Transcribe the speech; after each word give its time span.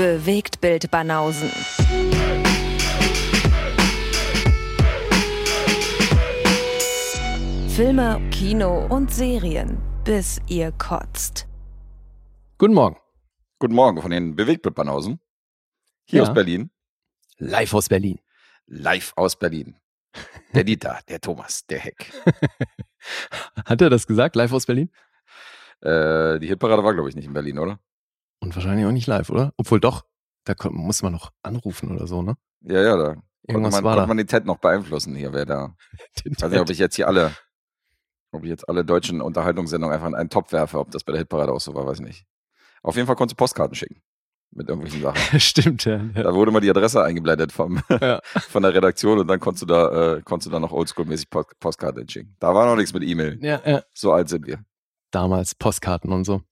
Bewegt 0.00 0.62
Bild 0.62 0.90
Banausen. 0.90 1.50
Filme, 7.68 8.20
Kino 8.30 8.86
und 8.86 9.12
Serien, 9.12 9.78
bis 10.04 10.40
ihr 10.48 10.72
kotzt. 10.72 11.46
Guten 12.58 12.74
Morgen. 12.74 12.96
Guten 13.58 13.74
Morgen 13.74 14.00
von 14.00 14.10
den 14.10 14.36
Bewegtbildbanausen. 14.36 15.20
Hier 16.06 16.22
Ja. 16.22 16.28
aus 16.28 16.34
Berlin. 16.34 16.70
Live 17.38 17.74
aus 17.74 17.88
Berlin. 17.88 18.20
Live 18.66 19.12
aus 19.16 19.36
Berlin. 19.38 19.76
Der 20.54 20.64
Dieter, 20.64 21.00
der 21.08 21.20
Thomas, 21.20 21.66
der 21.66 21.78
Heck. 21.78 22.10
Hat 23.64 23.80
er 23.80 23.90
das 23.90 24.06
gesagt? 24.06 24.34
Live 24.36 24.52
aus 24.52 24.66
Berlin? 24.66 24.90
Äh, 25.80 26.38
die 26.38 26.48
Hitparade 26.48 26.82
war, 26.82 26.94
glaube 26.94 27.08
ich, 27.08 27.16
nicht 27.16 27.26
in 27.26 27.32
Berlin, 27.32 27.58
oder? 27.58 27.78
Und 28.40 28.54
wahrscheinlich 28.54 28.86
auch 28.86 28.92
nicht 28.92 29.06
live, 29.06 29.30
oder? 29.30 29.52
Obwohl 29.56 29.80
doch, 29.80 30.04
da 30.44 30.54
muss 30.70 31.02
man 31.02 31.12
noch 31.12 31.30
anrufen 31.42 31.90
oder 31.94 32.06
so, 32.06 32.22
ne? 32.22 32.36
Ja, 32.62 32.80
ja, 32.82 32.96
da 32.96 33.04
konnte 33.14 33.22
Irgendwas 33.48 33.74
man, 33.74 33.84
war 33.84 33.92
konnte 33.92 34.02
da. 34.02 34.06
man 34.06 34.16
den 34.16 34.26
Ted 34.26 34.44
noch 34.46 34.58
beeinflussen 34.58 35.14
hier, 35.14 35.32
wer 35.32 35.46
da. 35.46 35.74
Ich 36.24 36.40
weiß 36.42 36.50
nicht, 36.50 36.60
ob 36.60 36.70
ich 36.70 36.78
jetzt 36.78 36.96
hier 36.96 37.08
alle, 37.08 37.32
ob 38.32 38.44
ich 38.44 38.50
jetzt 38.50 38.68
alle 38.68 38.84
deutschen 38.84 39.20
Unterhaltungssendungen 39.20 39.94
einfach 39.94 40.08
in 40.08 40.14
einen 40.14 40.30
Topf 40.30 40.52
werfe, 40.52 40.78
ob 40.78 40.90
das 40.90 41.04
bei 41.04 41.12
der 41.12 41.20
Hitparade 41.20 41.52
auch 41.52 41.60
so 41.60 41.74
war, 41.74 41.86
weiß 41.86 42.00
ich 42.00 42.06
nicht. 42.06 42.26
Auf 42.82 42.96
jeden 42.96 43.06
Fall 43.06 43.16
konntest 43.16 43.38
du 43.38 43.42
Postkarten 43.42 43.74
schicken. 43.74 44.02
Mit 44.52 44.68
irgendwelchen 44.68 45.00
Sachen. 45.02 45.38
Stimmt, 45.40 45.84
ja. 45.84 45.98
ja. 46.14 46.22
Da 46.24 46.34
wurde 46.34 46.50
mal 46.50 46.58
die 46.60 46.70
Adresse 46.70 47.04
eingeblendet 47.04 47.52
vom, 47.52 47.80
Ja. 48.00 48.20
von 48.24 48.62
der 48.64 48.74
Redaktion 48.74 49.18
und 49.18 49.28
dann 49.28 49.38
konntest 49.38 49.62
du 49.62 49.66
da, 49.66 50.14
äh, 50.16 50.22
konntest 50.22 50.46
du 50.48 50.50
da 50.50 50.58
noch 50.58 50.72
oldschool-mäßig 50.72 51.30
Post 51.30 51.60
Postkarten 51.60 52.08
schicken. 52.08 52.34
Da 52.40 52.52
war 52.54 52.66
noch 52.66 52.74
nichts 52.76 52.92
mit 52.92 53.02
E-Mail. 53.04 53.38
ja, 53.44 53.60
ja. 53.64 53.82
So 53.94 54.12
alt 54.12 54.28
sind 54.28 54.46
wir. 54.46 54.64
Damals 55.12 55.54
Postkarten 55.54 56.10
und 56.12 56.24
so. 56.24 56.42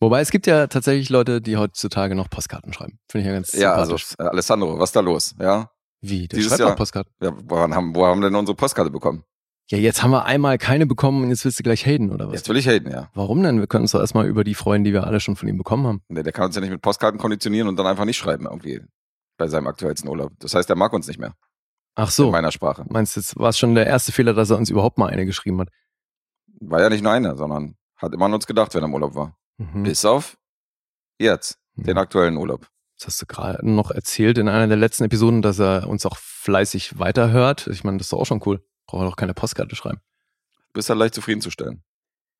Wobei 0.00 0.20
es 0.20 0.30
gibt 0.30 0.46
ja 0.46 0.66
tatsächlich 0.66 1.10
Leute, 1.10 1.40
die 1.42 1.56
heutzutage 1.56 2.14
noch 2.14 2.30
Postkarten 2.30 2.72
schreiben. 2.72 2.98
Finde 3.10 3.22
ich 3.22 3.26
ja 3.28 3.32
ganz 3.34 3.52
Ja, 3.52 3.74
also 3.74 3.96
äh, 4.18 4.22
Alessandro, 4.24 4.78
was 4.78 4.88
ist 4.90 4.96
da 4.96 5.00
los? 5.00 5.34
Ja, 5.38 5.70
Wie? 6.00 6.26
Der 6.26 6.36
dieses 6.38 6.50
schreibt 6.50 6.60
Jahr- 6.60 6.70
noch 6.70 6.76
Postkarten. 6.76 7.12
ja 7.22 7.32
woran 7.44 7.74
haben, 7.74 7.94
wo 7.94 8.06
haben 8.06 8.20
wir 8.20 8.28
denn 8.30 8.36
unsere 8.38 8.56
Postkarte 8.56 8.90
bekommen? 8.90 9.24
Ja, 9.68 9.78
jetzt 9.78 10.02
haben 10.02 10.10
wir 10.10 10.24
einmal 10.24 10.58
keine 10.58 10.84
bekommen 10.86 11.22
und 11.22 11.28
jetzt 11.30 11.44
willst 11.44 11.58
du 11.60 11.62
gleich 11.62 11.86
haten, 11.86 12.10
oder 12.10 12.26
was? 12.26 12.34
Jetzt 12.34 12.48
will 12.48 12.56
ich 12.56 12.66
haten, 12.66 12.90
ja. 12.90 13.08
Warum 13.14 13.40
denn? 13.42 13.60
Wir 13.60 13.68
können 13.68 13.82
uns 13.84 13.92
doch 13.92 14.00
erstmal 14.00 14.26
über 14.26 14.42
die 14.42 14.54
freuen, 14.54 14.82
die 14.82 14.92
wir 14.92 15.04
alle 15.06 15.20
schon 15.20 15.36
von 15.36 15.48
ihm 15.48 15.58
bekommen 15.58 15.86
haben. 15.86 16.02
Der, 16.08 16.24
der 16.24 16.32
kann 16.32 16.46
uns 16.46 16.54
ja 16.56 16.60
nicht 16.60 16.70
mit 16.72 16.82
Postkarten 16.82 17.20
konditionieren 17.20 17.68
und 17.68 17.76
dann 17.76 17.86
einfach 17.86 18.04
nicht 18.04 18.16
schreiben 18.16 18.46
irgendwie 18.46 18.80
bei 19.36 19.46
seinem 19.46 19.68
aktuellsten 19.68 20.08
Urlaub. 20.10 20.32
Das 20.40 20.54
heißt, 20.54 20.68
er 20.70 20.76
mag 20.76 20.92
uns 20.92 21.06
nicht 21.06 21.20
mehr 21.20 21.34
Ach 21.94 22.06
in 22.08 22.10
so. 22.12 22.30
meiner 22.32 22.50
Sprache. 22.50 22.84
Meinst 22.88 23.14
du, 23.14 23.20
jetzt 23.20 23.38
war 23.38 23.50
es 23.50 23.58
schon 23.58 23.74
der 23.76 23.86
erste 23.86 24.10
Fehler, 24.12 24.32
dass 24.34 24.50
er 24.50 24.56
uns 24.56 24.70
überhaupt 24.70 24.98
mal 24.98 25.08
eine 25.10 25.24
geschrieben 25.24 25.60
hat? 25.60 25.68
War 26.60 26.80
ja 26.80 26.88
nicht 26.88 27.02
nur 27.04 27.12
einer, 27.12 27.36
sondern 27.36 27.76
hat 27.96 28.12
immer 28.12 28.24
an 28.24 28.34
uns 28.34 28.46
gedacht, 28.48 28.74
wenn 28.74 28.82
er 28.82 28.86
im 28.86 28.94
Urlaub 28.94 29.14
war. 29.14 29.36
Mhm. 29.60 29.82
Bis 29.82 30.04
auf 30.04 30.38
jetzt, 31.18 31.58
den 31.76 31.98
aktuellen 31.98 32.36
Urlaub. 32.36 32.66
Das 32.96 33.08
hast 33.08 33.22
du 33.22 33.26
gerade 33.26 33.68
noch 33.68 33.90
erzählt 33.90 34.38
in 34.38 34.48
einer 34.48 34.66
der 34.68 34.76
letzten 34.76 35.04
Episoden, 35.04 35.42
dass 35.42 35.58
er 35.58 35.88
uns 35.88 36.04
auch 36.06 36.16
fleißig 36.18 36.98
weiterhört. 36.98 37.66
Ich 37.66 37.84
meine, 37.84 37.98
das 37.98 38.06
ist 38.06 38.12
doch 38.12 38.20
auch 38.20 38.26
schon 38.26 38.42
cool. 38.46 38.62
Braucht 38.86 39.02
er 39.02 39.10
doch 39.10 39.16
keine 39.16 39.34
Postkarte 39.34 39.76
schreiben. 39.76 40.00
Bist 40.72 40.88
halt 40.88 40.98
leicht 40.98 41.14
zufriedenzustellen. 41.14 41.82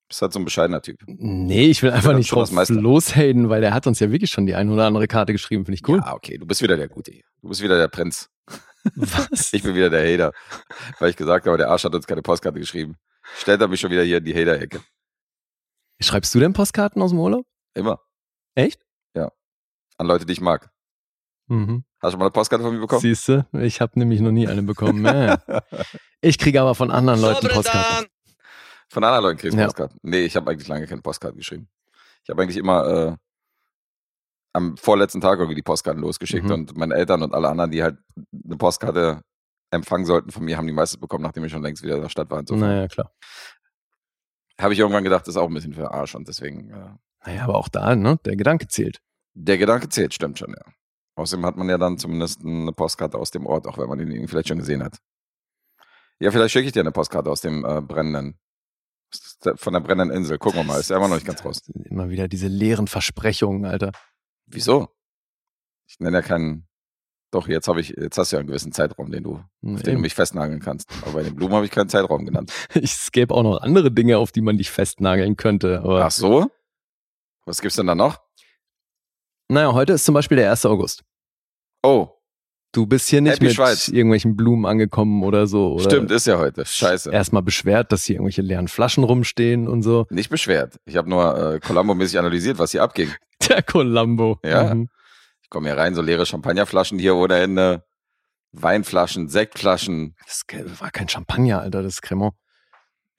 Bist 0.09 0.23
halt 0.23 0.33
so 0.33 0.39
ein 0.39 0.45
bescheidener 0.45 0.83
Typ. 0.83 0.99
Nee, 1.07 1.67
ich 1.67 1.83
will 1.83 1.91
einfach 1.91 2.15
nicht 2.15 2.33
drauf 2.33 2.51
meiste. 2.51 2.75
loshaten, 2.75 3.49
weil 3.49 3.61
der 3.61 3.73
hat 3.75 3.87
uns 3.87 4.01
ja 4.01 4.11
wirklich 4.11 4.31
schon 4.31 4.47
die 4.47 4.55
ein 4.55 4.71
oder 4.71 4.87
andere 4.87 5.07
Karte 5.07 5.33
geschrieben. 5.33 5.65
Finde 5.67 5.77
ich 5.77 5.89
cool. 5.89 5.99
Ja, 5.99 6.15
okay, 6.15 6.37
du 6.39 6.47
bist 6.47 6.63
wieder 6.63 6.77
der 6.77 6.89
Gute 6.89 7.13
hier. 7.13 7.25
Du 7.43 7.49
bist 7.49 7.63
wieder 7.63 7.77
der 7.79 7.89
Prinz. 7.89 8.29
Was? 8.97 9.29
Ich 9.53 9.63
bin 9.63 9.75
wieder 9.75 9.91
der 9.91 10.11
Hater. 10.11 10.33
Weil 10.99 11.11
ich 11.11 11.17
gesagt 11.17 11.47
habe, 11.47 11.59
der 11.59 11.69
Arsch 11.71 11.85
hat 11.85 11.95
uns 11.95 12.07
keine 12.07 12.23
Postkarte 12.23 12.59
geschrieben. 12.59 12.97
Stellt 13.39 13.61
er 13.61 13.69
mich 13.69 13.81
schon 13.81 13.91
wieder 13.91 14.03
hier 14.03 14.19
in 14.19 14.25
die 14.25 14.35
Hater-Ecke. 14.35 14.81
Schreibst 16.01 16.35
du 16.35 16.39
denn 16.41 16.53
Postkarten 16.53 17.01
aus 17.03 17.11
dem 17.11 17.19
Urlaub? 17.21 17.47
Immer. 17.75 18.01
Echt? 18.55 18.81
An 19.99 20.07
Leute, 20.07 20.25
die 20.25 20.33
ich 20.33 20.41
mag. 20.41 20.71
Mhm. 21.49 21.85
Hast 22.01 22.05
du 22.07 22.11
schon 22.13 22.19
mal 22.21 22.25
eine 22.25 22.31
Postkarte 22.31 22.65
von 22.65 22.73
mir 22.73 22.81
bekommen? 22.81 23.03
Siehst 23.03 23.29
du? 23.29 23.47
Ich 23.53 23.83
habe 23.83 23.99
nämlich 23.99 24.21
noch 24.23 24.31
nie 24.31 24.49
eine 24.49 24.63
bekommen. 24.63 25.05
Ja. 25.05 25.43
Ich 26.23 26.39
kriege 26.39 26.61
aber 26.63 26.75
von 26.75 26.91
anderen 26.91 27.21
Leuten 27.21 27.49
Postkarten. 27.49 28.07
Von 28.89 29.05
anderen 29.05 29.25
Leuten 29.25 29.39
kriegst 29.39 29.55
du 29.55 29.59
Ja. 29.61 29.67
Postkarten. 29.67 29.99
Nee, 30.03 30.21
ich 30.25 30.37
habe 30.37 30.51
eigentlich 30.51 30.69
lange 30.69 30.87
keine 30.87 31.03
Postkarten 31.03 31.37
geschrieben. 31.37 31.69
Ich 32.25 32.31
habe 32.31 32.41
eigentlich 32.43 32.57
immer 32.57 32.87
äh, 32.87 33.17
am 34.55 34.77
vorletzten 34.79 35.21
Tag 35.21 35.39
irgendwie 35.39 35.55
die 35.57 35.63
Postkarten 35.63 36.01
losgeschickt 36.03 36.45
Mhm. 36.47 36.51
und 36.53 36.77
meine 36.79 36.95
Eltern 36.95 37.23
und 37.23 37.35
alle 37.35 37.49
anderen, 37.51 37.71
die 37.71 37.83
halt 37.83 37.99
eine 38.45 38.57
Postkarte 38.57 39.21
empfangen 39.71 40.07
sollten 40.07 40.31
von 40.31 40.45
mir, 40.45 40.57
haben 40.57 40.67
die 40.67 40.73
meistens 40.73 40.99
bekommen, 41.01 41.23
nachdem 41.25 41.45
ich 41.45 41.53
schon 41.53 41.63
längst 41.63 41.83
wieder 41.83 41.97
in 41.97 42.03
der 42.03 42.09
Stadt 42.09 42.31
war. 42.31 42.41
Insofern 42.41 42.69
Naja, 42.69 42.89
klar. 42.89 43.13
Habe 44.63 44.73
ich 44.73 44.79
irgendwann 44.79 45.05
gedacht, 45.05 45.27
das 45.27 45.35
ist 45.35 45.41
auch 45.41 45.49
ein 45.49 45.55
bisschen 45.55 45.75
für 45.75 45.91
Arsch 45.93 46.15
und 46.15 46.29
deswegen 46.29 46.71
äh, 46.71 46.91
Naja, 47.27 47.45
aber 47.45 47.57
auch 47.57 47.69
da, 47.69 47.95
ne? 47.97 48.19
Der 48.25 48.37
Gedanke 48.37 48.69
zählt. 48.69 49.01
der 49.35 49.59
Gedanke 49.59 49.89
zählt, 49.89 50.15
stimmt 50.15 50.39
schon, 50.39 50.51
ja. 50.51 50.73
Außerdem 51.17 51.45
hat 51.45 51.57
man 51.57 51.69
ja 51.69 51.77
dann 51.77 51.99
zumindest 51.99 52.41
eine 52.45 52.73
Postkarte 52.73 53.19
aus 53.19 53.31
dem 53.31 53.47
Ort, 53.47 53.67
auch 53.67 53.77
wenn 53.79 53.89
man 53.89 53.99
den 53.99 54.27
vielleicht 54.29 54.49
schon 54.49 54.59
gesehen 54.59 54.83
hat. 54.83 54.99
Ja, 56.19 56.31
vielleicht 56.31 56.53
schicke 56.53 56.67
ich 56.67 56.73
dir 56.73 56.81
eine 56.81 56.93
Postkarte 56.93 57.31
aus 57.31 57.41
dem 57.41 57.65
äh, 57.65 57.81
brennenden, 57.83 58.39
von 59.57 59.73
der 59.73 59.81
brennenden 59.81 60.17
Insel. 60.17 60.39
Gucken 60.39 60.61
wir 60.61 60.65
mal, 60.65 60.79
ist 60.81 60.91
ja 60.91 60.97
immer 60.97 61.09
noch 61.09 61.17
nicht 61.17 61.27
ganz 61.27 61.45
raus. 61.45 61.63
Immer 61.85 62.09
wieder 62.11 62.29
diese 62.29 62.47
leeren 62.49 62.87
Versprechungen, 62.87 63.65
Alter. 63.67 63.93
Wieso? 64.47 64.89
Ich 65.89 65.99
nenne 65.99 66.19
ja 66.19 66.23
keinen. 66.23 66.67
Doch, 67.33 67.47
jetzt 67.47 67.69
habe 67.69 67.81
ich, 67.81 67.91
jetzt 67.91 68.19
hast 68.19 68.33
du 68.33 68.37
ja 68.37 68.41
einen 68.41 68.49
gewissen 68.49 68.73
Zeitraum, 68.73 69.11
den 69.13 69.23
du, 69.23 69.35
auf 69.65 69.83
den 69.83 69.95
du 69.97 70.01
mich 70.01 70.15
festnageln 70.15 70.61
kannst. 70.61 70.89
Aber 71.03 71.13
bei 71.13 71.23
den 71.23 71.37
Blumen 71.37 71.55
habe 71.55 71.65
ich 71.65 71.71
keinen 71.71 71.89
Zeitraum 71.89 72.25
genannt. 72.25 72.53
Es 72.75 73.13
gäbe 73.13 73.35
auch 73.35 73.43
noch 73.45 73.59
andere 73.61 73.93
Dinge, 73.93 74.19
auf 74.19 74.33
die 74.33 74.41
man 74.41 74.59
dich 74.59 74.71
festnageln 74.71 75.37
könnte. 75.37 75.81
Aber 75.85 76.05
Ach 76.05 76.11
so? 76.11 76.51
Was 77.47 77.61
gibt's 77.61 77.77
denn 77.77 77.87
da 77.87 77.95
noch? 77.95 78.21
naja, 79.49 79.73
heute 79.73 79.93
ist 79.95 80.05
zum 80.05 80.15
Beispiel 80.15 80.37
der 80.37 80.51
1. 80.51 80.67
August. 80.67 81.03
Oh, 81.83 82.09
Du 82.73 82.87
bist 82.87 83.09
hier 83.09 83.21
nicht 83.21 83.33
Happy 83.35 83.47
mit 83.47 83.55
Schweiz. 83.55 83.89
irgendwelchen 83.89 84.37
Blumen 84.37 84.65
angekommen 84.65 85.25
oder 85.25 85.49
so. 85.49 85.73
Oder 85.73 85.85
stimmt, 85.85 86.11
ist 86.13 86.29
ja 86.29 86.39
heute. 86.39 86.65
Scheiße. 86.65 87.11
Erstmal 87.11 87.43
beschwert, 87.43 87.91
dass 87.91 88.05
hier 88.05 88.15
irgendwelche 88.17 88.43
leeren 88.43 88.69
Flaschen 88.69 89.03
rumstehen 89.03 89.67
und 89.67 89.83
so. 89.83 90.07
Nicht 90.11 90.31
beschwert. 90.31 90.79
Ich 90.85 90.97
habe 90.97 91.11
nur 91.11 91.55
äh, 91.55 91.59
Columbo-mäßig 91.59 92.17
analysiert, 92.21 92.61
was 92.61 92.71
hier 92.71 92.85
abging. 92.85 93.11
Der 93.49 93.63
Columbo. 93.65 94.39
Ja. 94.45 94.73
Mhm. 94.73 94.89
Ich 95.51 95.53
komme 95.53 95.67
hier 95.69 95.77
rein, 95.77 95.97
so 95.97 96.01
leere 96.01 96.27
Champagnerflaschen 96.27 97.01
hier 97.01 97.17
ohne 97.17 97.41
Ende. 97.41 97.85
Weinflaschen, 98.53 99.29
Sektflaschen. 99.29 100.15
Das 100.25 100.45
war 100.81 100.93
kein 100.93 101.09
Champagner, 101.09 101.61
Alter, 101.61 101.83
das 101.83 101.95
ist 101.95 102.03
Cremant. 102.03 102.35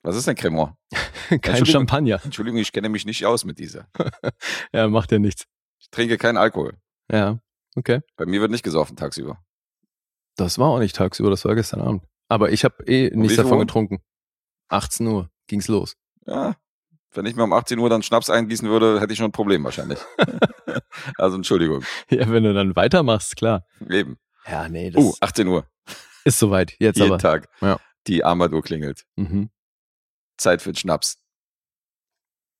Was 0.02 0.16
ist 0.16 0.26
denn 0.26 0.34
Cremant? 0.34 0.74
Kein 1.28 1.40
Entschuldigung. 1.40 1.66
Champagner. 1.66 2.20
Entschuldigung, 2.24 2.58
ich 2.58 2.72
kenne 2.72 2.88
mich 2.88 3.04
nicht 3.04 3.26
aus 3.26 3.44
mit 3.44 3.58
dieser. 3.58 3.86
Ja, 4.72 4.88
macht 4.88 5.12
ja 5.12 5.18
nichts. 5.18 5.44
Ich 5.78 5.90
trinke 5.90 6.16
keinen 6.16 6.38
Alkohol. 6.38 6.78
Ja, 7.10 7.38
okay. 7.76 8.00
Bei 8.16 8.24
mir 8.24 8.40
wird 8.40 8.50
nicht 8.50 8.64
gesoffen 8.64 8.96
tagsüber. 8.96 9.38
Das 10.36 10.58
war 10.58 10.70
auch 10.70 10.78
nicht 10.78 10.96
tagsüber, 10.96 11.28
das 11.28 11.44
war 11.44 11.54
gestern 11.54 11.82
Abend. 11.82 12.02
Aber 12.30 12.50
ich 12.50 12.64
habe 12.64 12.82
eh 12.86 13.10
nichts 13.14 13.36
davon 13.36 13.58
Uhr? 13.58 13.66
getrunken. 13.66 14.02
18 14.68 15.06
Uhr 15.06 15.30
ging's 15.48 15.68
los. 15.68 15.96
Ja, 16.24 16.56
wenn 17.14 17.26
ich 17.26 17.36
mir 17.36 17.44
um 17.44 17.52
18 17.52 17.78
Uhr 17.78 17.88
dann 17.90 18.02
Schnaps 18.02 18.30
eingießen 18.30 18.68
würde, 18.68 19.00
hätte 19.00 19.12
ich 19.12 19.18
schon 19.18 19.26
ein 19.28 19.32
Problem 19.32 19.64
wahrscheinlich. 19.64 19.98
also 21.16 21.36
Entschuldigung. 21.36 21.82
Ja, 22.10 22.30
wenn 22.30 22.44
du 22.44 22.52
dann 22.54 22.74
weitermachst, 22.76 23.36
klar. 23.36 23.64
Eben. 23.88 24.18
Ja, 24.46 24.68
nee, 24.68 24.90
das 24.90 25.02
Uh, 25.02 25.14
18 25.20 25.46
Uhr. 25.48 25.66
ist 26.24 26.38
soweit. 26.38 26.74
Jetzt 26.78 26.98
Jeden 26.98 27.12
aber. 27.12 27.18
Tag. 27.18 27.48
Ja. 27.60 27.78
Die 28.06 28.24
Armbanduhr 28.24 28.62
klingelt. 28.62 29.04
Mhm. 29.16 29.50
Zeit 30.36 30.62
für 30.62 30.70
den 30.72 30.76
Schnaps. 30.76 31.18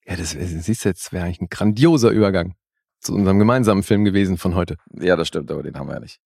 Ja, 0.07 0.17
das 0.17 0.31
siehst 0.31 0.85
du 0.85 0.89
jetzt, 0.89 1.13
wäre 1.13 1.25
eigentlich 1.25 1.41
ein 1.41 1.49
grandioser 1.49 2.11
Übergang 2.11 2.55
zu 3.01 3.15
unserem 3.15 3.39
gemeinsamen 3.39 3.83
Film 3.83 4.05
gewesen 4.05 4.37
von 4.39 4.55
heute. 4.55 4.77
Ja, 4.93 5.17
das 5.17 5.29
stimmt, 5.29 5.51
aber 5.51 5.63
den 5.63 5.77
haben 5.77 5.89
wir 5.89 5.95
ja 5.95 6.01
nicht. 6.01 6.21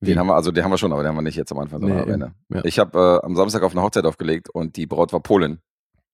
Wie? 0.00 0.06
Den 0.06 0.18
haben 0.18 0.26
wir, 0.26 0.34
also 0.34 0.50
den 0.50 0.62
haben 0.64 0.70
wir 0.70 0.78
schon, 0.78 0.92
aber 0.92 1.02
den 1.02 1.08
haben 1.08 1.16
wir 1.16 1.22
nicht 1.22 1.36
jetzt 1.36 1.50
am 1.52 1.58
Anfang, 1.58 1.80
sondern 1.80 1.98
Nee, 1.98 2.02
am 2.04 2.10
Ende. 2.12 2.34
ja. 2.50 2.64
Ich 2.64 2.78
habe 2.78 3.20
äh, 3.22 3.26
am 3.26 3.34
Samstag 3.36 3.62
auf 3.62 3.72
eine 3.72 3.82
Hochzeit 3.82 4.04
aufgelegt 4.04 4.50
und 4.50 4.76
die 4.76 4.86
Braut 4.86 5.12
war 5.14 5.20
Polin. 5.20 5.60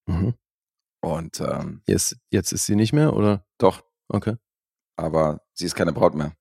Mhm. 0.07 0.35
Und 1.03 1.41
ähm, 1.41 1.83
Jetzt, 1.87 2.17
jetzt 2.31 2.53
ist 2.53 2.65
sie 2.67 2.77
nicht 2.77 2.93
mehr, 2.93 3.13
oder? 3.15 3.45
doch, 3.59 3.83
Okay. 4.09 4.37
aber 4.97 5.43
sie 5.53 5.67
ist 5.67 5.75
keine 5.75 5.93
Braut 5.93 6.15
mehr. 6.15 6.35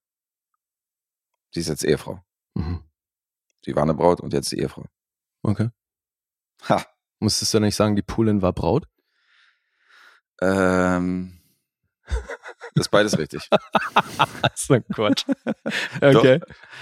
Sie 1.53 1.59
ist 1.61 1.67
jetzt 1.67 1.83
Ehefrau. 1.83 2.23
Mhm. 2.53 2.83
Sie 3.65 3.75
war 3.75 3.83
eine 3.83 3.93
Braut 3.95 4.21
und 4.21 4.33
jetzt 4.33 4.51
die 4.51 4.59
Ehefrau. 4.59 4.85
Okay. 5.43 5.69
Ha. 6.69 6.85
Musstest 7.19 7.53
du 7.53 7.59
nicht 7.59 7.75
sagen, 7.75 7.95
die 7.95 8.01
Pulin 8.03 8.41
war 8.41 8.53
Braut? 8.53 8.87
Ähm, 10.41 11.41
ist 12.75 12.89
beides 12.89 13.17
richtig. 13.17 13.49
so 14.55 14.73
ein 14.75 14.83
Quatsch. 14.93 15.25
Okay. 16.01 16.39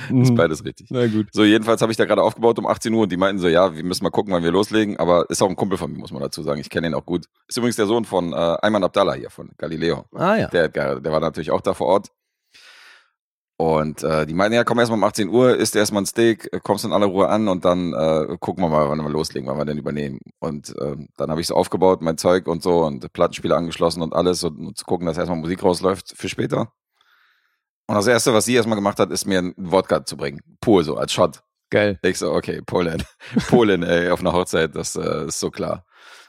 Ist 0.10 0.32
Mhm. 0.32 0.36
beides 0.36 0.64
richtig. 0.64 0.88
Na 0.92 1.06
gut. 1.08 1.28
So, 1.32 1.44
jedenfalls 1.44 1.82
habe 1.82 1.92
ich 1.92 1.98
da 1.98 2.06
gerade 2.06 2.22
aufgebaut 2.24 2.58
um 2.60 2.66
18 2.68 2.94
Uhr 2.94 3.04
und 3.04 3.12
die 3.12 3.18
meinten 3.18 3.40
so, 3.42 3.48
ja, 3.48 3.76
wir 3.76 3.84
müssen 3.84 4.04
mal 4.04 4.10
gucken, 4.10 4.34
wann 4.34 4.44
wir 4.44 4.52
loslegen. 4.52 4.98
Aber 4.98 5.30
ist 5.30 5.42
auch 5.42 5.50
ein 5.50 5.56
Kumpel 5.56 5.78
von 5.78 5.92
mir, 5.92 5.98
muss 6.00 6.12
man 6.12 6.22
dazu 6.22 6.42
sagen. 6.42 6.60
Ich 6.62 6.70
kenne 6.70 6.88
ihn 6.88 6.94
auch 6.94 7.06
gut. 7.06 7.26
Ist 7.48 7.58
übrigens 7.58 7.76
der 7.76 7.86
Sohn 7.88 8.06
von 8.06 8.32
äh, 8.34 8.36
Ayman 8.36 8.84
Abdallah 8.84 9.14
hier, 9.14 9.30
von 9.30 9.50
Galileo. 9.58 10.06
Ah 10.16 10.36
ja. 10.36 10.48
Der, 10.48 10.70
der 10.70 11.04
war 11.04 11.20
natürlich 11.20 11.52
auch 11.52 11.62
da 11.62 11.74
vor 11.74 11.88
Ort. 11.88 12.12
Und 13.62 14.04
äh, 14.04 14.26
die 14.26 14.34
meinten, 14.34 14.56
ja, 14.56 14.64
komm 14.64 14.80
erstmal 14.80 14.98
um 14.98 15.04
18 15.04 15.28
Uhr, 15.28 15.58
isst 15.58 15.76
erstmal 15.76 16.04
ein 16.04 16.06
Steak, 16.06 16.48
äh, 16.54 16.62
kommst 16.64 16.86
in 16.86 16.94
aller 16.94 17.08
Ruhe 17.08 17.28
an 17.28 17.50
und 17.50 17.66
dann 17.66 17.92
äh, 17.92 18.38
gucken 18.40 18.64
wir 18.64 18.70
mal, 18.70 18.88
wann 18.88 19.00
wir 19.00 19.10
loslegen, 19.10 19.50
wann 19.50 19.58
wir 19.58 19.66
denn 19.66 19.78
übernehmen. 19.78 20.22
Und 20.40 20.74
äh, 20.80 20.96
dann 21.18 21.30
habe 21.30 21.42
ich 21.42 21.48
so 21.48 21.56
aufgebaut, 21.56 22.02
mein 22.02 22.18
Zeug 22.18 22.48
und 22.48 22.64
so 22.64 22.86
und 22.86 23.12
Plattenspieler 23.12 23.58
angeschlossen 23.58 24.02
und 24.02 24.14
alles, 24.14 24.46
und, 24.46 24.58
um 24.60 24.76
zu 24.76 24.86
gucken, 24.86 25.08
dass 25.08 25.18
erstmal 25.18 25.38
Musik 25.38 25.62
rausläuft 25.62 26.14
für 26.16 26.30
später. 26.30 26.72
Und 27.88 27.96
das 27.96 28.08
Erste, 28.08 28.34
was 28.34 28.46
sie 28.46 28.56
erstmal 28.56 28.78
gemacht 28.78 28.98
hat, 28.98 29.12
ist 29.12 29.26
mir 29.26 29.40
einen 29.40 29.54
Wodka 29.58 30.06
zu 30.06 30.16
bringen. 30.16 30.40
Pur 30.62 30.86
so, 30.86 30.96
als 30.96 31.12
Shot. 31.12 31.42
Geil. 31.70 32.00
Ich 32.02 32.18
so, 32.18 32.32
okay, 32.32 32.62
Polen. 32.66 33.04
Polen, 33.50 33.84
ey, 33.84 34.10
auf 34.10 34.22
einer 34.22 34.32
Hochzeit, 34.32 34.74
das 34.74 34.96
äh, 34.96 35.26
ist 35.26 35.42
so 35.42 35.52
klar. 35.52 35.84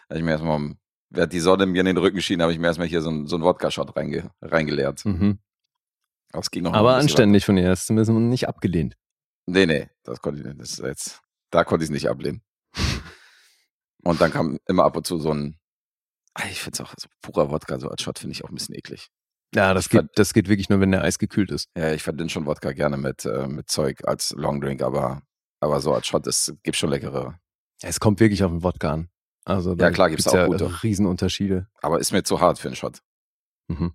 Da 0.09 0.17
ich 0.17 0.25
mir 0.25 0.33
erstmal, 0.33 0.73
während 1.11 1.33
die 1.33 1.39
Sonne 1.39 1.67
mir 1.67 1.79
in 1.79 1.87
den 1.87 1.99
Rücken 1.99 2.23
schien, 2.23 2.43
habe 2.43 2.53
ich 2.53 2.59
mir 2.59 2.67
erstmal 2.67 2.89
hier 2.89 3.03
so 3.03 3.11
einen, 3.11 3.29
so 3.29 3.41
Wodka-Shot 3.41 3.95
reinge, 3.95 4.33
reingeleert. 4.43 5.05
Mhm. 5.05 5.39
Das 6.33 6.51
ging 6.51 6.63
noch 6.65 6.73
Aber 6.75 6.95
anständig 6.97 7.45
von 7.45 7.57
ihr. 7.57 7.69
Das 7.69 7.81
ist 7.81 7.87
zumindest 7.87 8.13
nicht 8.13 8.49
abgelehnt. 8.49 8.95
weiter. 8.95 9.01
Nee, 9.47 9.67
nee, 9.67 9.91
das 10.05 10.21
konnte 10.21 10.41
ich 10.41 10.47
nicht. 10.47 10.61
Das 10.61 10.79
jetzt, 10.79 11.21
da 11.51 11.65
konnte 11.65 11.85
ich 11.85 11.89
es 11.91 11.93
nicht 11.93 12.09
ablehnen. 12.09 12.43
Und 14.05 14.21
dann 14.21 14.31
kam 14.31 14.59
immer 14.67 14.85
ab 14.85 14.97
und 14.97 15.07
zu 15.07 15.19
so 15.19 15.33
ein, 15.35 15.59
Ah, 16.35 16.45
ich 16.51 16.61
finde 16.63 16.77
es 16.77 16.89
auch, 16.89 16.95
so 16.97 17.09
purer 17.23 17.51
Wodka, 17.51 17.79
so 17.81 17.89
als 17.89 18.03
Shot 18.03 18.19
finde 18.19 18.33
ich 18.33 18.45
auch 18.45 18.49
ein 18.49 18.55
bisschen 18.55 18.75
eklig. 18.77 19.09
Ja, 19.55 19.75
das 19.75 19.87
Ich 19.87 19.91
geht, 19.91 20.07
das 20.15 20.33
geht 20.33 20.49
wirklich 20.49 20.69
nur, 20.69 20.79
wenn 20.81 20.93
der 20.93 21.03
Eis 21.03 21.19
gekühlt 21.19 21.51
ist. 21.51 21.69
Ja, 21.77 21.93
ich 21.93 22.03
verdünne 22.05 22.31
schon 22.31 22.47
Wodka 22.47 22.73
gerne 22.73 22.97
mit, 22.97 23.25
äh, 23.25 23.49
mit 23.49 23.69
Zeug 23.69 24.07
als 24.07 24.31
Longdrink, 24.31 24.81
aber, 24.83 25.23
aber 25.59 25.81
so 25.81 25.93
als 25.93 26.07
Shot, 26.07 26.27
es 26.29 26.55
gibt 26.63 26.77
schon 26.77 26.89
leckere. 26.91 27.41
Es 27.83 27.99
kommt 27.99 28.21
wirklich 28.21 28.45
auf 28.45 28.53
den 28.53 28.63
Wodka 28.63 28.93
an. 28.93 29.11
Also 29.45 29.75
da 29.75 29.87
Ja, 29.87 29.91
klar, 29.91 30.09
gibt's 30.09 30.29
auch 30.29 30.35
ja 30.35 30.47
gute. 30.47 30.83
Riesenunterschiede. 30.85 31.67
Aber 31.83 31.99
ist 31.99 32.13
mir 32.13 32.23
zu 32.23 32.41
hart 32.41 32.59
für 32.61 32.69
einen 32.69 32.77
Shot. 32.77 33.01
Mhm. 33.69 33.93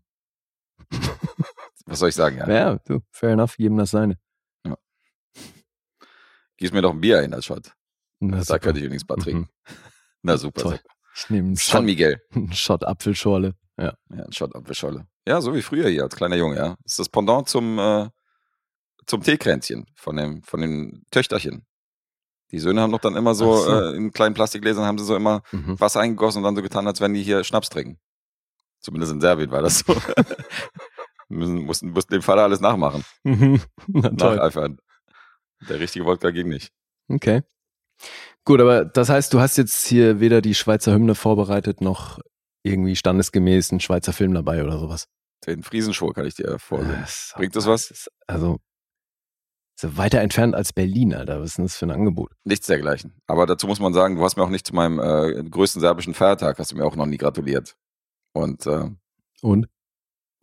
Was 1.86 2.00
soll 2.00 2.10
ich 2.10 2.16
sagen? 2.16 2.38
Ja. 2.38 2.50
Ja, 2.50 2.76
du, 2.86 3.02
fair 3.12 3.32
enough, 3.32 3.58
jedem 3.58 3.78
das 3.78 3.92
seine. 3.92 4.18
Gieß 6.58 6.72
mir 6.72 6.82
doch 6.82 6.92
ein 6.92 7.02
Bier 7.02 7.22
hin 7.22 7.34
als 7.34 7.46
Shot. 7.46 7.74
Na, 8.20 8.38
Da 8.38 8.44
super. 8.44 8.60
könnte 8.60 8.80
ich 8.80 8.86
übrigens 8.86 9.08
mal 9.08 9.18
Mhm. 9.18 9.22
trinken. 9.22 9.50
Na 10.22 10.38
super. 10.38 10.62
Toll. 10.62 10.72
super. 10.78 10.84
Ich 11.18 11.30
nehme 11.30 11.48
einen 11.48 11.56
San 11.56 11.64
Shot, 11.80 11.84
Miguel. 11.86 12.22
einen 12.34 12.54
Shot 12.54 12.84
Apfelschorle. 12.86 13.56
Ja. 13.78 13.94
Ja, 14.10 14.24
ein 14.24 14.32
Shot 14.32 14.56
Apfelscholle. 14.56 15.06
Ja, 15.28 15.42
so 15.42 15.54
wie 15.54 15.62
früher 15.62 15.90
hier 15.90 16.04
als 16.04 16.16
kleiner 16.16 16.38
Junge, 16.38 16.56
ja. 16.56 16.76
Das 16.84 16.94
ist 16.94 17.00
das 17.00 17.10
Pendant 17.10 17.50
zum, 17.50 17.78
äh, 17.78 18.08
zum 19.06 19.22
Teekränzchen 19.22 19.86
von 19.96 20.16
dem, 20.16 20.44
von 20.44 20.62
dem 20.62 21.04
Töchterchen. 21.12 21.66
Die 22.52 22.60
Söhne 22.60 22.82
haben 22.82 22.92
doch 22.92 23.00
dann 23.02 23.16
immer 23.18 23.36
so, 23.36 23.58
so. 23.58 23.70
Äh, 23.92 23.96
in 23.98 24.12
kleinen 24.14 24.34
Plastikgläsern 24.34 24.86
haben 24.86 24.98
sie 24.98 25.04
so 25.06 25.16
immer 25.16 25.42
Mhm. 25.52 25.78
Wasser 25.80 26.00
eingegossen 26.00 26.40
und 26.40 26.44
dann 26.46 26.56
so 26.56 26.62
getan, 26.62 26.88
als 26.88 27.02
wenn 27.02 27.14
die 27.14 27.24
hier 27.24 27.44
Schnaps 27.44 27.70
trinken. 27.70 28.00
Zumindest 28.80 29.12
in 29.12 29.20
Serbien 29.20 29.52
war 29.52 29.62
das 29.62 29.80
so. 29.80 29.94
müssen, 31.30 31.63
mussten, 31.66 31.89
mussten 31.92 32.13
dem 32.13 32.22
Vater 32.22 32.44
alles 32.44 32.60
nachmachen. 32.60 33.04
Mhm. 33.24 33.62
Na. 33.88 34.10
Nacheifern. 34.12 34.77
Der 35.69 35.80
richtige 35.80 36.06
Wodka 36.06 36.31
ging 36.31 36.50
nicht. 36.50 36.72
Okay. 37.10 37.44
Gut, 38.44 38.60
aber 38.62 38.86
das 38.86 39.10
heißt, 39.10 39.33
du 39.33 39.39
hast 39.39 39.57
jetzt 39.57 39.88
hier 39.88 40.19
weder 40.19 40.42
die 40.42 40.54
Schweizer 40.56 40.94
Hymne 40.94 41.16
vorbereitet, 41.16 41.81
noch 41.81 42.19
irgendwie 42.63 42.95
standesgemäß 42.95 43.72
einen 43.72 43.80
Schweizer 43.80 44.13
Film 44.13 44.33
dabei 44.33 44.63
oder 44.63 44.77
sowas. 44.80 45.07
Den 45.45 45.63
Friesenschwur 45.63 46.13
kann 46.13 46.25
ich 46.25 46.36
dir 46.36 46.57
vorsehen. 46.60 46.98
Das- 47.01 47.33
Bringt 47.36 47.56
das 47.56 47.66
was? 47.68 47.89
ist 47.92 48.12
also 48.27 48.60
so 49.80 49.98
weiter 49.98 50.22
entfernt 50.22 50.56
als 50.56 50.72
Berlin, 50.74 51.13
Alter. 51.13 51.39
Was 51.42 51.50
ist 51.51 51.57
denn 51.57 51.66
das 51.66 51.75
für 51.75 51.86
ein 51.86 51.92
Angebot? 51.92 52.31
Nichts 52.44 52.68
dergleichen. 52.68 53.13
Aber 53.27 53.45
dazu 53.45 53.68
muss 53.68 53.80
man 53.80 53.94
sagen, 53.94 54.16
du 54.16 54.24
hast 54.24 54.38
mir 54.38 54.44
auch 54.44 54.50
nicht 54.50 54.66
zu 54.66 54.74
meinem 54.74 55.00
äh, 55.00 55.44
größten 55.44 55.81
serbischen 55.81 56.13
Feiertag, 56.13 56.60
hast 56.60 56.72
du 56.72 56.75
mir 56.77 56.86
auch 56.86 56.95
noch 56.95 57.06
nie 57.06 57.18
gratuliert. 57.18 57.75
Und 58.33 58.66
äh, 58.68 58.89
Und? 59.42 59.68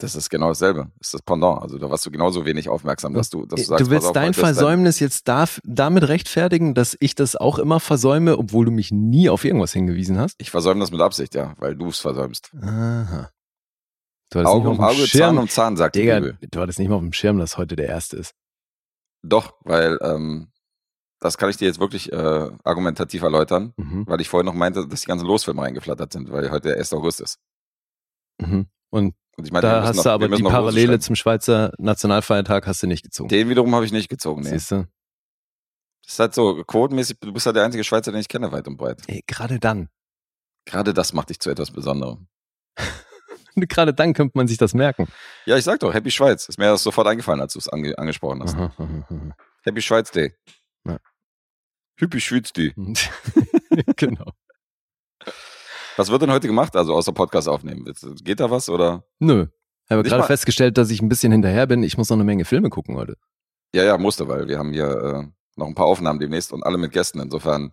Das 0.03 0.15
ist 0.17 0.31
genau 0.31 0.49
dasselbe. 0.49 0.91
Das 0.99 1.09
ist 1.09 1.15
das 1.15 1.23
Pendant. 1.23 1.63
Also 1.63 1.79
da 1.79 1.89
warst 1.91 2.05
du 2.07 2.11
genauso 2.11 2.45
wenig 2.45 2.69
aufmerksam, 2.69 3.15
dass 3.15 3.31
du, 3.31 3.47
dass 3.47 3.57
du 3.61 3.63
du, 3.63 3.69
sagst, 3.69 3.81
pass 3.85 3.91
willst 3.91 4.07
auf, 4.09 4.13
dein 4.13 4.35
Versäumnis 4.35 5.01
jetzt 5.01 5.29
darf, 5.29 5.61
damit 5.65 6.09
rechtfertigen, 6.09 6.75
dass 6.75 6.97
ich 7.01 7.15
das 7.15 7.37
auch 7.37 7.59
immer 7.59 7.81
versäume, 7.81 8.37
obwohl 8.39 8.65
du 8.65 8.71
mich 8.71 8.91
nie 8.93 9.29
auf 9.29 9.45
irgendwas 9.45 9.73
hingewiesen 9.73 10.19
hast? 10.19 10.35
Ich 10.39 10.51
versäume 10.51 10.81
das 10.81 10.91
mit 10.91 11.01
Absicht, 11.01 11.35
ja, 11.35 11.55
weil 11.59 11.77
du 11.77 11.89
es 11.89 11.99
versäumst. 11.99 12.51
Aha. 12.61 13.31
Du 14.31 14.39
hattest 14.39 14.53
Auge 14.55 14.69
nicht 14.69 14.71
um 14.71 14.77
mal 14.79 14.89
auf 14.89 14.95
dem 14.95 14.99
Auge, 15.01 15.07
Schirm, 15.09 15.21
Zahn 15.21 15.39
um 15.39 15.49
Zahn, 15.49 15.77
sagt 15.77 15.95
die 15.97 16.01
Digga, 16.01 16.21
Bibel. 16.21 16.39
du 16.51 16.61
hattest 16.61 16.79
nicht 16.79 16.89
mal 16.89 16.95
auf 16.97 17.03
dem 17.03 17.13
Schirm, 17.13 17.39
dass 17.39 17.59
heute 17.59 17.77
der 17.77 17.89
erste 17.89 18.17
ist. 18.17 18.35
Doch, 19.23 19.55
weil 19.61 19.99
ähm, 20.03 20.49
das 21.21 21.39
kann 21.39 21.51
ich 21.51 21.57
dir 21.57 21.67
jetzt 21.67 21.79
wirklich 21.79 22.13
äh, 22.13 22.51
argumentativ 22.65 23.23
erläutern, 23.23 23.75
Mhm. 23.77 24.05
weil 24.09 24.21
ich 24.21 24.29
vorhin 24.29 24.47
noch 24.47 24.55
meinte, 24.55 24.89
dass 24.89 25.03
die 25.03 25.07
ganzen 25.07 25.27
Losfilme 25.27 25.63
reingeflattert 25.63 26.13
sind, 26.13 26.31
weil 26.33 26.51
heute 26.51 26.69
der 26.69 26.79
1. 26.79 26.93
August 26.95 27.21
ist. 27.21 27.39
Mhm. 28.43 28.67
Und 28.91 29.15
meine, 29.51 29.63
da 29.63 29.83
hast 29.85 29.97
noch- 29.97 30.03
du 30.05 30.11
aber 30.11 30.29
die 30.29 30.43
Parallele 30.43 30.99
zum 31.01 31.17
Schweizer 31.17 31.73
Nationalfeiertag 31.79 32.67
hast 32.67 32.83
du 32.83 32.87
nicht 32.87 33.03
gezogen. 33.03 33.29
Den 33.31 33.49
wiederum 33.49 33.75
habe 33.75 33.85
ich 33.87 33.93
nicht 33.93 34.09
gezogen. 34.11 34.43
Nee. 34.43 34.51
Siehst 34.51 34.71
du? 34.71 34.87
Das 36.05 36.13
ist 36.15 36.19
halt 36.19 36.35
so, 36.35 36.63
quotenmäßig, 36.65 37.19
du 37.21 37.33
bist 37.33 37.47
halt 37.47 37.57
der 37.57 37.65
einzige 37.65 37.85
Schweizer, 37.85 38.13
den 38.13 38.21
ich 38.21 38.29
kenne, 38.29 38.53
weit 38.53 38.69
und 38.69 38.77
breit. 38.77 39.01
Ey, 39.07 39.23
gerade 39.27 39.59
dann. 39.59 39.89
Gerade 40.67 40.93
das 40.93 41.13
macht 41.13 41.31
dich 41.31 41.41
zu 41.41 41.49
etwas 41.51 41.71
Besonderem. 41.71 42.29
Gerade 43.55 43.93
dann 43.93 44.15
könnte 44.15 44.33
man 44.37 44.49
sich 44.49 44.57
das 44.57 44.73
merken. 44.73 45.09
Ja, 45.45 45.59
ich 45.59 45.65
sag 45.65 45.81
doch, 45.81 45.93
Happy 45.93 46.11
Schweiz. 46.11 46.49
Ist 46.49 46.59
mir 46.59 46.67
das 46.71 46.83
sofort 46.83 47.07
eingefallen, 47.07 47.41
als 47.41 47.53
du 47.53 47.59
es 47.59 47.69
ange 47.69 47.99
angesprochen 47.99 48.43
hast. 48.43 48.55
Aha, 48.55 48.73
aha, 48.79 49.07
aha. 49.11 49.37
Happy 49.63 49.83
Schweiz 49.83 50.11
Day. 50.11 50.35
Ja. 50.87 50.99
Happy 51.99 52.19
Schweiz 52.21 52.51
Day. 52.53 52.73
genau. 53.97 54.33
Was 55.97 56.11
wird 56.11 56.23
denn 56.23 56.31
heute 56.31 56.47
gemacht, 56.47 56.75
also 56.77 56.95
außer 56.95 57.13
Podcast 57.13 57.49
aufnehmen? 57.49 57.85
Geht 58.23 58.41
da 58.41 58.51
was 58.51 58.69
oder? 58.69 59.05
Nö. 59.19 59.47
Ich 59.87 59.91
habe 59.91 60.03
gerade 60.03 60.23
festgestellt, 60.25 60.79
dass 60.79 60.91
ich 60.91 61.03
ein 61.03 61.09
bisschen 61.09 61.33
hinterher 61.33 61.67
bin. 61.67 61.83
Ich 61.83 61.99
muss 61.99 62.09
noch 62.09 62.17
eine 62.17 62.25
Menge 62.25 62.45
Filme 62.45 62.71
gucken 62.71 62.97
heute. 62.97 63.17
Ja, 63.75 63.85
ja, 63.85 63.99
musste, 63.99 64.27
weil 64.29 64.49
wir 64.49 64.59
haben 64.59 64.73
hier 64.73 64.87
äh, 64.89 65.27
noch 65.57 65.67
ein 65.67 65.75
paar 65.75 65.87
Aufnahmen 65.87 66.19
demnächst 66.19 66.53
und 66.53 66.63
alle 66.63 66.79
mit 66.79 66.93
Gästen. 66.93 67.21
Insofern 67.21 67.73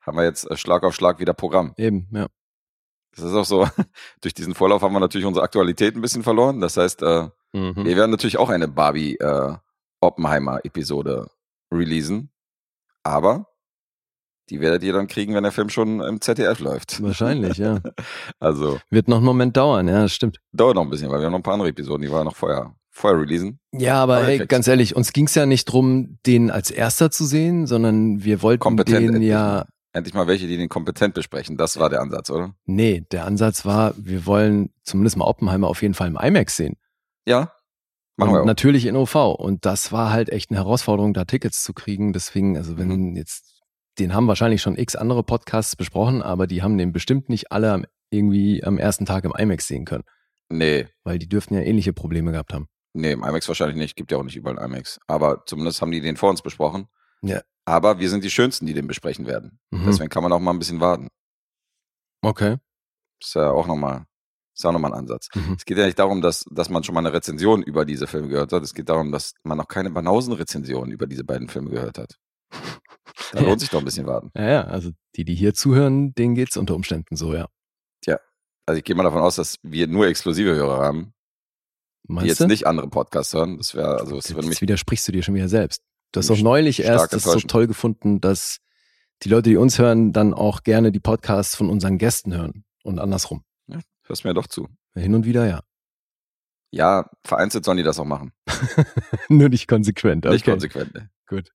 haben 0.00 0.16
wir 0.16 0.24
jetzt 0.24 0.50
äh, 0.50 0.56
Schlag 0.56 0.82
auf 0.82 0.94
Schlag 0.94 1.20
wieder 1.20 1.34
Programm. 1.34 1.72
Eben, 1.76 2.08
ja. 2.12 2.26
Das 3.14 3.24
ist 3.24 3.32
auch 3.34 3.44
so, 3.44 3.68
durch 4.22 4.34
diesen 4.34 4.54
Vorlauf 4.54 4.82
haben 4.82 4.92
wir 4.92 5.00
natürlich 5.00 5.26
unsere 5.26 5.44
Aktualität 5.44 5.94
ein 5.94 6.00
bisschen 6.02 6.22
verloren. 6.22 6.60
Das 6.60 6.76
heißt, 6.76 7.02
äh, 7.02 7.28
Mhm. 7.52 7.86
wir 7.86 7.96
werden 7.96 8.10
natürlich 8.10 8.36
auch 8.36 8.50
eine 8.50 8.68
Barbie 8.68 9.16
äh, 9.16 9.54
Oppenheimer-Episode 10.00 11.30
releasen. 11.72 12.30
Aber 13.02 13.46
die 14.50 14.60
werdet 14.60 14.82
ihr 14.82 14.92
dann 14.92 15.06
kriegen, 15.08 15.34
wenn 15.34 15.42
der 15.42 15.52
Film 15.52 15.68
schon 15.68 16.00
im 16.00 16.20
ZDF 16.20 16.60
läuft. 16.60 17.02
Wahrscheinlich, 17.02 17.58
ja. 17.58 17.80
Also 18.40 18.78
Wird 18.90 19.08
noch 19.08 19.16
einen 19.16 19.26
Moment 19.26 19.56
dauern, 19.56 19.88
ja, 19.88 20.02
das 20.02 20.12
stimmt. 20.14 20.38
dauert 20.52 20.74
noch 20.76 20.82
ein 20.82 20.90
bisschen, 20.90 21.10
weil 21.10 21.18
wir 21.20 21.26
haben 21.26 21.32
noch 21.32 21.40
ein 21.40 21.42
paar 21.44 21.54
andere 21.54 21.68
Episoden, 21.70 22.02
die 22.02 22.10
wir 22.10 22.22
noch 22.24 22.36
vorher, 22.36 22.74
vorher 22.90 23.20
releasen. 23.20 23.58
Ja, 23.72 24.02
aber 24.02 24.24
hey, 24.24 24.46
ganz 24.46 24.66
ehrlich, 24.68 24.94
uns 24.96 25.12
ging 25.12 25.26
es 25.26 25.34
ja 25.34 25.46
nicht 25.46 25.64
drum, 25.66 26.18
den 26.26 26.50
als 26.50 26.70
erster 26.70 27.10
zu 27.10 27.24
sehen, 27.24 27.66
sondern 27.66 28.22
wir 28.24 28.42
wollten 28.42 28.60
Kompetent 28.60 29.00
den 29.00 29.14
endlich 29.14 29.30
ja. 29.30 29.66
Endlich 29.92 30.12
mal 30.14 30.26
welche, 30.26 30.46
die 30.46 30.58
den 30.58 30.68
kompetent 30.68 31.14
besprechen. 31.14 31.56
Das 31.56 31.78
war 31.78 31.88
der 31.88 32.02
Ansatz, 32.02 32.28
oder? 32.28 32.54
Nee, 32.66 33.06
der 33.12 33.24
Ansatz 33.24 33.64
war, 33.64 33.94
wir 33.96 34.26
wollen 34.26 34.68
zumindest 34.82 35.16
mal 35.16 35.24
Oppenheimer 35.24 35.68
auf 35.68 35.80
jeden 35.80 35.94
Fall 35.94 36.08
im 36.08 36.18
IMAX 36.20 36.56
sehen. 36.58 36.76
Ja. 37.26 37.52
Machen 38.18 38.28
und 38.30 38.34
wir 38.36 38.42
auch. 38.42 38.46
natürlich 38.46 38.84
in 38.84 38.94
OV. 38.94 39.14
Und 39.38 39.64
das 39.64 39.92
war 39.92 40.12
halt 40.12 40.28
echt 40.28 40.50
eine 40.50 40.58
Herausforderung, 40.58 41.14
da 41.14 41.24
Tickets 41.24 41.62
zu 41.62 41.72
kriegen. 41.72 42.12
Deswegen, 42.12 42.58
also 42.58 42.76
wenn 42.76 42.88
Mhm. 42.88 43.16
jetzt, 43.16 43.55
den 43.98 44.14
haben 44.14 44.28
wahrscheinlich 44.28 44.62
schon 44.62 44.76
x 44.76 44.94
andere 44.96 45.22
Podcasts 45.22 45.76
besprochen, 45.76 46.22
aber 46.22 46.46
die 46.46 46.62
haben 46.62 46.76
den 46.78 46.92
bestimmt 46.92 47.28
nicht 47.28 47.50
alle 47.52 47.72
am, 47.72 47.86
irgendwie 48.10 48.62
am 48.62 48.78
ersten 48.78 49.06
Tag 49.06 49.24
im 49.24 49.32
IMAX 49.36 49.66
sehen 49.66 49.84
können. 49.84 50.04
Nee, 50.48 50.86
Weil 51.04 51.18
die 51.18 51.28
dürften 51.28 51.54
ja 51.54 51.60
ähnliche 51.60 51.92
Probleme 51.92 52.30
gehabt 52.32 52.52
haben. 52.54 52.68
nee, 52.92 53.12
im 53.12 53.22
IMAX 53.24 53.48
wahrscheinlich 53.48 53.76
nicht. 53.76 53.96
Gibt 53.96 54.12
ja 54.12 54.18
auch 54.18 54.22
nicht 54.22 54.36
überall 54.36 54.58
IMAX. 54.64 54.98
Aber 55.06 55.42
zumindest 55.46 55.82
haben 55.82 55.90
die 55.90 56.00
den 56.00 56.16
vor 56.16 56.30
uns 56.30 56.40
besprochen. 56.42 56.86
Ja. 57.22 57.40
Aber 57.64 57.98
wir 57.98 58.08
sind 58.10 58.22
die 58.22 58.30
Schönsten, 58.30 58.64
die 58.66 58.74
den 58.74 58.86
besprechen 58.86 59.26
werden. 59.26 59.58
Mhm. 59.70 59.86
Deswegen 59.86 60.08
kann 60.08 60.22
man 60.22 60.32
auch 60.32 60.38
mal 60.38 60.52
ein 60.52 60.58
bisschen 60.60 60.80
warten. 60.80 61.08
Okay. 62.22 62.56
Ist 63.20 63.34
ja 63.34 63.50
auch 63.50 63.66
nochmal, 63.66 64.04
ist 64.54 64.64
auch 64.64 64.72
nochmal 64.72 64.92
ein 64.92 64.98
Ansatz. 65.00 65.28
Mhm. 65.34 65.54
Es 65.58 65.64
geht 65.64 65.78
ja 65.78 65.86
nicht 65.86 65.98
darum, 65.98 66.20
dass, 66.22 66.44
dass 66.50 66.68
man 66.68 66.84
schon 66.84 66.94
mal 66.94 67.00
eine 67.00 67.12
Rezension 67.12 67.62
über 67.62 67.84
diese 67.84 68.06
Filme 68.06 68.28
gehört 68.28 68.52
hat. 68.52 68.62
Es 68.62 68.74
geht 68.74 68.88
darum, 68.88 69.10
dass 69.10 69.34
man 69.42 69.58
noch 69.58 69.68
keine 69.68 69.90
Banausen-Rezension 69.90 70.90
über 70.92 71.06
diese 71.06 71.24
beiden 71.24 71.48
Filme 71.48 71.70
gehört 71.70 71.98
hat. 71.98 72.18
Da 73.32 73.40
Ja. 73.40 73.46
lohnt 73.48 73.60
sich 73.60 73.70
doch 73.70 73.80
ein 73.80 73.84
bisschen 73.84 74.06
warten. 74.06 74.30
Ja, 74.36 74.48
ja, 74.48 74.64
also 74.64 74.90
die, 75.16 75.24
die 75.24 75.34
hier 75.34 75.52
zuhören, 75.52 76.14
denen 76.14 76.34
geht's 76.36 76.56
unter 76.56 76.74
Umständen 76.76 77.16
so, 77.16 77.34
ja. 77.34 77.48
Also 78.68 78.78
ich 78.78 78.84
gehe 78.84 78.96
mal 78.96 79.04
davon 79.04 79.22
aus, 79.22 79.36
dass 79.36 79.58
wir 79.62 79.86
nur 79.86 80.08
exklusive 80.08 80.52
Hörer 80.54 80.78
haben, 80.84 81.14
die 82.08 82.12
Meinst 82.14 82.28
jetzt 82.28 82.40
du? 82.40 82.46
nicht 82.48 82.66
andere 82.66 82.88
Podcasts 82.88 83.32
hören. 83.32 83.58
Das 83.58 83.76
wäre, 83.76 84.00
also 84.00 84.16
das 84.16 84.28
Jetzt 84.28 84.60
widersprichst 84.60 85.06
du 85.06 85.12
dir 85.12 85.22
schon 85.22 85.36
wieder 85.36 85.48
selbst. 85.48 85.82
Du 86.10 86.18
hast 86.18 86.30
doch 86.30 86.38
neulich 86.40 86.80
erst 86.80 87.12
das 87.12 87.22
so 87.22 87.38
toll 87.38 87.68
gefunden, 87.68 88.20
dass 88.20 88.58
die 89.22 89.28
Leute, 89.28 89.50
die 89.50 89.56
uns 89.56 89.78
hören, 89.78 90.12
dann 90.12 90.34
auch 90.34 90.64
gerne 90.64 90.90
die 90.90 90.98
Podcasts 90.98 91.54
von 91.54 91.70
unseren 91.70 91.96
Gästen 91.98 92.34
hören 92.34 92.64
und 92.82 92.98
andersrum. 92.98 93.44
hörst 94.04 94.24
mir 94.24 94.34
doch 94.34 94.48
zu. 94.48 94.68
Hin 94.94 95.14
und 95.14 95.26
wieder, 95.26 95.46
ja. 95.46 95.62
Ja, 96.72 97.08
vereinzelt 97.24 97.64
sollen 97.64 97.76
die 97.76 97.84
das 97.84 98.00
auch 98.00 98.04
machen. 98.04 98.32
Nur 99.28 99.48
nicht 99.48 99.68
konsequent. 99.68 100.24
Nicht 100.24 100.42
okay. 100.42 100.50
konsequent. 100.50 100.92
Ne? 100.94 101.10
Gut. 101.28 101.52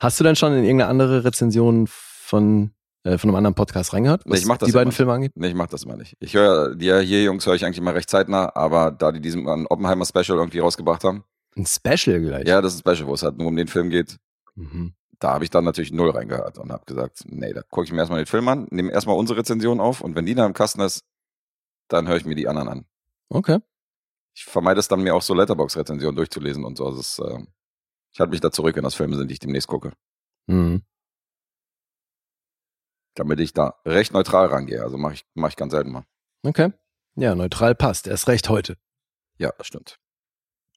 Hast 0.00 0.18
du 0.20 0.24
denn 0.24 0.36
schon 0.36 0.52
in 0.54 0.64
irgendeine 0.64 0.90
andere 0.90 1.24
Rezension 1.24 1.86
von, 1.88 2.72
äh, 3.04 3.18
von 3.18 3.30
einem 3.30 3.36
anderen 3.36 3.54
Podcast 3.54 3.92
reingehört? 3.92 4.26
Nee, 4.26 4.36
ich 4.38 4.46
mach 4.46 4.56
das 4.58 4.66
die 4.68 4.72
beiden 4.72 4.88
nicht. 4.88 4.96
Filme 4.96 5.12
angeht? 5.12 5.32
Nee, 5.34 5.48
ich 5.48 5.54
mach 5.54 5.68
das 5.68 5.84
immer 5.84 5.96
nicht. 5.96 6.16
Ich 6.20 6.34
höre 6.34 6.74
die 6.74 6.86
ja 6.86 6.98
hier, 6.98 7.22
Jungs, 7.22 7.46
höre 7.46 7.54
ich 7.54 7.64
eigentlich 7.64 7.78
immer 7.78 7.94
recht 7.94 8.10
zeitnah, 8.10 8.54
aber 8.54 8.90
da 8.90 9.12
die 9.12 9.20
diesen 9.20 9.48
ein 9.48 9.66
Oppenheimer 9.66 10.04
Special 10.06 10.38
irgendwie 10.38 10.58
rausgebracht 10.60 11.04
haben, 11.04 11.24
Ein 11.56 11.66
Special 11.66 12.20
gleich. 12.20 12.46
ja, 12.48 12.60
das 12.60 12.74
ist 12.74 12.86
ein 12.86 12.94
Special, 12.94 13.08
wo 13.08 13.14
es 13.14 13.22
halt 13.22 13.38
nur 13.38 13.48
um 13.48 13.56
den 13.56 13.68
Film 13.68 13.90
geht, 13.90 14.16
Mhm. 14.54 14.94
da 15.18 15.32
habe 15.34 15.44
ich 15.44 15.50
dann 15.50 15.64
natürlich 15.64 15.92
null 15.92 16.10
reingehört 16.10 16.58
und 16.58 16.72
habe 16.72 16.84
gesagt, 16.84 17.22
nee, 17.26 17.52
da 17.52 17.62
gucke 17.62 17.84
ich 17.86 17.92
mir 17.92 17.98
erstmal 18.00 18.20
den 18.22 18.26
Film 18.26 18.48
an, 18.48 18.66
nehme 18.70 18.90
erstmal 18.92 19.16
unsere 19.16 19.38
Rezension 19.38 19.80
auf 19.80 20.00
und 20.02 20.14
wenn 20.16 20.26
die 20.26 20.34
dann 20.34 20.46
im 20.48 20.52
Kasten 20.54 20.80
ist, 20.82 21.04
dann 21.88 22.06
höre 22.08 22.16
ich 22.16 22.24
mir 22.26 22.34
die 22.34 22.48
anderen 22.48 22.68
an. 22.68 22.84
Okay. 23.30 23.58
Ich 24.34 24.44
vermeide 24.44 24.80
es 24.80 24.88
dann, 24.88 25.02
mir 25.02 25.14
auch 25.14 25.22
so 25.22 25.34
Letterbox-Rezensionen 25.34 26.16
durchzulesen 26.16 26.64
und 26.64 26.76
so. 26.78 26.86
Also 26.86 27.00
es, 27.00 27.18
äh, 27.18 27.38
ich 28.12 28.20
halte 28.20 28.30
mich 28.30 28.40
da 28.40 28.50
zurück, 28.52 28.76
wenn 28.76 28.84
das 28.84 28.94
Filme 28.94 29.16
sind, 29.16 29.28
die 29.28 29.34
ich 29.34 29.38
demnächst 29.40 29.68
gucke. 29.68 29.92
Mhm. 30.46 30.82
Damit 33.14 33.40
ich 33.40 33.52
da 33.52 33.74
recht 33.84 34.12
neutral 34.12 34.46
rangehe. 34.46 34.82
Also 34.82 34.96
mache 34.96 35.14
ich, 35.14 35.26
mach 35.34 35.50
ich 35.50 35.56
ganz 35.56 35.72
selten 35.72 35.92
mal. 35.92 36.04
Okay. 36.44 36.72
Ja, 37.14 37.34
neutral 37.34 37.74
passt. 37.74 38.06
Erst 38.06 38.28
recht 38.28 38.48
heute. 38.48 38.76
Ja, 39.38 39.52
das 39.58 39.66
stimmt. 39.66 39.98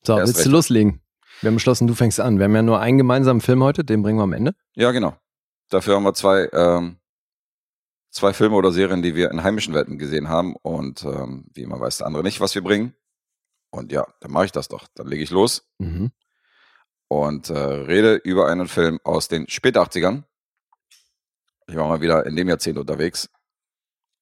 So, 0.04 0.18
Erst 0.18 0.28
willst 0.30 0.40
du 0.42 0.50
recht. 0.50 0.52
loslegen? 0.54 1.02
Wir 1.42 1.48
haben 1.50 1.56
beschlossen, 1.56 1.88
du 1.88 1.94
fängst 1.96 2.20
an. 2.20 2.38
Wir 2.38 2.46
haben 2.46 2.56
ja 2.56 2.62
nur 2.62 2.80
einen 2.80 2.98
gemeinsamen 2.98 3.42
Film 3.42 3.64
heute, 3.64 3.84
den 3.84 4.02
bringen 4.02 4.18
wir 4.20 4.24
am 4.24 4.34
Ende. 4.34 4.54
Ja, 4.76 4.92
genau. 4.92 5.18
Dafür 5.70 5.96
haben 5.96 6.04
wir 6.04 6.14
zwei, 6.14 6.50
ähm, 6.54 6.98
zwei 8.12 8.34
Filme 8.34 8.56
oder 8.56 8.72
Serien, 8.72 9.02
die 9.02 9.16
wir 9.16 9.32
in 9.32 9.44
heimischen 9.44 9.74
Welten 9.74 9.98
gesehen 9.98 10.30
haben. 10.30 10.56
Und 10.58 11.04
ähm, 11.04 11.46
wie 11.54 11.64
immer 11.64 11.80
weiß 11.80 11.98
der 12.00 12.08
andere 12.08 12.24
nicht, 12.24 12.40
was 12.40 12.54
wir 12.56 12.64
bringen. 12.64 12.96
Und 13.72 13.92
ja, 13.92 14.06
dann 14.22 14.32
mache 14.32 14.46
ich 14.46 14.52
das 14.52 14.68
doch. 14.68 14.88
Dann 14.96 15.08
lege 15.08 15.24
ich 15.24 15.30
los 15.32 15.68
Mhm. 15.80 16.12
Und 17.08 17.50
äh, 17.50 17.58
rede 17.58 18.16
über 18.16 18.48
einen 18.48 18.68
Film 18.68 19.00
aus 19.04 19.28
den 19.28 19.48
spät 19.50 19.78
80ern. 19.78 20.24
Ich 21.68 21.76
war 21.76 21.88
mal 21.88 22.02
wieder 22.02 22.26
in 22.26 22.36
dem 22.36 22.48
Jahrzehnt 22.50 22.78
unterwegs. 22.78 23.30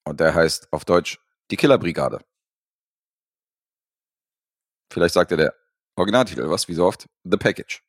Und 0.04 0.20
der 0.20 0.34
heißt 0.34 0.72
auf 0.72 0.84
Deutsch 0.84 1.18
Die 1.50 1.56
Killerbrigade. 1.56 2.24
Vielleicht 4.92 5.14
sagt 5.14 5.30
dir 5.30 5.36
der 5.36 5.54
Originaltitel 5.96 6.48
was, 6.48 6.68
wie 6.68 6.74
so 6.74 6.86
oft? 6.86 7.06
The 7.24 7.36
Package. 7.36 7.82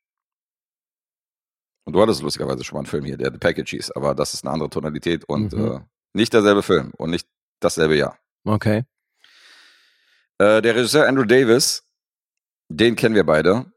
Und 1.85 1.93
du 1.93 2.01
hattest 2.01 2.21
lustigerweise 2.21 2.63
schon 2.63 2.75
mal 2.75 2.79
einen 2.79 2.87
Film 2.87 3.05
hier, 3.05 3.17
der 3.17 3.31
The 3.31 3.37
Package 3.37 3.69
hieß, 3.71 3.91
aber 3.91 4.15
das 4.15 4.33
ist 4.33 4.43
eine 4.43 4.53
andere 4.53 4.69
Tonalität 4.69 5.23
und 5.25 5.53
Mhm. 5.53 5.71
äh, 5.71 5.79
nicht 6.13 6.33
derselbe 6.33 6.63
Film 6.63 6.91
und 6.97 7.11
nicht 7.11 7.27
dasselbe 7.59 7.95
Jahr. 7.95 8.17
Okay. 8.43 8.85
Äh, 10.39 10.61
der 10.61 10.75
Regisseur 10.75 11.07
Andrew 11.07 11.25
Davis, 11.25 11.83
den 12.69 12.95
kennen 12.95 13.15
wir 13.15 13.25
beide. 13.25 13.71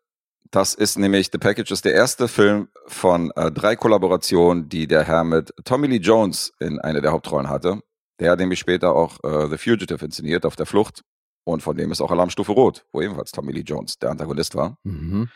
Das 0.50 0.74
ist 0.74 0.98
nämlich 0.98 1.28
The 1.30 1.38
Package, 1.38 1.70
ist 1.70 1.84
der 1.84 1.92
erste 1.94 2.26
Film 2.26 2.68
von 2.86 3.30
äh, 3.32 3.52
drei 3.52 3.76
Kollaborationen, 3.76 4.68
die 4.68 4.86
der 4.86 5.04
Herr 5.04 5.24
mit 5.24 5.52
Tommy 5.64 5.88
Lee 5.88 5.96
Jones 5.96 6.52
in 6.58 6.78
einer 6.80 7.00
der 7.00 7.12
Hauptrollen 7.12 7.50
hatte. 7.50 7.82
Der 8.18 8.32
hat 8.32 8.38
nämlich 8.38 8.58
später 8.58 8.94
auch 8.94 9.22
äh, 9.24 9.48
The 9.48 9.58
Fugitive 9.58 10.04
inszeniert, 10.04 10.46
auf 10.46 10.56
der 10.56 10.66
Flucht. 10.66 11.04
Und 11.44 11.62
von 11.62 11.76
dem 11.76 11.92
ist 11.92 12.00
auch 12.00 12.10
Alarmstufe 12.10 12.52
Rot, 12.52 12.86
wo 12.92 13.00
ebenfalls 13.00 13.30
Tommy 13.30 13.52
Lee 13.52 13.60
Jones 13.60 13.98
der 13.98 14.10
Antagonist 14.10 14.54
war. 14.54 14.78
Mhm. 14.84 15.30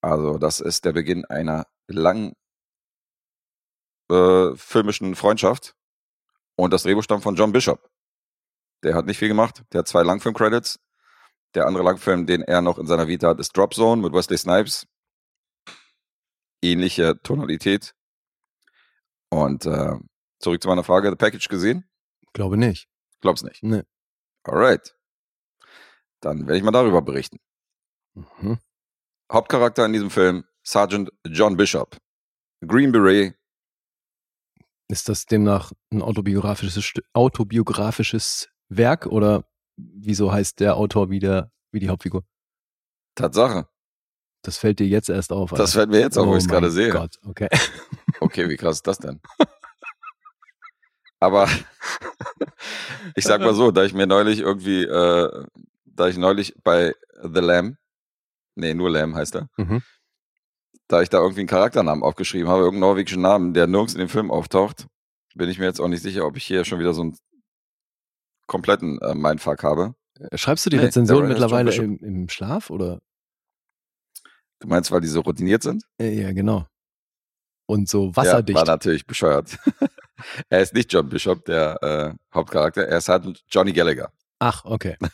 Also 0.00 0.38
das 0.38 0.60
ist 0.60 0.84
der 0.84 0.92
Beginn 0.92 1.24
einer 1.26 1.66
langen 1.86 2.34
äh, 4.10 4.54
filmischen 4.56 5.14
Freundschaft. 5.14 5.74
Und 6.56 6.72
das 6.72 6.82
Drehbuch 6.82 7.02
stammt 7.02 7.22
von 7.22 7.34
John 7.34 7.52
Bishop. 7.52 7.90
Der 8.82 8.94
hat 8.94 9.06
nicht 9.06 9.18
viel 9.18 9.28
gemacht. 9.28 9.62
Der 9.72 9.80
hat 9.80 9.88
zwei 9.88 10.02
Langfilm-Credits. 10.02 10.78
Der 11.54 11.66
andere 11.66 11.82
Langfilm, 11.82 12.26
den 12.26 12.42
er 12.42 12.62
noch 12.62 12.78
in 12.78 12.86
seiner 12.86 13.08
Vita 13.08 13.28
hat, 13.28 13.40
ist 13.40 13.56
Drop 13.56 13.74
Zone 13.74 14.02
mit 14.02 14.12
Wesley 14.12 14.38
Snipes. 14.38 14.86
Ähnliche 16.62 17.20
Tonalität. 17.22 17.94
Und 19.30 19.66
äh, 19.66 19.96
zurück 20.38 20.62
zu 20.62 20.68
meiner 20.68 20.84
Frage, 20.84 21.10
The 21.10 21.16
Package 21.16 21.48
gesehen? 21.48 21.84
Glaube 22.32 22.56
nicht. 22.56 22.88
Glaub's 23.20 23.42
nicht. 23.42 23.62
Nee. 23.62 23.82
Alright. 24.44 24.94
Dann 26.20 26.46
werde 26.46 26.58
ich 26.58 26.62
mal 26.62 26.70
darüber 26.70 27.02
berichten. 27.02 27.38
Mhm. 28.14 28.58
Hauptcharakter 29.32 29.86
in 29.86 29.92
diesem 29.92 30.10
Film, 30.10 30.44
Sergeant 30.62 31.10
John 31.26 31.56
Bishop. 31.56 31.96
Green 32.66 32.92
Beret, 32.92 33.34
Ist 34.88 35.08
das 35.08 35.24
demnach 35.24 35.72
ein 35.90 36.02
autobiografisches, 36.02 36.92
autobiografisches 37.14 38.50
Werk 38.68 39.06
oder 39.06 39.49
wieso 39.94 40.32
heißt 40.32 40.60
der 40.60 40.76
Autor 40.76 41.10
wie, 41.10 41.18
der, 41.18 41.50
wie 41.72 41.80
die 41.80 41.88
Hauptfigur? 41.88 42.24
Tatsache. 43.14 43.66
Das 44.42 44.56
fällt 44.56 44.78
dir 44.78 44.86
jetzt 44.86 45.10
erst 45.10 45.32
auf. 45.32 45.50
Das 45.50 45.60
Alter. 45.60 45.72
fällt 45.72 45.90
mir 45.90 46.00
jetzt 46.00 46.16
auf, 46.16 46.26
wo 46.26 46.32
Oh 46.32 46.36
ich 46.36 46.44
es 46.44 46.48
gerade 46.48 46.70
sehe. 46.70 46.90
Gott, 46.90 47.16
okay. 47.24 47.48
Okay, 48.22 48.48
wie 48.50 48.56
krass 48.56 48.76
ist 48.76 48.86
das 48.86 48.98
denn? 48.98 49.20
Aber 51.20 51.48
ich 53.14 53.24
sag 53.24 53.40
mal 53.40 53.54
so, 53.54 53.70
da 53.70 53.84
ich 53.84 53.94
mir 53.94 54.06
neulich 54.06 54.40
irgendwie, 54.40 54.82
äh, 54.84 55.44
da 55.84 56.08
ich 56.08 56.16
neulich 56.16 56.54
bei 56.62 56.94
The 57.22 57.40
Lamb, 57.40 57.76
nee, 58.56 58.74
nur 58.74 58.90
Lamb 58.90 59.14
heißt 59.14 59.36
er, 59.36 59.48
Mhm. 59.56 59.82
da 60.88 61.02
ich 61.02 61.08
da 61.08 61.18
irgendwie 61.18 61.40
einen 61.40 61.48
Charakternamen 61.48 62.02
aufgeschrieben 62.02 62.48
habe, 62.48 62.60
irgendeinen 62.62 62.80
norwegischen 62.90 63.22
Namen, 63.22 63.54
der 63.54 63.66
nirgends 63.66 63.94
in 63.94 64.00
dem 64.00 64.08
Film 64.08 64.30
auftaucht, 64.30 64.86
bin 65.34 65.48
ich 65.48 65.58
mir 65.58 65.66
jetzt 65.66 65.80
auch 65.80 65.88
nicht 65.88 66.02
sicher, 66.02 66.26
ob 66.26 66.36
ich 66.36 66.44
hier 66.44 66.64
schon 66.64 66.78
wieder 66.78 66.92
so 66.94 67.02
einen 67.02 67.16
kompletten 68.50 68.98
äh, 69.00 69.14
Mindfuck 69.14 69.62
habe. 69.62 69.94
Schreibst 70.34 70.66
du 70.66 70.70
die 70.70 70.76
Nee, 70.76 70.86
Rezension 70.86 71.28
mittlerweile 71.28 71.72
im, 71.74 71.96
im 71.98 72.28
Schlaf 72.28 72.68
oder? 72.68 73.00
Du 74.58 74.68
meinst, 74.68 74.90
weil 74.90 75.00
die 75.00 75.06
so 75.06 75.20
routiniert 75.20 75.62
sind? 75.62 75.84
Äh, 75.98 76.20
ja, 76.20 76.32
genau. 76.32 76.66
Und 77.66 77.88
so 77.88 78.08
Ja, 78.08 78.16
wasserdicht. 78.16 78.58
war 78.58 78.66
natürlich 78.66 79.06
bescheuert. 79.06 79.56
er 80.50 80.60
ist 80.60 80.74
nicht 80.74 80.92
John 80.92 81.08
Bishop, 81.08 81.44
der 81.44 81.82
äh, 81.82 82.34
Hauptcharakter, 82.34 82.86
er 82.86 82.98
ist 82.98 83.08
halt 83.08 83.42
Johnny 83.48 83.72
Gallagher. 83.72 84.12
Ach, 84.40 84.64
okay. 84.64 84.96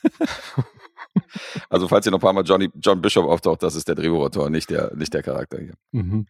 Also 1.70 1.88
falls 1.88 2.04
hier 2.04 2.10
noch 2.12 2.18
ein 2.18 2.22
paar 2.22 2.32
Mal 2.34 2.44
Johnny, 2.44 2.68
John 2.74 3.00
Bishop 3.00 3.24
auftaucht, 3.26 3.62
das 3.62 3.74
ist 3.74 3.88
der 3.88 3.94
Drehbuchautor, 3.94 4.50
nicht 4.50 4.68
der, 4.68 4.94
nicht 4.94 5.14
der 5.14 5.22
Charakter 5.22 5.58
hier. 5.58 5.72
Mhm. 5.92 6.26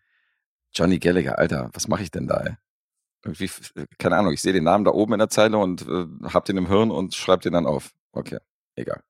Johnny 0.72 0.98
Gallagher, 0.98 1.38
Alter, 1.38 1.70
was 1.72 1.88
mache 1.88 2.04
ich 2.04 2.10
denn 2.12 2.28
da, 2.28 2.40
ey? 2.42 2.54
Irgendwie, 3.26 3.50
keine 3.98 4.16
Ahnung, 4.16 4.32
ich 4.32 4.40
sehe 4.42 4.52
den 4.52 4.64
Namen 4.64 4.84
da 4.84 4.90
oben 4.92 5.12
in 5.14 5.18
der 5.18 5.28
Zeile 5.28 5.58
und 5.58 5.82
äh, 5.88 6.06
hab 6.32 6.44
den 6.44 6.56
im 6.56 6.66
Hirn 6.68 6.90
und 6.90 7.14
schreib 7.14 7.40
den 7.42 7.52
dann 7.52 7.66
auf. 7.66 7.90
Okay, 8.12 8.38
egal. 8.76 9.02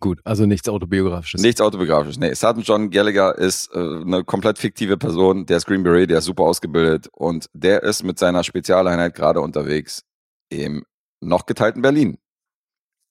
Gut, 0.00 0.20
also 0.24 0.46
nichts 0.46 0.68
autobiografisches. 0.68 1.40
Nichts 1.42 1.60
autobiografisches. 1.60 2.18
Nee, 2.18 2.32
Sergeant 2.32 2.66
John 2.68 2.90
Gallagher 2.90 3.36
ist 3.36 3.74
äh, 3.74 3.78
eine 3.78 4.22
komplett 4.22 4.58
fiktive 4.58 4.96
Person. 4.96 5.44
Der 5.46 5.56
ist 5.56 5.66
Green 5.66 5.82
Beret, 5.82 6.10
der 6.10 6.18
ist 6.18 6.26
super 6.26 6.44
ausgebildet 6.44 7.08
und 7.12 7.46
der 7.52 7.82
ist 7.82 8.04
mit 8.04 8.16
seiner 8.18 8.44
Spezialeinheit 8.44 9.14
gerade 9.16 9.40
unterwegs 9.40 10.04
im 10.50 10.84
noch 11.20 11.46
geteilten 11.46 11.82
Berlin. 11.82 12.18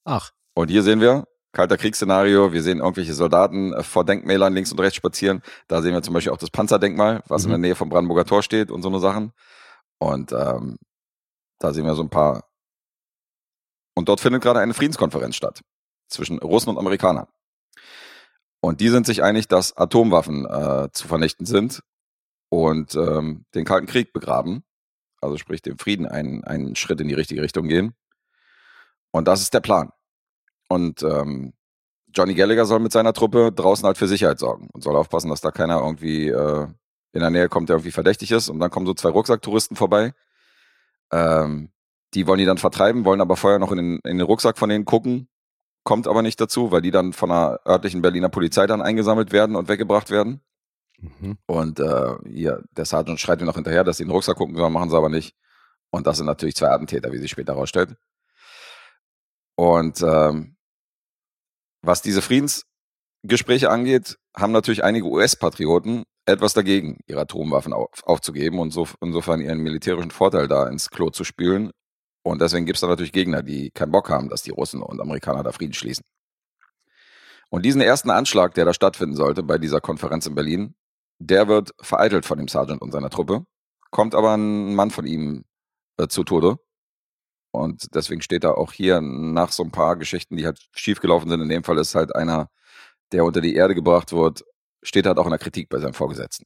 Ach, 0.05 0.31
Und 0.53 0.69
hier 0.69 0.81
sehen 0.83 1.01
wir 1.01 1.25
kalter 1.51 1.75
Kriegsszenario. 1.77 2.53
Wir 2.53 2.61
sehen 2.63 2.79
irgendwelche 2.79 3.13
Soldaten 3.13 3.73
äh, 3.73 3.83
vor 3.83 4.05
Denkmälern 4.05 4.53
links 4.53 4.71
und 4.71 4.79
rechts 4.79 4.95
spazieren. 4.95 5.41
Da 5.67 5.81
sehen 5.81 5.93
wir 5.93 6.03
zum 6.03 6.13
Beispiel 6.13 6.31
auch 6.31 6.37
das 6.37 6.51
Panzerdenkmal, 6.51 7.21
was 7.27 7.43
in 7.43 7.49
Mhm. 7.49 7.53
der 7.53 7.59
Nähe 7.59 7.75
vom 7.75 7.89
Brandenburger 7.89 8.23
Tor 8.25 8.43
steht 8.43 8.71
und 8.71 8.81
so 8.81 8.87
eine 8.89 8.99
Sachen. 8.99 9.33
Und 9.99 10.31
ähm, 10.31 10.77
da 11.59 11.73
sehen 11.73 11.85
wir 11.85 11.95
so 11.95 12.03
ein 12.03 12.09
paar. 12.09 12.43
Und 13.95 14.09
dort 14.09 14.19
findet 14.19 14.43
gerade 14.43 14.59
eine 14.59 14.73
Friedenskonferenz 14.73 15.35
statt 15.35 15.61
zwischen 16.07 16.39
Russen 16.39 16.69
und 16.69 16.77
Amerikanern. 16.77 17.27
Und 18.59 18.81
die 18.81 18.89
sind 18.89 19.05
sich 19.05 19.23
einig, 19.23 19.47
dass 19.47 19.75
Atomwaffen 19.75 20.45
äh, 20.45 20.89
zu 20.91 21.07
vernichten 21.07 21.45
sind 21.45 21.83
und 22.49 22.95
ähm, 22.95 23.45
den 23.53 23.65
Kalten 23.65 23.87
Krieg 23.87 24.13
begraben. 24.13 24.63
Also 25.21 25.37
sprich 25.37 25.61
dem 25.61 25.77
Frieden 25.77 26.05
einen, 26.05 26.43
einen 26.43 26.75
Schritt 26.75 27.01
in 27.01 27.07
die 27.07 27.13
richtige 27.13 27.41
Richtung 27.41 27.67
gehen. 27.67 27.95
Und 29.11 29.27
das 29.27 29.41
ist 29.41 29.53
der 29.53 29.61
Plan. 29.61 29.91
Und 30.69 31.01
ähm, 31.01 31.53
Johnny 32.13 32.35
Gallagher 32.35 32.65
soll 32.65 32.79
mit 32.79 32.91
seiner 32.91 33.13
Truppe 33.13 33.51
draußen 33.51 33.85
halt 33.85 33.97
für 33.97 34.07
Sicherheit 34.07 34.39
sorgen 34.39 34.69
und 34.73 34.83
soll 34.83 34.95
aufpassen, 34.95 35.29
dass 35.29 35.41
da 35.41 35.51
keiner 35.51 35.79
irgendwie 35.81 36.29
äh, 36.29 36.67
in 37.13 37.21
der 37.21 37.29
Nähe 37.29 37.49
kommt, 37.49 37.69
der 37.69 37.75
irgendwie 37.75 37.91
verdächtig 37.91 38.31
ist. 38.31 38.49
Und 38.49 38.59
dann 38.59 38.69
kommen 38.69 38.85
so 38.85 38.93
zwei 38.93 39.09
Rucksacktouristen 39.09 39.75
vorbei. 39.75 40.13
Ähm, 41.11 41.71
die 42.13 42.27
wollen 42.27 42.39
die 42.39 42.45
dann 42.45 42.57
vertreiben, 42.57 43.05
wollen 43.05 43.21
aber 43.21 43.35
vorher 43.35 43.59
noch 43.59 43.71
in 43.71 43.77
den, 43.77 43.99
in 44.03 44.17
den 44.17 44.27
Rucksack 44.27 44.57
von 44.57 44.69
denen 44.69 44.85
gucken. 44.85 45.29
Kommt 45.83 46.07
aber 46.07 46.21
nicht 46.21 46.39
dazu, 46.39 46.71
weil 46.71 46.81
die 46.81 46.91
dann 46.91 47.13
von 47.13 47.29
der 47.29 47.61
örtlichen 47.65 48.01
Berliner 48.01 48.29
Polizei 48.29 48.67
dann 48.67 48.81
eingesammelt 48.81 49.31
werden 49.31 49.55
und 49.55 49.69
weggebracht 49.69 50.09
werden. 50.09 50.41
mhm. 50.97 51.37
Und 51.45 51.79
äh, 51.79 52.15
hier, 52.27 52.63
der 52.71 52.85
Sergeant 52.85 53.19
schreit 53.19 53.41
ihm 53.41 53.45
noch 53.45 53.55
hinterher, 53.55 53.83
dass 53.83 53.97
sie 53.97 54.03
in 54.03 54.09
den 54.09 54.13
Rucksack 54.13 54.37
gucken 54.37 54.55
sollen, 54.55 54.73
machen 54.73 54.89
sie 54.89 54.97
aber 54.97 55.09
nicht. 55.09 55.35
Und 55.89 56.07
das 56.07 56.17
sind 56.17 56.25
natürlich 56.25 56.55
zwei 56.55 56.69
Attentäter, 56.69 57.11
wie 57.11 57.17
sich 57.17 57.31
später 57.31 57.53
herausstellt. 57.53 57.95
Und 59.55 60.01
ähm, 60.01 60.57
was 61.81 62.01
diese 62.01 62.21
Friedensgespräche 62.21 63.69
angeht, 63.69 64.17
haben 64.35 64.51
natürlich 64.51 64.83
einige 64.83 65.07
US-Patrioten 65.07 66.03
etwas 66.27 66.53
dagegen, 66.53 66.99
ihre 67.07 67.21
Atomwaffen 67.21 67.73
auf, 67.73 68.03
aufzugeben 68.03 68.59
und 68.59 68.71
so, 68.71 68.87
insofern 69.01 69.41
ihren 69.41 69.59
militärischen 69.59 70.11
Vorteil 70.11 70.47
da 70.47 70.67
ins 70.67 70.89
Klo 70.89 71.09
zu 71.09 71.23
spülen. 71.23 71.71
Und 72.21 72.41
deswegen 72.41 72.65
gibt 72.65 72.75
es 72.75 72.81
da 72.81 72.87
natürlich 72.87 73.13
Gegner, 73.13 73.41
die 73.41 73.71
keinen 73.71 73.91
Bock 73.91 74.09
haben, 74.09 74.27
dass 74.29 74.43
die 74.43 74.51
Russen 74.51 74.81
und 74.81 74.99
Amerikaner 74.99 75.43
da 75.43 75.53
Frieden 75.53 75.73
schließen. 75.73 76.03
Und 77.49 77.63
diesen 77.63 77.79
ersten 77.79 78.09
Anschlag, 78.09 78.53
der 78.55 78.65
da 78.65 78.73
stattfinden 78.73 79.15
sollte 79.15 79.41
bei 79.41 79.57
dieser 79.57 79.79
Konferenz 79.79 80.25
in 80.25 80.35
Berlin, 80.35 80.75
der 81.19 81.47
wird 81.47 81.73
vereitelt 81.79 82.25
von 82.25 82.37
dem 82.37 82.49
Sergeant 82.49 82.81
und 82.81 82.91
seiner 82.91 83.09
Truppe, 83.09 83.45
kommt 83.89 84.13
aber 84.13 84.35
ein 84.35 84.75
Mann 84.75 84.91
von 84.91 85.05
ihm 85.07 85.45
äh, 85.97 86.07
zu 86.09 86.25
Tode. 86.25 86.57
Und 87.51 87.95
deswegen 87.95 88.21
steht 88.21 88.43
da 88.43 88.51
auch 88.51 88.73
hier 88.73 88.99
nach 88.99 89.53
so 89.53 89.63
ein 89.63 89.71
paar 89.71 89.95
Geschichten, 89.95 90.35
die 90.35 90.45
halt 90.45 90.59
schiefgelaufen 90.73 91.29
sind. 91.29 91.41
In 91.41 91.49
dem 91.49 91.63
Fall 91.63 91.77
ist 91.77 91.95
halt 91.95 92.13
einer, 92.13 92.49
der 93.13 93.23
unter 93.23 93.39
die 93.39 93.55
Erde 93.55 93.73
gebracht 93.73 94.11
wird, 94.11 94.43
steht 94.83 95.05
halt 95.05 95.17
auch 95.17 95.25
in 95.25 95.31
der 95.31 95.39
Kritik 95.39 95.69
bei 95.69 95.79
seinem 95.79 95.93
Vorgesetzten. 95.93 96.45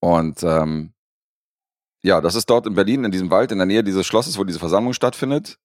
Und 0.00 0.42
ähm, 0.42 0.92
ja, 2.02 2.20
das 2.20 2.34
ist 2.34 2.48
dort 2.48 2.66
in 2.66 2.74
Berlin, 2.74 3.04
in 3.04 3.10
diesem 3.10 3.30
Wald, 3.30 3.50
in 3.52 3.58
der 3.58 3.66
Nähe 3.66 3.82
dieses 3.82 4.06
Schlosses, 4.06 4.38
wo 4.38 4.44
diese 4.44 4.58
Versammlung 4.60 4.92
stattfindet. 4.92 5.58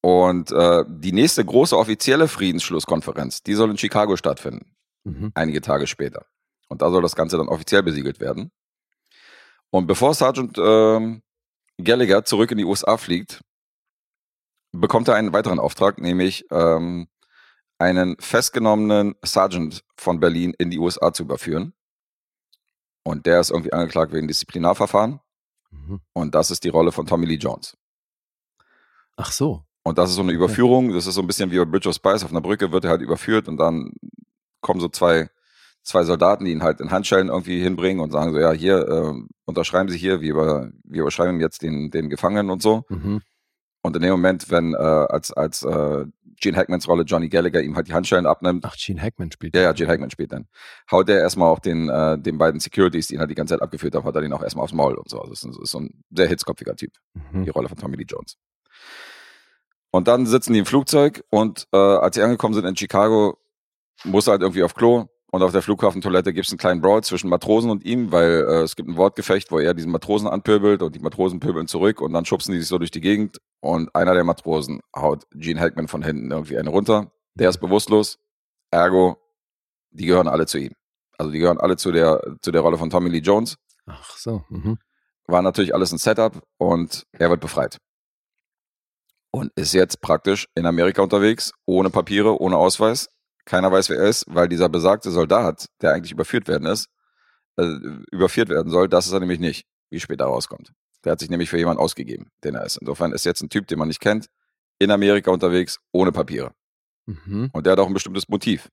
Und 0.00 0.52
äh, 0.52 0.84
die 0.88 1.12
nächste 1.12 1.44
große 1.44 1.76
offizielle 1.76 2.28
Friedensschlusskonferenz, 2.28 3.42
die 3.42 3.54
soll 3.54 3.70
in 3.70 3.78
Chicago 3.78 4.16
stattfinden, 4.16 4.74
Mhm. 5.04 5.32
einige 5.34 5.60
Tage 5.60 5.86
später. 5.86 6.26
Und 6.68 6.82
da 6.82 6.90
soll 6.90 7.02
das 7.02 7.16
Ganze 7.16 7.36
dann 7.38 7.48
offiziell 7.48 7.82
besiegelt 7.82 8.20
werden. 8.20 8.50
Und 9.70 9.86
bevor 9.86 10.14
Sergeant 10.14 10.56
ähm, 10.58 11.22
Gallagher 11.82 12.24
zurück 12.24 12.50
in 12.50 12.58
die 12.58 12.64
USA 12.64 12.96
fliegt, 12.96 13.40
bekommt 14.72 15.08
er 15.08 15.14
einen 15.14 15.32
weiteren 15.32 15.58
Auftrag, 15.60 15.98
nämlich 15.98 16.44
ähm, 16.50 17.08
einen 17.78 18.16
festgenommenen 18.18 19.14
Sergeant 19.24 19.84
von 19.96 20.20
Berlin 20.20 20.54
in 20.58 20.70
die 20.70 20.78
USA 20.78 21.12
zu 21.12 21.22
überführen. 21.22 21.74
Und 23.04 23.26
der 23.26 23.40
ist 23.40 23.50
irgendwie 23.50 23.72
angeklagt 23.72 24.12
wegen 24.12 24.28
Disziplinarverfahren. 24.28 25.20
Mhm. 25.70 26.00
Und 26.12 26.34
das 26.34 26.50
ist 26.50 26.64
die 26.64 26.68
Rolle 26.68 26.92
von 26.92 27.06
Tommy 27.06 27.26
Lee 27.26 27.36
Jones. 27.36 27.76
Ach 29.16 29.32
so. 29.32 29.64
Und 29.82 29.96
das 29.96 30.10
ist 30.10 30.16
so 30.16 30.22
eine 30.22 30.32
Überführung, 30.32 30.92
das 30.92 31.06
ist 31.06 31.14
so 31.14 31.22
ein 31.22 31.26
bisschen 31.26 31.50
wie 31.50 31.58
bei 31.58 31.64
Bridge 31.64 31.88
of 31.88 31.94
Spice, 31.94 32.24
auf 32.24 32.30
einer 32.30 32.42
Brücke 32.42 32.72
wird 32.72 32.84
er 32.84 32.90
halt 32.90 33.00
überführt 33.00 33.48
und 33.48 33.56
dann 33.56 33.92
kommen 34.60 34.80
so 34.80 34.88
zwei, 34.88 35.30
zwei 35.82 36.04
Soldaten, 36.04 36.44
die 36.44 36.52
ihn 36.52 36.62
halt 36.62 36.80
in 36.80 36.90
Handschellen 36.90 37.28
irgendwie 37.28 37.62
hinbringen 37.62 38.02
und 38.02 38.10
sagen 38.10 38.32
so, 38.32 38.38
ja, 38.38 38.52
hier, 38.52 38.86
äh, 38.86 39.14
unterschreiben 39.46 39.88
Sie 39.88 39.96
hier, 39.96 40.20
wir, 40.20 40.30
über, 40.30 40.70
wir 40.84 41.02
überschreiben 41.02 41.40
jetzt 41.40 41.62
den, 41.62 41.90
den 41.90 42.10
Gefangenen 42.10 42.50
und 42.50 42.60
so. 42.60 42.84
Mhm. 42.90 43.22
Und 43.82 43.94
in 43.96 44.02
dem 44.02 44.10
Moment, 44.10 44.50
wenn 44.50 44.74
äh, 44.74 44.76
als, 44.76 45.32
als 45.32 45.62
äh, 45.62 46.04
Gene 46.40 46.56
Hackmans 46.56 46.86
Rolle 46.88 47.04
Johnny 47.04 47.28
Gallagher 47.28 47.62
ihm 47.62 47.74
halt 47.76 47.88
die 47.88 47.92
Handschellen 47.94 48.26
abnimmt, 48.26 48.64
Ach, 48.66 48.76
Gene 48.76 49.00
Hackman 49.00 49.30
spielt. 49.32 49.54
ja, 49.56 49.62
ja, 49.62 49.72
Gene 49.72 49.88
Hackman 49.90 50.10
spielt 50.10 50.32
dann, 50.32 50.46
haut 50.90 51.08
er 51.08 51.18
erstmal 51.20 51.48
auch 51.50 51.58
den, 51.60 51.88
äh, 51.88 52.18
den 52.18 52.38
beiden 52.38 52.60
Securities, 52.60 53.06
die 53.08 53.14
ihn 53.14 53.20
halt 53.20 53.30
die 53.30 53.34
ganze 53.34 53.54
Zeit 53.54 53.62
abgeführt 53.62 53.94
haben, 53.94 54.04
hat 54.04 54.14
er 54.14 54.20
den 54.20 54.32
auch 54.32 54.42
erstmal 54.42 54.64
aufs 54.64 54.72
Maul 54.72 54.94
und 54.94 55.08
so. 55.08 55.20
Also 55.20 55.48
ein- 55.48 55.62
ist 55.62 55.70
so 55.70 55.80
ein 55.80 56.02
sehr 56.10 56.28
hitzkopfiger 56.28 56.74
Typ 56.76 56.92
Mhm. 57.32 57.44
die 57.44 57.50
Rolle 57.50 57.68
von 57.68 57.78
Tommy 57.78 57.96
Lee 57.96 58.04
Jones. 58.08 58.36
Und 59.90 60.06
dann 60.08 60.26
sitzen 60.26 60.52
die 60.52 60.58
im 60.58 60.66
Flugzeug 60.66 61.24
und 61.30 61.66
äh, 61.72 61.76
als 61.76 62.14
sie 62.16 62.22
angekommen 62.22 62.54
sind 62.54 62.66
in 62.66 62.76
Chicago, 62.76 63.38
muss 64.04 64.26
er 64.26 64.32
halt 64.32 64.42
irgendwie 64.42 64.62
auf 64.62 64.74
Klo 64.74 65.06
und 65.30 65.42
auf 65.42 65.52
der 65.52 65.62
Flughafentoilette 65.62 66.32
gibt 66.32 66.46
es 66.46 66.52
einen 66.52 66.58
kleinen 66.58 66.80
Brawl 66.80 67.02
zwischen 67.04 67.28
Matrosen 67.28 67.70
und 67.70 67.84
ihm, 67.84 68.12
weil 68.12 68.46
äh, 68.48 68.62
es 68.62 68.76
gibt 68.76 68.88
ein 68.88 68.96
Wortgefecht, 68.96 69.50
wo 69.50 69.58
er 69.58 69.74
diesen 69.74 69.92
Matrosen 69.92 70.26
anpöbelt 70.26 70.82
und 70.82 70.94
die 70.94 71.00
Matrosen 71.00 71.38
pöbeln 71.38 71.68
zurück 71.68 72.00
und 72.00 72.12
dann 72.12 72.24
schubsen 72.24 72.52
die 72.52 72.60
sich 72.60 72.68
so 72.68 72.78
durch 72.78 72.90
die 72.90 73.02
Gegend 73.02 73.38
und 73.60 73.94
einer 73.94 74.14
der 74.14 74.24
Matrosen 74.24 74.80
haut 74.96 75.24
Gene 75.34 75.60
Hackman 75.60 75.88
von 75.88 76.02
hinten 76.02 76.30
irgendwie 76.30 76.56
eine 76.56 76.70
runter. 76.70 77.12
Der 77.34 77.50
ist 77.50 77.58
bewusstlos, 77.58 78.18
ergo, 78.70 79.18
die 79.90 80.06
gehören 80.06 80.28
alle 80.28 80.46
zu 80.46 80.58
ihm. 80.58 80.72
Also 81.18 81.30
die 81.30 81.38
gehören 81.38 81.58
alle 81.58 81.76
zu 81.76 81.92
der, 81.92 82.22
zu 82.40 82.50
der 82.50 82.62
Rolle 82.62 82.78
von 82.78 82.88
Tommy 82.90 83.10
Lee 83.10 83.18
Jones 83.18 83.56
Ach 83.86 84.16
so. 84.16 84.44
Mhm. 84.48 84.78
war 85.26 85.42
natürlich 85.42 85.74
alles 85.74 85.92
ein 85.92 85.98
Setup 85.98 86.42
und 86.56 87.06
er 87.12 87.28
wird 87.28 87.40
befreit. 87.40 87.78
Und 89.30 89.52
ist 89.56 89.74
jetzt 89.74 90.00
praktisch 90.00 90.46
in 90.54 90.64
Amerika 90.64 91.02
unterwegs, 91.02 91.52
ohne 91.66 91.90
Papiere, 91.90 92.40
ohne 92.40 92.56
Ausweis. 92.56 93.10
Keiner 93.48 93.72
weiß, 93.72 93.88
wer 93.88 93.96
er 93.96 94.08
ist, 94.08 94.26
weil 94.28 94.46
dieser 94.46 94.68
besagte 94.68 95.10
Soldat, 95.10 95.70
der 95.80 95.94
eigentlich 95.94 96.12
überführt 96.12 96.48
werden 96.48 96.68
ist, 96.68 96.90
äh, 97.56 97.64
überführt 98.12 98.50
werden 98.50 98.70
soll, 98.70 98.90
das 98.90 99.06
ist 99.06 99.12
er 99.14 99.20
nämlich 99.20 99.40
nicht, 99.40 99.66
wie 99.88 100.00
später 100.00 100.26
rauskommt. 100.26 100.74
Der 101.02 101.12
hat 101.12 101.20
sich 101.20 101.30
nämlich 101.30 101.48
für 101.48 101.56
jemanden 101.56 101.80
ausgegeben, 101.80 102.30
den 102.44 102.56
er 102.56 102.66
ist. 102.66 102.76
Insofern 102.76 103.12
ist 103.12 103.24
jetzt 103.24 103.40
ein 103.40 103.48
Typ, 103.48 103.66
den 103.66 103.78
man 103.78 103.88
nicht 103.88 104.00
kennt, 104.00 104.26
in 104.78 104.90
Amerika 104.90 105.30
unterwegs, 105.30 105.80
ohne 105.92 106.12
Papiere. 106.12 106.52
Mhm. 107.06 107.48
Und 107.54 107.64
der 107.64 107.72
hat 107.72 107.80
auch 107.80 107.86
ein 107.86 107.94
bestimmtes 107.94 108.28
Motiv. 108.28 108.68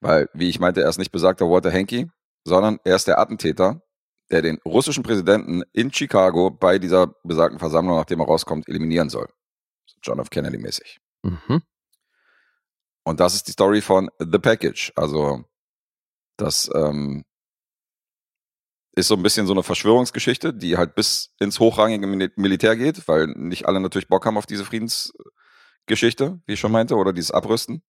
Weil, 0.00 0.30
wie 0.32 0.48
ich 0.48 0.58
meinte, 0.58 0.80
er 0.80 0.88
ist 0.88 0.98
nicht 0.98 1.12
besagter 1.12 1.50
Walter 1.50 1.70
Henke, 1.70 2.08
sondern 2.44 2.78
er 2.84 2.96
ist 2.96 3.06
der 3.06 3.18
Attentäter, 3.18 3.82
der 4.30 4.40
den 4.40 4.60
russischen 4.64 5.02
Präsidenten 5.02 5.62
in 5.74 5.92
Chicago 5.92 6.48
bei 6.48 6.78
dieser 6.78 7.08
besagten 7.22 7.58
Versammlung, 7.58 7.98
nachdem 7.98 8.20
er 8.20 8.26
rauskommt, 8.26 8.66
eliminieren 8.66 9.10
soll. 9.10 9.28
So 9.84 9.96
John 10.02 10.20
F. 10.20 10.30
Kennedy 10.30 10.56
mäßig. 10.56 11.00
Mhm. 11.22 11.60
Und 13.04 13.20
das 13.20 13.34
ist 13.34 13.46
die 13.48 13.52
Story 13.52 13.80
von 13.80 14.10
The 14.18 14.38
Package. 14.38 14.92
Also, 14.96 15.44
das 16.36 16.70
ähm, 16.74 17.24
ist 18.96 19.08
so 19.08 19.14
ein 19.14 19.22
bisschen 19.22 19.46
so 19.46 19.52
eine 19.52 19.62
Verschwörungsgeschichte, 19.62 20.54
die 20.54 20.76
halt 20.76 20.94
bis 20.94 21.34
ins 21.38 21.60
hochrangige 21.60 22.06
Mil- 22.06 22.32
Militär 22.36 22.76
geht, 22.76 23.06
weil 23.08 23.26
nicht 23.26 23.66
alle 23.66 23.80
natürlich 23.80 24.08
Bock 24.08 24.24
haben 24.24 24.38
auf 24.38 24.46
diese 24.46 24.64
Friedensgeschichte, 24.64 26.40
wie 26.46 26.52
ich 26.52 26.60
schon 26.60 26.72
meinte, 26.72 26.96
oder 26.96 27.12
dieses 27.12 27.30
Abrüsten. 27.30 27.82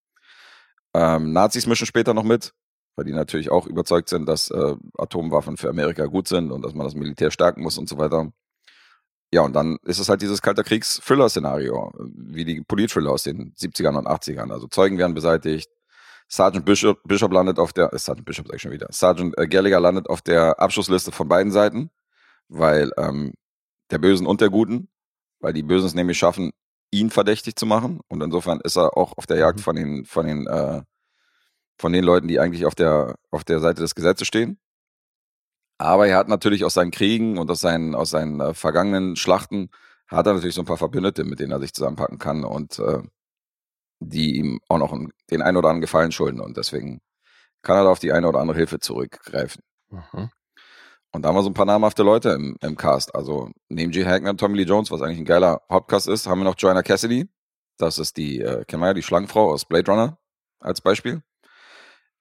Ähm, 0.94 1.32
Nazis 1.32 1.68
mischen 1.68 1.88
später 1.88 2.14
noch 2.14 2.24
mit, 2.24 2.54
weil 2.96 3.06
die 3.06 3.14
natürlich 3.14 3.52
auch 3.52 3.68
überzeugt 3.68 4.10
sind, 4.10 4.26
dass 4.28 4.50
äh, 4.50 4.76
Atomwaffen 4.98 5.58
für 5.58 5.70
Amerika 5.70 6.06
gut 6.06 6.28
sind 6.28 6.52
und 6.52 6.64
dass 6.64 6.74
man 6.74 6.86
das 6.86 6.96
Militär 6.96 7.32
stärken 7.32 7.62
muss 7.62 7.78
und 7.78 7.88
so 7.88 7.98
weiter. 7.98 8.32
Ja, 9.34 9.42
und 9.42 9.54
dann 9.54 9.78
ist 9.84 10.00
es 10.00 10.08
halt 10.08 10.22
dieses 10.22 10.42
Kalter 10.42 10.64
Kriegs-Thriller-Szenario, 10.64 11.92
wie 12.16 12.46
die 12.46 12.62
Polit-Thriller 12.62 13.12
aus 13.12 13.24
den 13.24 13.54
70ern 13.56 13.98
und 13.98 14.08
80ern. 14.08 14.52
Also 14.52 14.68
Zeugen 14.68 14.98
werden 14.98 15.14
beseitigt, 15.14 15.70
Sergeant 16.28 16.66
Bishop, 16.66 17.00
Bishop 17.04 17.32
landet 17.32 17.60
auf 17.60 17.74
der, 17.74 17.94
äh, 17.94 18.00
Sergeant 18.00 18.26
Bishop 18.26 18.48
sag 18.48 18.56
ich 18.56 18.62
schon 18.62 18.72
wieder, 18.72 18.88
Sergeant 18.92 19.38
äh, 19.38 19.48
Gallagher 19.48 19.80
landet 19.80 20.10
auf 20.10 20.22
der 20.22 20.60
Abschlussliste 20.60 21.12
von 21.12 21.28
beiden 21.28 21.52
Seiten, 21.52 21.92
weil 22.48 22.92
ähm, 22.98 23.34
der 23.92 24.00
Bösen 24.00 24.26
und 24.28 24.42
der 24.42 24.50
Guten, 24.50 24.90
weil 25.40 25.54
die 25.54 25.64
Bösen 25.64 25.88
es 25.88 25.94
nämlich 25.96 26.18
schaffen, 26.18 26.52
ihn 26.92 27.10
verdächtig 27.10 27.56
zu 27.56 27.66
machen. 27.66 28.00
Und 28.08 28.24
insofern 28.24 28.60
ist 28.62 28.78
er 28.78 28.98
auch 28.98 29.18
auf 29.18 29.26
der 29.28 29.38
Jagd 29.38 29.60
Mhm. 29.60 29.64
von 29.64 29.76
den, 29.76 30.06
von 30.06 30.26
den, 30.26 30.48
äh, 30.48 30.82
von 31.78 31.94
den 31.94 32.04
Leuten, 32.04 32.28
die 32.28 32.40
eigentlich 32.40 32.66
auf 32.66 32.76
der, 32.76 33.16
auf 33.32 33.44
der 33.44 33.60
Seite 33.60 33.82
des 33.82 33.96
Gesetzes 33.96 34.28
stehen. 34.28 34.60
Aber 35.78 36.08
er 36.08 36.18
hat 36.18 36.30
natürlich 36.30 36.64
aus 36.64 36.74
seinen 36.74 36.92
Kriegen 36.92 37.38
und 37.38 37.50
aus 37.52 37.60
seinen, 37.60 37.96
aus 37.96 38.10
seinen 38.10 38.40
äh, 38.40 38.54
vergangenen 38.54 39.16
Schlachten, 39.16 39.70
hat 40.08 40.28
er 40.28 40.34
natürlich 40.34 40.56
so 40.56 40.62
ein 40.62 40.68
paar 40.68 40.78
Verbündete, 40.78 41.24
mit 41.24 41.40
denen 41.40 41.52
er 41.52 41.60
sich 41.60 41.74
zusammenpacken 41.74 42.20
kann 42.20 42.44
und 42.44 42.80
äh, 42.80 43.02
die 44.00 44.38
ihm 44.38 44.60
auch 44.70 44.78
noch 44.78 44.94
einen, 44.94 45.12
den 45.32 45.42
einen 45.42 45.58
oder 45.58 45.70
anderen 45.70 45.82
Gefallen 45.82 46.12
schulden. 46.12 46.40
Und 46.40 46.58
deswegen 46.58 47.02
kann 47.62 47.78
er 47.78 47.84
da 47.86 47.90
auf 47.92 48.00
die 48.00 48.12
eine 48.12 48.28
oder 48.28 48.40
andere 48.40 48.58
Hilfe 48.58 48.80
zurückgreifen. 48.80 49.64
Mhm. 49.90 50.30
Und 51.12 51.22
da 51.22 51.30
haben 51.30 51.36
wir 51.36 51.44
so 51.44 51.50
ein 51.50 51.54
paar 51.54 51.66
namhafte 51.66 52.04
Leute 52.04 52.30
im, 52.32 52.58
im 52.62 52.76
Cast. 52.76 53.16
Also 53.16 53.50
neben 53.70 53.92
Gene 53.92 54.10
Hackman 54.10 54.32
und 54.32 54.40
Tommy 54.40 54.58
Lee 54.58 54.64
Jones, 54.64 54.92
was 54.92 55.02
eigentlich 55.02 55.20
ein 55.20 55.26
geiler 55.26 55.62
Hauptcast 55.72 56.08
ist, 56.08 56.28
haben 56.28 56.40
wir 56.40 56.46
noch 56.46 56.56
Joanna 56.58 56.84
Cassidy. 56.84 57.30
Das 57.78 58.00
ist 58.00 58.18
die, 58.18 58.42
äh, 58.42 58.66
kennen 58.66 58.82
wir 58.82 58.88
ja, 58.88 58.94
die 58.94 59.04
Schlangenfrau 59.04 59.52
aus 59.52 59.66
Blade 59.66 59.90
Runner 59.90 60.18
als 60.60 60.82
Beispiel. 60.82 61.22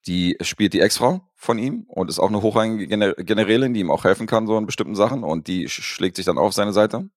Die 0.07 0.37
spielt 0.43 0.75
die 0.75 0.81
Ex-Frau 0.81 1.23
von 1.35 1.59
ihm 1.59 1.85
und 1.89 2.11
ist 2.11 2.19
auch 2.19 2.29
eine 2.29 2.43
hochrangige 2.43 2.87
Gener 2.87 3.15
Generälin, 3.15 3.73
die 3.73 3.81
ihm 3.81 3.91
auch 3.91 4.05
helfen 4.05 4.27
kann, 4.27 4.47
so 4.47 4.59
in 4.59 4.67
bestimmten 4.67 4.95
Sachen. 4.95 5.25
Und 5.25 5.47
die 5.47 5.69
sch 5.69 5.83
schlägt 5.83 6.17
sich 6.17 6.27
dann 6.27 6.39
auch 6.39 6.45
auf 6.45 6.53
seine 6.53 6.73
Seite. 6.73 7.09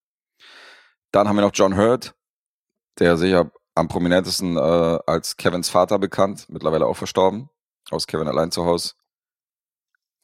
Dann 1.12 1.28
haben 1.28 1.36
wir 1.36 1.42
noch 1.42 1.52
John 1.54 1.76
Hurt, 1.78 2.16
der 3.00 3.18
sicher 3.18 3.52
am 3.76 3.88
prominentesten 3.88 4.58
äh, 4.58 5.00
als 5.06 5.38
Kevins 5.38 5.70
Vater 5.70 6.00
bekannt, 6.00 6.48
mittlerweile 6.50 6.88
auch 6.88 6.96
verstorben, 6.98 7.50
aus 7.92 8.08
Kevin 8.08 8.28
allein 8.28 8.52
zu 8.52 8.66
Hause. 8.66 8.94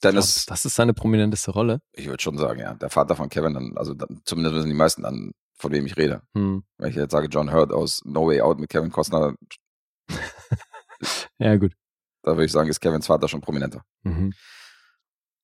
Dennis, 0.02 0.46
Das 0.46 0.66
ist 0.66 0.76
seine 0.76 0.94
prominenteste 0.94 1.52
Rolle. 1.52 1.82
ich 1.94 2.08
würde 2.08 2.22
schon 2.22 2.38
sagen, 2.38 2.60
ja. 2.60 2.74
Der 2.74 2.90
Vater 2.90 3.16
von 3.16 3.30
Kevin, 3.30 3.78
also 3.78 3.94
dann, 3.94 4.22
zumindest 4.26 4.56
wissen 4.56 4.70
die 4.70 4.76
meisten 4.76 5.04
dann, 5.04 5.32
von 5.56 5.72
wem 5.72 5.86
ich 5.86 5.96
rede. 5.96 6.22
Hm. 6.34 6.64
Wenn 6.78 6.90
ich 6.90 6.96
jetzt 6.96 7.12
sage, 7.12 7.28
John 7.28 7.54
Hurt 7.54 7.72
aus 7.72 8.02
No 8.04 8.28
Way 8.28 8.42
Out 8.42 8.60
mit 8.60 8.70
Kevin 8.70 8.92
Costner, 8.92 9.36
Ja, 11.38 11.56
gut. 11.58 11.74
Da 12.24 12.32
würde 12.32 12.46
ich 12.46 12.52
sagen, 12.52 12.70
ist 12.70 12.80
Kevins 12.80 13.08
Vater 13.08 13.28
schon 13.28 13.42
prominenter. 13.42 13.84
Mhm. 14.04 14.34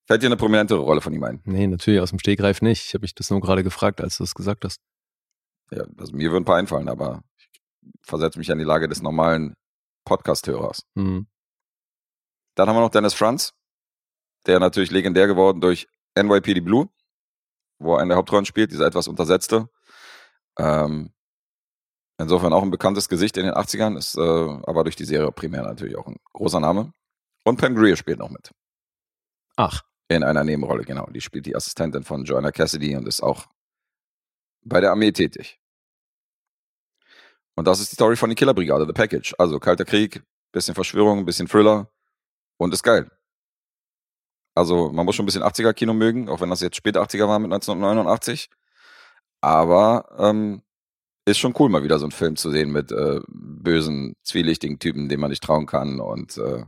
Fällt 0.08 0.24
dir 0.24 0.28
eine 0.28 0.38
prominentere 0.38 0.80
Rolle 0.80 1.02
von 1.02 1.13
ihm 1.13 1.24
ein? 1.24 1.42
Nee, 1.44 1.68
natürlich 1.68 2.00
aus 2.00 2.10
dem 2.10 2.20
Stegreif 2.20 2.62
nicht. 2.62 2.86
Ich 2.86 2.94
habe 2.96 3.04
mich 3.04 3.13
das 3.13 3.30
nur 3.30 3.42
gerade 3.42 3.63
gefragt, 3.63 4.02
als 4.02 4.18
du 4.18 4.24
es 4.24 4.34
gesagt 4.34 4.65
hast. 4.65 4.82
Ja, 5.72 5.84
also 5.98 6.15
mir 6.15 6.32
würden 6.32 6.42
ein 6.42 6.46
paar 6.46 6.58
einfallen, 6.58 6.89
aber 6.89 7.22
ich 7.38 7.48
versetze 8.02 8.39
mich 8.39 8.52
an 8.52 8.58
die 8.58 8.63
Lage 8.63 8.88
des 8.88 9.04
normalen 9.04 9.56
Podcast-Hörers. 10.06 10.88
Mhm. 10.96 11.28
Dann 12.56 12.68
haben 12.68 12.76
wir 12.76 12.82
noch 12.82 12.89
Dennis 12.89 13.13
Franz, 13.13 13.54
der 14.48 14.60
natürlich 14.60 14.89
legendär 14.89 15.28
geworden 15.28 15.62
durch 15.62 15.88
NYPD 16.15 16.62
Blue, 16.62 16.89
wo 17.78 17.94
er 17.94 18.00
eine 18.00 18.10
der 18.10 18.18
Hauptrollen 18.18 18.46
spielt, 18.46 18.72
dieser 18.72 18.88
etwas 18.88 19.08
untersetzte. 19.08 19.70
Ähm, 20.58 21.13
insofern 22.20 22.54
auch 22.54 22.62
ein 22.62 22.72
bekanntes 22.72 23.10
Gesicht 23.10 23.38
in 23.38 23.46
den 23.46 23.56
80ern, 23.56 23.98
ist 23.98 24.16
äh, 24.16 24.22
aber 24.22 24.84
durch 24.84 24.96
die 24.96 25.06
Serie 25.06 25.32
primär 25.32 25.64
natürlich 25.64 25.98
auch 25.98 26.08
ein 26.08 26.18
großer 26.34 26.60
Name. 26.60 26.94
Und 27.44 27.60
Pam 27.60 27.76
Grier 27.76 27.96
spielt 27.96 28.20
noch 28.20 28.30
mit. 28.30 28.52
Ach, 29.56 29.82
In 30.08 30.24
einer 30.24 30.44
Nebenrolle, 30.44 30.84
genau. 30.84 31.08
Die 31.08 31.22
spielt 31.22 31.46
die 31.46 31.56
Assistentin 31.56 32.04
von 32.04 32.24
Joanna 32.24 32.52
Cassidy 32.52 32.96
und 32.96 33.08
ist 33.08 33.22
auch 33.22 33.48
bei 34.62 34.82
der 34.82 34.92
Armee 34.92 35.12
tätig. 35.12 35.60
Und 37.56 37.66
das 37.66 37.80
ist 37.80 37.92
die 37.92 37.96
Story 37.96 38.16
von 38.16 38.30
die 38.30 38.36
Killerbrigade, 38.36 38.86
The 38.86 38.94
Package. 38.94 39.36
Also 39.38 39.60
Kalter 39.60 39.86
Krieg, 39.86 40.24
bisschen 40.52 40.76
Verschwörung, 40.76 41.26
bisschen 41.26 41.48
Thriller 41.48 41.92
und 42.58 42.74
ist 42.74 42.84
geil. 42.84 43.12
Also 44.56 44.92
man 44.92 45.06
muss 45.06 45.16
schon 45.16 45.24
ein 45.24 45.28
bisschen 45.28 45.44
80er-Kino 45.44 45.94
mögen, 45.94 46.30
auch 46.30 46.42
wenn 46.42 46.50
das 46.50 46.62
jetzt 46.62 46.76
späte 46.76 47.02
80er 47.02 47.28
war 47.28 47.40
mit 47.40 47.52
1989. 47.52 48.50
Aber 49.42 50.10
ähm, 50.18 50.62
ist 51.32 51.39
schon 51.39 51.54
cool, 51.60 51.70
mal 51.70 51.84
wieder 51.84 52.00
so 52.00 52.06
einen 52.06 52.12
Film 52.12 52.36
zu 52.36 52.52
sehen 52.52 52.72
mit 52.72 52.92
äh, 52.92 53.20
bösen, 53.28 54.15
zwielichtigen 54.24 54.80
Typen, 54.80 55.10
denen 55.10 55.22
man 55.22 55.30
nicht 55.30 55.44
trauen 55.44 55.65
kann 55.65 56.00
und 56.00 56.38
äh, 56.38 56.63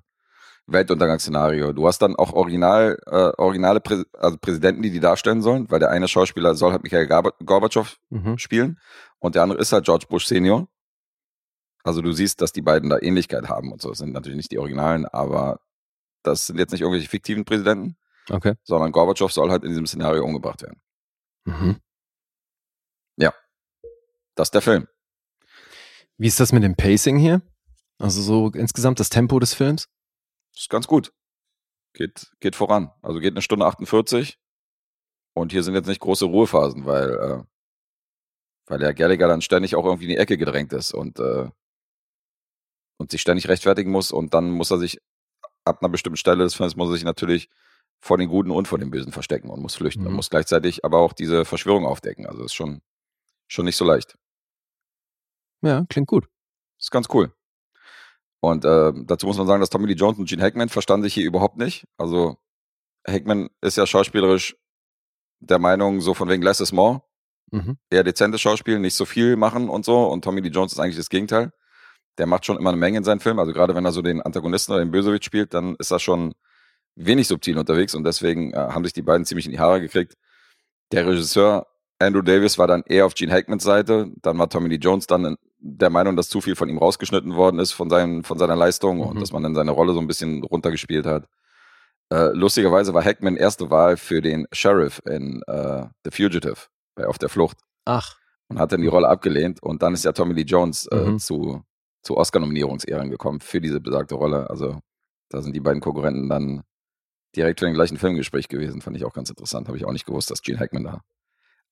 Weltuntergangsszenario. 0.68 1.74
Du 1.74 1.88
hast 1.88 2.00
dann 2.02 2.16
auch 2.16 2.34
original, 2.34 2.98
äh, 3.08 3.32
originale 3.38 3.80
Prä 3.82 4.04
also 4.18 4.38
Präsidenten, 4.38 4.82
die 4.82 4.92
die 4.92 5.00
darstellen 5.00 5.42
sollen, 5.42 5.70
weil 5.70 5.80
der 5.80 5.90
eine 5.90 6.08
Schauspieler 6.08 6.56
soll 6.56 6.72
halt 6.72 6.84
Michael 6.84 7.08
Gorbatschow 7.08 7.98
Mhm. 8.10 8.38
spielen 8.38 8.80
und 9.20 9.36
der 9.36 9.44
andere 9.44 9.60
ist 9.60 9.72
halt 9.74 9.86
George 9.86 10.06
Bush 10.10 10.26
Senior. 10.26 10.68
Also 11.84 12.02
du 12.02 12.12
siehst, 12.12 12.42
dass 12.42 12.52
die 12.54 12.62
beiden 12.62 12.90
da 12.90 13.00
Ähnlichkeit 13.00 13.50
haben 13.50 13.72
und 13.72 13.82
so. 13.82 13.90
Das 13.90 13.98
sind 13.98 14.14
natürlich 14.14 14.38
nicht 14.38 14.52
die 14.52 14.60
Originalen, 14.60 15.06
aber 15.06 15.60
das 16.24 16.46
sind 16.48 16.60
jetzt 16.60 16.72
nicht 16.72 16.82
irgendwelche 16.82 17.10
fiktiven 17.10 17.44
Präsidenten, 17.44 17.98
Okay. 18.30 18.54
sondern 18.64 18.92
Gorbatschow 18.92 19.32
soll 19.32 19.50
halt 19.50 19.64
in 19.64 19.70
diesem 19.70 19.88
Szenario 19.88 20.24
umgebracht 20.24 20.62
werden. 20.62 20.80
Mhm. 21.46 21.78
Das 24.42 24.48
ist 24.48 24.56
der 24.56 24.64
Film. 24.64 24.88
Wie 26.18 26.26
ist 26.26 26.40
das 26.40 26.52
mit 26.52 26.64
dem 26.64 26.76
Pacing 26.76 27.20
hier? 27.20 27.44
Also 28.00 28.24
so 28.24 28.48
insgesamt 28.56 29.00
das 29.00 29.12
Tempo 29.12 29.38
des 29.38 29.54
Films? 29.54 29.88
Ist 30.56 30.68
ganz 30.68 30.88
gut. 30.88 31.14
Geht, 31.94 32.32
geht 32.40 32.56
voran. 32.56 32.90
Also 33.04 33.20
geht 33.20 33.34
eine 33.34 33.44
Stunde 33.44 33.68
48. 33.68 34.40
Und 35.36 35.52
hier 35.52 35.62
sind 35.62 35.76
jetzt 35.76 35.86
nicht 35.86 36.02
große 36.02 36.26
Ruhephasen, 36.26 36.88
weil, 36.88 37.12
äh, 37.12 37.44
weil 38.66 38.80
der 38.80 38.96
Gallagher 38.96 39.28
dann 39.28 39.44
ständig 39.44 39.76
auch 39.76 39.86
irgendwie 39.86 40.06
in 40.06 40.10
die 40.10 40.18
Ecke 40.18 40.40
gedrängt 40.40 40.74
ist 40.74 40.92
und, 40.92 41.20
äh, 41.20 41.48
und 42.98 43.12
sich 43.12 43.22
ständig 43.22 43.48
rechtfertigen 43.48 43.92
muss. 43.92 44.12
Und 44.12 44.34
dann 44.34 44.50
muss 44.50 44.72
er 44.72 44.80
sich 44.80 45.00
ab 45.66 45.84
einer 45.84 45.92
bestimmten 45.92 46.18
Stelle 46.18 46.46
des 46.46 46.56
Films 46.56 46.76
muss 46.76 46.90
er 46.90 46.94
sich 46.94 47.04
natürlich 47.04 47.48
vor 48.00 48.18
den 48.18 48.28
Guten 48.28 48.50
und 48.50 48.68
vor 48.68 48.80
den 48.80 48.90
Bösen 48.90 49.12
verstecken 49.12 49.52
und 49.52 49.62
muss 49.62 49.76
flüchten. 49.76 50.02
Mhm. 50.02 50.08
Und 50.08 50.14
muss 50.16 50.32
gleichzeitig 50.32 50.84
aber 50.84 50.98
auch 50.98 51.14
diese 51.14 51.46
Verschwörung 51.46 51.86
aufdecken. 51.86 52.26
Also 52.26 52.44
ist 52.44 52.56
schon, 52.56 52.82
schon 53.48 53.66
nicht 53.66 53.78
so 53.78 53.86
leicht. 53.86 54.18
Ja, 55.62 55.86
klingt 55.90 56.08
gut. 56.08 56.28
ist 56.80 56.92
ganz 56.92 57.08
cool. 57.14 57.32
Und 58.40 58.66
äh, 58.66 58.92
dazu 59.06 59.28
muss 59.28 59.38
man 59.38 59.46
sagen, 59.46 59.62
dass 59.62 59.70
Tommy 59.70 59.88
Lee 59.88 59.94
Jones 59.94 60.18
und 60.18 60.28
Gene 60.28 60.42
Hackman 60.42 60.70
verstanden 60.70 61.04
sich 61.04 61.14
hier 61.14 61.26
überhaupt 61.26 61.58
nicht. 61.58 61.86
Also 61.98 62.38
Hackman 63.08 63.50
ist 63.62 63.78
ja 63.78 63.86
schauspielerisch 63.86 64.56
der 65.40 65.60
Meinung, 65.60 66.02
so 66.02 66.14
von 66.14 66.28
wegen 66.30 66.42
less 66.42 66.60
is 66.60 66.72
more. 66.72 67.04
Mhm. 67.52 67.78
Eher 67.90 68.04
dezentes 68.04 68.42
Schauspiel, 68.42 68.80
nicht 68.80 68.96
so 68.96 69.06
viel 69.06 69.36
machen 69.36 69.70
und 69.70 69.86
so. 69.86 70.08
Und 70.08 70.24
Tommy 70.24 70.42
Lee 70.42 70.50
Jones 70.50 70.74
ist 70.74 70.80
eigentlich 70.80 70.98
das 70.98 71.10
Gegenteil. 71.10 71.52
Der 72.18 72.26
macht 72.26 72.46
schon 72.46 72.58
immer 72.58 72.70
eine 72.70 72.78
Menge 72.80 72.98
in 72.98 73.04
seinen 73.04 73.20
Filmen. 73.20 73.40
Also 73.40 73.54
gerade 73.54 73.76
wenn 73.76 73.86
er 73.86 73.92
so 73.92 74.02
den 74.02 74.22
Antagonisten 74.22 74.74
oder 74.74 74.84
den 74.84 74.92
Bösewicht 74.92 75.26
spielt, 75.26 75.54
dann 75.54 75.76
ist 75.76 75.92
er 75.92 76.00
schon 76.00 76.34
wenig 76.96 77.28
subtil 77.28 77.58
unterwegs. 77.58 77.94
Und 77.94 78.04
deswegen 78.06 78.54
äh, 78.54 78.58
haben 78.58 78.84
sich 78.84 78.94
die 78.94 79.02
beiden 79.04 79.26
ziemlich 79.26 79.46
in 79.46 79.52
die 79.52 79.60
Haare 79.60 79.82
gekriegt. 79.82 80.16
Der 80.92 81.06
Regisseur 81.06 81.68
Andrew 82.00 82.22
Davis 82.22 82.58
war 82.58 82.68
dann 82.68 82.84
eher 82.88 83.06
auf 83.06 83.14
Gene 83.14 83.32
Hackmans 83.32 83.64
Seite. 83.64 84.12
Dann 84.22 84.38
war 84.40 84.50
Tommy 84.50 84.70
Lee 84.70 84.78
Jones 84.78 85.08
dann 85.08 85.38
der 85.64 85.90
Meinung, 85.92 86.16
dass 86.16 86.28
zu 86.30 86.42
viel 86.42 86.56
von 86.56 86.70
ihm 86.70 86.78
rausgeschnitten 86.80 87.36
worden 87.36 87.60
ist 87.60 87.72
von, 87.72 87.90
seinen, 87.90 88.24
von 88.24 88.38
seiner 88.40 88.56
Leistung 88.56 88.98
Mhm. 88.98 89.04
und 89.04 89.22
dass 89.22 89.32
man 89.32 89.44
dann 89.44 89.56
seine 89.56 89.72
Rolle 89.72 89.94
so 89.94 90.00
ein 90.00 90.08
bisschen 90.08 90.44
runtergespielt 90.44 91.06
hat. 91.06 91.28
Äh, 92.12 92.30
lustigerweise 92.34 92.94
war 92.94 93.04
Hackman 93.04 93.38
erste 93.38 93.70
Wahl 93.70 93.96
für 93.98 94.22
den 94.22 94.48
Sheriff 94.52 95.02
in 95.06 95.42
äh, 95.48 95.86
The 96.04 96.12
Fugitive, 96.12 96.58
bei 96.96 97.06
Auf 97.08 97.18
der 97.20 97.30
Flucht, 97.30 97.58
Ach, 97.86 98.18
und 98.48 98.60
hat 98.60 98.72
dann 98.72 98.82
die 98.82 98.88
Rolle 98.88 99.08
abgelehnt. 99.08 99.62
Und 99.64 99.82
dann 99.84 99.94
ist 99.94 100.04
ja 100.04 100.12
Tommy 100.12 100.34
Lee 100.34 100.42
Jones 100.44 100.88
äh, 100.88 100.96
Mhm. 100.96 101.20
zu, 101.20 101.64
zu 102.02 102.18
Oscar-Nominierungsehren 102.18 103.10
gekommen 103.12 103.40
für 103.40 103.62
diese 103.62 103.80
besagte 103.80 104.16
Rolle. 104.16 104.50
Also 104.50 104.80
da 105.30 105.42
sind 105.42 105.56
die 105.56 105.62
beiden 105.62 105.80
Konkurrenten 105.82 106.28
dann 106.28 106.64
direkt 107.36 107.60
für 107.60 107.66
den 107.68 107.76
gleichen 107.76 107.98
Filmgespräch 107.98 108.50
gewesen. 108.50 108.82
Fand 108.82 108.98
ich 108.98 109.06
auch 109.06 109.14
ganz 109.14 109.30
interessant. 109.30 109.68
Habe 109.68 109.78
ich 109.78 109.86
auch 109.86 109.94
nicht 109.94 110.06
gewusst, 110.06 110.32
dass 110.32 110.42
Gene 110.42 110.60
Hackman 110.60 110.84
da 110.84 111.02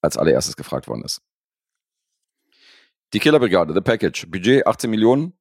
als 0.01 0.15
allererstes 0.17 0.55
gefragt 0.55 0.87
worden 0.87 1.03
ist. 1.03 1.21
Die 3.13 3.19
Killerbrigade, 3.19 3.73
The 3.73 3.81
Package. 3.81 4.27
Budget 4.27 4.67
18 4.67 4.89
Millionen, 4.89 5.37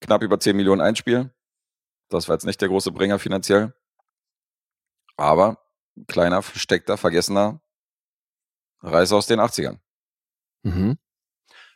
knapp 0.00 0.22
über 0.22 0.38
10 0.38 0.56
Millionen 0.56 0.80
Einspiel. 0.80 1.32
Das 2.08 2.28
war 2.28 2.34
jetzt 2.34 2.44
nicht 2.44 2.60
der 2.60 2.68
große 2.68 2.92
Bringer 2.92 3.18
finanziell. 3.18 3.74
Aber 5.16 5.58
kleiner, 6.06 6.42
versteckter, 6.42 6.96
vergessener 6.96 7.60
Reise 8.80 9.16
aus 9.16 9.26
den 9.26 9.40
80ern. 9.40 9.78
mhm. 10.62 10.98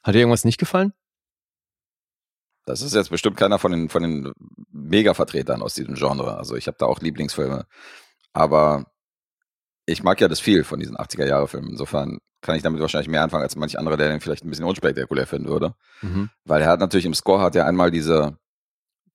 Hat 0.03 0.15
dir 0.15 0.21
irgendwas 0.21 0.45
nicht 0.45 0.59
gefallen? 0.59 0.93
Das 2.65 2.83
ist 2.83 2.95
jetzt 2.95 3.11
bestimmt 3.11 3.37
keiner 3.37 3.59
von 3.59 3.73
den, 3.73 3.89
von 3.89 4.03
den 4.03 4.33
Mega-Vertretern 4.71 5.63
aus 5.63 5.75
diesem 5.75 5.95
Genre. 5.95 6.37
Also 6.37 6.57
ich 6.57 6.67
habe 6.67 6.77
da 6.79 6.87
auch 6.87 7.01
Lieblingsfilme. 7.01 7.67
Aber 8.33 8.93
ich 9.87 10.03
mag 10.03 10.21
ja 10.21 10.29
das 10.29 10.41
viel 10.41 10.65
von 10.65 10.79
diesen 10.79 10.97
80er-Jahre-Filmen. 10.97 11.71
Insofern 11.71 12.19
kann 12.43 12.57
ich 12.57 12.63
damit 12.63 12.81
wahrscheinlich 12.81 13.09
mehr 13.09 13.23
anfangen 13.23 13.43
als 13.45 13.57
manch 13.57 13.79
anderer, 13.79 13.97
der 13.97 14.11
den 14.11 14.21
vielleicht 14.21 14.45
ein 14.45 14.51
bisschen 14.51 14.65
unspektakulär 14.67 15.27
finden 15.27 15.49
würde. 15.49 15.75
Mhm. 16.03 16.29
Weil 16.45 16.61
er 16.63 16.69
hat 16.69 16.81
natürlich 16.81 17.07
im 17.07 17.15
Score 17.15 17.41
hat 17.41 17.57
er 17.57 17.67
einmal 17.67 17.91
diese, 17.91 18.37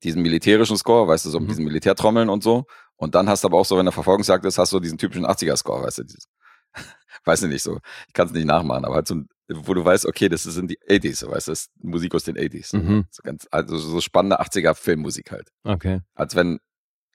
diesen 0.03 0.21
militärischen 0.21 0.77
Score, 0.77 1.07
weißt 1.07 1.25
du, 1.25 1.29
so 1.29 1.39
mit 1.39 1.45
Mhm. 1.47 1.51
diesen 1.51 1.65
Militärtrommeln 1.65 2.29
und 2.29 2.41
so. 2.43 2.65
Und 2.95 3.13
dann 3.13 3.29
hast 3.29 3.43
du 3.43 3.47
aber 3.49 3.57
auch 3.59 3.65
so, 3.65 3.77
wenn 3.77 3.85
der 3.85 3.91
Verfolgungsjagd 3.91 4.43
ist, 4.45 4.57
hast 4.57 4.73
du 4.73 4.79
diesen 4.79 4.97
typischen 4.97 5.25
80er-Score, 5.25 5.83
weißt 5.83 5.99
du, 5.99 6.03
dieses, 6.03 6.27
weiß 7.25 7.43
ich 7.43 7.49
nicht 7.49 7.63
so. 7.63 7.79
Ich 8.07 8.13
kann 8.13 8.27
es 8.27 8.33
nicht 8.33 8.45
nachmachen, 8.45 8.85
aber 8.85 8.95
halt 8.95 9.07
so, 9.07 9.21
wo 9.49 9.73
du 9.73 9.83
weißt, 9.85 10.05
okay, 10.05 10.29
das 10.29 10.43
sind 10.43 10.71
die 10.71 10.79
80s, 10.79 11.17
so, 11.17 11.29
weißt 11.31 11.47
du, 11.47 11.51
das 11.51 11.61
ist 11.63 11.71
Musik 11.83 12.15
aus 12.15 12.23
den 12.23 12.37
80s. 12.37 12.75
Mhm. 12.75 13.05
So 13.11 13.21
ganz, 13.23 13.47
also 13.51 13.77
so 13.77 14.01
spannende 14.01 14.39
80er 14.41 14.73
Filmmusik 14.73 15.31
halt. 15.31 15.49
Okay. 15.63 16.01
Als 16.15 16.35
wenn 16.35 16.59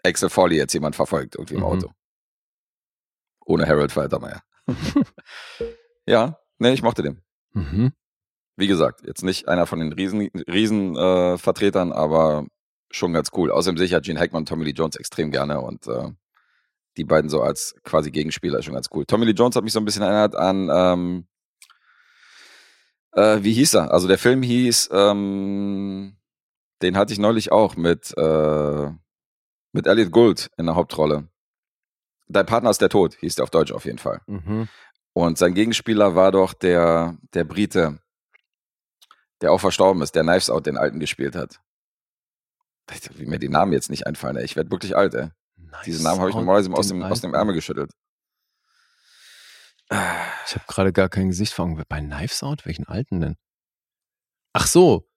Axel 0.05 0.29
Foley 0.31 0.57
jetzt 0.57 0.73
jemand 0.75 0.95
verfolgt, 0.97 1.37
irgendwie 1.37 1.55
im 1.55 1.61
Mhm. 1.61 1.67
Auto. 1.67 1.91
Ohne 3.45 3.67
Harold 3.67 3.93
Faltermeier. 3.93 4.43
ja, 6.07 6.39
nee, 6.59 6.73
ich 6.73 6.83
mochte 6.83 7.03
den. 7.03 7.23
Mhm. 7.53 7.93
Wie 8.57 8.67
gesagt, 8.67 9.03
jetzt 9.07 9.23
nicht 9.23 9.49
einer 9.49 9.67
von 9.67 9.81
den 9.81 9.93
riesen, 9.93 10.29
riesen 10.49 10.97
äh, 10.97 11.39
Vertretern, 11.39 11.93
aber 11.93 12.47
schon 12.91 13.13
ganz 13.13 13.31
cool. 13.35 13.51
Außerdem 13.51 13.79
sehe 13.79 13.87
ich 13.87 13.93
ja 13.93 14.01
Gene 14.01 14.21
Hackman 14.21 14.43
und 14.43 14.49
Tommy 14.49 14.65
Lee 14.65 14.73
Jones 14.73 14.97
extrem 14.97 15.31
gerne 15.31 15.61
und 15.61 15.87
äh, 15.87 16.11
die 16.97 17.05
beiden 17.05 17.31
so 17.31 17.41
als 17.41 17.75
quasi 17.85 18.11
Gegenspieler 18.11 18.59
ist 18.59 18.67
schon 18.67 18.75
ganz 18.75 18.89
cool. 18.93 19.07
Tommy 19.07 19.25
Lee 19.25 19.33
Jones 19.33 19.57
hat 19.57 19.65
mich 19.65 19.73
so 19.73 19.81
ein 19.81 19.85
bisschen 19.85 20.03
erinnert 20.03 20.37
an, 20.37 20.69
ähm, 20.71 21.27
äh, 23.13 23.43
wie 23.43 23.53
hieß 23.53 23.75
er? 23.75 23.93
Also 23.93 24.09
der 24.09 24.19
Film 24.19 24.43
hieß, 24.43 24.91
ähm, 24.93 26.17
den 26.83 26.97
hatte 26.97 27.13
ich 27.13 27.19
neulich 27.19 27.53
auch 27.53 27.77
mit, 27.77 28.13
äh, 28.17 28.91
mit 29.73 29.87
Elliot 29.87 30.11
Gould 30.11 30.51
in 30.57 30.67
der 30.67 30.75
Hauptrolle. 30.75 31.29
Dein 32.29 32.47
Partner 32.47 32.71
ist 32.71 32.81
der 32.81 32.89
Tod, 32.89 33.15
hieß 33.15 33.37
der 33.37 33.45
auf 33.45 33.51
Deutsch 33.51 33.73
auf 33.73 33.85
jeden 33.85 33.99
Fall. 33.99 34.21
Mhm. 34.27 34.69
Und 35.15 35.37
sein 35.39 35.55
Gegenspieler 35.55 36.15
war 36.15 36.33
doch 36.33 36.55
der, 36.55 37.17
der 37.35 37.45
Brite, 37.45 37.99
der 39.41 39.53
auch 39.53 39.59
verstorben 39.61 40.03
ist, 40.03 40.15
der 40.15 40.23
Knives 40.23 40.49
Out 40.51 40.67
den 40.67 40.79
Alten 40.79 41.01
gespielt 41.01 41.35
hat. 41.37 41.61
Wie 43.15 43.27
mir 43.27 43.39
die 43.39 43.49
Namen 43.49 43.73
jetzt 43.73 43.91
nicht 43.91 44.07
einfallen, 44.07 44.37
ey. 44.37 44.45
Ich 44.45 44.57
werde 44.57 44.71
wirklich 44.71 44.97
alt, 44.97 45.15
ey. 45.15 45.31
Diesen 45.87 46.05
Namen 46.05 46.21
habe 46.21 46.31
ich 46.31 46.37
normalerweise 46.37 46.73
aus 46.73 46.89
dem, 46.89 47.03
aus 47.03 47.21
dem 47.21 47.35
Ärmel 47.35 47.55
geschüttelt. 47.55 47.93
Ich 49.91 50.55
habe 50.55 50.65
gerade 50.67 50.93
gar 50.93 51.09
kein 51.09 51.29
Gesicht 51.29 51.53
vor 51.53 51.67
Augen. 51.67 51.83
Bei 51.89 52.01
Knives 52.01 52.43
Out? 52.43 52.65
Welchen 52.67 52.87
alten 52.87 53.21
denn? 53.21 53.37
Ach 54.55 54.67
so. 54.67 55.09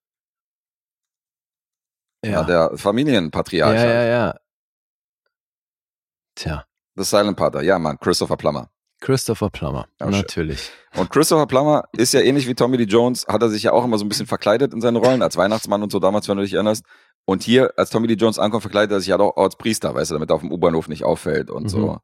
Ja, 2.23 2.31
Ja. 2.31 2.43
der 2.43 2.77
Familienpatriarch. 2.77 3.73
ja, 3.73 3.79
halt. 3.79 3.89
ja, 3.89 4.03
ja. 4.03 4.39
Tja, 6.36 6.65
The 6.95 7.03
Silent 7.03 7.38
Partner. 7.38 7.62
Ja, 7.62 7.79
Mann, 7.79 7.97
Christopher 7.99 8.36
Plummer. 8.36 8.69
Christopher 9.06 9.50
Plummer. 9.52 9.88
Oh, 10.02 10.06
shit. 10.06 10.13
Natürlich. 10.13 10.72
Und 10.98 11.10
Christopher 11.12 11.46
Plummer 11.46 11.84
ist 11.96 12.13
ja 12.13 12.22
ähnlich 12.22 12.48
wie 12.48 12.56
Tommy 12.56 12.78
Lee 12.78 12.86
Jones, 12.86 13.28
hat 13.28 13.41
er 13.41 13.50
sich 13.50 13.63
ja 13.63 13.72
auch 13.72 13.84
immer 13.86 13.98
so 14.00 14.06
ein 14.06 14.10
bisschen 14.10 14.26
verkleidet 14.26 14.74
in 14.74 14.82
seinen 14.82 14.96
Rollen, 14.98 15.22
als 15.22 15.38
Weihnachtsmann 15.38 15.84
und 15.84 15.91
so 15.91 16.00
damals, 16.00 16.28
wenn 16.28 16.38
du 16.38 16.44
dich 16.44 16.54
erinnerst. 16.54 16.84
Und 17.26 17.44
hier, 17.44 17.72
als 17.78 17.91
Tommy 17.91 18.08
Lee 18.08 18.15
Jones 18.15 18.39
ankommt, 18.39 18.63
verkleidet 18.63 18.91
er 18.91 19.00
sich 19.00 19.10
ja 19.10 19.20
auch 19.20 19.38
als 19.38 19.58
Priester, 19.58 19.94
weißt 19.94 20.10
du, 20.12 20.15
damit 20.15 20.32
er 20.32 20.36
auf 20.36 20.41
dem 20.41 20.52
U-Bahnhof 20.52 20.88
nicht 20.88 21.04
auffällt 21.04 21.50
und 21.52 21.63
Mhm. 21.63 21.70
so. 21.70 21.98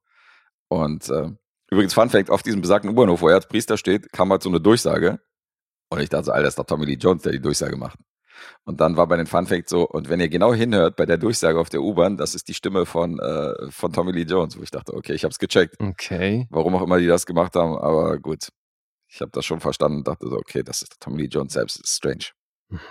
Und 0.69 1.09
äh, 1.09 1.29
übrigens, 1.71 1.93
Fun 1.93 2.09
Fact, 2.09 2.29
auf 2.29 2.43
diesem 2.43 2.61
besagten 2.61 2.91
U-Bahnhof, 2.91 3.21
wo 3.21 3.29
er 3.29 3.35
als 3.35 3.47
Priester 3.47 3.77
steht, 3.77 4.11
kam 4.13 4.29
halt 4.31 4.43
so 4.43 4.49
eine 4.49 4.61
Durchsage. 4.61 5.19
Und 5.89 5.99
ich 6.01 6.09
dachte 6.09 6.25
so, 6.25 6.31
Alter, 6.31 6.43
das 6.43 6.51
ist 6.53 6.59
doch 6.59 6.65
Tommy 6.65 6.85
Lee 6.85 6.93
Jones, 6.99 7.23
der 7.23 7.31
die 7.33 7.41
Durchsage 7.41 7.77
macht. 7.77 7.97
Und 8.63 8.81
dann 8.81 8.97
war 8.97 9.07
bei 9.07 9.17
den 9.17 9.27
Fun 9.27 9.45
Facts 9.47 9.69
so, 9.71 9.87
und 9.87 10.09
wenn 10.09 10.19
ihr 10.19 10.29
genau 10.29 10.53
hinhört 10.53 10.95
bei 10.95 11.05
der 11.05 11.17
Durchsage 11.17 11.59
auf 11.59 11.69
der 11.69 11.81
U-Bahn, 11.81 12.17
das 12.17 12.35
ist 12.35 12.47
die 12.47 12.53
Stimme 12.53 12.85
von, 12.85 13.19
äh, 13.19 13.71
von 13.71 13.91
Tommy 13.93 14.11
Lee 14.11 14.23
Jones, 14.23 14.57
wo 14.57 14.63
ich 14.63 14.71
dachte, 14.71 14.93
okay, 14.93 15.13
ich 15.13 15.23
hab's 15.23 15.39
gecheckt. 15.39 15.75
Okay. 15.79 16.47
Warum 16.49 16.75
auch 16.75 16.81
immer 16.81 16.99
die 16.99 17.07
das 17.07 17.25
gemacht 17.25 17.55
haben, 17.55 17.77
aber 17.77 18.17
gut. 18.19 18.49
Ich 19.07 19.19
habe 19.21 19.31
das 19.31 19.45
schon 19.45 19.59
verstanden 19.59 19.99
und 19.99 20.07
dachte 20.07 20.27
so, 20.29 20.37
okay, 20.37 20.63
das 20.63 20.81
ist 20.81 20.99
Tommy 20.99 21.23
Lee 21.23 21.27
Jones 21.27 21.53
selbst, 21.53 21.79
das 21.79 21.89
ist 21.89 21.97
strange. 21.97 22.25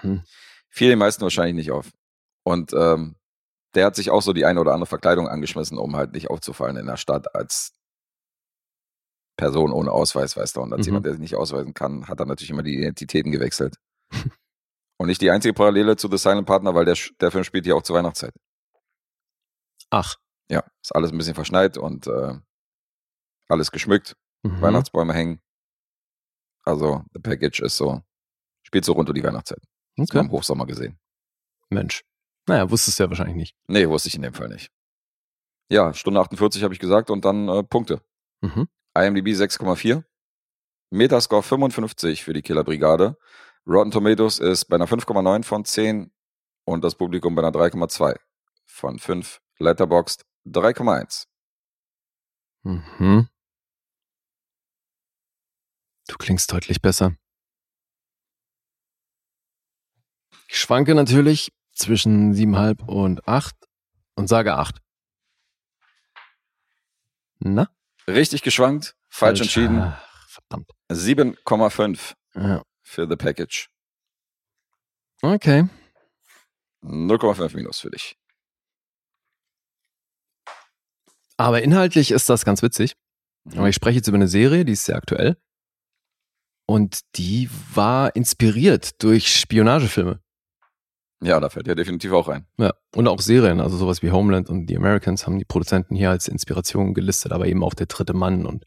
Mhm. 0.03 0.23
Fiel 0.69 0.91
den 0.91 0.99
meisten 0.99 1.23
wahrscheinlich 1.23 1.55
nicht 1.55 1.71
auf. 1.71 1.91
Und 2.45 2.73
ähm, 2.75 3.17
der 3.75 3.87
hat 3.87 3.97
sich 3.97 4.11
auch 4.11 4.21
so 4.23 4.33
die 4.33 4.45
eine 4.45 4.61
oder 4.61 4.73
andere 4.73 4.87
Verkleidung 4.87 5.29
angeschmissen, 5.29 5.79
um 5.79 5.97
halt 5.97 6.13
nicht 6.13 6.29
aufzufallen 6.29 6.77
in 6.77 6.87
der 6.87 6.97
Stadt 6.97 7.35
als 7.35 7.73
Person 9.37 9.73
ohne 9.73 9.91
Ausweis, 9.91 10.37
weißt 10.37 10.57
du. 10.57 10.61
Und 10.61 10.73
als 10.73 10.81
Mhm. 10.81 10.91
jemand, 10.91 11.07
der 11.07 11.13
sich 11.13 11.21
nicht 11.21 11.37
ausweisen 11.37 11.73
kann, 11.73 12.09
hat 12.09 12.21
er 12.21 12.27
natürlich 12.27 12.51
immer 12.51 12.63
die 12.63 12.77
Identitäten 12.77 13.33
gewechselt. 13.33 13.77
und 15.01 15.07
nicht 15.07 15.23
die 15.23 15.31
einzige 15.31 15.55
Parallele 15.55 15.97
zu 15.97 16.09
The 16.11 16.19
Silent 16.19 16.47
Partner, 16.47 16.75
weil 16.75 16.85
der, 16.85 16.95
der 17.23 17.31
Film 17.31 17.43
spielt 17.43 17.65
ja 17.65 17.75
auch 17.75 17.81
zur 17.83 17.97
Weihnachtszeit. 17.97 18.35
Ach. 19.89 20.17
Ja, 20.51 20.63
ist 20.83 20.95
alles 20.95 21.11
ein 21.11 21.17
bisschen 21.17 21.35
verschneit 21.35 21.79
und 21.79 22.07
äh, 22.07 22.35
alles 23.49 23.71
geschmückt. 23.71 24.15
Mhm. 24.43 24.61
Weihnachtsbäume 24.61 25.15
hängen. 25.15 25.41
Also, 26.65 27.03
The 27.15 27.21
Package 27.21 27.61
ist 27.61 27.79
so, 27.79 28.03
spielt 28.63 28.85
so 28.85 28.93
rund 28.93 29.09
um 29.09 29.15
die 29.15 29.25
Weihnachtszeit. 29.25 29.63
Das 29.97 30.09
haben 30.11 30.13
wir 30.13 30.21
Okay. 30.21 30.27
im 30.27 30.33
Hochsommer 30.33 30.67
gesehen. 30.67 30.99
Mensch. 31.71 32.03
Naja, 32.47 32.71
wusstest 32.71 32.99
du 32.99 33.05
ja 33.05 33.09
wahrscheinlich 33.09 33.37
nicht. 33.37 33.57
Nee, 33.69 33.89
wusste 33.89 34.09
ich 34.09 34.17
in 34.17 34.23
dem 34.23 34.35
Fall 34.35 34.49
nicht. 34.49 34.71
Ja, 35.71 35.95
Stunde 35.95 36.21
48 36.21 36.63
habe 36.63 36.75
ich 36.75 36.81
gesagt 36.81 37.09
und 37.09 37.25
dann 37.25 37.49
äh, 37.49 37.63
Punkte. 37.63 38.03
Mhm. 38.43 38.69
IMDb 38.95 39.29
6,4. 39.29 40.05
Metascore 40.91 41.43
55 41.43 42.23
für 42.23 42.35
die 42.35 42.43
Killerbrigade. 42.43 43.17
Rotten 43.67 43.91
Tomatoes 43.91 44.39
ist 44.39 44.67
bei 44.67 44.77
einer 44.77 44.87
5,9 44.87 45.45
von 45.45 45.65
10 45.65 46.11
und 46.65 46.83
das 46.85 46.95
Publikum 46.95 47.35
bei 47.35 47.43
einer 47.43 47.53
3,2 47.53 48.19
von 48.65 48.99
5. 48.99 49.41
Letterboxd 49.59 50.25
3,1. 50.47 51.27
Mhm. 52.63 53.29
Du 56.09 56.17
klingst 56.17 56.51
deutlich 56.53 56.81
besser. 56.81 57.15
Ich 60.49 60.59
schwanke 60.59 60.95
natürlich 60.95 61.53
zwischen 61.73 62.35
7,5 62.35 62.85
und 62.87 63.29
8 63.29 63.55
und 64.17 64.27
sage 64.27 64.55
8. 64.55 64.79
Na? 67.39 67.71
Richtig 68.07 68.43
geschwankt, 68.43 68.97
falsch 69.09 69.41
entschieden. 69.41 69.81
Ach, 69.81 70.29
verdammt. 70.29 70.71
7,5 70.91 72.15
Ja. 72.35 72.63
Für 72.91 73.09
The 73.09 73.17
Package. 73.17 73.69
Okay. 75.23 75.67
0,5 76.83 77.55
minus 77.57 77.81
für 77.81 77.91
dich. 77.91 78.17
Aber 81.37 81.63
inhaltlich 81.63 82.11
ist 82.11 82.29
das 82.29 82.45
ganz 82.45 82.63
witzig. 82.63 82.95
Aber 83.57 83.69
ich 83.69 83.75
spreche 83.75 83.97
jetzt 83.97 84.09
über 84.09 84.17
eine 84.17 84.29
Serie, 84.29 84.65
die 84.65 84.73
ist 84.73 84.85
sehr 84.85 84.97
aktuell. 84.97 85.37
Und 86.67 87.01
die 87.17 87.49
war 87.75 88.15
inspiriert 88.15 89.03
durch 89.03 89.35
Spionagefilme. 89.35 90.21
Ja, 91.23 91.39
da 91.41 91.49
fällt 91.51 91.67
ja 91.67 91.75
definitiv 91.75 92.13
auch 92.13 92.29
ein. 92.29 92.47
Ja. 92.59 92.73
Und 92.95 93.07
auch 93.09 93.21
Serien, 93.21 93.61
also 93.61 93.77
sowas 93.77 94.03
wie 94.03 94.11
Homeland 94.11 94.49
und 94.49 94.69
The 94.69 94.77
Americans 94.77 95.27
haben 95.27 95.39
die 95.39 95.45
Produzenten 95.45 95.95
hier 95.95 96.11
als 96.11 96.29
Inspiration 96.29 96.95
gelistet, 96.95 97.33
aber 97.33 97.47
eben 97.47 97.63
auch 97.63 97.75
der 97.75 97.87
dritte 97.87 98.15
Mann 98.15 98.47
und 98.47 98.65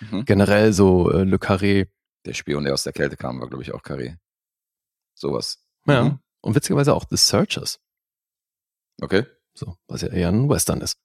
Mhm. 0.00 0.24
generell 0.24 0.72
so 0.72 1.10
äh, 1.12 1.22
Le 1.24 1.36
Carré. 1.36 1.88
Der 2.24 2.34
Spion, 2.34 2.64
der 2.64 2.74
aus 2.74 2.84
der 2.84 2.92
Kälte 2.92 3.16
kam, 3.16 3.40
war, 3.40 3.48
glaube 3.48 3.62
ich, 3.62 3.72
auch 3.72 3.82
Carré. 3.82 4.16
Sowas. 5.14 5.64
Ja. 5.86 6.04
Mhm. 6.04 6.18
Und 6.40 6.54
witzigerweise 6.54 6.94
auch 6.94 7.04
The 7.08 7.16
Searchers. 7.16 7.80
Okay. 9.00 9.26
So, 9.54 9.76
was 9.86 10.02
ja 10.02 10.08
eher 10.08 10.28
ein 10.28 10.48
Western 10.48 10.80
ist. 10.80 10.98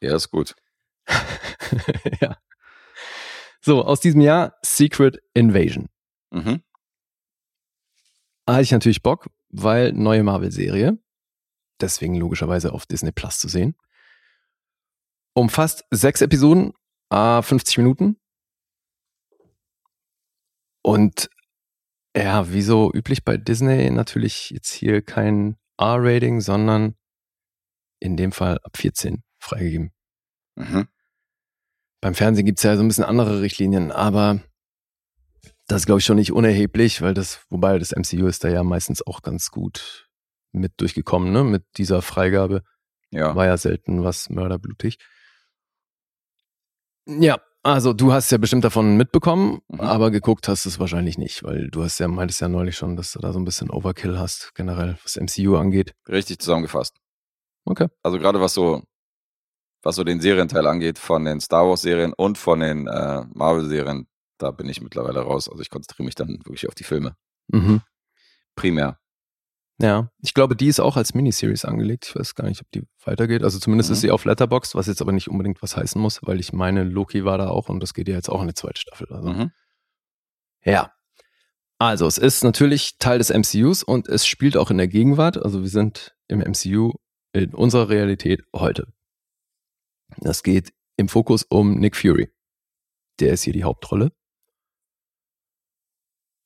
Ja, 0.00 0.16
ist 0.16 0.30
gut. 0.30 0.54
ja. 2.20 2.38
So, 3.60 3.84
aus 3.84 4.00
diesem 4.00 4.20
Jahr 4.20 4.58
Secret 4.62 5.22
Invasion. 5.32 5.88
Mhm. 6.30 6.62
hatte 8.48 8.62
ich 8.62 8.72
natürlich 8.72 9.02
Bock, 9.02 9.30
weil 9.48 9.92
neue 9.92 10.22
Marvel-Serie, 10.22 10.98
deswegen 11.80 12.16
logischerweise 12.16 12.72
auf 12.72 12.86
Disney 12.86 13.12
Plus 13.12 13.38
zu 13.38 13.48
sehen. 13.48 13.76
Umfasst 15.32 15.84
sechs 15.90 16.20
Episoden, 16.20 16.72
a 17.08 17.42
50 17.42 17.78
Minuten. 17.78 18.20
Und 20.84 21.30
ja, 22.14 22.52
wie 22.52 22.62
so 22.62 22.92
üblich 22.92 23.24
bei 23.24 23.38
Disney 23.38 23.90
natürlich 23.90 24.50
jetzt 24.50 24.70
hier 24.70 25.00
kein 25.00 25.56
R-Rating, 25.78 26.40
sondern 26.40 26.94
in 28.00 28.16
dem 28.16 28.32
Fall 28.32 28.58
ab 28.62 28.76
14 28.76 29.22
freigegeben. 29.38 29.92
Mhm. 30.56 30.86
Beim 32.02 32.14
Fernsehen 32.14 32.44
gibt's 32.44 32.62
ja 32.62 32.76
so 32.76 32.82
ein 32.82 32.88
bisschen 32.88 33.04
andere 33.04 33.40
Richtlinien, 33.40 33.90
aber 33.90 34.42
das 35.66 35.82
ist, 35.82 35.86
glaube 35.86 36.00
ich, 36.00 36.04
schon 36.04 36.16
nicht 36.16 36.32
unerheblich, 36.32 37.00
weil 37.00 37.14
das, 37.14 37.46
wobei 37.48 37.78
das 37.78 37.92
MCU 37.92 38.26
ist 38.26 38.44
da 38.44 38.48
ja 38.48 38.62
meistens 38.62 39.04
auch 39.06 39.22
ganz 39.22 39.50
gut 39.50 40.10
mit 40.52 40.74
durchgekommen, 40.82 41.32
ne? 41.32 41.44
Mit 41.44 41.64
dieser 41.78 42.02
Freigabe. 42.02 42.62
Ja. 43.10 43.34
War 43.34 43.46
ja 43.46 43.56
selten 43.56 44.04
was 44.04 44.28
mörderblutig. 44.28 44.98
Ja, 47.06 47.40
also 47.64 47.92
du 47.92 48.12
hast 48.12 48.30
ja 48.30 48.38
bestimmt 48.38 48.64
davon 48.64 48.96
mitbekommen, 48.96 49.60
Mhm. 49.68 49.80
aber 49.80 50.10
geguckt 50.10 50.46
hast 50.48 50.66
es 50.66 50.78
wahrscheinlich 50.78 51.18
nicht, 51.18 51.42
weil 51.42 51.68
du 51.70 51.82
hast 51.82 51.98
ja, 51.98 52.06
meintest 52.08 52.40
ja 52.40 52.48
neulich 52.48 52.76
schon, 52.76 52.96
dass 52.96 53.12
du 53.12 53.18
da 53.18 53.32
so 53.32 53.38
ein 53.40 53.44
bisschen 53.44 53.70
Overkill 53.70 54.18
hast, 54.18 54.54
generell, 54.54 54.96
was 55.02 55.16
MCU 55.16 55.56
angeht. 55.56 55.94
Richtig 56.08 56.38
zusammengefasst. 56.38 56.96
Okay. 57.64 57.88
Also 58.02 58.18
gerade 58.18 58.40
was 58.40 58.54
so, 58.54 58.82
was 59.82 59.96
so 59.96 60.04
den 60.04 60.20
Serienteil 60.20 60.66
angeht, 60.66 60.98
von 60.98 61.24
den 61.24 61.40
Star 61.40 61.66
Wars-Serien 61.66 62.12
und 62.12 62.38
von 62.38 62.60
den 62.60 62.86
äh, 62.86 63.24
Marvel-Serien, 63.34 64.06
da 64.38 64.50
bin 64.50 64.68
ich 64.68 64.80
mittlerweile 64.82 65.20
raus. 65.20 65.48
Also 65.48 65.60
ich 65.62 65.70
konzentriere 65.70 66.04
mich 66.04 66.14
dann 66.14 66.38
wirklich 66.44 66.68
auf 66.68 66.74
die 66.74 66.84
Filme. 66.84 67.16
Mhm. 67.48 67.80
Primär. 68.56 68.98
Ja, 69.80 70.08
ich 70.22 70.34
glaube, 70.34 70.54
die 70.54 70.68
ist 70.68 70.78
auch 70.80 70.96
als 70.96 71.14
Miniseries 71.14 71.64
angelegt. 71.64 72.06
Ich 72.08 72.14
weiß 72.14 72.34
gar 72.36 72.46
nicht, 72.48 72.60
ob 72.60 72.70
die 72.70 72.84
weitergeht. 73.04 73.42
Also 73.42 73.58
zumindest 73.58 73.90
Mhm. 73.90 73.94
ist 73.94 74.00
sie 74.02 74.10
auf 74.12 74.24
Letterboxd, 74.24 74.74
was 74.76 74.86
jetzt 74.86 75.02
aber 75.02 75.10
nicht 75.12 75.28
unbedingt 75.28 75.62
was 75.62 75.76
heißen 75.76 76.00
muss, 76.00 76.20
weil 76.22 76.38
ich 76.38 76.52
meine, 76.52 76.84
Loki 76.84 77.24
war 77.24 77.38
da 77.38 77.48
auch 77.48 77.68
und 77.68 77.80
das 77.80 77.92
geht 77.92 78.06
ja 78.08 78.14
jetzt 78.14 78.28
auch 78.28 78.40
in 78.40 78.46
die 78.48 78.54
zweite 78.54 78.80
Staffel. 78.80 79.08
Also. 79.10 79.28
Mhm. 79.30 79.50
Ja. 80.64 80.92
Also, 81.78 82.06
es 82.06 82.18
ist 82.18 82.44
natürlich 82.44 82.98
Teil 82.98 83.18
des 83.18 83.30
MCUs 83.30 83.82
und 83.82 84.08
es 84.08 84.26
spielt 84.26 84.56
auch 84.56 84.70
in 84.70 84.78
der 84.78 84.86
Gegenwart. 84.88 85.36
Also, 85.42 85.62
wir 85.62 85.68
sind 85.68 86.14
im 86.28 86.38
MCU 86.40 86.92
in 87.32 87.52
unserer 87.52 87.88
Realität 87.88 88.42
heute. 88.54 88.86
Das 90.18 90.44
geht 90.44 90.72
im 90.96 91.08
Fokus 91.08 91.42
um 91.42 91.80
Nick 91.80 91.96
Fury. 91.96 92.30
Der 93.18 93.32
ist 93.32 93.42
hier 93.42 93.52
die 93.52 93.64
Hauptrolle. 93.64 94.12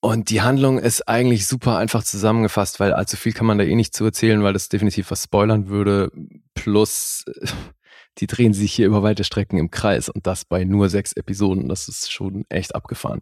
Und 0.00 0.30
die 0.30 0.42
Handlung 0.42 0.78
ist 0.78 1.08
eigentlich 1.08 1.46
super 1.48 1.76
einfach 1.76 2.04
zusammengefasst, 2.04 2.78
weil 2.78 2.92
allzu 2.92 3.16
viel 3.16 3.32
kann 3.32 3.46
man 3.46 3.58
da 3.58 3.64
eh 3.64 3.74
nicht 3.74 3.94
zu 3.94 4.04
erzählen, 4.04 4.42
weil 4.44 4.52
das 4.52 4.68
definitiv 4.68 5.10
was 5.10 5.24
spoilern 5.24 5.68
würde. 5.68 6.12
Plus, 6.54 7.24
die 8.18 8.28
drehen 8.28 8.54
sich 8.54 8.72
hier 8.72 8.86
über 8.86 9.02
weite 9.02 9.24
Strecken 9.24 9.58
im 9.58 9.70
Kreis 9.70 10.08
und 10.08 10.26
das 10.26 10.44
bei 10.44 10.64
nur 10.64 10.88
sechs 10.88 11.12
Episoden. 11.14 11.68
Das 11.68 11.88
ist 11.88 12.12
schon 12.12 12.44
echt 12.48 12.74
abgefahren. 12.76 13.20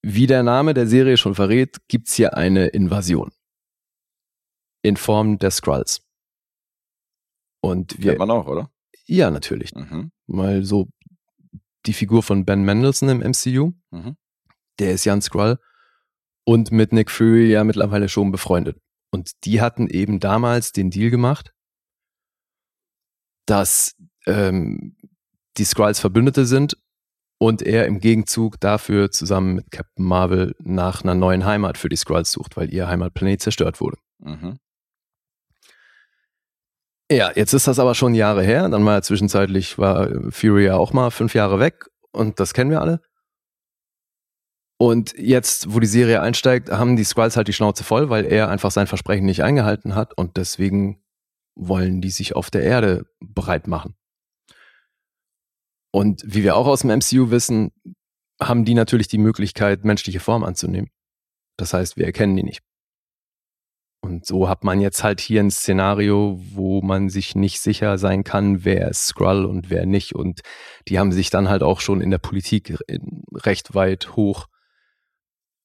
Wie 0.00 0.26
der 0.26 0.42
Name 0.42 0.72
der 0.74 0.86
Serie 0.86 1.16
schon 1.16 1.34
verrät, 1.34 1.76
gibt's 1.88 2.14
hier 2.14 2.34
eine 2.36 2.68
Invasion. 2.68 3.30
In 4.82 4.96
Form 4.96 5.38
der 5.38 5.50
Skrulls. 5.50 6.02
Und 7.60 7.98
wir, 7.98 8.12
Kennt 8.12 8.20
man 8.20 8.30
auch, 8.30 8.46
oder? 8.46 8.70
ja, 9.06 9.30
natürlich. 9.30 9.74
Mhm. 9.74 10.12
Mal 10.26 10.64
so 10.64 10.88
die 11.84 11.92
Figur 11.92 12.22
von 12.22 12.44
Ben 12.44 12.62
Mendelsohn 12.62 13.08
im 13.08 13.18
MCU. 13.18 13.72
Mhm. 13.90 14.16
Der 14.78 14.92
ist 14.92 15.04
ja 15.04 15.12
ein 15.12 15.22
Skrull. 15.22 15.58
Und 16.44 16.72
mit 16.72 16.92
Nick 16.92 17.10
Fury 17.10 17.50
ja 17.50 17.64
mittlerweile 17.64 18.08
schon 18.08 18.30
befreundet. 18.30 18.80
Und 19.10 19.44
die 19.44 19.60
hatten 19.60 19.86
eben 19.88 20.20
damals 20.20 20.72
den 20.72 20.90
Deal 20.90 21.10
gemacht, 21.10 21.52
dass 23.46 23.96
ähm, 24.26 24.96
die 25.56 25.64
Skrulls 25.64 26.00
Verbündete 26.00 26.46
sind 26.46 26.76
und 27.38 27.62
er 27.62 27.86
im 27.86 28.00
Gegenzug 28.00 28.60
dafür 28.60 29.10
zusammen 29.10 29.54
mit 29.54 29.70
Captain 29.70 30.04
Marvel 30.04 30.54
nach 30.58 31.02
einer 31.02 31.14
neuen 31.14 31.44
Heimat 31.44 31.78
für 31.78 31.88
die 31.88 31.96
Skrulls 31.96 32.32
sucht, 32.32 32.56
weil 32.56 32.72
ihr 32.72 32.88
Heimatplanet 32.88 33.40
zerstört 33.40 33.80
wurde. 33.80 33.96
Mhm. 34.18 34.58
Ja, 37.10 37.30
jetzt 37.34 37.54
ist 37.54 37.66
das 37.66 37.78
aber 37.78 37.94
schon 37.94 38.14
Jahre 38.14 38.42
her. 38.42 38.68
Dann 38.68 38.84
war 38.84 38.94
ja 38.94 39.02
zwischenzeitlich 39.02 39.78
war 39.78 40.10
Fury 40.30 40.66
ja 40.66 40.76
auch 40.76 40.92
mal 40.92 41.10
fünf 41.10 41.34
Jahre 41.34 41.58
weg 41.58 41.86
und 42.12 42.38
das 42.38 42.52
kennen 42.52 42.70
wir 42.70 42.82
alle. 42.82 43.00
Und 44.80 45.14
jetzt, 45.18 45.74
wo 45.74 45.80
die 45.80 45.88
Serie 45.88 46.22
einsteigt, 46.22 46.70
haben 46.70 46.96
die 46.96 47.04
Skrulls 47.04 47.36
halt 47.36 47.48
die 47.48 47.52
Schnauze 47.52 47.82
voll, 47.82 48.10
weil 48.10 48.24
er 48.24 48.48
einfach 48.48 48.70
sein 48.70 48.86
Versprechen 48.86 49.26
nicht 49.26 49.42
eingehalten 49.42 49.96
hat 49.96 50.16
und 50.16 50.36
deswegen 50.36 51.02
wollen 51.56 52.00
die 52.00 52.10
sich 52.10 52.36
auf 52.36 52.50
der 52.50 52.62
Erde 52.62 53.06
bereit 53.18 53.66
machen. 53.66 53.96
Und 55.90 56.22
wie 56.24 56.44
wir 56.44 56.54
auch 56.54 56.68
aus 56.68 56.82
dem 56.82 56.90
MCU 56.90 57.30
wissen, 57.30 57.72
haben 58.40 58.64
die 58.64 58.74
natürlich 58.74 59.08
die 59.08 59.18
Möglichkeit, 59.18 59.84
menschliche 59.84 60.20
Form 60.20 60.44
anzunehmen. 60.44 60.90
Das 61.56 61.74
heißt, 61.74 61.96
wir 61.96 62.06
erkennen 62.06 62.36
die 62.36 62.44
nicht. 62.44 62.62
Und 64.00 64.24
so 64.26 64.48
hat 64.48 64.62
man 64.62 64.80
jetzt 64.80 65.02
halt 65.02 65.20
hier 65.20 65.40
ein 65.40 65.50
Szenario, 65.50 66.38
wo 66.52 66.82
man 66.82 67.08
sich 67.08 67.34
nicht 67.34 67.60
sicher 67.60 67.98
sein 67.98 68.22
kann, 68.22 68.64
wer 68.64 68.88
ist 68.88 69.08
Skrull 69.08 69.44
und 69.44 69.70
wer 69.70 69.86
nicht. 69.86 70.14
Und 70.14 70.42
die 70.86 71.00
haben 71.00 71.10
sich 71.10 71.30
dann 71.30 71.48
halt 71.48 71.64
auch 71.64 71.80
schon 71.80 72.00
in 72.00 72.12
der 72.12 72.18
Politik 72.18 72.78
recht 73.34 73.74
weit 73.74 74.14
hoch 74.14 74.46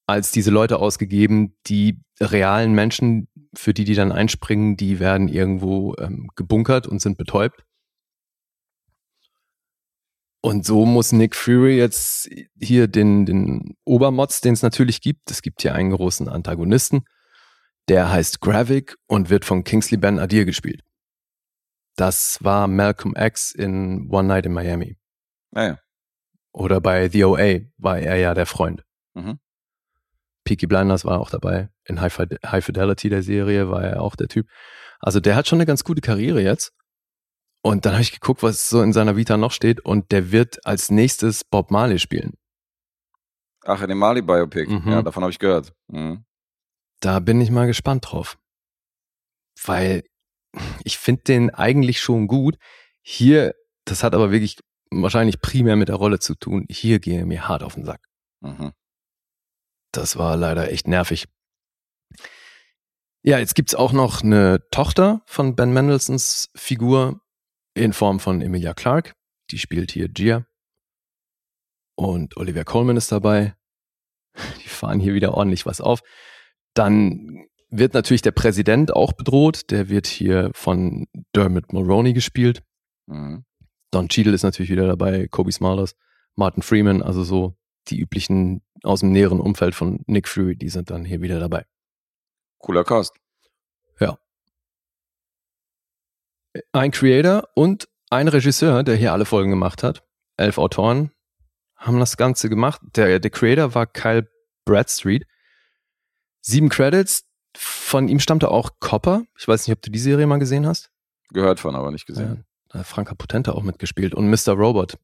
als 0.06 0.32
diese 0.32 0.52
Leute 0.52 0.80
ausgegeben, 0.80 1.56
die 1.68 2.00
realen 2.20 2.74
Menschen, 2.74 3.28
für 3.54 3.74
die 3.74 3.86
die 3.86 3.96
dann 3.96 4.12
einspringen, 4.12 4.78
die 4.78 5.00
werden 5.00 5.28
irgendwo 5.28 5.96
ähm, 5.98 6.30
gebunkert 6.36 6.88
und 6.88 7.02
sind 7.02 7.18
betäubt. 7.18 7.63
Und 10.42 10.66
so 10.66 10.86
muss 10.86 11.13
Nick 11.13 11.36
Fury 11.36 11.78
jetzt 11.78 12.30
hier 12.60 12.88
den, 12.88 13.26
den 13.26 13.78
Obermods, 13.86 14.42
den 14.42 14.54
es 14.54 14.62
natürlich 14.62 15.00
gibt, 15.00 15.32
es 15.32 15.42
gibt 15.42 15.62
hier 15.62 15.74
einen 15.74 15.92
großen 15.92 16.28
Antagonisten, 16.28 17.06
der 17.88 18.12
heißt 18.12 18.42
Gravik 18.42 18.98
und 19.08 19.30
wird 19.30 19.46
von 19.46 19.63
Kingsley 19.63 19.98
Ben 19.98 20.20
Adir 20.20 20.44
gespielt. 20.44 20.82
Das 21.96 22.44
war 22.44 22.68
Malcolm 22.68 23.13
X 23.16 23.54
in 23.54 24.10
One 24.12 24.28
Night 24.28 24.46
in 24.46 24.54
Miami. 24.54 24.98
Naja. 25.52 25.80
Oder 26.52 26.82
bei 26.82 27.08
The 27.08 27.24
OA 27.24 27.60
war 27.78 28.00
er 28.00 28.18
ja 28.18 28.34
der 28.34 28.46
Freund. 28.46 28.84
Mhm. 29.13 29.39
Peaky 30.44 30.68
Blinders 30.68 31.06
war 31.06 31.20
auch 31.20 31.30
dabei. 31.30 31.70
In 31.86 32.02
High, 32.02 32.18
High 32.46 32.66
Fidelity 32.66 33.10
der 33.10 33.24
Serie 33.24 33.70
war 33.70 33.84
er 33.84 34.02
auch 34.02 34.16
der 34.16 34.28
Typ. 34.28 34.48
Also 35.00 35.20
der 35.20 35.36
hat 35.36 35.48
schon 35.48 35.58
eine 35.58 35.66
ganz 35.66 35.84
gute 35.84 36.02
Karriere 36.02 36.42
jetzt. 36.42 36.74
Und 37.62 37.86
dann 37.86 37.94
habe 37.94 38.02
ich 38.02 38.12
geguckt, 38.12 38.44
was 38.44 38.70
so 38.70 38.82
in 38.82 38.92
seiner 38.92 39.16
Vita 39.16 39.38
noch 39.38 39.52
steht. 39.52 39.80
Und 39.80 40.12
der 40.12 40.32
wird 40.32 40.66
als 40.66 40.92
nächstes 40.92 41.44
Bob 41.44 41.72
Marley 41.72 42.00
spielen. 42.00 42.34
Ach, 43.66 43.82
in 43.82 43.88
dem 43.88 43.98
Marley-Biopic. 44.00 44.70
Mhm. 44.70 44.92
Ja, 44.92 45.02
davon 45.02 45.24
habe 45.24 45.32
ich 45.32 45.40
gehört. 45.40 45.74
Mhm. 45.88 46.26
Da 47.00 47.20
bin 47.20 47.40
ich 47.40 47.52
mal 47.52 47.68
gespannt 47.68 48.06
drauf. 48.12 48.38
Weil 49.64 50.04
ich 50.84 50.98
finde 50.98 51.24
den 51.24 51.50
eigentlich 51.52 52.02
schon 52.02 52.28
gut. 52.28 52.58
Hier, 53.02 53.56
das 53.86 54.04
hat 54.04 54.14
aber 54.14 54.32
wirklich 54.32 54.60
wahrscheinlich 54.92 55.42
primär 55.42 55.76
mit 55.76 55.88
der 55.88 55.96
Rolle 55.96 56.20
zu 56.20 56.36
tun. 56.36 56.66
Hier 56.70 57.00
gehe 57.00 57.20
er 57.20 57.26
mir 57.26 57.48
hart 57.48 57.64
auf 57.64 57.76
den 57.76 57.86
Sack. 57.86 58.02
Mhm. 58.42 58.74
Das 59.94 60.18
war 60.18 60.36
leider 60.36 60.72
echt 60.72 60.88
nervig. 60.88 61.28
Ja, 63.22 63.40
jetzt 63.40 63.56
gibt's 63.56 63.76
auch 63.76 63.94
noch 63.94 64.22
eine 64.22 64.68
Tochter 64.70 65.22
von 65.26 65.56
Ben 65.56 65.72
Mendelssohns 65.72 66.50
Figur 66.56 67.22
in 67.74 67.94
Form 67.94 68.20
von 68.20 68.42
Emilia 68.42 68.74
Clarke. 68.74 69.14
Die 69.52 69.60
spielt 69.60 69.92
hier 69.92 70.10
Gia. 70.10 70.46
Und 71.96 72.36
Olivia 72.38 72.64
Colman 72.64 72.98
ist 72.98 73.12
dabei. 73.12 73.56
Die 74.64 74.68
fahren 74.68 75.00
hier 75.00 75.14
wieder 75.14 75.36
ordentlich 75.36 75.66
was 75.66 75.80
auf. 75.80 76.02
Dann 76.74 77.46
wird 77.70 77.94
natürlich 77.94 78.24
der 78.24 78.32
Präsident 78.32 78.94
auch 78.94 79.14
bedroht. 79.14 79.70
Der 79.72 79.90
wird 79.90 80.08
hier 80.08 80.50
von 80.54 81.08
Dermot 81.36 81.72
Mulroney 81.72 82.14
gespielt. 82.14 82.64
Mhm. 83.06 83.46
Don 83.92 84.10
Cheadle 84.10 84.34
ist 84.34 84.44
natürlich 84.44 84.72
wieder 84.72 84.88
dabei, 84.88 85.28
Kobe 85.28 85.52
Smulders, 85.52 85.96
Martin 86.36 86.64
Freeman, 86.64 87.04
also 87.04 87.24
so 87.24 87.56
die 87.89 88.00
üblichen 88.00 88.62
aus 88.84 89.02
dem 89.02 89.12
näheren 89.12 89.39
Umfeld 89.39 89.76
von 89.76 90.04
Nick 90.08 90.28
Fury, 90.28 90.56
die 90.56 90.69
sind 90.69 90.89
dann 90.89 91.06
hier 91.06 91.22
wieder 91.22 91.39
dabei. 91.39 91.65
Cooler 92.60 92.84
Cast. 92.84 93.13
Ein 96.72 96.91
Creator 96.91 97.50
und 97.56 97.88
ein 98.10 98.28
Regisseur, 98.28 98.84
der 98.84 98.96
hier 98.96 99.12
alle 99.12 99.26
Folgen 99.26 99.50
gemacht 99.50 99.82
hat. 99.82 100.04
Elf 100.38 100.58
Autoren 100.58 101.12
haben 101.76 102.00
das 102.00 102.15
Ganze 102.15 102.50
gemacht. 102.50 102.82
Der, 102.96 103.19
der 103.19 103.32
Creator 103.32 103.74
war 103.74 103.88
Kyle 103.88 104.30
Bradstreet. 104.65 105.26
Sieben 106.41 106.69
Credits. 106.69 107.26
Von 107.56 108.08
ihm 108.08 108.19
stammte 108.19 108.50
auch 108.50 108.72
Copper. 108.80 109.24
Ich 109.38 109.48
weiß 109.48 109.67
nicht, 109.67 109.76
ob 109.76 109.82
du 109.82 109.91
die 109.91 110.00
Serie 110.00 110.28
mal 110.28 110.38
gesehen 110.38 110.65
hast. 110.65 110.91
Gehört 111.30 111.60
von, 111.60 111.76
aber 111.76 111.91
nicht 111.91 112.06
gesehen. 112.06 112.46
Da 112.69 112.80
hat 112.80 112.88
Franka 112.88 113.15
Potente 113.15 113.54
auch 113.56 113.63
mitgespielt. 113.63 114.13
Und 114.13 114.30
Mr. 114.30 114.54
Robot 114.54 114.98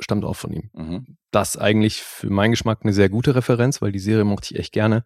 stammt 0.00 0.24
auch 0.24 0.36
von 0.36 0.52
ihm. 0.52 0.70
Mhm. 0.72 1.16
Das 1.30 1.56
eigentlich 1.56 2.02
für 2.02 2.30
meinen 2.30 2.52
Geschmack 2.52 2.80
eine 2.82 2.92
sehr 2.92 3.08
gute 3.08 3.34
Referenz, 3.34 3.80
weil 3.82 3.92
die 3.92 3.98
Serie 3.98 4.24
mochte 4.24 4.52
ich 4.52 4.60
echt 4.60 4.72
gerne. 4.72 5.04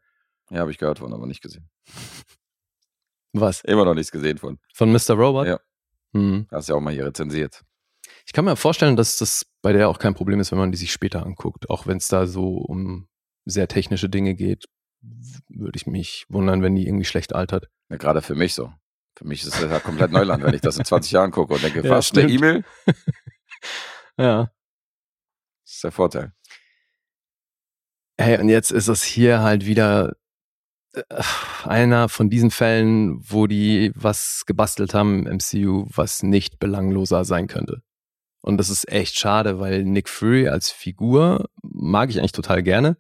Ja, 0.50 0.61
habe 0.61 0.70
ich 0.70 0.79
gehört 0.79 0.98
von, 0.98 1.12
aber 1.12 1.26
nicht 1.26 1.42
gesehen. 1.42 1.68
Was? 3.33 3.62
Immer 3.62 3.85
noch 3.85 3.94
nichts 3.94 4.11
gesehen 4.11 4.38
von. 4.38 4.59
Von 4.74 4.92
Mr. 4.92 5.12
Robot? 5.14 5.46
Ja. 5.46 5.61
Hm. 6.12 6.46
Hast 6.50 6.68
ja 6.68 6.74
auch 6.74 6.81
mal 6.81 6.92
hier 6.92 7.07
rezensiert. 7.07 7.62
Ich 8.26 8.33
kann 8.33 8.44
mir 8.44 8.57
vorstellen, 8.57 8.96
dass 8.96 9.18
das 9.18 9.46
bei 9.62 9.72
der 9.72 9.88
auch 9.88 9.98
kein 9.98 10.14
Problem 10.14 10.40
ist, 10.40 10.50
wenn 10.50 10.59
man 10.59 10.72
die 10.72 10.79
sich 10.79 10.92
später 10.92 11.24
anguckt. 11.24 11.70
Auch 11.70 11.87
wenn 11.87 11.98
es 11.98 12.09
da 12.09 12.26
so 12.26 12.57
um 12.57 13.09
sehr 13.44 13.68
technische 13.68 14.09
Dinge 14.09 14.35
geht, 14.35 14.66
würde 15.48 15.76
ich 15.76 15.87
mich 15.87 16.26
wundern, 16.29 16.62
wenn 16.62 16.74
die 16.74 16.87
irgendwie 16.87 17.05
schlecht 17.05 17.35
altert. 17.35 17.68
Ja, 17.88 17.96
gerade 17.96 18.22
für 18.22 18.35
mich 18.35 18.55
so. 18.55 18.72
Für 19.16 19.26
mich 19.26 19.42
ist 19.44 19.55
das 19.55 19.70
ja 19.70 19.81
komplett 19.81 20.12
Neuland, 20.12 20.42
wenn 20.42 20.55
ich 20.55 20.61
das 20.61 20.79
in 20.79 20.85
20 20.85 21.12
Jahren 21.12 21.31
gucke 21.31 21.55
und 21.55 21.62
denke, 21.62 21.81
Ja, 21.85 21.90
was, 21.90 22.12
eine. 22.12 22.31
E-Mail? 22.31 22.64
Ja. 24.16 24.50
Das 25.70 25.76
ist 25.76 25.85
der 25.85 25.92
Vorteil. 25.92 26.33
Hey, 28.18 28.40
und 28.40 28.48
jetzt 28.48 28.72
ist 28.72 28.88
es 28.88 29.04
hier 29.04 29.40
halt 29.40 29.66
wieder 29.66 30.16
äh, 30.94 31.02
einer 31.62 32.09
von 32.09 32.28
diesen 32.28 32.50
Fällen, 32.50 33.20
wo 33.22 33.46
die 33.46 33.92
was 33.94 34.42
gebastelt 34.46 34.94
haben 34.94 35.26
im 35.28 35.37
MCU, 35.38 35.87
was 35.94 36.24
nicht 36.24 36.59
belangloser 36.59 37.24
sein 37.24 37.46
könnte. 37.46 37.83
Und 38.42 38.56
das 38.56 38.68
ist 38.68 38.90
echt 38.90 39.16
schade, 39.16 39.61
weil 39.61 39.85
Nick 39.85 40.09
Fury 40.09 40.48
als 40.48 40.72
Figur 40.72 41.48
mag 41.62 42.11
ich 42.11 42.18
eigentlich 42.18 42.33
total 42.33 42.64
gerne, 42.64 42.96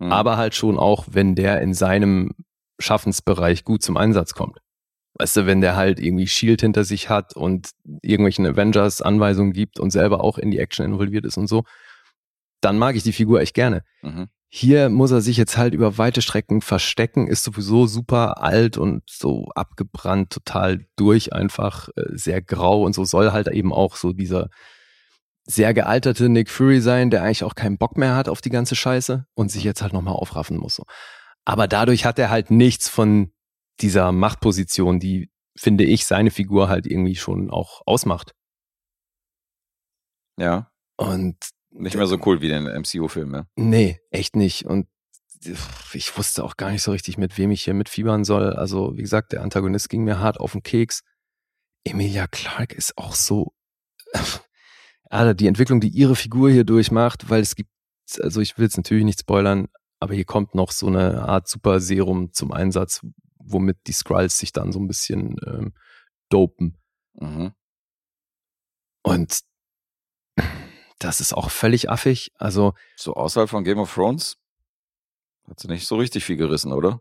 Mhm. 0.00 0.10
aber 0.10 0.36
halt 0.36 0.56
schon 0.56 0.78
auch, 0.78 1.06
wenn 1.10 1.36
der 1.36 1.60
in 1.60 1.74
seinem 1.74 2.32
Schaffensbereich 2.80 3.62
gut 3.64 3.82
zum 3.82 3.96
Einsatz 3.96 4.34
kommt. 4.34 4.58
Weißt 5.14 5.36
du, 5.36 5.46
wenn 5.46 5.60
der 5.60 5.76
halt 5.76 6.00
irgendwie 6.00 6.26
Shield 6.26 6.62
hinter 6.62 6.82
sich 6.82 7.08
hat 7.08 7.36
und 7.36 7.70
irgendwelchen 8.02 8.46
Avengers 8.46 9.00
Anweisungen 9.00 9.52
gibt 9.52 9.78
und 9.78 9.90
selber 9.92 10.24
auch 10.24 10.38
in 10.38 10.50
die 10.50 10.58
Action 10.58 10.84
involviert 10.86 11.24
ist 11.24 11.36
und 11.36 11.46
so, 11.46 11.64
dann 12.60 12.78
mag 12.78 12.96
ich 12.96 13.02
die 13.02 13.12
Figur 13.12 13.40
echt 13.40 13.54
gerne. 13.54 13.82
Mhm. 14.02 14.28
Hier 14.52 14.88
muss 14.88 15.12
er 15.12 15.20
sich 15.20 15.36
jetzt 15.36 15.56
halt 15.56 15.74
über 15.74 15.96
weite 15.96 16.22
Strecken 16.22 16.60
verstecken, 16.60 17.28
ist 17.28 17.44
sowieso 17.44 17.86
super 17.86 18.42
alt 18.42 18.78
und 18.78 19.02
so 19.08 19.46
abgebrannt, 19.54 20.30
total 20.30 20.86
durch, 20.96 21.32
einfach 21.32 21.88
äh, 21.96 22.02
sehr 22.16 22.42
grau 22.42 22.82
und 22.82 22.94
so 22.94 23.04
soll 23.04 23.30
halt 23.30 23.46
eben 23.48 23.72
auch 23.72 23.94
so 23.94 24.12
dieser 24.12 24.48
sehr 25.44 25.72
gealterte 25.72 26.28
Nick 26.28 26.50
Fury 26.50 26.80
sein, 26.80 27.10
der 27.10 27.22
eigentlich 27.22 27.44
auch 27.44 27.54
keinen 27.54 27.78
Bock 27.78 27.96
mehr 27.96 28.16
hat 28.16 28.28
auf 28.28 28.40
die 28.40 28.50
ganze 28.50 28.74
Scheiße 28.74 29.26
und 29.34 29.50
sich 29.50 29.64
jetzt 29.64 29.82
halt 29.82 29.92
nochmal 29.92 30.14
aufraffen 30.14 30.56
muss. 30.56 30.74
So. 30.74 30.84
Aber 31.44 31.68
dadurch 31.68 32.04
hat 32.04 32.18
er 32.18 32.30
halt 32.30 32.50
nichts 32.50 32.88
von 32.88 33.32
dieser 33.80 34.12
Machtposition, 34.12 35.00
die, 35.00 35.30
finde 35.56 35.84
ich, 35.84 36.06
seine 36.06 36.30
Figur 36.30 36.68
halt 36.68 36.86
irgendwie 36.86 37.16
schon 37.16 37.50
auch 37.50 37.82
ausmacht. 37.86 38.34
Ja, 40.36 40.70
Und 40.96 41.36
nicht 41.70 41.96
mehr 41.96 42.06
so 42.06 42.18
cool 42.26 42.40
wie 42.40 42.48
den 42.48 42.64
MCU-Filmen, 42.64 43.30
ne? 43.30 43.46
Nee, 43.56 44.00
echt 44.10 44.36
nicht. 44.36 44.66
Und 44.66 44.88
ich 45.92 46.16
wusste 46.16 46.44
auch 46.44 46.56
gar 46.56 46.70
nicht 46.70 46.82
so 46.82 46.92
richtig, 46.92 47.16
mit 47.16 47.38
wem 47.38 47.50
ich 47.50 47.62
hier 47.62 47.74
mitfiebern 47.74 48.24
soll. 48.24 48.52
Also, 48.52 48.96
wie 48.96 49.02
gesagt, 49.02 49.32
der 49.32 49.42
Antagonist 49.42 49.88
ging 49.88 50.04
mir 50.04 50.18
hart 50.18 50.38
auf 50.38 50.52
den 50.52 50.62
Keks. 50.62 51.02
Emilia 51.84 52.26
Clarke 52.26 52.74
ist 52.74 52.98
auch 52.98 53.14
so. 53.14 53.54
Alter, 55.10 55.34
die 55.34 55.46
Entwicklung, 55.46 55.80
die 55.80 55.88
ihre 55.88 56.14
Figur 56.14 56.50
hier 56.50 56.64
durchmacht, 56.64 57.30
weil 57.30 57.40
es 57.40 57.56
gibt, 57.56 57.70
also 58.20 58.40
ich 58.40 58.58
will 58.58 58.66
es 58.66 58.76
natürlich 58.76 59.04
nicht 59.04 59.20
spoilern, 59.20 59.68
aber 59.98 60.14
hier 60.14 60.24
kommt 60.24 60.54
noch 60.54 60.70
so 60.70 60.86
eine 60.86 61.22
Art 61.22 61.48
Super 61.48 61.80
Serum 61.80 62.32
zum 62.32 62.52
Einsatz, 62.52 63.00
womit 63.38 63.78
die 63.86 63.92
Skrulls 63.92 64.38
sich 64.38 64.52
dann 64.52 64.72
so 64.72 64.78
ein 64.78 64.86
bisschen 64.86 65.36
ähm, 65.46 65.72
dopen. 66.28 66.78
Mhm. 67.14 67.52
Und 69.02 69.40
das 71.00 71.20
ist 71.20 71.32
auch 71.34 71.50
völlig 71.50 71.90
affig. 71.90 72.30
Also, 72.38 72.74
So 72.96 73.14
außerhalb 73.14 73.50
von 73.50 73.64
Game 73.64 73.78
of 73.78 73.92
Thrones 73.92 74.36
hat 75.48 75.58
sie 75.58 75.68
nicht 75.68 75.86
so 75.86 75.96
richtig 75.96 76.24
viel 76.24 76.36
gerissen, 76.36 76.72
oder? 76.72 77.00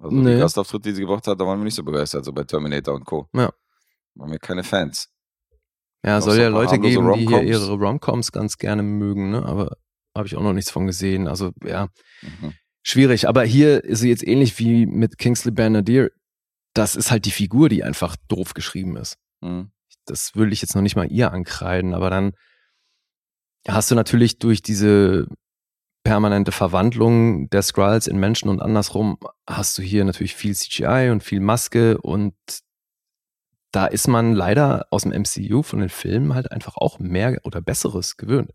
Also 0.00 0.16
Nee. 0.16 0.34
die 0.34 0.40
Gastauftritte, 0.40 0.88
die 0.88 0.94
sie 0.96 1.02
gebracht 1.02 1.26
hat, 1.28 1.40
da 1.40 1.46
waren 1.46 1.60
wir 1.60 1.64
nicht 1.64 1.76
so 1.76 1.84
begeistert, 1.84 2.24
so 2.24 2.32
bei 2.32 2.42
Terminator 2.44 2.94
und 2.94 3.04
Co. 3.04 3.28
Ja. 3.32 3.52
Waren 4.16 4.30
wir 4.32 4.38
keine 4.40 4.64
Fans. 4.64 5.08
Ja, 6.04 6.20
soll 6.20 6.34
so 6.34 6.40
ja 6.42 6.48
Leute 6.48 6.78
geben, 6.78 7.12
die 7.14 7.26
hier 7.26 7.42
ihre 7.42 7.72
Romcoms 7.72 8.32
ganz 8.32 8.58
gerne 8.58 8.82
mögen, 8.82 9.30
ne? 9.30 9.44
aber 9.46 9.76
habe 10.16 10.26
ich 10.26 10.36
auch 10.36 10.42
noch 10.42 10.52
nichts 10.52 10.70
von 10.70 10.86
gesehen. 10.86 11.28
Also 11.28 11.52
ja, 11.64 11.88
Mhm. 12.22 12.54
schwierig. 12.82 13.28
Aber 13.28 13.44
hier 13.44 13.84
ist 13.84 14.00
sie 14.00 14.08
jetzt 14.10 14.26
ähnlich 14.26 14.58
wie 14.58 14.86
mit 14.86 15.18
Kingsley 15.18 15.52
Benadir. 15.52 16.10
Das 16.74 16.96
ist 16.96 17.10
halt 17.10 17.24
die 17.24 17.30
Figur, 17.30 17.68
die 17.68 17.84
einfach 17.84 18.16
doof 18.28 18.52
geschrieben 18.54 18.96
ist. 18.96 19.16
Mhm. 19.40 19.70
Das 20.06 20.34
würde 20.34 20.52
ich 20.52 20.60
jetzt 20.60 20.74
noch 20.74 20.82
nicht 20.82 20.96
mal 20.96 21.10
ihr 21.10 21.32
ankreiden, 21.32 21.94
aber 21.94 22.10
dann 22.10 22.32
hast 23.68 23.90
du 23.90 23.94
natürlich 23.94 24.38
durch 24.38 24.62
diese 24.62 25.26
permanente 26.04 26.52
Verwandlung 26.52 27.48
der 27.48 27.62
Skrulls 27.62 28.06
in 28.06 28.18
Menschen 28.18 28.50
und 28.50 28.60
andersrum 28.60 29.18
hast 29.48 29.78
du 29.78 29.82
hier 29.82 30.04
natürlich 30.04 30.34
viel 30.34 30.54
CGI 30.54 31.08
und 31.10 31.22
viel 31.22 31.40
Maske 31.40 31.98
und 31.98 32.34
da 33.72 33.86
ist 33.86 34.06
man 34.06 34.34
leider 34.34 34.86
aus 34.90 35.02
dem 35.02 35.12
MCU 35.12 35.62
von 35.62 35.80
den 35.80 35.88
Filmen 35.88 36.34
halt 36.34 36.52
einfach 36.52 36.76
auch 36.76 37.00
mehr 37.00 37.40
oder 37.42 37.60
Besseres 37.60 38.16
gewöhnt. 38.16 38.52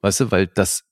Weißt 0.00 0.20
du, 0.20 0.30
weil 0.32 0.48
das, 0.48 0.84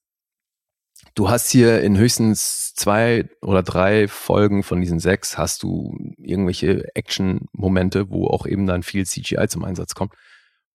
du 1.16 1.28
hast 1.30 1.50
hier 1.50 1.80
in 1.82 1.98
höchstens 1.98 2.74
zwei 2.74 3.28
oder 3.42 3.62
drei 3.64 4.06
Folgen 4.06 4.62
von 4.62 4.80
diesen 4.80 5.00
sechs 5.00 5.36
hast 5.36 5.64
du 5.64 5.96
irgendwelche 6.16 6.94
Action-Momente, 6.94 8.10
wo 8.10 8.28
auch 8.28 8.46
eben 8.46 8.66
dann 8.66 8.84
viel 8.84 9.04
CGI 9.04 9.48
zum 9.48 9.64
Einsatz 9.64 9.94
kommt. 9.94 10.14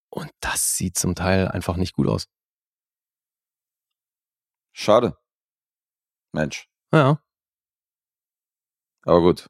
Und 0.09 0.29
das 0.41 0.75
sieht 0.75 0.97
zum 0.97 1.15
Teil 1.15 1.47
einfach 1.47 1.77
nicht 1.77 1.93
gut 1.93 2.07
aus. 2.07 2.27
Schade. 4.79 5.17
Mensch. 6.31 6.69
Ja, 6.93 7.21
Aber 9.03 9.19
gut. 9.19 9.49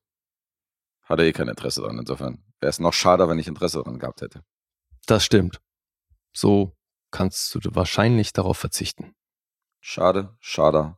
Hatte 1.03 1.23
eh 1.23 1.33
kein 1.33 1.47
Interesse 1.47 1.81
dran, 1.81 1.99
insofern. 1.99 2.43
Wäre 2.59 2.71
es 2.71 2.79
noch 2.79 2.93
schade, 2.93 3.29
wenn 3.29 3.37
ich 3.37 3.47
Interesse 3.47 3.77
daran 3.77 3.99
gehabt 3.99 4.21
hätte. 4.21 4.43
das 5.05 5.23
stimmt. 5.23 5.61
So 6.33 6.75
kannst 7.11 7.53
du 7.53 7.59
wahrscheinlich 7.75 8.33
darauf 8.33 8.57
verzichten. 8.57 9.15
Schade, 9.81 10.35
schade, 10.39 10.97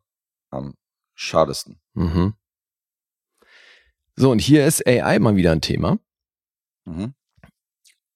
am 0.50 0.76
schadesten. 1.14 1.82
Mhm. 1.94 2.36
So, 4.16 4.32
und 4.32 4.40
hier 4.40 4.66
ist 4.66 4.86
AI 4.88 5.20
mal 5.20 5.36
wieder 5.36 5.52
ein 5.52 5.62
Thema, 5.62 6.00
Mhm. 6.86 7.16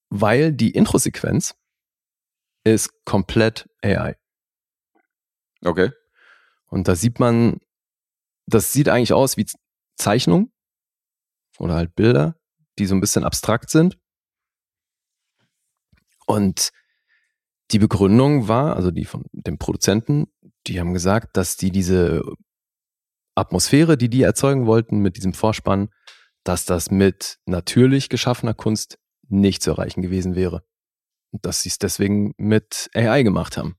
weil 0.10 0.54
die 0.54 0.72
Intro-Sequenz 0.72 1.56
ist 2.64 3.04
komplett 3.06 3.70
AI. 3.84 4.18
Okay. 5.62 5.92
Und 6.76 6.90
da 6.90 6.96
sieht 6.96 7.20
man 7.20 7.62
das 8.48 8.74
sieht 8.74 8.90
eigentlich 8.90 9.14
aus 9.14 9.38
wie 9.38 9.48
Zeichnung 9.98 10.52
oder 11.58 11.76
halt 11.76 11.96
Bilder, 11.96 12.36
die 12.78 12.86
so 12.86 12.96
ein 12.96 13.02
bisschen 13.02 13.24
abstrakt 13.24 13.70
sind. 13.70 13.98
Und 16.28 16.72
die 17.72 17.80
Begründung 17.80 18.48
war, 18.50 18.76
also 18.76 18.92
die 18.92 19.06
von 19.06 19.24
dem 19.32 19.58
Produzenten, 19.58 20.28
die 20.68 20.80
haben 20.80 20.94
gesagt, 20.94 21.38
dass 21.38 21.58
die 21.58 21.72
diese 21.72 22.22
Atmosphäre, 23.36 23.98
die 23.98 24.10
die 24.10 24.24
erzeugen 24.24 24.66
wollten 24.66 25.00
mit 25.00 25.18
diesem 25.18 25.34
Vorspann, 25.34 25.90
dass 26.44 26.66
das 26.66 26.92
mit 26.92 27.40
natürlich 27.46 28.10
geschaffener 28.10 28.54
Kunst 28.54 29.00
nicht 29.30 29.64
zu 29.64 29.72
erreichen 29.72 30.02
gewesen 30.02 30.36
wäre. 30.36 30.64
Und 31.32 31.46
dass 31.46 31.62
sie 31.62 31.70
es 31.70 31.80
deswegen 31.80 32.34
mit 32.38 32.90
AI 32.94 33.24
gemacht 33.24 33.58
haben. 33.58 33.78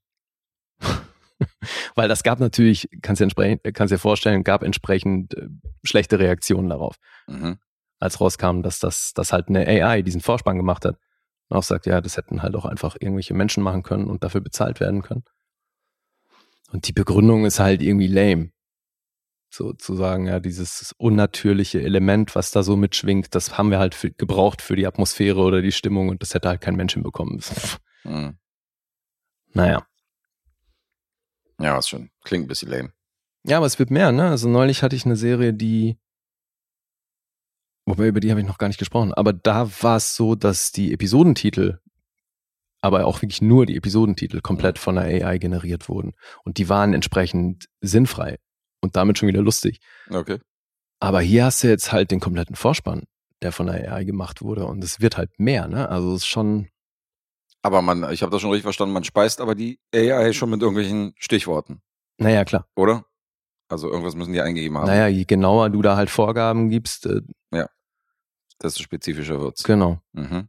Weil 1.94 2.08
das 2.08 2.22
gab 2.22 2.40
natürlich, 2.40 2.88
kannst 3.02 3.20
du 3.20 3.26
dir, 3.26 3.58
kannst 3.72 3.92
dir 3.92 3.98
vorstellen, 3.98 4.44
gab 4.44 4.62
entsprechend 4.62 5.34
äh, 5.34 5.48
schlechte 5.84 6.18
Reaktionen 6.18 6.68
darauf. 6.68 6.96
Mhm. 7.26 7.58
Als 7.98 8.20
rauskam, 8.20 8.62
dass 8.62 8.78
das 8.78 9.12
dass 9.14 9.32
halt 9.32 9.48
eine 9.48 9.66
AI 9.66 10.02
diesen 10.02 10.20
Vorspann 10.20 10.56
gemacht 10.56 10.84
hat. 10.84 10.98
Und 11.48 11.56
auch 11.56 11.62
sagt, 11.62 11.86
ja, 11.86 12.00
das 12.00 12.16
hätten 12.16 12.42
halt 12.42 12.56
auch 12.56 12.64
einfach 12.64 12.96
irgendwelche 12.98 13.34
Menschen 13.34 13.62
machen 13.62 13.82
können 13.82 14.06
und 14.06 14.24
dafür 14.24 14.40
bezahlt 14.40 14.80
werden 14.80 15.02
können. 15.02 15.24
Und 16.72 16.88
die 16.88 16.92
Begründung 16.92 17.44
ist 17.44 17.60
halt 17.60 17.82
irgendwie 17.82 18.08
lame 18.08 18.50
sozusagen, 19.48 20.26
ja, 20.26 20.40
dieses 20.40 20.94
unnatürliche 20.98 21.80
Element, 21.80 22.34
was 22.34 22.50
da 22.50 22.62
so 22.62 22.76
mitschwingt, 22.76 23.34
das 23.34 23.56
haben 23.56 23.70
wir 23.70 23.78
halt 23.78 23.94
für, 23.94 24.10
gebraucht 24.10 24.60
für 24.60 24.76
die 24.76 24.86
Atmosphäre 24.86 25.40
oder 25.40 25.62
die 25.62 25.72
Stimmung 25.72 26.08
und 26.08 26.22
das 26.22 26.34
hätte 26.34 26.48
halt 26.48 26.60
kein 26.60 26.76
Mensch 26.76 26.94
hinbekommen. 26.94 27.40
Mhm. 28.04 28.38
Naja. 29.52 29.86
Ja, 31.60 31.76
was 31.76 31.88
schon. 31.88 32.10
Klingt 32.24 32.44
ein 32.44 32.48
bisschen 32.48 32.70
lame. 32.70 32.92
Ja, 33.44 33.58
aber 33.58 33.66
es 33.66 33.78
wird 33.78 33.90
mehr, 33.90 34.12
ne? 34.12 34.28
Also 34.28 34.48
neulich 34.48 34.82
hatte 34.82 34.96
ich 34.96 35.06
eine 35.06 35.16
Serie, 35.16 35.54
die, 35.54 35.98
wobei 37.86 38.08
über 38.08 38.20
die 38.20 38.30
habe 38.30 38.40
ich 38.40 38.46
noch 38.46 38.58
gar 38.58 38.66
nicht 38.68 38.78
gesprochen, 38.78 39.14
aber 39.14 39.32
da 39.32 39.70
war 39.82 39.96
es 39.96 40.16
so, 40.16 40.34
dass 40.34 40.72
die 40.72 40.92
Episodentitel, 40.92 41.78
aber 42.80 43.06
auch 43.06 43.22
wirklich 43.22 43.40
nur 43.40 43.64
die 43.66 43.76
Episodentitel 43.76 44.40
komplett 44.40 44.76
mhm. 44.76 44.80
von 44.80 44.94
der 44.96 45.04
AI 45.04 45.38
generiert 45.38 45.88
wurden. 45.88 46.14
Und 46.44 46.58
die 46.58 46.68
waren 46.68 46.92
entsprechend 46.92 47.68
sinnfrei 47.80 48.38
und 48.80 48.96
damit 48.96 49.18
schon 49.18 49.28
wieder 49.28 49.42
lustig. 49.42 49.80
Okay. 50.10 50.38
Aber 51.00 51.20
hier 51.20 51.44
hast 51.44 51.62
du 51.62 51.68
jetzt 51.68 51.92
halt 51.92 52.10
den 52.10 52.20
kompletten 52.20 52.56
Vorspann, 52.56 53.04
der 53.42 53.52
von 53.52 53.66
der 53.66 53.92
AI 53.92 54.04
gemacht 54.04 54.42
wurde 54.42 54.66
und 54.66 54.82
es 54.82 55.00
wird 55.00 55.16
halt 55.16 55.38
mehr, 55.38 55.68
ne? 55.68 55.88
Also 55.88 56.14
es 56.14 56.22
ist 56.22 56.26
schon. 56.26 56.68
Aber 57.66 57.82
man, 57.82 58.12
ich 58.12 58.22
habe 58.22 58.30
das 58.30 58.40
schon 58.40 58.50
richtig 58.50 58.62
verstanden, 58.62 58.94
man 58.94 59.02
speist 59.02 59.40
aber 59.40 59.56
die 59.56 59.80
AI 59.92 60.32
schon 60.32 60.50
mit 60.50 60.62
irgendwelchen 60.62 61.14
Stichworten. 61.18 61.82
Naja, 62.16 62.44
klar. 62.44 62.68
Oder? 62.76 63.06
Also 63.68 63.90
irgendwas 63.90 64.14
müssen 64.14 64.32
die 64.32 64.40
eingegeben 64.40 64.78
haben. 64.78 64.86
Naja, 64.86 65.08
je 65.08 65.24
genauer 65.24 65.70
du 65.70 65.82
da 65.82 65.96
halt 65.96 66.08
Vorgaben 66.08 66.70
gibst. 66.70 67.06
Äh, 67.06 67.22
ja. 67.50 67.68
Desto 68.62 68.84
spezifischer 68.84 69.40
wird's. 69.40 69.64
Genau. 69.64 69.98
Mhm. 70.12 70.48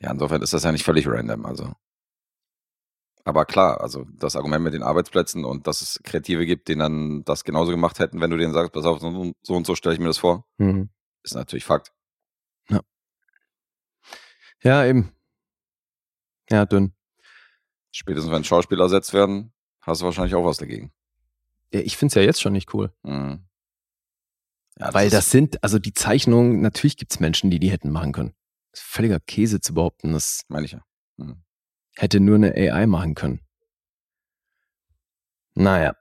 Ja, 0.00 0.10
insofern 0.10 0.40
ist 0.40 0.54
das 0.54 0.64
ja 0.64 0.72
nicht 0.72 0.86
völlig 0.86 1.06
random, 1.06 1.44
also. 1.44 1.74
Aber 3.24 3.44
klar, 3.44 3.82
also 3.82 4.06
das 4.14 4.36
Argument 4.36 4.64
mit 4.64 4.72
den 4.72 4.82
Arbeitsplätzen 4.82 5.44
und 5.44 5.66
dass 5.66 5.82
es 5.82 6.00
Kreative 6.02 6.46
gibt, 6.46 6.68
die 6.68 6.76
dann 6.76 7.24
das 7.24 7.44
genauso 7.44 7.72
gemacht 7.72 7.98
hätten, 7.98 8.22
wenn 8.22 8.30
du 8.30 8.38
denen 8.38 8.54
sagst, 8.54 8.72
pass 8.72 8.86
auf, 8.86 9.00
so, 9.00 9.54
und 9.54 9.66
so 9.66 9.74
stelle 9.74 9.92
ich 9.92 10.00
mir 10.00 10.06
das 10.06 10.16
vor, 10.16 10.46
mhm. 10.56 10.88
ist 11.22 11.34
natürlich 11.34 11.66
Fakt. 11.66 11.92
Ja. 12.70 12.80
Ja, 14.62 14.86
eben. 14.86 15.12
Ja, 16.50 16.66
dünn. 16.66 16.92
Spätestens 17.92 18.32
wenn 18.32 18.44
Schauspieler 18.44 18.84
ersetzt 18.84 19.12
werden, 19.12 19.52
hast 19.80 20.00
du 20.00 20.04
wahrscheinlich 20.04 20.34
auch 20.34 20.44
was 20.44 20.58
dagegen. 20.58 20.92
Ja, 21.72 21.80
ich 21.80 21.96
finde 21.96 22.10
es 22.10 22.14
ja 22.14 22.22
jetzt 22.22 22.40
schon 22.40 22.52
nicht 22.52 22.72
cool. 22.74 22.92
Mhm. 23.02 23.46
Ja, 24.78 24.86
das 24.86 24.94
Weil 24.94 25.10
das 25.10 25.30
sind, 25.30 25.62
also 25.62 25.78
die 25.78 25.92
Zeichnungen, 25.92 26.60
natürlich 26.60 26.96
gibt 26.96 27.12
es 27.12 27.20
Menschen, 27.20 27.50
die 27.50 27.58
die 27.58 27.70
hätten 27.70 27.90
machen 27.90 28.12
können. 28.12 28.34
Das 28.72 28.80
ist 28.80 28.88
völliger 28.88 29.20
Käse 29.20 29.60
zu 29.60 29.74
behaupten. 29.74 30.12
Das 30.12 30.42
meine 30.48 30.64
ich 30.64 30.72
ja. 30.72 30.82
Mhm 31.16 31.42
hätte 32.00 32.20
nur 32.20 32.36
eine 32.36 32.54
AI 32.54 32.86
machen 32.86 33.14
können. 33.14 33.40
Naja. 35.54 35.94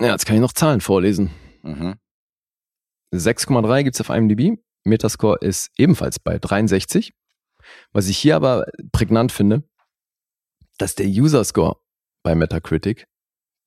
Ja, 0.00 0.08
jetzt 0.08 0.26
kann 0.26 0.36
ich 0.36 0.42
noch 0.42 0.52
Zahlen 0.52 0.80
vorlesen. 0.80 1.30
Mhm. 1.62 1.94
6,3 3.14 3.84
gibt 3.84 3.94
es 3.94 4.00
auf 4.00 4.14
IMDb. 4.14 4.58
Metascore 4.84 5.38
ist 5.40 5.70
ebenfalls 5.76 6.18
bei 6.18 6.38
63. 6.38 7.14
Was 7.92 8.08
ich 8.08 8.18
hier 8.18 8.36
aber 8.36 8.66
prägnant 8.92 9.32
finde, 9.32 9.68
dass 10.78 10.94
der 10.94 11.06
User 11.06 11.44
Score 11.44 11.76
bei 12.22 12.34
Metacritic 12.34 13.06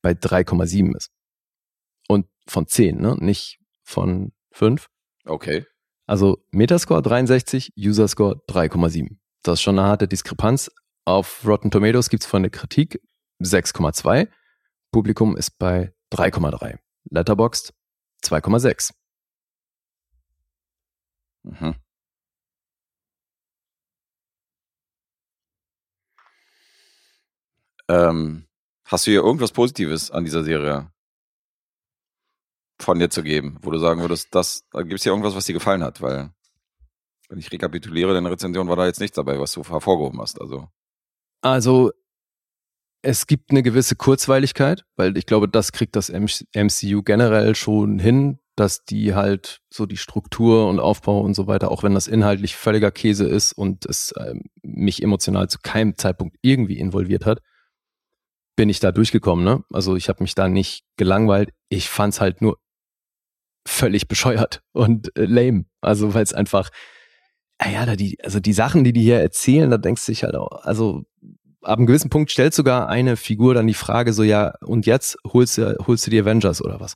bei 0.02 0.12
3,7 0.12 0.96
ist. 0.96 1.12
Und 2.08 2.28
von 2.48 2.68
10, 2.68 2.98
ne? 2.98 3.16
Nicht 3.20 3.60
von 3.84 4.32
5. 4.52 4.88
Okay. 5.26 5.66
Also 6.06 6.44
Metascore 6.52 7.02
63, 7.02 7.74
User 7.78 8.08
Score 8.08 8.42
3,7. 8.48 9.18
Das 9.44 9.56
ist 9.56 9.62
schon 9.62 9.78
eine 9.78 9.88
harte 9.88 10.08
Diskrepanz, 10.08 10.72
auf 11.10 11.44
Rotten 11.44 11.72
Tomatoes 11.72 12.10
gibt 12.10 12.22
es 12.22 12.30
von 12.30 12.44
der 12.44 12.52
Kritik 12.52 13.02
6,2. 13.42 14.28
Publikum 14.92 15.36
ist 15.36 15.58
bei 15.58 15.92
3,3. 16.14 16.78
Letterboxd 17.10 17.74
2,6. 18.24 18.94
Mhm. 21.42 21.76
Ähm, 27.90 28.46
hast 28.86 29.08
du 29.08 29.12
hier 29.12 29.22
irgendwas 29.22 29.52
Positives 29.52 30.12
an 30.12 30.24
dieser 30.24 30.44
Serie 30.44 30.92
von 32.80 33.00
dir 33.00 33.10
zu 33.10 33.24
geben, 33.24 33.58
wo 33.62 33.72
du 33.72 33.80
sagen 33.80 34.00
würdest, 34.00 34.34
das, 34.34 34.64
da 34.72 34.82
gibt 34.84 34.94
es 34.94 35.04
hier 35.04 35.12
irgendwas, 35.12 35.36
was 35.36 35.46
dir 35.46 35.54
gefallen 35.54 35.84
hat? 35.84 36.02
Weil, 36.02 36.32
wenn 37.28 37.40
ich 37.40 37.52
rekapituliere, 37.52 38.14
deine 38.14 38.32
Rezension 38.32 38.68
war 38.68 38.76
da 38.76 38.86
jetzt 38.86 39.02
nichts 39.02 39.16
dabei, 39.16 39.40
was 39.40 39.52
du 39.52 39.64
hervorgehoben 39.64 40.22
hast. 40.22 40.40
Also. 40.40 40.70
Also 41.42 41.92
es 43.02 43.28
gibt 43.28 43.52
eine 43.52 43.64
gewisse 43.64 43.96
Kurzweiligkeit, 43.96 44.86
weil 44.96 45.18
ich 45.18 45.26
glaube, 45.26 45.48
das 45.48 45.72
kriegt 45.72 45.96
das 45.96 46.10
MCU 46.10 47.02
generell 47.04 47.56
schon 47.56 47.98
hin, 47.98 48.40
dass 48.56 48.84
die 48.84 49.16
halt 49.16 49.62
so 49.70 49.86
die 49.86 49.98
Struktur 49.98 50.68
und 50.68 50.80
Aufbau 50.80 51.22
und 51.22 51.34
so 51.34 51.48
weiter, 51.48 51.72
auch 51.72 51.84
wenn 51.84 51.94
das 51.94 52.08
inhaltlich 52.08 52.58
völliger 52.58 52.92
Käse 52.92 53.26
ist 53.26 53.54
und 53.54 53.86
es 53.86 54.12
äh, 54.12 54.36
mich 54.62 55.02
emotional 55.02 55.50
zu 55.50 55.60
keinem 55.64 55.96
Zeitpunkt 55.96 56.38
irgendwie 56.42 56.78
involviert 56.78 57.26
hat, 57.26 57.40
bin 58.60 58.68
ich 58.68 58.82
da 58.82 58.92
durchgekommen. 58.92 59.46
Ne? 59.46 59.64
Also 59.72 59.96
ich 59.96 60.10
habe 60.10 60.22
mich 60.22 60.36
da 60.36 60.50
nicht 60.50 60.84
gelangweilt. 60.98 61.54
Ich 61.70 61.88
fand 61.88 62.14
es 62.14 62.20
halt 62.20 62.42
nur 62.42 62.60
völlig 63.66 64.10
bescheuert 64.10 64.62
und 64.74 65.16
äh, 65.16 65.24
lame. 65.24 65.64
Also 65.80 66.14
weil 66.14 66.24
es 66.24 66.34
einfach 66.34 66.70
ja, 67.66 67.86
da 67.86 67.96
die, 67.96 68.18
also 68.22 68.42
die 68.42 68.52
Sachen, 68.52 68.84
die 68.84 68.92
die 68.92 69.02
hier 69.02 69.22
erzählen, 69.22 69.70
da 69.70 69.78
denkst 69.78 70.06
du 70.06 70.12
dich 70.12 70.26
halt 70.26 70.36
auch, 70.36 70.66
also 70.66 71.06
ab 71.62 71.78
einem 71.78 71.88
gewissen 71.88 72.10
Punkt 72.10 72.32
stellt 72.32 72.54
sogar 72.54 72.90
eine 72.90 73.16
Figur 73.16 73.54
dann 73.54 73.66
die 73.66 73.74
Frage 73.74 74.12
so, 74.12 74.24
ja, 74.24 74.54
und 74.60 74.86
jetzt 74.86 75.18
holst 75.26 75.58
du, 75.58 75.78
holst 75.88 76.06
du 76.06 76.12
die 76.12 76.20
Avengers 76.20 76.62
oder 76.62 76.82
was? 76.82 76.96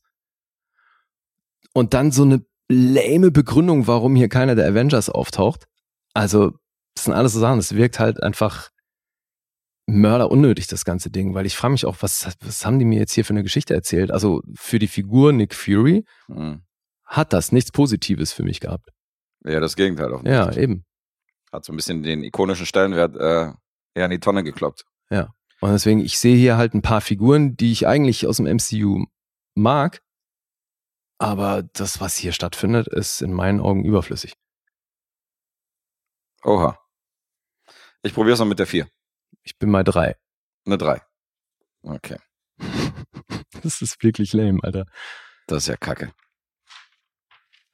Und 1.74 1.94
dann 1.94 2.12
so 2.12 2.24
eine 2.24 2.46
lame 2.68 3.32
Begründung, 3.32 3.88
warum 3.88 4.18
hier 4.18 4.28
keiner 4.28 4.56
der 4.56 4.68
Avengers 4.68 5.10
auftaucht. 5.10 5.66
Also, 6.14 6.52
das 6.94 7.06
sind 7.06 7.14
alles 7.14 7.32
so 7.32 7.40
Sachen, 7.40 7.60
es 7.60 7.74
wirkt 7.74 8.00
halt 8.00 8.22
einfach 8.22 8.70
mörder 9.86 10.32
unnötig, 10.32 10.68
das 10.68 10.86
ganze 10.86 11.10
Ding, 11.10 11.34
weil 11.34 11.46
ich 11.46 11.56
frage 11.56 11.74
mich 11.74 11.86
auch, 11.86 11.98
was, 12.02 12.36
was 12.42 12.66
haben 12.66 12.80
die 12.80 12.86
mir 12.86 13.00
jetzt 13.00 13.14
hier 13.14 13.26
für 13.26 13.34
eine 13.34 13.44
Geschichte 13.44 13.74
erzählt? 13.74 14.12
Also, 14.12 14.42
für 14.56 14.80
die 14.80 14.88
Figur 14.88 15.34
Nick 15.34 15.54
Fury 15.54 16.06
mhm. 16.28 16.64
hat 17.06 17.34
das 17.34 17.52
nichts 17.52 17.72
Positives 17.72 18.32
für 18.32 18.44
mich 18.44 18.60
gehabt. 18.60 18.90
Ja, 19.46 19.60
das 19.60 19.76
Gegenteil 19.76 20.14
auch 20.14 20.22
nicht. 20.22 20.32
Ja, 20.32 20.52
eben. 20.56 20.86
Hat 21.52 21.66
so 21.66 21.74
ein 21.74 21.76
bisschen 21.76 22.02
den 22.02 22.24
ikonischen 22.24 22.66
Stellenwert 22.66 23.16
äh, 23.16 23.54
eher 23.94 24.06
in 24.06 24.12
die 24.12 24.20
Tonne 24.20 24.44
gekloppt. 24.44 24.86
Ja. 25.10 25.34
Und 25.60 25.72
deswegen, 25.72 26.00
ich 26.00 26.18
sehe 26.18 26.36
hier 26.36 26.58
halt 26.58 26.74
ein 26.74 26.82
paar 26.82 27.02
Figuren, 27.02 27.56
die 27.56 27.72
ich 27.72 27.88
eigentlich 27.88 28.28
aus 28.28 28.38
dem 28.38 28.46
MCU 28.46 29.06
mag, 29.56 30.02
aber 31.20 31.64
das, 31.64 32.02
was 32.02 32.18
hier 32.18 32.34
stattfindet, 32.34 32.88
ist 32.88 33.22
in 33.22 33.32
meinen 33.32 33.62
Augen 33.62 33.86
überflüssig. 33.86 34.34
Oha. 36.44 36.78
Ich 38.02 38.14
probiere 38.14 38.34
es 38.34 38.40
noch 38.40 38.46
mit 38.46 38.60
der 38.60 38.68
4. 38.68 38.88
Ich 39.44 39.58
bin 39.58 39.70
mal 39.70 39.84
3. 39.84 40.16
Eine 40.66 40.78
3. 40.78 41.02
Okay. 41.84 42.18
das 43.62 43.82
ist 43.82 44.02
wirklich 44.04 44.34
lame, 44.34 44.60
Alter. 44.64 44.86
Das 45.48 45.64
ist 45.64 45.68
ja 45.68 45.76
kacke. 45.76 46.14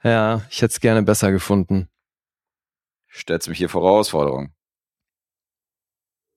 Ja, 0.04 0.46
ich 0.50 0.62
hätte 0.62 0.74
es 0.74 0.80
gerne 0.80 1.04
besser 1.04 1.32
gefunden. 1.32 1.90
Stellst 3.12 3.50
mich 3.50 3.58
hier 3.58 3.70
vor 3.70 3.84
Herausforderung. 3.84 4.54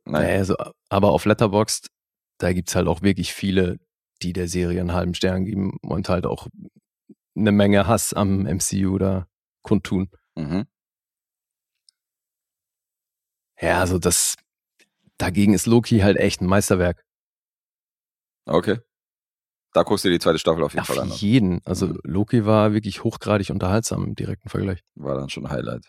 Nein. 0.05 0.39
Also, 0.39 0.57
aber 0.89 1.12
auf 1.12 1.24
Letterboxd, 1.24 1.89
da 2.39 2.53
gibt's 2.53 2.74
halt 2.74 2.89
auch 2.89 3.03
wirklich 3.03 3.33
viele, 3.33 3.78
die 4.22 4.33
der 4.33 4.49
Serie 4.49 4.80
einen 4.80 4.93
halben 4.93 5.14
Stern 5.14 5.45
geben 5.45 5.78
und 5.83 6.09
halt 6.09 6.26
auch 6.26 6.49
eine 7.37 7.53
Menge 7.53 7.87
Hass 7.87 8.12
am 8.12 8.47
MCU 8.47 8.99
da 8.99 9.28
kundtun. 9.62 10.11
Mhm. 10.35 10.66
Ja, 13.61 13.78
also 13.78 13.99
das, 13.99 14.37
dagegen 15.18 15.54
ist 15.54 15.66
Loki 15.66 16.00
halt 16.00 16.16
echt 16.16 16.40
ein 16.40 16.46
Meisterwerk. 16.46 17.02
Okay. 18.46 18.78
Da 19.74 19.84
guckst 19.84 20.04
du 20.04 20.08
dir 20.08 20.14
die 20.16 20.20
zweite 20.20 20.38
Staffel 20.38 20.62
auf 20.64 20.72
jeden 20.74 20.82
Auf 20.82 20.88
Fall 20.88 21.00
an. 21.00 21.08
jeden. 21.08 21.60
Also 21.64 21.86
Mhm. 21.86 22.00
Loki 22.04 22.44
war 22.44 22.74
wirklich 22.74 23.04
hochgradig 23.04 23.50
unterhaltsam 23.50 24.04
im 24.04 24.14
direkten 24.14 24.48
Vergleich. 24.50 24.80
War 24.96 25.16
dann 25.16 25.30
schon 25.30 25.46
ein 25.46 25.52
Highlight. 25.52 25.88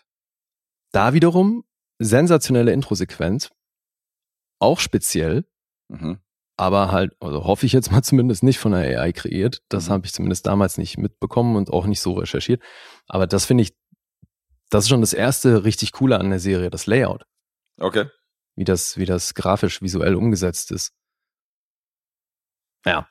Da 0.92 1.12
wiederum 1.12 1.64
sensationelle 1.98 2.72
Introsequenz. 2.72 3.50
Auch 4.60 4.80
speziell, 4.80 5.44
Mhm. 5.90 6.18
aber 6.56 6.92
halt, 6.92 7.12
also 7.20 7.44
hoffe 7.44 7.66
ich 7.66 7.72
jetzt 7.72 7.90
mal 7.92 8.02
zumindest 8.04 8.42
nicht 8.42 8.58
von 8.58 8.72
der 8.72 9.00
AI 9.00 9.12
kreiert. 9.12 9.60
Das 9.68 9.88
Mhm. 9.88 9.92
habe 9.92 10.06
ich 10.06 10.12
zumindest 10.14 10.46
damals 10.46 10.78
nicht 10.78 10.96
mitbekommen 10.96 11.56
und 11.56 11.70
auch 11.70 11.86
nicht 11.86 12.00
so 12.00 12.14
recherchiert. 12.14 12.62
Aber 13.08 13.26
das 13.26 13.44
finde 13.44 13.62
ich, 13.64 13.74
das 14.70 14.84
ist 14.84 14.88
schon 14.88 15.02
das 15.02 15.12
erste 15.12 15.64
richtig 15.64 15.92
coole 15.92 16.18
an 16.18 16.30
der 16.30 16.40
Serie, 16.40 16.70
das 16.70 16.86
Layout. 16.86 17.24
Okay. 17.78 18.06
Wie 18.56 18.64
das, 18.64 18.96
wie 18.98 19.04
das 19.06 19.34
grafisch, 19.34 19.82
visuell 19.82 20.14
umgesetzt 20.14 20.70
ist. 20.70 20.92
Ja. 22.86 23.08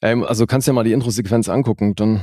Ähm, 0.00 0.22
also 0.24 0.46
kannst 0.46 0.66
ja 0.66 0.72
mal 0.72 0.84
die 0.84 0.92
Intro-Sequenz 0.92 1.48
angucken, 1.48 1.94
dann 1.96 2.22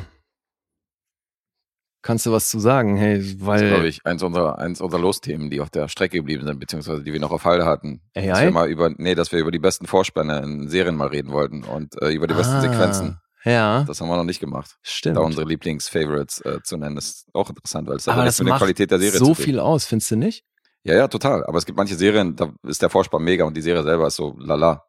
kannst 2.01 2.25
du 2.25 2.31
was 2.31 2.49
zu 2.49 2.59
sagen. 2.59 2.95
Hey, 2.97 3.17
Das 3.17 3.25
ist, 3.27 3.45
weil 3.45 3.67
glaube 3.67 3.87
ich, 3.87 4.05
eins 4.05 4.23
unserer, 4.23 4.57
eins 4.59 4.79
unserer 4.79 5.01
Losthemen, 5.01 5.49
die 5.49 5.59
auf 5.59 5.69
der 5.69 5.87
Strecke 5.89 6.17
geblieben 6.17 6.45
sind, 6.45 6.59
beziehungsweise 6.59 7.03
die 7.03 7.11
wir 7.11 7.19
noch 7.19 7.31
auf 7.31 7.43
Halde 7.45 7.65
hatten. 7.65 8.01
AI? 8.15 8.27
Dass 8.27 8.41
wir 8.41 8.51
mal 8.51 8.69
über, 8.69 8.91
nee, 8.97 9.15
dass 9.15 9.31
wir 9.31 9.39
über 9.39 9.51
die 9.51 9.59
besten 9.59 9.85
Vorspänne 9.87 10.39
in 10.41 10.69
Serien 10.69 10.95
mal 10.95 11.07
reden 11.07 11.31
wollten 11.31 11.63
und 11.63 12.01
äh, 12.01 12.11
über 12.11 12.27
die 12.27 12.33
besten 12.35 12.53
Ah, 12.55 12.61
Sequenzen. 12.61 13.19
Ja, 13.43 13.83
Das 13.83 14.01
haben 14.01 14.07
wir 14.07 14.15
noch 14.17 14.23
nicht 14.23 14.39
gemacht. 14.39 14.77
stimmt. 14.81 15.17
Da 15.17 15.21
unsere 15.21 15.45
Lieblings-Favorites 15.47 16.41
äh, 16.41 16.61
zu 16.63 16.77
nennen, 16.77 16.97
ist 16.97 17.27
auch 17.33 17.49
interessant, 17.49 17.87
weil 17.87 17.97
es 17.97 18.07
hat 18.07 18.17
das 18.17 18.23
nichts 18.25 18.39
mit 18.39 18.47
der 18.49 18.57
Qualität 18.57 18.91
der 18.91 18.99
Serie 18.99 19.19
so 19.19 19.35
viel 19.35 19.59
aus, 19.59 19.85
findest 19.85 20.09
du 20.11 20.15
nicht? 20.15 20.43
Ja, 20.85 20.93
ja, 20.95 21.07
total. 21.07 21.43
Aber 21.45 21.57
es 21.57 21.65
gibt 21.65 21.77
manche 21.77 21.95
Serien, 21.95 22.35
da 22.35 22.53
ist 22.63 22.81
der 22.81 22.89
Vorspann 22.89 23.23
mega 23.23 23.43
und 23.43 23.55
die 23.57 23.61
Serie 23.61 23.83
selber 23.83 24.07
ist 24.07 24.15
so 24.17 24.35
lala. 24.37 24.85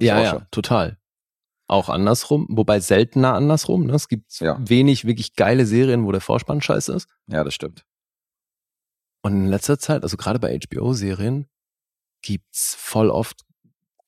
Ich 0.00 0.06
Ja, 0.06 0.20
ja, 0.22 0.30
schon. 0.30 0.46
total. 0.50 0.98
Auch 1.68 1.88
andersrum, 1.88 2.46
wobei 2.50 2.80
seltener 2.80 3.34
andersrum. 3.34 3.86
Ne? 3.86 3.94
Es 3.94 4.08
gibt 4.08 4.38
Ja. 4.40 4.56
wenig 4.60 5.04
wirklich 5.04 5.34
geile 5.36 5.66
Serien, 5.66 6.04
wo 6.06 6.12
der 6.12 6.20
Vorspann 6.20 6.60
scheiße 6.62 6.92
ist. 6.94 7.08
Ja, 7.26 7.44
das 7.44 7.54
stimmt. 7.54 7.84
Und 9.22 9.32
in 9.32 9.46
letzter 9.46 9.78
Zeit, 9.78 10.02
also 10.02 10.16
gerade 10.16 10.38
bei 10.38 10.58
HBO-Serien, 10.58 11.46
gibt's 12.22 12.74
voll 12.74 13.10
oft 13.10 13.42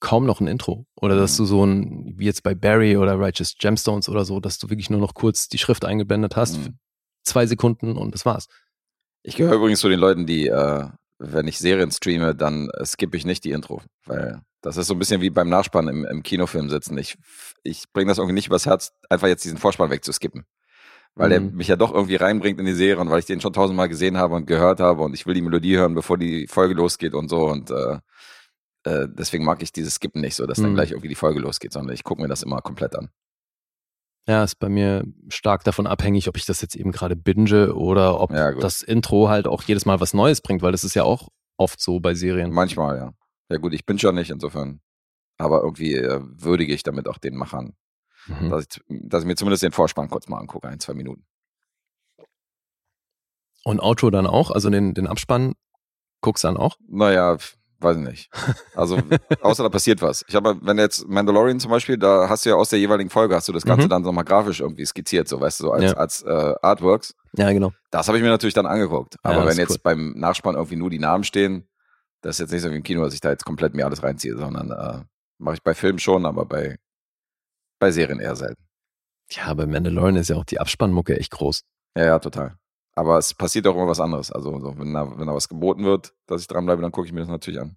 kaum 0.00 0.26
noch 0.26 0.40
ein 0.40 0.46
Intro. 0.46 0.86
Oder 0.96 1.16
dass 1.16 1.32
Mhm. 1.34 1.42
du 1.42 1.44
so 1.46 1.64
ein, 1.64 2.14
wie 2.18 2.24
jetzt 2.26 2.42
bei 2.42 2.54
Barry 2.54 2.96
oder 2.96 3.18
Righteous 3.18 3.56
Gemstones 3.58 4.08
oder 4.08 4.24
so, 4.24 4.40
dass 4.40 4.58
du 4.58 4.68
wirklich 4.68 4.90
nur 4.90 5.00
noch 5.00 5.14
kurz 5.14 5.48
die 5.48 5.58
Schrift 5.58 5.84
eingeblendet 5.84 6.36
hast, 6.36 6.58
Mhm. 6.58 6.78
zwei 7.24 7.46
Sekunden 7.46 7.96
und 7.96 8.14
das 8.14 8.24
war's. 8.26 8.46
Ich 9.22 9.36
gehöre 9.36 9.54
übrigens 9.56 9.80
zu 9.80 9.88
den 9.88 9.98
Leuten, 9.98 10.26
die, 10.26 10.46
äh, 10.48 10.88
wenn 11.18 11.48
ich 11.48 11.58
Serien 11.58 11.90
streame, 11.90 12.34
dann 12.34 12.68
skippe 12.84 13.16
ich 13.16 13.24
nicht 13.24 13.44
die 13.44 13.52
Intro. 13.52 13.82
Weil 14.04 14.40
das 14.62 14.76
ist 14.76 14.86
so 14.88 14.94
ein 14.94 14.98
bisschen 14.98 15.20
wie 15.20 15.30
beim 15.30 15.48
Nachspann 15.48 15.88
im, 15.88 16.04
im 16.04 16.22
Kinofilm 16.22 16.68
sitzen. 16.68 16.98
Ich, 16.98 17.16
ich 17.62 17.84
bringe 17.92 18.08
das 18.10 18.18
irgendwie 18.18 18.34
nicht 18.34 18.48
übers 18.48 18.66
Herz, 18.66 18.92
einfach 19.08 19.28
jetzt 19.28 19.44
diesen 19.44 19.58
Vorspann 19.58 19.90
wegzuskippen. 19.90 20.44
Weil 21.14 21.30
der 21.30 21.40
Mhm. 21.40 21.54
mich 21.54 21.68
ja 21.68 21.76
doch 21.76 21.94
irgendwie 21.94 22.16
reinbringt 22.16 22.60
in 22.60 22.66
die 22.66 22.74
Serie 22.74 22.98
und 23.00 23.08
weil 23.08 23.20
ich 23.20 23.24
den 23.26 23.40
schon 23.40 23.52
tausendmal 23.54 23.88
gesehen 23.88 24.18
habe 24.18 24.34
und 24.34 24.46
gehört 24.46 24.80
habe 24.80 25.02
und 25.02 25.14
ich 25.14 25.26
will 25.26 25.32
die 25.34 25.40
Melodie 25.42 25.76
hören, 25.78 25.94
bevor 25.94 26.18
die 26.18 26.46
Folge 26.46 26.74
losgeht 26.74 27.14
und 27.14 27.28
so. 27.30 27.46
Und 27.48 27.70
äh, 27.70 27.98
äh, 28.84 29.08
deswegen 29.10 29.44
mag 29.44 29.62
ich 29.62 29.72
dieses 29.72 29.94
Skippen 29.94 30.20
nicht 30.20 30.34
so, 30.36 30.46
dass 30.46 30.58
dann 30.60 30.72
Mhm. 30.72 30.74
gleich 30.74 30.90
irgendwie 30.90 31.08
die 31.08 31.14
Folge 31.14 31.40
losgeht, 31.40 31.72
sondern 31.72 31.94
ich 31.94 32.04
gucke 32.04 32.20
mir 32.20 32.28
das 32.28 32.42
immer 32.42 32.60
komplett 32.60 32.94
an. 32.96 33.08
Ja, 34.28 34.42
ist 34.42 34.56
bei 34.58 34.68
mir 34.68 35.04
stark 35.28 35.62
davon 35.64 35.86
abhängig, 35.86 36.28
ob 36.28 36.36
ich 36.36 36.46
das 36.46 36.60
jetzt 36.60 36.74
eben 36.74 36.90
gerade 36.92 37.14
binge 37.14 37.74
oder 37.74 38.20
ob 38.20 38.32
Ja, 38.32 38.52
das 38.52 38.82
Intro 38.82 39.28
halt 39.28 39.46
auch 39.46 39.62
jedes 39.62 39.86
Mal 39.86 40.00
was 40.00 40.14
Neues 40.14 40.40
bringt, 40.40 40.62
weil 40.62 40.72
das 40.72 40.82
ist 40.84 40.94
ja 40.94 41.04
auch 41.04 41.28
oft 41.56 41.80
so 41.80 42.00
bei 42.00 42.14
Serien. 42.14 42.50
Manchmal, 42.50 42.96
ja. 42.98 43.12
Ja 43.48 43.58
gut, 43.58 43.72
ich 43.72 43.86
bin 43.86 43.98
schon 43.98 44.16
nicht 44.16 44.30
insofern. 44.30 44.80
Aber 45.38 45.62
irgendwie 45.62 45.94
äh, 45.94 46.20
würdige 46.22 46.74
ich 46.74 46.82
damit 46.82 47.06
auch 47.08 47.18
den 47.18 47.36
Machern, 47.36 47.76
Mhm. 48.26 48.50
dass, 48.50 48.64
ich, 48.68 48.80
dass 48.88 49.22
ich 49.22 49.26
mir 49.28 49.36
zumindest 49.36 49.62
den 49.62 49.70
Vorspann 49.70 50.08
kurz 50.10 50.26
mal 50.26 50.38
angucke, 50.38 50.66
ein, 50.66 50.80
zwei 50.80 50.94
Minuten. 50.94 51.24
Und 53.64 53.80
Outro 53.80 54.10
dann 54.10 54.26
auch, 54.26 54.50
also 54.50 54.70
den, 54.70 54.94
den 54.94 55.06
Abspann 55.06 55.54
guckst 56.20 56.42
dann 56.44 56.56
auch. 56.56 56.76
Naja, 56.88 57.36
weiß 57.86 57.96
ich 57.96 58.02
nicht. 58.02 58.30
Also, 58.74 58.98
außer 59.40 59.62
da 59.62 59.68
passiert 59.70 60.02
was. 60.02 60.24
Ich 60.28 60.34
habe, 60.34 60.58
wenn 60.60 60.76
jetzt 60.78 61.08
Mandalorian 61.08 61.58
zum 61.60 61.70
Beispiel, 61.70 61.96
da 61.96 62.28
hast 62.28 62.44
du 62.44 62.50
ja 62.50 62.56
aus 62.56 62.68
der 62.68 62.78
jeweiligen 62.78 63.08
Folge, 63.10 63.34
hast 63.34 63.48
du 63.48 63.52
das 63.52 63.64
Ganze 63.64 63.86
Mhm. 63.86 63.90
dann 63.90 64.02
nochmal 64.02 64.24
grafisch 64.24 64.60
irgendwie 64.60 64.84
skizziert, 64.84 65.28
so 65.28 65.40
weißt 65.40 65.60
du, 65.60 65.64
so 65.64 65.72
als, 65.72 65.84
Ja. 65.84 65.92
als 65.94 66.22
äh, 66.22 66.54
Artworks. 66.62 67.14
Ja, 67.32 67.50
genau. 67.52 67.72
Das 67.90 68.08
habe 68.08 68.18
ich 68.18 68.24
mir 68.24 68.30
natürlich 68.30 68.54
dann 68.54 68.66
angeguckt. 68.66 69.14
Ja, 69.24 69.30
Aber 69.30 69.44
das 69.44 69.50
wenn 69.56 69.58
jetzt 69.62 69.82
beim 69.82 70.12
Nachspann 70.16 70.54
irgendwie 70.56 70.76
nur 70.76 70.90
die 70.90 70.98
Namen 70.98 71.24
stehen, 71.24 71.68
das 72.22 72.36
ist 72.36 72.40
jetzt 72.40 72.52
nicht 72.52 72.62
so 72.62 72.70
wie 72.70 72.76
im 72.76 72.82
Kino, 72.82 73.02
dass 73.04 73.14
ich 73.14 73.20
da 73.20 73.30
jetzt 73.30 73.44
komplett 73.44 73.74
mir 73.74 73.84
alles 73.86 74.02
reinziehe, 74.02 74.36
sondern 74.36 74.70
äh, 74.72 75.04
mache 75.38 75.54
ich 75.54 75.62
bei 75.62 75.74
Filmen 75.74 75.98
schon, 75.98 76.26
aber 76.26 76.44
bei, 76.44 76.76
bei 77.78 77.90
Serien 77.90 78.20
eher 78.20 78.36
selten. 78.36 78.62
Ja, 79.30 79.52
bei 79.54 79.66
Mandalorian 79.66 80.16
ist 80.16 80.28
ja 80.30 80.36
auch 80.36 80.44
die 80.44 80.58
Abspannmucke 80.60 81.18
echt 81.18 81.30
groß. 81.32 81.62
Ja, 81.96 82.04
ja, 82.04 82.18
total. 82.18 82.56
Aber 82.98 83.18
es 83.18 83.34
passiert 83.34 83.66
auch 83.66 83.74
immer 83.74 83.86
was 83.86 84.00
anderes. 84.00 84.32
Also, 84.32 84.58
so, 84.58 84.78
wenn, 84.78 84.92
da, 84.94 85.18
wenn 85.18 85.26
da 85.26 85.34
was 85.34 85.48
geboten 85.48 85.84
wird, 85.84 86.14
dass 86.26 86.40
ich 86.40 86.48
dranbleibe, 86.48 86.80
dann 86.82 86.92
gucke 86.92 87.06
ich 87.06 87.12
mir 87.12 87.20
das 87.20 87.28
natürlich 87.28 87.60
an. 87.60 87.76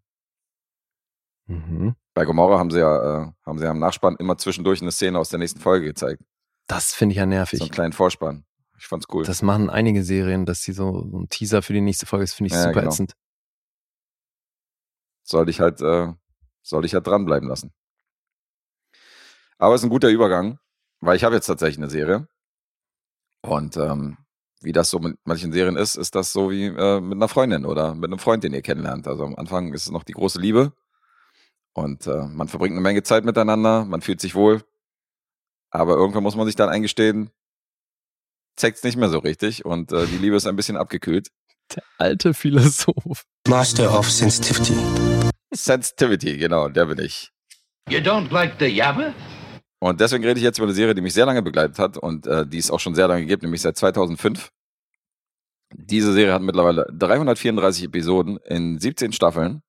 Mhm. 1.47 1.95
Bei 2.13 2.25
Gomorra 2.25 2.57
haben 2.57 2.71
sie 2.71 2.79
ja, 2.79 3.23
äh, 3.23 3.31
haben 3.45 3.57
sie 3.59 3.65
ja 3.65 3.71
im 3.71 3.79
Nachspann 3.79 4.15
immer 4.17 4.37
zwischendurch 4.37 4.81
eine 4.81 4.91
Szene 4.91 5.19
aus 5.19 5.29
der 5.29 5.39
nächsten 5.39 5.59
Folge 5.59 5.87
gezeigt. 5.87 6.23
Das 6.67 6.93
finde 6.93 7.13
ich 7.13 7.17
ja 7.17 7.23
So 7.23 7.29
nervig. 7.29 7.61
einen 7.61 7.71
kleinen 7.71 7.93
Vorspann. 7.93 8.45
Ich 8.77 8.87
fand's 8.87 9.07
cool. 9.11 9.25
Das 9.25 9.41
machen 9.41 9.69
einige 9.69 10.03
Serien, 10.03 10.45
dass 10.45 10.61
sie 10.61 10.71
so, 10.71 11.05
so 11.09 11.17
einen 11.17 11.27
Teaser 11.29 11.61
für 11.61 11.73
die 11.73 11.81
nächste 11.81 12.05
Folge 12.05 12.23
ist, 12.23 12.33
finde 12.33 12.47
ich 12.47 12.53
Ja, 12.53 12.63
super 12.63 12.79
genau. 12.81 12.87
ätzend. 12.91 13.13
sollte 15.23 15.51
ich 15.51 15.59
halt, 15.59 15.81
äh, 15.81 16.13
sollte 16.61 16.85
ich 16.85 16.93
halt 16.93 17.05
dranbleiben 17.05 17.49
lassen. 17.49 17.73
Aber 19.57 19.75
es 19.75 19.81
ist 19.81 19.85
ein 19.85 19.89
guter 19.91 20.09
Übergang, 20.09 20.59
weil 21.01 21.17
ich 21.17 21.23
habe 21.25 21.35
jetzt 21.35 21.47
tatsächlich 21.47 21.77
eine 21.77 21.89
Serie. 21.89 22.27
Und 23.41 23.75
ähm, 23.77 24.17
wie 24.61 24.71
das 24.71 24.89
so 24.89 24.99
mit 24.99 25.17
manchen 25.23 25.51
Serien 25.51 25.77
ist, 25.77 25.95
ist 25.95 26.15
das 26.15 26.33
so 26.33 26.51
wie 26.51 26.65
äh, 26.65 26.99
mit 26.99 27.15
einer 27.15 27.27
Freundin 27.27 27.65
oder 27.65 27.95
mit 27.95 28.05
einem 28.05 28.19
Freund, 28.19 28.43
den 28.43 28.53
ihr 28.53 28.61
kennenlernt. 28.61 29.07
Also 29.07 29.23
am 29.23 29.35
Anfang 29.35 29.73
ist 29.73 29.83
es 29.83 29.91
noch 29.91 30.03
die 30.03 30.13
große 30.13 30.39
Liebe 30.39 30.73
und 31.73 32.07
äh, 32.07 32.25
man 32.27 32.47
verbringt 32.47 32.73
eine 32.73 32.81
Menge 32.81 33.03
Zeit 33.03 33.25
miteinander, 33.25 33.85
man 33.85 34.01
fühlt 34.01 34.21
sich 34.21 34.35
wohl. 34.35 34.63
Aber 35.71 35.95
irgendwann 35.95 36.23
muss 36.23 36.35
man 36.35 36.45
sich 36.45 36.55
dann 36.55 36.69
eingestehen, 36.69 37.29
zeigt's 38.55 38.83
nicht 38.83 38.97
mehr 38.97 39.09
so 39.09 39.19
richtig 39.19 39.65
und 39.65 39.91
äh, 39.91 40.05
die 40.07 40.17
Liebe 40.17 40.35
ist 40.35 40.47
ein 40.47 40.55
bisschen 40.55 40.77
abgekühlt. 40.77 41.29
Der 41.75 41.83
alte 41.97 42.33
Philosoph. 42.33 43.25
Master 43.47 43.97
of 43.97 44.09
Sensitivity. 44.09 44.75
Sensitivity, 45.53 46.37
genau, 46.37 46.67
der 46.69 46.85
bin 46.85 46.99
ich. 46.99 47.31
You 47.89 47.99
don't 47.99 48.31
like 48.31 48.55
the 48.59 48.65
Yabba? 48.65 49.13
Und 49.79 50.01
deswegen 50.01 50.23
rede 50.25 50.37
ich 50.39 50.43
jetzt 50.43 50.57
über 50.57 50.67
eine 50.67 50.73
Serie, 50.75 50.93
die 50.93 51.01
mich 51.01 51.13
sehr 51.13 51.25
lange 51.25 51.41
begleitet 51.41 51.79
hat 51.79 51.97
und 51.97 52.27
äh, 52.27 52.45
die 52.45 52.57
es 52.57 52.69
auch 52.69 52.79
schon 52.81 52.95
sehr 52.95 53.07
lange 53.07 53.25
gibt, 53.25 53.43
nämlich 53.43 53.61
seit 53.61 53.77
2005. 53.77 54.49
Diese 55.73 56.11
Serie 56.13 56.33
hat 56.33 56.41
mittlerweile 56.41 56.85
334 56.91 57.85
Episoden 57.85 58.37
in 58.45 58.79
17 58.79 59.13
Staffeln. 59.13 59.61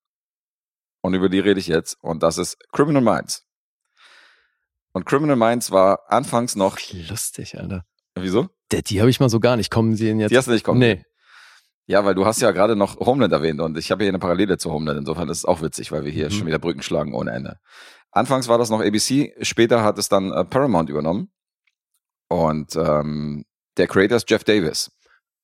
Und 1.02 1.14
über 1.14 1.28
die 1.28 1.38
rede 1.38 1.60
ich 1.60 1.66
jetzt. 1.68 1.96
Und 2.02 2.22
das 2.22 2.38
ist 2.38 2.58
Criminal 2.72 3.02
Minds. 3.02 3.44
Und 4.92 5.06
Criminal 5.06 5.36
Minds 5.36 5.70
war 5.70 6.00
anfangs 6.08 6.56
noch. 6.56 6.78
Lustig, 7.08 7.58
Alter. 7.58 7.84
Wieso? 8.16 8.48
Der, 8.72 8.82
die 8.82 9.00
habe 9.00 9.10
ich 9.10 9.20
mal 9.20 9.28
so 9.30 9.40
gar 9.40 9.56
nicht. 9.56 9.70
Kommen 9.70 9.94
sie 9.94 10.06
denn 10.06 10.20
jetzt? 10.20 10.30
Die 10.30 10.36
hast 10.36 10.48
du 10.48 10.52
nicht 10.52 10.64
kommen. 10.64 10.80
Nee. 10.80 11.04
Ja, 11.86 12.04
weil 12.04 12.14
du 12.14 12.24
hast 12.26 12.40
ja 12.40 12.50
gerade 12.50 12.76
noch 12.76 12.98
Homeland 12.98 13.32
erwähnt 13.32 13.60
und 13.60 13.76
ich 13.78 13.90
habe 13.90 14.04
hier 14.04 14.10
eine 14.10 14.18
Parallele 14.18 14.58
zu 14.58 14.70
Homeland. 14.72 14.98
Insofern 14.98 15.28
ist 15.28 15.38
es 15.38 15.44
auch 15.44 15.60
witzig, 15.62 15.90
weil 15.92 16.04
wir 16.04 16.12
hier 16.12 16.26
Mhm. 16.26 16.30
schon 16.30 16.46
wieder 16.46 16.58
Brücken 16.58 16.82
schlagen 16.82 17.14
ohne 17.14 17.32
Ende. 17.32 17.58
Anfangs 18.12 18.48
war 18.48 18.58
das 18.58 18.70
noch 18.70 18.80
ABC, 18.80 19.34
später 19.42 19.82
hat 19.82 19.98
es 19.98 20.08
dann 20.08 20.32
äh, 20.32 20.44
Paramount 20.44 20.90
übernommen. 20.90 21.30
Und 22.28 22.76
ähm, 22.76 23.44
der 23.76 23.86
Creator 23.86 24.16
ist 24.16 24.30
Jeff 24.30 24.44
Davis. 24.44 24.90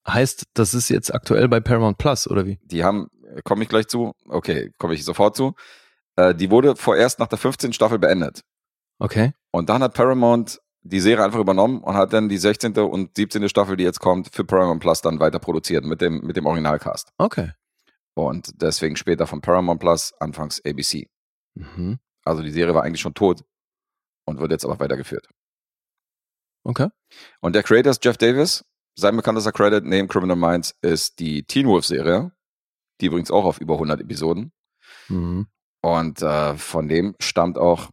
Heißt, 0.07 0.43
das 0.53 0.73
ist 0.73 0.89
jetzt 0.89 1.13
aktuell 1.13 1.47
bei 1.49 1.59
Paramount 1.59 1.97
Plus, 1.97 2.29
oder 2.29 2.45
wie? 2.45 2.59
Die 2.63 2.83
haben, 2.83 3.07
komme 3.43 3.63
ich 3.63 3.69
gleich 3.69 3.87
zu, 3.87 4.13
okay, 4.27 4.71
komme 4.77 4.93
ich 4.93 5.03
sofort 5.03 5.35
zu. 5.35 5.53
Äh, 6.15 6.33
die 6.33 6.49
wurde 6.49 6.75
vorerst 6.75 7.19
nach 7.19 7.27
der 7.27 7.37
15. 7.37 7.73
Staffel 7.73 7.99
beendet. 7.99 8.41
Okay. 8.99 9.33
Und 9.51 9.69
dann 9.69 9.83
hat 9.83 9.93
Paramount 9.93 10.59
die 10.81 10.99
Serie 10.99 11.25
einfach 11.25 11.39
übernommen 11.39 11.81
und 11.81 11.95
hat 11.95 12.13
dann 12.13 12.29
die 12.29 12.37
16. 12.37 12.77
und 12.77 13.15
17. 13.15 13.49
Staffel, 13.49 13.75
die 13.75 13.83
jetzt 13.83 13.99
kommt, 13.99 14.29
für 14.33 14.45
Paramount 14.45 14.81
Plus 14.81 15.01
dann 15.01 15.19
weiter 15.19 15.39
produziert 15.39 15.83
mit 15.83 16.01
dem, 16.01 16.21
mit 16.21 16.37
dem 16.37 16.45
Originalcast. 16.45 17.11
Okay. 17.17 17.51
Und 18.13 18.61
deswegen 18.61 18.95
später 18.95 19.27
von 19.27 19.41
Paramount 19.41 19.79
Plus, 19.79 20.13
anfangs 20.19 20.61
ABC. 20.65 21.07
Mhm. 21.55 21.99
Also 22.27 22.43
die 22.43 22.51
Serie 22.51 22.73
war 22.73 22.83
eigentlich 22.83 23.01
schon 23.01 23.13
tot 23.13 23.43
und 24.25 24.39
wird 24.39 24.51
jetzt 24.51 24.65
aber 24.65 24.79
weitergeführt. 24.79 25.27
Okay. 26.63 26.89
Und 27.39 27.53
der 27.53 27.63
Creator 27.63 27.91
ist 27.91 28.03
Jeff 28.03 28.17
Davis. 28.17 28.65
Sein 28.95 29.15
bekanntester 29.15 29.51
Credit 29.51 29.83
neben 29.85 30.07
Criminal 30.07 30.35
Minds 30.35 30.75
ist 30.81 31.19
die 31.19 31.43
Teen 31.43 31.67
Wolf 31.67 31.85
Serie. 31.85 32.31
Die 32.99 33.05
übrigens 33.05 33.31
auch 33.31 33.45
auf 33.45 33.61
über 33.61 33.75
100 33.75 34.01
Episoden. 34.01 34.51
Mhm. 35.07 35.47
Und 35.81 36.21
äh, 36.21 36.57
von 36.57 36.87
dem 36.87 37.15
stammt 37.19 37.57
auch 37.57 37.89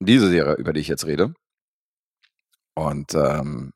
diese 0.00 0.28
Serie, 0.28 0.54
über 0.54 0.72
die 0.72 0.80
ich 0.80 0.88
jetzt 0.88 1.06
rede. 1.06 1.34
Und 2.74 3.14
ähm, 3.14 3.72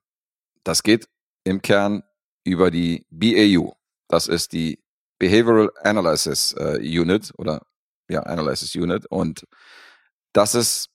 das 0.64 0.82
geht 0.82 1.08
im 1.44 1.62
Kern 1.62 2.02
über 2.44 2.70
die 2.70 3.06
BAU. 3.10 3.74
Das 4.08 4.26
ist 4.26 4.52
die 4.52 4.82
Behavioral 5.18 5.70
Analysis 5.82 6.52
äh, 6.54 6.78
Unit 6.80 7.32
oder 7.38 7.66
ja, 8.08 8.20
Analysis 8.24 8.74
Unit. 8.74 9.06
Und 9.06 9.46
das 10.34 10.54
ist 10.54 10.90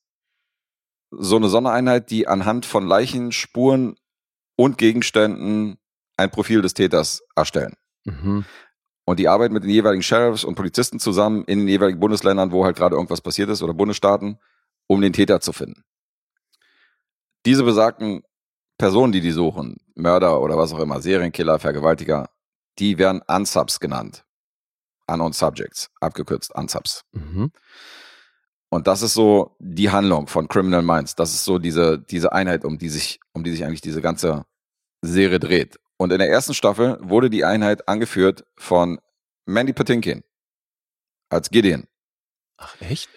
so 1.12 1.38
eine 1.38 1.50
Sondereinheit, 1.50 2.12
die 2.12 2.28
anhand 2.28 2.68
von 2.68 2.86
Leichen, 2.86 3.32
Spuren 3.32 3.96
und 4.56 4.78
Gegenständen 4.78 5.80
ein 6.18 6.30
Profil 6.30 6.62
des 6.62 6.76
Täters 6.76 7.24
erstellen. 7.36 7.76
Mhm. 8.04 8.46
Und 9.06 9.18
die 9.18 9.28
arbeiten 9.28 9.54
mit 9.56 9.64
den 9.64 9.72
jeweiligen 9.72 10.04
Sheriffs 10.04 10.44
und 10.44 10.54
Polizisten 10.54 11.00
zusammen 11.00 11.44
in 11.46 11.60
den 11.60 11.68
jeweiligen 11.68 12.00
Bundesländern, 12.00 12.52
wo 12.52 12.64
halt 12.64 12.78
gerade 12.78 12.96
irgendwas 12.96 13.22
passiert 13.22 13.50
ist 13.50 13.64
oder 13.64 13.74
Bundesstaaten, 13.74 14.38
um 14.86 15.02
den 15.02 15.14
Täter 15.14 15.42
zu 15.42 15.52
finden. 15.52 15.84
Diese 17.46 17.64
besagten 17.64 18.22
Personen, 18.78 19.12
die 19.12 19.22
die 19.22 19.32
suchen, 19.32 19.78
Mörder 19.96 20.42
oder 20.42 20.58
was 20.58 20.74
auch 20.74 20.80
immer, 20.80 21.02
Serienkiller, 21.02 21.58
Vergewaltiger, 21.58 22.30
die 22.78 22.98
werden 22.98 23.22
Unsubs 23.28 23.80
genannt. 23.80 24.26
Unknown 25.08 25.34
Subjects, 25.34 25.90
abgekürzt 26.02 26.54
Unsubs. 26.54 27.04
Mhm. 27.12 27.52
Und 28.70 28.88
das 28.88 29.02
ist 29.02 29.14
so 29.14 29.56
die 29.60 29.90
Handlung 29.90 30.28
von 30.28 30.48
Criminal 30.48 30.84
Minds. 30.84 31.16
Das 31.16 31.34
ist 31.34 31.44
so 31.44 31.58
diese, 31.58 31.98
diese 31.98 32.32
Einheit, 32.32 32.64
um 32.64 32.78
die 32.78 32.90
sich, 32.90 33.20
um 33.34 33.44
die 33.44 33.52
sich 33.52 33.66
eigentlich 33.66 33.82
diese 33.82 34.02
ganze 34.02 34.46
Serie 35.02 35.40
dreht. 35.40 35.80
Und 35.98 36.12
in 36.12 36.20
der 36.20 36.30
ersten 36.30 36.54
Staffel 36.54 36.98
wurde 37.02 37.30
die 37.30 37.44
Einheit 37.44 37.88
angeführt 37.88 38.46
von 38.56 39.00
Mandy 39.46 39.74
Patinkin 39.74 40.24
als 41.30 41.50
Gideon. 41.50 41.88
Ach, 42.58 42.80
echt? 42.82 43.10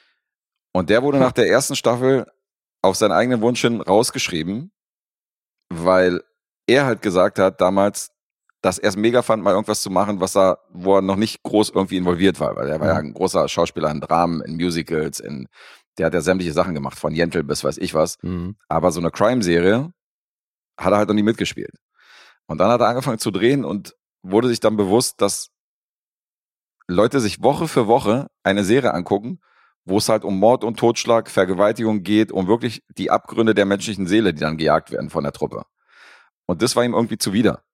Und 0.72 0.88
der 0.90 1.02
wurde 1.02 1.18
nach 1.18 1.32
der 1.32 1.48
ersten 1.48 1.76
Staffel 1.76 2.26
auf 2.80 2.96
seinen 2.96 3.12
eigenen 3.12 3.42
Wunsch 3.42 3.60
hin 3.60 3.80
rausgeschrieben, 3.80 4.72
weil 5.68 6.24
er 6.66 6.86
halt 6.86 7.02
gesagt 7.02 7.38
hat 7.38 7.60
damals, 7.60 8.10
dass 8.62 8.78
er 8.78 8.90
es 8.90 8.96
mega 8.96 9.22
fand, 9.22 9.42
mal 9.42 9.52
irgendwas 9.52 9.82
zu 9.82 9.90
machen, 9.90 10.20
was 10.20 10.36
er, 10.36 10.60
wo 10.70 10.96
er 10.96 11.02
noch 11.02 11.16
nicht 11.16 11.42
groß 11.42 11.70
irgendwie 11.70 11.96
involviert 11.96 12.38
war, 12.38 12.56
weil 12.56 12.68
er 12.68 12.80
war 12.80 12.88
ja 12.88 12.96
ein 12.96 13.12
großer 13.12 13.48
Schauspieler 13.48 13.90
in 13.90 14.00
Dramen, 14.00 14.40
in 14.40 14.54
Musicals, 14.54 15.18
in, 15.18 15.48
der 15.98 16.06
hat 16.06 16.14
ja 16.14 16.20
sämtliche 16.20 16.52
Sachen 16.52 16.74
gemacht, 16.74 16.98
von 16.98 17.12
Jentel 17.12 17.42
bis 17.42 17.64
weiß 17.64 17.78
ich 17.78 17.92
was. 17.92 18.18
Mhm. 18.22 18.56
Aber 18.68 18.92
so 18.92 19.00
eine 19.00 19.10
Crime-Serie 19.10 19.92
hat 20.78 20.92
er 20.92 20.96
halt 20.96 21.08
noch 21.08 21.14
nie 21.14 21.24
mitgespielt. 21.24 21.74
Und 22.46 22.58
dann 22.58 22.70
hat 22.70 22.80
er 22.80 22.88
angefangen 22.88 23.18
zu 23.18 23.32
drehen 23.32 23.64
und 23.64 23.96
wurde 24.22 24.48
sich 24.48 24.60
dann 24.60 24.76
bewusst, 24.76 25.20
dass 25.20 25.50
Leute 26.86 27.20
sich 27.20 27.42
Woche 27.42 27.66
für 27.66 27.88
Woche 27.88 28.28
eine 28.44 28.62
Serie 28.62 28.94
angucken, 28.94 29.40
wo 29.84 29.98
es 29.98 30.08
halt 30.08 30.24
um 30.24 30.38
Mord 30.38 30.62
und 30.62 30.78
Totschlag, 30.78 31.28
Vergewaltigung 31.28 32.04
geht, 32.04 32.30
um 32.30 32.46
wirklich 32.46 32.84
die 32.96 33.10
Abgründe 33.10 33.54
der 33.54 33.66
menschlichen 33.66 34.06
Seele, 34.06 34.32
die 34.32 34.40
dann 34.40 34.56
gejagt 34.56 34.92
werden 34.92 35.10
von 35.10 35.24
der 35.24 35.32
Truppe. 35.32 35.64
Und 36.46 36.62
das 36.62 36.76
war 36.76 36.84
ihm 36.84 36.94
irgendwie 36.94 37.18
zuwider. 37.18 37.64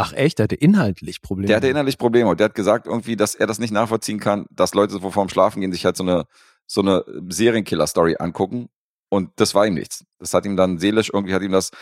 Ach, 0.00 0.12
echt? 0.12 0.38
Der 0.38 0.44
hatte 0.44 0.54
inhaltlich 0.54 1.22
Probleme. 1.22 1.48
Der 1.48 1.56
hatte 1.56 1.66
innerlich 1.66 1.98
Probleme 1.98 2.30
und 2.30 2.38
der 2.38 2.46
hat 2.46 2.54
gesagt 2.54 2.86
irgendwie, 2.86 3.16
dass 3.16 3.34
er 3.34 3.48
das 3.48 3.58
nicht 3.58 3.72
nachvollziehen 3.72 4.20
kann, 4.20 4.46
dass 4.50 4.72
Leute 4.72 4.92
so 4.92 5.10
vorm 5.10 5.28
Schlafen 5.28 5.60
gehen, 5.60 5.72
sich 5.72 5.84
halt 5.84 5.96
so 5.96 6.04
eine, 6.04 6.26
so 6.68 6.82
eine 6.82 7.04
Serienkiller-Story 7.28 8.14
angucken 8.20 8.68
und 9.08 9.30
das 9.36 9.56
war 9.56 9.66
ihm 9.66 9.74
nichts. 9.74 10.04
Das 10.20 10.32
hat 10.34 10.46
ihm 10.46 10.56
dann 10.56 10.78
seelisch 10.78 11.10
irgendwie, 11.12 11.34
hat 11.34 11.42
ihm 11.42 11.50
das, 11.50 11.72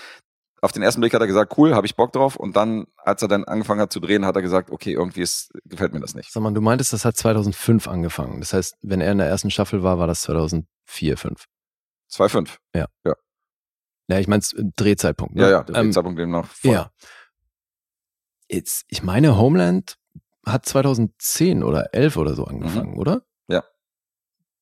auf 0.63 0.73
den 0.73 0.83
ersten 0.83 1.03
Blick 1.03 1.13
hat 1.13 1.21
er 1.21 1.27
gesagt, 1.27 1.59
cool, 1.59 1.75
habe 1.75 1.87
ich 1.87 1.95
Bock 1.95 2.11
drauf 2.13 2.37
und 2.37 2.57
dann, 2.57 2.87
als 2.97 3.21
er 3.21 3.29
dann 3.29 3.45
angefangen 3.45 3.83
hat 3.83 3.93
zu 3.93 4.01
drehen, 4.01 4.25
hat 4.25 4.35
er 4.35 4.41
gesagt, 4.41 4.71
okay, 4.71 4.93
irgendwie 4.95 5.21
ist, 5.21 5.53
gefällt 5.67 5.93
mir 5.93 6.01
das 6.01 6.15
nicht. 6.15 6.33
Sag 6.33 6.43
mal, 6.43 6.55
du 6.55 6.63
meintest, 6.63 6.95
das 6.95 7.05
hat 7.05 7.19
2005 7.19 7.87
angefangen. 7.87 8.41
Das 8.41 8.55
heißt, 8.55 8.77
wenn 8.81 9.03
er 9.03 9.13
in 9.13 9.19
der 9.19 9.27
ersten 9.27 9.51
Staffel 9.51 9.83
war, 9.83 9.99
war 9.99 10.07
das 10.07 10.23
2004, 10.23 11.19
5. 11.19 11.45
2,5. 12.11 12.57
Ja, 14.09 14.19
ich 14.19 14.29
mein's 14.29 14.53
im 14.53 14.73
Drehzeitpunkt. 14.75 15.35
Ne? 15.35 15.43
Ja, 15.43 15.51
ja, 15.51 15.65
ähm, 15.75 15.93
Zeitpunkt 15.93 16.19
dem 16.19 16.31
noch 16.31 16.47
voll. 16.47 16.73
Ja. 16.73 16.91
Jetzt, 18.49 18.85
ich 18.89 19.03
meine, 19.03 19.39
Homeland 19.39 19.97
hat 20.47 20.65
2010 20.67 21.63
oder 21.65 21.93
11 21.95 22.17
oder 22.17 22.35
so 22.35 22.45
angefangen, 22.45 22.97
oder? 22.99 23.17
Mhm. 23.49 23.55
Ja. 23.55 23.65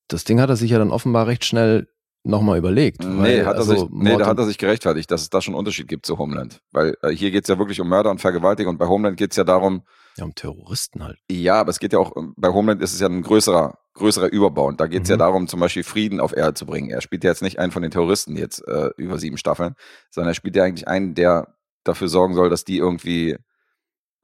Das 0.09 0.25
Ding 0.25 0.41
hat 0.41 0.49
er 0.51 0.57
sich 0.57 0.71
ja 0.71 0.79
dann 0.79 0.91
offenbar 0.91 1.27
recht 1.27 1.45
schnell 1.45 1.89
nochmal 2.27 2.57
überlegt. 2.57 3.03
Nee, 3.05 3.19
weil, 3.19 3.47
hat 3.47 3.55
er 3.57 3.59
also 3.61 3.75
sich, 3.77 3.85
nee, 3.91 4.17
da 4.17 4.27
hat 4.27 4.39
er 4.39 4.47
sich 4.47 4.57
gerechtfertigt, 4.57 5.11
dass 5.11 5.21
es 5.21 5.29
da 5.29 5.43
schon 5.43 5.53
einen 5.53 5.59
Unterschied 5.59 5.89
gibt 5.89 6.07
zu 6.07 6.17
Homeland. 6.17 6.63
Weil 6.73 6.97
äh, 7.03 7.11
hier 7.11 7.31
geht's 7.31 7.49
ja 7.49 7.59
wirklich 7.59 7.81
um 7.83 7.89
Mörder 7.89 8.11
und 8.11 8.21
Vergewaltigung 8.23 8.73
und 8.75 8.79
bei 8.79 8.87
Homeland 8.87 9.19
geht's 9.19 9.37
ja 9.37 9.45
darum, 9.45 9.83
ja, 10.17 10.25
um 10.25 10.35
Terroristen 10.35 11.03
halt. 11.05 11.19
ja, 11.31 11.57
aber 11.61 11.69
es 11.71 11.79
geht 11.81 11.93
ja 11.93 11.99
auch, 11.99 12.13
um- 12.13 12.33
bei 12.39 12.49
Homeland 12.49 12.81
ist 12.81 12.95
es 12.95 13.01
ja 13.01 13.09
ein 13.09 13.21
größerer, 13.21 13.79
größerer 13.93 14.33
Überbau 14.33 14.69
und 14.69 14.81
da 14.81 14.87
geht's 14.87 15.11
ja 15.11 15.17
Mhm. 15.17 15.21
darum, 15.21 15.49
zum 15.49 15.61
Beispiel 15.61 15.83
Frieden 15.85 16.19
auf 16.21 16.35
Erde 16.35 16.55
zu 16.55 16.65
bringen. 16.65 16.89
Er 16.89 17.03
spielt 17.03 17.25
ja 17.25 17.31
jetzt 17.31 17.43
nicht 17.43 17.59
einen 17.59 17.73
von 17.73 17.83
den 17.83 17.91
Terroristen 17.91 18.37
jetzt 18.37 18.67
äh, 18.67 18.89
über 18.97 19.19
sieben 19.19 19.37
Staffeln, 19.37 19.75
sondern 20.11 20.31
er 20.31 20.35
spielt 20.35 20.57
ja 20.57 20.65
eigentlich 20.65 20.89
einen, 20.89 21.15
der 21.15 21.55
dafür 21.83 22.09
sorgen 22.09 22.35
soll, 22.35 22.49
dass 22.49 22.65
die 22.65 22.79
irgendwie, 22.79 23.37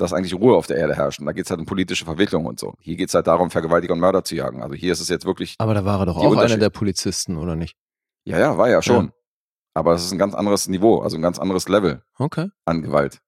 dass 0.00 0.12
eigentlich 0.12 0.34
Ruhe 0.34 0.56
auf 0.56 0.66
der 0.66 0.78
Erde 0.78 0.94
herrscht. 0.96 1.20
Und 1.20 1.26
da 1.26 1.32
geht's 1.32 1.50
halt 1.50 1.60
um 1.60 1.66
politische 1.66 2.04
Verwicklung 2.04 2.46
und 2.46 2.58
so. 2.58 2.74
Hier 2.80 2.96
geht's 2.96 3.14
halt 3.14 3.26
darum, 3.26 3.50
Vergewaltiger 3.50 3.92
und 3.92 4.00
Mörder 4.00 4.24
zu 4.24 4.34
jagen. 4.34 4.62
Also 4.62 4.74
hier 4.74 4.92
ist 4.92 5.00
es 5.00 5.08
jetzt 5.08 5.24
wirklich, 5.26 5.54
Aber 5.58 5.74
da 5.74 5.84
war 5.84 6.00
er 6.00 6.06
doch 6.06 6.16
auch 6.16 6.36
einer 6.36 6.56
der 6.56 6.70
Polizisten, 6.70 7.36
oder 7.36 7.54
nicht? 7.56 7.76
ja, 8.24 8.38
ja, 8.38 8.56
war 8.58 8.68
ja 8.68 8.82
schon. 8.82 9.12
Aber 9.74 9.94
es 9.94 10.04
ist 10.04 10.12
ein 10.12 10.18
ganz 10.18 10.34
anderes 10.34 10.68
Niveau, 10.68 11.00
also 11.00 11.16
ein 11.16 11.22
ganz 11.22 11.38
anderes 11.38 11.68
Level 11.68 12.02
Okay. 12.18 12.48
an 12.64 12.82
Gewalt. 12.82 13.20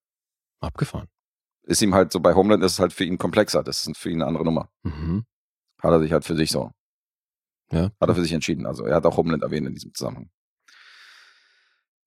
Abgefahren. 0.60 1.08
Ist 1.64 1.80
ihm 1.82 1.94
halt 1.94 2.12
so, 2.12 2.20
bei 2.20 2.34
Homeland 2.34 2.62
ist 2.64 2.72
es 2.72 2.78
halt 2.80 2.92
für 2.92 3.04
ihn 3.04 3.18
komplexer. 3.18 3.62
Das 3.62 3.86
ist 3.86 3.96
für 3.96 4.10
ihn 4.10 4.16
eine 4.20 4.26
andere 4.26 4.44
Nummer. 4.44 4.68
Mhm. 4.82 5.24
Hat 5.80 5.92
er 5.92 6.00
sich 6.00 6.12
halt 6.12 6.24
für 6.24 6.34
sich 6.36 6.50
so. 6.50 6.70
Ja. 7.70 7.90
Hat 8.00 8.08
er 8.08 8.14
für 8.14 8.22
sich 8.22 8.32
entschieden. 8.32 8.66
Also 8.66 8.84
er 8.84 8.96
hat 8.96 9.06
auch 9.06 9.16
Homeland 9.16 9.42
erwähnt 9.42 9.66
in 9.66 9.74
diesem 9.74 9.94
Zusammenhang. 9.94 10.30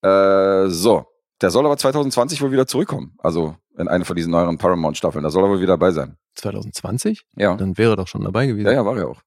Äh, 0.01 0.69
so. 0.69 1.05
Der 1.41 1.49
soll 1.51 1.65
aber 1.65 1.77
2020 1.77 2.41
wohl 2.41 2.51
wieder 2.51 2.67
zurückkommen. 2.67 3.15
Also 3.19 3.55
in 3.77 3.87
eine 3.87 4.05
von 4.05 4.15
diesen 4.15 4.31
neueren 4.31 4.57
Paramount-Staffeln. 4.57 5.23
Da 5.23 5.29
soll 5.29 5.43
er 5.43 5.49
wohl 5.49 5.57
wieder 5.59 5.73
dabei 5.73 5.91
sein. 5.91 6.17
2020? 6.35 7.25
Ja. 7.35 7.55
Dann 7.55 7.77
wäre 7.77 7.93
er 7.93 7.95
doch 7.97 8.07
schon 8.07 8.23
dabei 8.23 8.45
gewesen. 8.47 8.65
Ja, 8.67 8.73
ja, 8.73 8.85
war 8.85 8.97
er 8.97 9.07
auch. 9.09 9.21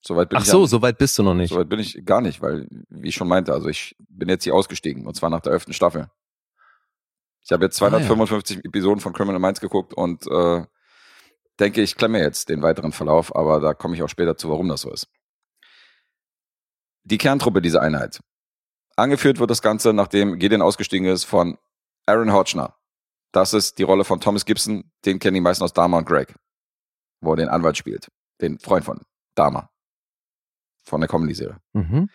Soweit 0.00 0.28
bin 0.28 0.38
Ach 0.38 0.42
ich 0.42 0.50
so, 0.50 0.62
ja- 0.62 0.66
so 0.66 0.82
weit 0.82 0.98
bist 0.98 1.18
du 1.18 1.22
noch 1.22 1.34
nicht. 1.34 1.50
Soweit 1.50 1.68
bin 1.68 1.78
ich 1.78 2.04
gar 2.04 2.20
nicht, 2.20 2.42
weil, 2.42 2.66
wie 2.90 3.08
ich 3.08 3.14
schon 3.14 3.28
meinte, 3.28 3.52
also 3.52 3.68
ich 3.68 3.96
bin 4.08 4.28
jetzt 4.28 4.44
hier 4.44 4.54
ausgestiegen 4.54 5.06
und 5.06 5.14
zwar 5.14 5.30
nach 5.30 5.40
der 5.40 5.52
elften 5.54 5.72
Staffel. 5.72 6.08
Ich 7.42 7.52
habe 7.52 7.64
jetzt 7.64 7.80
Ah, 7.80 7.86
ja. 7.86 7.90
255 7.90 8.64
Episoden 8.64 9.00
von 9.00 9.12
Criminal 9.12 9.40
Minds 9.40 9.60
geguckt 9.60 9.94
und 9.94 10.26
äh, 10.26 10.64
denke, 11.60 11.80
ich 11.82 11.96
klemme 11.96 12.18
jetzt 12.20 12.48
den 12.48 12.62
weiteren 12.62 12.92
Verlauf, 12.92 13.34
aber 13.34 13.60
da 13.60 13.72
komme 13.74 13.94
ich 13.94 14.02
auch 14.02 14.08
später 14.08 14.36
zu, 14.36 14.50
warum 14.50 14.68
das 14.68 14.82
so 14.82 14.90
ist. 14.92 15.08
Die 17.04 17.18
Kerntruppe 17.18 17.60
dieser 17.62 17.82
Einheit. 17.82 18.20
Angeführt 18.96 19.38
wird 19.38 19.50
das 19.50 19.62
Ganze, 19.62 19.92
nachdem 19.92 20.38
Gideon 20.38 20.62
ausgestiegen 20.62 21.06
ist, 21.06 21.24
von 21.24 21.58
Aaron 22.06 22.32
Hodgner. 22.32 22.76
Das 23.34 23.52
ist 23.52 23.78
die 23.78 23.82
Rolle 23.82 24.04
von 24.04 24.20
Thomas 24.20 24.44
Gibson, 24.44 24.92
den 25.04 25.18
kennen 25.18 25.34
die 25.34 25.40
meisten 25.40 25.64
aus 25.64 25.72
Dharma 25.72 25.98
und 25.98 26.06
Greg, 26.06 26.36
wo 27.20 27.32
er 27.32 27.36
den 27.36 27.48
Anwalt 27.48 27.76
spielt, 27.76 28.06
den 28.40 28.60
Freund 28.60 28.84
von 28.84 29.00
Dharma, 29.34 29.70
von 30.84 31.00
der 31.00 31.08
Comedy-Serie 31.08 31.58
Mhm. 31.72 32.08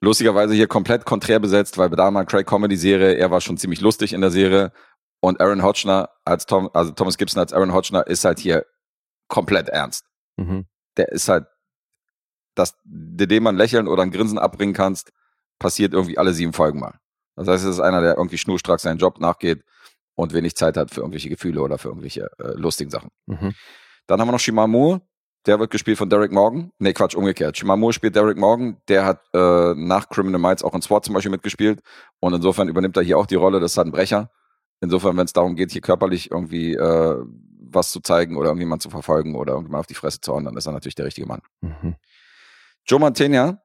lustigerweise 0.00 0.54
hier 0.54 0.66
komplett 0.66 1.04
konträr 1.04 1.38
besetzt, 1.38 1.76
weil 1.76 1.90
bei 1.90 1.96
Dharma 1.96 2.24
Craig 2.24 2.46
Comedy-Serie, 2.46 3.14
er 3.16 3.30
war 3.30 3.42
schon 3.42 3.58
ziemlich 3.58 3.82
lustig 3.82 4.14
in 4.14 4.22
der 4.22 4.30
Serie 4.30 4.72
und 5.20 5.38
Aaron 5.38 5.62
Hodgner 5.62 6.08
als 6.24 6.46
Tom, 6.46 6.70
also 6.72 6.92
Thomas 6.92 7.18
Gibson 7.18 7.40
als 7.40 7.52
Aaron 7.52 7.74
Hodgner 7.74 8.06
ist 8.06 8.24
halt 8.24 8.38
hier 8.38 8.64
komplett 9.28 9.68
ernst. 9.68 10.06
Mhm. 10.38 10.66
Der 10.96 11.12
ist 11.12 11.28
halt, 11.28 11.46
dass 12.54 12.74
du 12.84 13.26
dem 13.26 13.42
man 13.42 13.56
lächeln 13.56 13.86
oder 13.86 14.02
ein 14.02 14.12
Grinsen 14.12 14.38
abbringen 14.38 14.74
kannst, 14.74 15.12
passiert 15.58 15.92
irgendwie 15.92 16.16
alle 16.16 16.32
sieben 16.32 16.54
Folgen 16.54 16.80
mal. 16.80 16.98
Das 17.36 17.48
heißt, 17.48 17.64
es 17.64 17.70
ist 17.70 17.80
einer, 17.80 18.00
der 18.00 18.16
irgendwie 18.16 18.38
schnurstracks 18.38 18.84
seinen 18.84 18.98
Job 18.98 19.20
nachgeht 19.20 19.62
und 20.18 20.34
wenig 20.34 20.56
Zeit 20.56 20.76
hat 20.76 20.90
für 20.90 21.00
irgendwelche 21.00 21.28
Gefühle 21.28 21.62
oder 21.62 21.78
für 21.78 21.88
irgendwelche 21.88 22.28
äh, 22.40 22.52
lustigen 22.54 22.90
Sachen. 22.90 23.10
Mhm. 23.26 23.54
Dann 24.08 24.20
haben 24.20 24.26
wir 24.26 24.32
noch 24.32 24.40
Shimamu, 24.40 24.98
der 25.46 25.60
wird 25.60 25.70
gespielt 25.70 25.96
von 25.96 26.10
Derek 26.10 26.32
Morgan. 26.32 26.72
Nee, 26.78 26.92
Quatsch, 26.92 27.14
umgekehrt. 27.14 27.56
Shimamu 27.56 27.92
spielt 27.92 28.16
Derek 28.16 28.36
Morgan, 28.36 28.78
der 28.88 29.04
hat 29.04 29.20
äh, 29.32 29.74
nach 29.76 30.08
Criminal 30.08 30.40
Minds 30.40 30.64
auch 30.64 30.74
in 30.74 30.82
SWAT 30.82 31.04
zum 31.04 31.14
Beispiel 31.14 31.30
mitgespielt. 31.30 31.82
Und 32.18 32.34
insofern 32.34 32.68
übernimmt 32.68 32.96
er 32.96 33.04
hier 33.04 33.16
auch 33.16 33.26
die 33.26 33.36
Rolle, 33.36 33.60
das 33.60 33.72
ist 33.72 33.78
halt 33.78 33.86
ein 33.86 33.92
Brecher. 33.92 34.28
Insofern, 34.80 35.16
wenn 35.16 35.24
es 35.24 35.32
darum 35.32 35.54
geht, 35.54 35.70
hier 35.70 35.82
körperlich 35.82 36.32
irgendwie 36.32 36.74
äh, 36.74 37.24
was 37.60 37.92
zu 37.92 38.00
zeigen 38.00 38.36
oder 38.36 38.48
irgendjemand 38.48 38.82
zu 38.82 38.90
verfolgen 38.90 39.36
oder 39.36 39.52
irgendjemand 39.52 39.82
auf 39.82 39.86
die 39.86 39.94
Fresse 39.94 40.20
zu 40.20 40.32
hauen, 40.32 40.44
dann 40.44 40.56
ist 40.56 40.66
er 40.66 40.72
natürlich 40.72 40.96
der 40.96 41.06
richtige 41.06 41.28
Mann. 41.28 41.42
Mhm. 41.60 41.94
Joe 42.84 42.98
Mantegna 42.98 43.62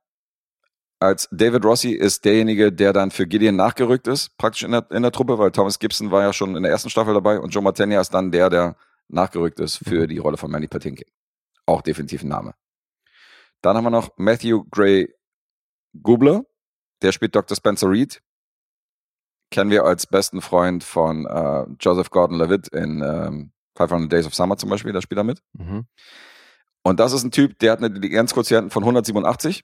als 1.03 1.27
David 1.31 1.65
Rossi 1.65 1.91
ist 1.91 2.25
derjenige, 2.25 2.71
der 2.71 2.93
dann 2.93 3.11
für 3.11 3.27
Gideon 3.27 3.55
nachgerückt 3.55 4.07
ist, 4.07 4.35
praktisch 4.37 4.63
in 4.63 4.71
der, 4.71 4.89
in 4.91 5.03
der 5.03 5.11
Truppe, 5.11 5.37
weil 5.37 5.51
Thomas 5.51 5.79
Gibson 5.79 6.11
war 6.11 6.23
ja 6.23 6.33
schon 6.33 6.55
in 6.55 6.63
der 6.63 6.71
ersten 6.71 6.89
Staffel 6.89 7.13
dabei 7.13 7.39
und 7.39 7.49
Joe 7.49 7.63
Mantegna 7.63 7.99
ist 7.99 8.13
dann 8.13 8.31
der, 8.31 8.49
der 8.49 8.75
nachgerückt 9.07 9.59
ist 9.59 9.77
für 9.77 10.07
die 10.07 10.17
Rolle 10.17 10.37
von 10.37 10.49
Manny 10.49 10.67
Patinkin. 10.67 11.07
Auch 11.65 11.81
definitiv 11.81 12.23
ein 12.23 12.29
Name. 12.29 12.55
Dann 13.61 13.77
haben 13.77 13.83
wir 13.83 13.89
noch 13.91 14.11
Matthew 14.17 14.63
Gray 14.71 15.13
Gubler, 16.01 16.43
der 17.01 17.11
spielt 17.11 17.35
Dr. 17.35 17.55
Spencer 17.55 17.89
Reed. 17.89 18.21
Kennen 19.51 19.69
wir 19.69 19.83
als 19.85 20.07
besten 20.07 20.41
Freund 20.41 20.83
von 20.83 21.25
äh, 21.25 21.65
Joseph 21.79 22.09
Gordon-Levitt 22.09 22.69
in 22.69 23.01
ähm, 23.01 23.51
500 23.77 24.11
Days 24.11 24.25
of 24.25 24.33
Summer 24.33 24.57
zum 24.57 24.69
Beispiel, 24.69 24.93
da 24.93 25.01
spielt 25.01 25.19
er 25.19 25.23
mit. 25.23 25.43
Mhm. 25.53 25.85
Und 26.81 26.99
das 26.99 27.13
ist 27.13 27.23
ein 27.23 27.31
Typ, 27.31 27.59
der 27.59 27.73
hat 27.73 27.79
eine 27.79 27.87
Intelligenzquotienten 27.87 28.71
von 28.71 28.83
187 28.83 29.63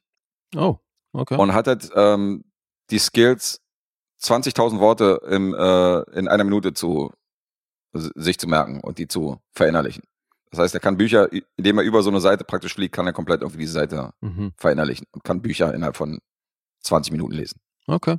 Oh, 0.56 0.78
okay. 1.14 1.36
und 1.36 1.54
hat 1.54 1.68
halt 1.68 1.90
ähm, 1.96 2.44
die 2.90 3.00
Skills, 3.00 3.62
20.000 4.22 4.80
Worte 4.80 5.22
im, 5.30 5.54
äh, 5.54 6.00
in 6.18 6.28
einer 6.28 6.44
Minute 6.44 6.74
zu 6.74 7.12
sich 7.94 8.38
zu 8.38 8.48
merken 8.48 8.82
und 8.82 8.98
die 8.98 9.08
zu 9.08 9.40
verinnerlichen. 9.52 10.04
Das 10.52 10.60
heißt, 10.60 10.74
er 10.74 10.80
kann 10.80 10.98
Bücher, 10.98 11.30
indem 11.58 11.78
er 11.78 11.84
über 11.84 12.02
so 12.02 12.10
eine 12.10 12.22
Seite 12.22 12.44
praktisch 12.44 12.74
fliegt, 12.74 12.94
kann 12.94 13.06
er 13.06 13.14
komplett 13.14 13.42
irgendwie 13.42 13.62
diese 13.62 13.74
Seite 13.74 14.14
mhm. 14.22 14.54
verinnerlichen 14.58 15.08
und 15.12 15.24
kann 15.24 15.42
Bücher 15.42 15.74
innerhalb 15.74 15.96
von 15.96 16.20
20 16.82 17.12
Minuten 17.12 17.34
lesen. 17.34 17.60
Okay. 17.88 18.18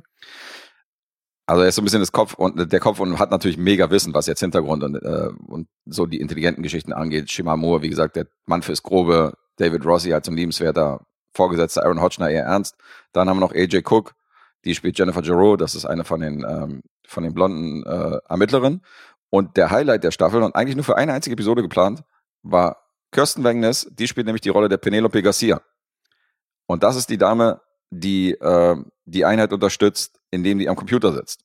Also 1.45 1.63
er 1.63 1.69
ist 1.69 1.75
so 1.75 1.81
ein 1.81 1.85
bisschen 1.85 1.99
das 1.99 2.13
Kopf 2.13 2.35
und 2.35 2.71
der 2.71 2.79
Kopf 2.79 2.99
und 2.99 3.19
hat 3.19 3.31
natürlich 3.31 3.57
mega 3.57 3.89
Wissen, 3.89 4.13
was 4.13 4.27
jetzt 4.27 4.39
Hintergrund 4.39 4.83
und, 4.83 4.95
äh, 4.95 5.29
und 5.47 5.67
so 5.85 6.05
die 6.05 6.21
intelligenten 6.21 6.63
Geschichten 6.63 6.93
angeht. 6.93 7.29
Shimamura, 7.29 7.81
wie 7.81 7.89
gesagt, 7.89 8.15
der 8.15 8.27
Mann 8.45 8.61
fürs 8.61 8.83
Grobe, 8.83 9.33
David 9.57 9.85
Rossi 9.85 10.13
als 10.13 10.29
ein 10.29 10.37
liebenswerter 10.37 11.05
Vorgesetzter, 11.33 11.83
Aaron 11.83 12.01
Hodgner 12.01 12.29
eher 12.29 12.45
ernst. 12.45 12.75
Dann 13.13 13.29
haben 13.29 13.37
wir 13.37 13.41
noch 13.41 13.53
AJ 13.53 13.83
Cook, 13.89 14.13
die 14.65 14.75
spielt 14.75 14.97
Jennifer 14.97 15.21
Giroux, 15.21 15.57
das 15.57 15.75
ist 15.75 15.85
eine 15.85 16.03
von 16.03 16.19
den 16.19 16.45
ähm, 16.47 16.81
von 17.07 17.23
den 17.23 17.33
blonden 17.33 17.83
äh, 17.83 18.19
Ermittlerinnen. 18.29 18.81
Und 19.29 19.57
der 19.57 19.71
Highlight 19.71 20.03
der 20.03 20.11
Staffel 20.11 20.43
und 20.43 20.55
eigentlich 20.55 20.75
nur 20.75 20.85
für 20.85 20.97
eine 20.97 21.13
einzige 21.13 21.33
Episode 21.33 21.61
geplant 21.61 22.03
war 22.43 22.77
Kirsten 23.11 23.43
Wengnes, 23.43 23.87
die 23.91 24.07
spielt 24.07 24.25
nämlich 24.25 24.41
die 24.41 24.49
Rolle 24.49 24.69
der 24.69 24.77
Penelope 24.77 25.21
Garcia. 25.21 25.61
Und 26.65 26.83
das 26.83 26.95
ist 26.95 27.09
die 27.09 27.17
Dame, 27.17 27.61
die 27.89 28.31
äh, 28.31 28.77
die 29.05 29.25
Einheit 29.25 29.51
unterstützt, 29.53 30.19
indem 30.31 30.59
die 30.59 30.69
am 30.69 30.75
Computer 30.75 31.13
sitzt. 31.13 31.43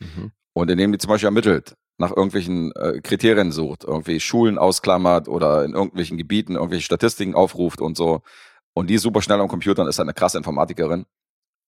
Mhm. 0.00 0.32
Und 0.52 0.70
indem 0.70 0.90
die 0.92 0.98
zum 0.98 1.10
Beispiel 1.10 1.28
ermittelt, 1.28 1.76
nach 1.98 2.10
irgendwelchen 2.10 2.72
äh, 2.72 3.00
Kriterien 3.00 3.52
sucht, 3.52 3.84
irgendwie 3.84 4.20
Schulen 4.20 4.58
ausklammert 4.58 5.28
oder 5.28 5.64
in 5.64 5.74
irgendwelchen 5.74 6.18
Gebieten 6.18 6.54
irgendwelche 6.54 6.84
Statistiken 6.84 7.34
aufruft 7.34 7.80
und 7.80 7.96
so. 7.96 8.22
Und 8.78 8.86
die 8.86 8.94
ist 8.94 9.02
super 9.02 9.22
schnell 9.22 9.40
am 9.40 9.48
Computer 9.48 9.82
und 9.82 9.88
ist 9.88 9.98
halt 9.98 10.06
eine 10.06 10.14
krasse 10.14 10.38
Informatikerin. 10.38 11.04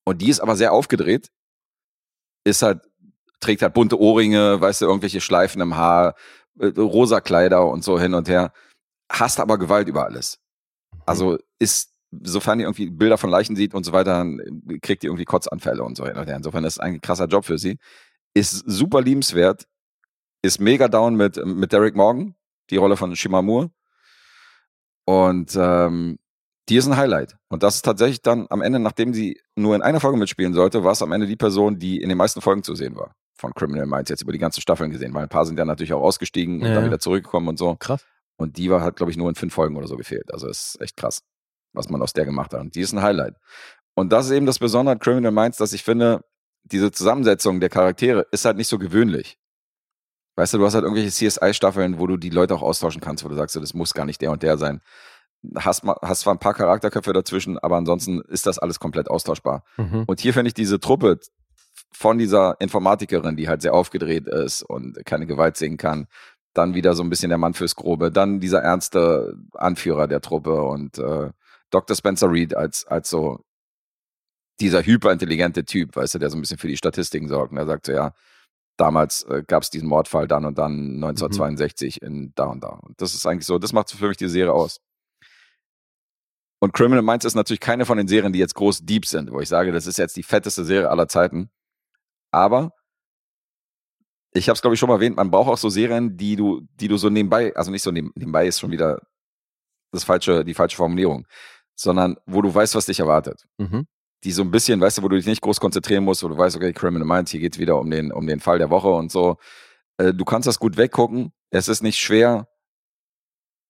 Und 0.05 0.23
die 0.23 0.31
ist 0.31 0.39
aber 0.39 0.55
sehr 0.55 0.73
aufgedreht, 0.73 1.29
ist 2.45 2.63
halt, 2.63 2.89
trägt 3.41 3.63
halt 3.63 3.75
bunte 3.75 3.99
Ohrringe, 3.99 4.61
weißt 4.61 4.83
du, 4.83 4.87
irgendwelche 4.87 5.21
Schleifen 5.21 5.61
im 5.61 5.75
Haar, 5.75 6.15
äh, 6.61 6.67
rosa 6.79 7.21
Kleider 7.21 7.67
und 7.67 7.83
so 7.83 7.99
hin 7.99 8.15
und 8.15 8.29
her, 8.29 8.53
hasst 9.11 9.41
aber 9.41 9.59
Gewalt 9.59 9.89
über 9.89 10.05
alles. 10.05 10.39
Also 11.05 11.37
ist, 11.59 11.93
sofern 12.23 12.59
die 12.59 12.65
irgendwie 12.65 12.89
Bilder 12.91 13.19
von 13.19 13.29
Leichen 13.29 13.57
sieht 13.57 13.75
und 13.75 13.83
so 13.83 13.93
weiter, 13.93 14.13
dann 14.13 14.63
kriegt 14.81 15.03
die 15.03 15.09
irgendwie 15.09 15.25
Kotzanfälle 15.25 15.83
und 15.83 15.97
so 15.97 16.07
hin 16.07 16.17
und 16.17 16.29
her. 16.29 16.37
Insofern 16.37 16.63
ist 16.63 16.75
es 16.75 16.79
ein 16.79 17.01
krasser 17.01 17.27
Job 17.27 17.45
für 17.45 17.59
sie. 17.59 17.79
Ist 18.35 18.63
super 18.69 19.03
liebenswert, 19.03 19.67
ist 20.43 20.61
mega 20.61 20.87
down 20.87 21.17
mit, 21.17 21.45
mit 21.45 21.73
Derek 21.73 21.97
Morgan, 21.97 22.37
die 22.71 22.77
Rolle 22.77 22.97
von 22.97 23.17
Shimamur. 23.17 23.73
Und 25.07 25.57
ähm, 25.57 26.21
die 26.71 26.77
ist 26.77 26.87
ein 26.87 26.97
Highlight. 26.97 27.37
Und 27.49 27.63
das 27.63 27.77
ist 27.77 27.83
tatsächlich 27.83 28.23
dann 28.23 28.47
am 28.49 28.63
Ende, 28.63 28.79
nachdem 28.79 29.13
sie 29.13 29.41
nur 29.57 29.75
in 29.75 29.83
einer 29.83 30.01
Folge 30.01 30.17
mitspielen 30.17 30.55
sollte, 30.55 30.85
war 30.85 30.93
es 30.93 31.03
am 31.03 31.13
Ende 31.13 31.27
die 31.27 31.37
Person, 31.37 31.79
die 31.79 32.01
in 32.01 32.09
den 32.09 32.17
meisten 32.17 32.41
Folgen 32.41 32.63
zu 32.63 32.75
sehen 32.75 32.97
war. 32.97 33.13
Von 33.35 33.53
Criminal 33.55 33.87
Minds 33.87 34.09
jetzt 34.11 34.23
über 34.23 34.33
die 34.33 34.39
ganzen 34.39 34.61
Staffeln 34.61 34.91
gesehen, 34.91 35.13
weil 35.15 35.25
ein 35.25 35.29
paar 35.29 35.45
sind 35.47 35.59
ja 35.59 35.65
natürlich 35.65 35.93
auch 35.93 36.01
ausgestiegen 36.03 36.61
und 36.63 36.69
Ja. 36.69 36.75
dann 36.75 36.85
wieder 36.87 36.99
zurückgekommen 37.01 37.49
und 37.49 37.59
so. 37.59 37.77
Krass. 37.77 38.05
Und 38.37 38.57
die 38.57 38.71
war, 38.71 38.81
hat, 38.83 38.97
glaube 38.97 39.11
ich, 39.11 39.19
nur 39.19 39.29
in 39.29 39.35
fünf 39.35 39.53
Folgen 39.53 39.77
oder 39.77 39.87
so 39.87 39.97
gefehlt. 39.97 40.33
Also 40.33 40.49
ist 40.49 40.81
echt 40.81 40.97
krass, 40.97 41.23
was 41.73 41.89
man 41.91 42.01
aus 42.01 42.13
der 42.13 42.25
gemacht 42.25 42.53
hat. 42.55 42.61
Und 42.61 42.75
die 42.75 42.81
ist 42.81 42.93
ein 42.93 43.03
Highlight. 43.03 43.35
Und 43.95 44.13
das 44.13 44.27
ist 44.27 44.33
eben 44.33 44.47
das 44.47 44.59
Besondere 44.59 44.93
an 44.95 44.99
Criminal 44.99 45.33
Minds, 45.33 45.59
dass 45.59 45.73
ich 45.73 45.83
finde, 45.83 46.25
diese 46.65 46.91
Zusammensetzung 46.93 47.61
der 47.61 47.69
Charaktere 47.69 48.27
ist 48.31 48.45
halt 48.45 48.57
nicht 48.57 48.69
so 48.69 48.79
gewöhnlich. 48.79 49.39
Weißt 50.37 50.55
du, 50.55 50.59
du 50.59 50.65
hast 50.65 50.75
halt 50.75 50.85
irgendwelche 50.85 51.11
CSI-Staffeln, 51.11 51.99
wo 51.99 52.07
du 52.07 52.17
die 52.17 52.31
Leute 52.31 52.55
auch 52.55 52.63
austauschen 52.63 53.01
kannst, 53.01 53.25
wo 53.25 53.29
du 53.29 53.35
sagst, 53.35 53.57
das 53.57 53.75
muss 53.75 53.93
gar 53.93 54.07
nicht 54.07 54.21
der 54.23 54.31
und 54.31 54.43
der 54.43 54.57
sein. 54.57 54.81
Hast, 55.57 55.85
hast 56.03 56.21
zwar 56.21 56.35
ein 56.35 56.39
paar 56.39 56.55
Charakterköpfe 56.55 57.13
dazwischen, 57.13 57.59
aber 57.59 57.77
ansonsten 57.77 58.21
ist 58.21 58.47
das 58.47 58.59
alles 58.59 58.79
komplett 58.79 59.09
austauschbar. 59.09 59.65
Mhm. 59.79 60.05
Und 60.07 60.21
hier 60.21 60.35
finde 60.35 60.49
ich 60.49 60.55
diese 60.55 60.81
Truppe 60.81 61.19
von 61.93 62.19
dieser 62.19 62.61
Informatikerin, 62.61 63.37
die 63.37 63.49
halt 63.49 63.63
sehr 63.63 63.75
aufgedreht 63.75 64.27
ist 64.27 64.63
und 64.63 65.05
keine 65.07 65.27
Gewalt 65.27 65.57
sehen 65.57 65.77
kann, 65.77 66.09
dann 66.53 66.75
wieder 66.75 66.95
so 66.95 67.03
ein 67.03 67.11
bisschen 67.11 67.29
der 67.31 67.39
Mann 67.39 67.55
fürs 67.55 67.77
Grobe, 67.77 68.11
dann 68.11 68.41
dieser 68.41 68.61
ernste 68.61 69.35
Anführer 69.55 70.09
der 70.09 70.21
Truppe 70.21 70.63
und 70.63 70.99
äh, 70.99 71.31
Dr. 71.71 71.97
Spencer 71.97 72.31
Reed 72.31 72.57
als, 72.57 72.87
als 72.87 73.09
so 73.11 73.45
dieser 74.61 74.83
hyperintelligente 74.83 75.65
Typ, 75.65 75.97
weißt 75.97 76.15
du, 76.15 76.19
der 76.19 76.31
so 76.31 76.37
ein 76.37 76.41
bisschen 76.41 76.59
für 76.59 76.69
die 76.69 76.77
Statistiken 76.77 77.29
sorgt. 77.29 77.53
Und 77.53 77.59
er 77.59 77.67
sagt 77.67 77.87
so, 77.87 77.93
ja, 77.93 78.13
damals 78.77 79.23
äh, 79.25 79.43
gab 79.47 79.63
es 79.63 79.71
diesen 79.71 79.89
Mordfall 79.89 80.27
dann 80.27 80.45
und 80.45 80.59
dann 80.59 80.97
1962 80.97 82.03
in 82.03 82.33
da 82.35 82.45
und 82.45 82.63
da. 82.63 82.69
Und 82.69 83.01
das 83.01 83.15
ist 83.15 83.27
eigentlich 83.27 83.47
so, 83.47 83.59
das 83.59 83.73
macht 83.73 83.91
für 83.91 84.09
mich 84.09 84.17
die 84.17 84.29
Serie 84.29 84.53
aus. 84.53 84.81
Und 86.61 86.75
Criminal 86.75 87.03
Minds 87.03 87.25
ist 87.25 87.35
natürlich 87.35 87.61
keine 87.61 87.87
von 87.87 87.97
den 87.97 88.07
Serien, 88.07 88.33
die 88.33 88.39
jetzt 88.39 88.55
groß 88.55 88.85
deep 88.85 89.07
sind, 89.07 89.33
wo 89.33 89.41
ich 89.41 89.49
sage, 89.49 89.73
das 89.73 89.87
ist 89.87 89.97
jetzt 89.97 90.17
die 90.17 90.23
fetteste 90.23 90.65
Serie 90.65 90.91
aller 90.91 91.09
Zeiten. 91.09 91.51
Aber 92.31 92.73
ich 94.33 94.49
habe 94.49 94.55
es 94.55 94.61
glaube 94.61 94.75
ich 94.75 94.81
schon 94.81 94.89
mal 94.89 94.97
erwähnt, 94.97 95.17
man 95.17 95.31
braucht 95.31 95.49
auch 95.49 95.59
so 95.59 95.71
Serien, 95.71 96.17
die 96.17 96.37
du, 96.37 96.61
die 96.75 96.87
du 96.87 96.99
so 96.99 97.09
nebenbei, 97.09 97.55
also 97.57 97.71
nicht 97.71 97.83
so 97.83 97.91
neben, 97.91 98.13
nebenbei 98.15 98.47
ist 98.47 98.61
schon 98.61 98.71
wieder 98.71 99.01
das 99.91 100.05
falsche, 100.05 100.45
die 100.45 100.55
falsche 100.55 100.77
Formulierung, 100.77 101.27
sondern 101.75 102.17
wo 102.27 102.43
du 102.43 102.55
weißt, 102.55 102.75
was 102.75 102.87
dich 102.87 103.01
erwartet. 103.01 103.47
Mhm. 103.59 103.87
Die 104.23 104.33
so 104.33 104.43
ein 104.43 104.51
bisschen, 104.51 104.81
weißt 104.81 104.99
du, 104.99 105.03
wo 105.03 105.09
du 105.09 105.17
dich 105.17 105.27
nicht 105.27 105.41
groß 105.41 105.61
konzentrieren 105.61 106.05
musst, 106.05 106.23
wo 106.23 106.29
du 106.29 106.37
weißt, 106.37 106.57
okay, 106.57 106.75
Criminal 106.75 107.09
Minds, 107.09 107.31
hier 107.31 107.41
geht's 107.41 107.59
wieder 107.59 107.79
um 107.79 107.91
den, 107.91 108.13
um 108.13 108.27
den 108.27 108.39
Fall 108.39 108.59
der 108.59 108.69
Woche 108.69 108.91
und 108.91 109.11
so. 109.11 109.39
Äh, 109.97 110.13
du 110.13 110.27
kannst 110.27 110.47
das 110.47 110.59
gut 110.59 110.77
weggucken. 110.77 111.33
Es 111.49 111.69
ist 111.69 111.83
nicht 111.83 111.99
schwer. 111.99 112.50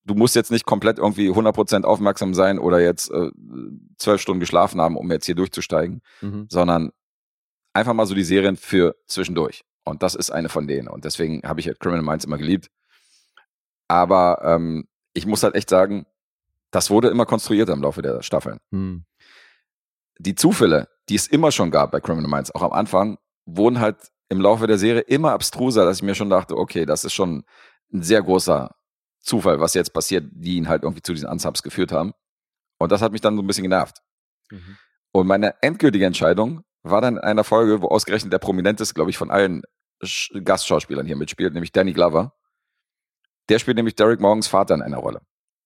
Du 0.04 0.14
musst 0.14 0.34
jetzt 0.34 0.50
nicht 0.50 0.64
komplett 0.64 0.98
irgendwie 0.98 1.30
100% 1.30 1.84
aufmerksam 1.84 2.34
sein 2.34 2.58
oder 2.58 2.80
jetzt 2.80 3.10
äh, 3.10 3.30
zwölf 3.98 4.20
Stunden 4.20 4.40
geschlafen 4.40 4.80
haben, 4.80 4.96
um 4.96 5.10
jetzt 5.10 5.26
hier 5.26 5.34
durchzusteigen 5.34 6.00
Mhm. 6.22 6.46
sondern 6.50 6.90
einfach 7.74 7.92
mal 7.92 8.06
so 8.06 8.14
die 8.14 8.24
Serien 8.24 8.56
für 8.56 8.96
zwischendurch. 9.06 9.62
Und 9.84 10.02
das 10.02 10.14
ist 10.14 10.30
eine 10.30 10.48
von 10.48 10.66
denen. 10.66 10.88
Und 10.88 11.04
deswegen 11.04 11.42
habe 11.44 11.60
ich 11.60 11.66
halt 11.66 11.80
Criminal 11.80 12.02
Minds 12.04 12.24
immer 12.24 12.38
geliebt. 12.38 12.70
Aber 13.88 14.40
ähm, 14.44 14.86
ich 15.14 15.26
muss 15.26 15.42
halt 15.42 15.54
echt 15.54 15.68
sagen, 15.70 16.06
das 16.70 16.90
wurde 16.90 17.08
immer 17.08 17.26
konstruierter 17.26 17.72
im 17.72 17.82
Laufe 17.82 18.02
der 18.02 18.22
Staffeln. 18.22 18.58
Mhm. 18.70 19.04
Die 20.18 20.34
Zufälle, 20.34 20.88
die 21.08 21.16
es 21.16 21.26
immer 21.26 21.50
schon 21.50 21.70
gab 21.70 21.90
bei 21.90 22.00
Criminal 22.00 22.30
Minds, 22.30 22.54
auch 22.54 22.62
am 22.62 22.72
Anfang, 22.72 23.18
wurden 23.46 23.80
halt 23.80 23.96
im 24.28 24.40
Laufe 24.40 24.66
der 24.66 24.78
Serie 24.78 25.00
immer 25.02 25.32
abstruser, 25.32 25.84
dass 25.84 25.96
ich 25.98 26.02
mir 26.02 26.14
schon 26.14 26.30
dachte, 26.30 26.56
okay, 26.56 26.86
das 26.86 27.04
ist 27.04 27.14
schon 27.14 27.44
ein 27.92 28.02
sehr 28.02 28.22
großer 28.22 28.74
Zufall, 29.20 29.60
was 29.60 29.74
jetzt 29.74 29.92
passiert, 29.92 30.24
die 30.32 30.56
ihn 30.56 30.68
halt 30.68 30.82
irgendwie 30.82 31.02
zu 31.02 31.12
diesen 31.12 31.28
Unsubs 31.28 31.62
geführt 31.62 31.92
haben. 31.92 32.12
Und 32.78 32.90
das 32.90 33.02
hat 33.02 33.12
mich 33.12 33.20
dann 33.20 33.36
so 33.36 33.42
ein 33.42 33.46
bisschen 33.46 33.64
genervt. 33.64 34.02
Mhm. 34.50 34.76
Und 35.12 35.26
meine 35.26 35.60
endgültige 35.62 36.06
Entscheidung 36.06 36.62
war 36.82 37.00
dann 37.00 37.16
in 37.16 37.22
einer 37.22 37.44
Folge, 37.44 37.82
wo 37.82 37.88
ausgerechnet 37.88 38.32
der 38.32 38.38
prominenteste, 38.38 38.94
glaube 38.94 39.10
ich, 39.10 39.18
von 39.18 39.30
allen 39.30 39.62
Sch- 40.02 40.40
Gastschauspielern 40.42 41.06
hier 41.06 41.16
mitspielt, 41.16 41.52
nämlich 41.52 41.72
Danny 41.72 41.92
Glover. 41.92 42.34
Der 43.48 43.58
spielt 43.58 43.76
nämlich 43.76 43.96
Derek 43.96 44.20
Morgans 44.20 44.46
Vater 44.46 44.74
in 44.74 44.82
einer 44.82 44.98
Rolle. 44.98 45.20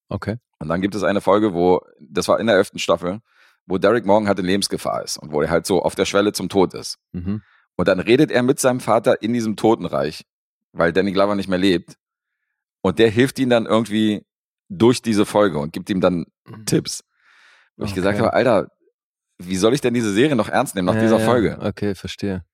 Okay. 0.08 0.38
Und 0.58 0.68
dann 0.68 0.80
gibt 0.80 0.94
es 0.94 1.02
eine 1.02 1.20
Folge, 1.20 1.54
wo, 1.54 1.80
das 2.00 2.26
war 2.28 2.40
in 2.40 2.46
der 2.46 2.56
elften 2.56 2.78
Staffel, 2.78 3.20
wo 3.66 3.78
Derek 3.78 4.06
Morgan 4.06 4.26
halt 4.26 4.38
in 4.38 4.46
Lebensgefahr 4.46 5.02
ist 5.02 5.18
und 5.18 5.32
wo 5.32 5.40
er 5.42 5.50
halt 5.50 5.66
so 5.66 5.82
auf 5.82 5.94
der 5.94 6.04
Schwelle 6.06 6.32
zum 6.32 6.48
Tod 6.48 6.74
ist. 6.74 6.98
Mhm. 7.12 7.42
Und 7.76 7.88
dann 7.88 8.00
redet 8.00 8.30
er 8.30 8.42
mit 8.42 8.58
seinem 8.58 8.80
Vater 8.80 9.22
in 9.22 9.32
diesem 9.32 9.56
Totenreich, 9.56 10.24
weil 10.72 10.92
Danny 10.92 11.12
Glover 11.12 11.34
nicht 11.34 11.48
mehr 11.48 11.58
lebt. 11.58 11.96
Und 12.84 12.98
der 12.98 13.08
hilft 13.08 13.38
ihm 13.38 13.48
dann 13.48 13.64
irgendwie 13.64 14.26
durch 14.68 15.00
diese 15.00 15.24
Folge 15.24 15.58
und 15.58 15.72
gibt 15.72 15.88
ihm 15.88 16.02
dann 16.02 16.26
Tipps. 16.66 17.02
Wo 17.76 17.84
ich 17.84 17.92
Okay. 17.92 18.00
gesagt 18.00 18.18
habe, 18.18 18.34
Alter, 18.34 18.68
wie 19.38 19.56
soll 19.56 19.72
ich 19.72 19.80
denn 19.80 19.94
diese 19.94 20.12
Serie 20.12 20.36
noch 20.36 20.50
ernst 20.50 20.74
nehmen 20.74 20.84
nach 20.86 20.94
Ja, 20.96 21.00
dieser 21.00 21.18
ja. 21.18 21.24
Folge? 21.24 21.58
Okay, 21.62 21.94
verstehe. 21.94 22.44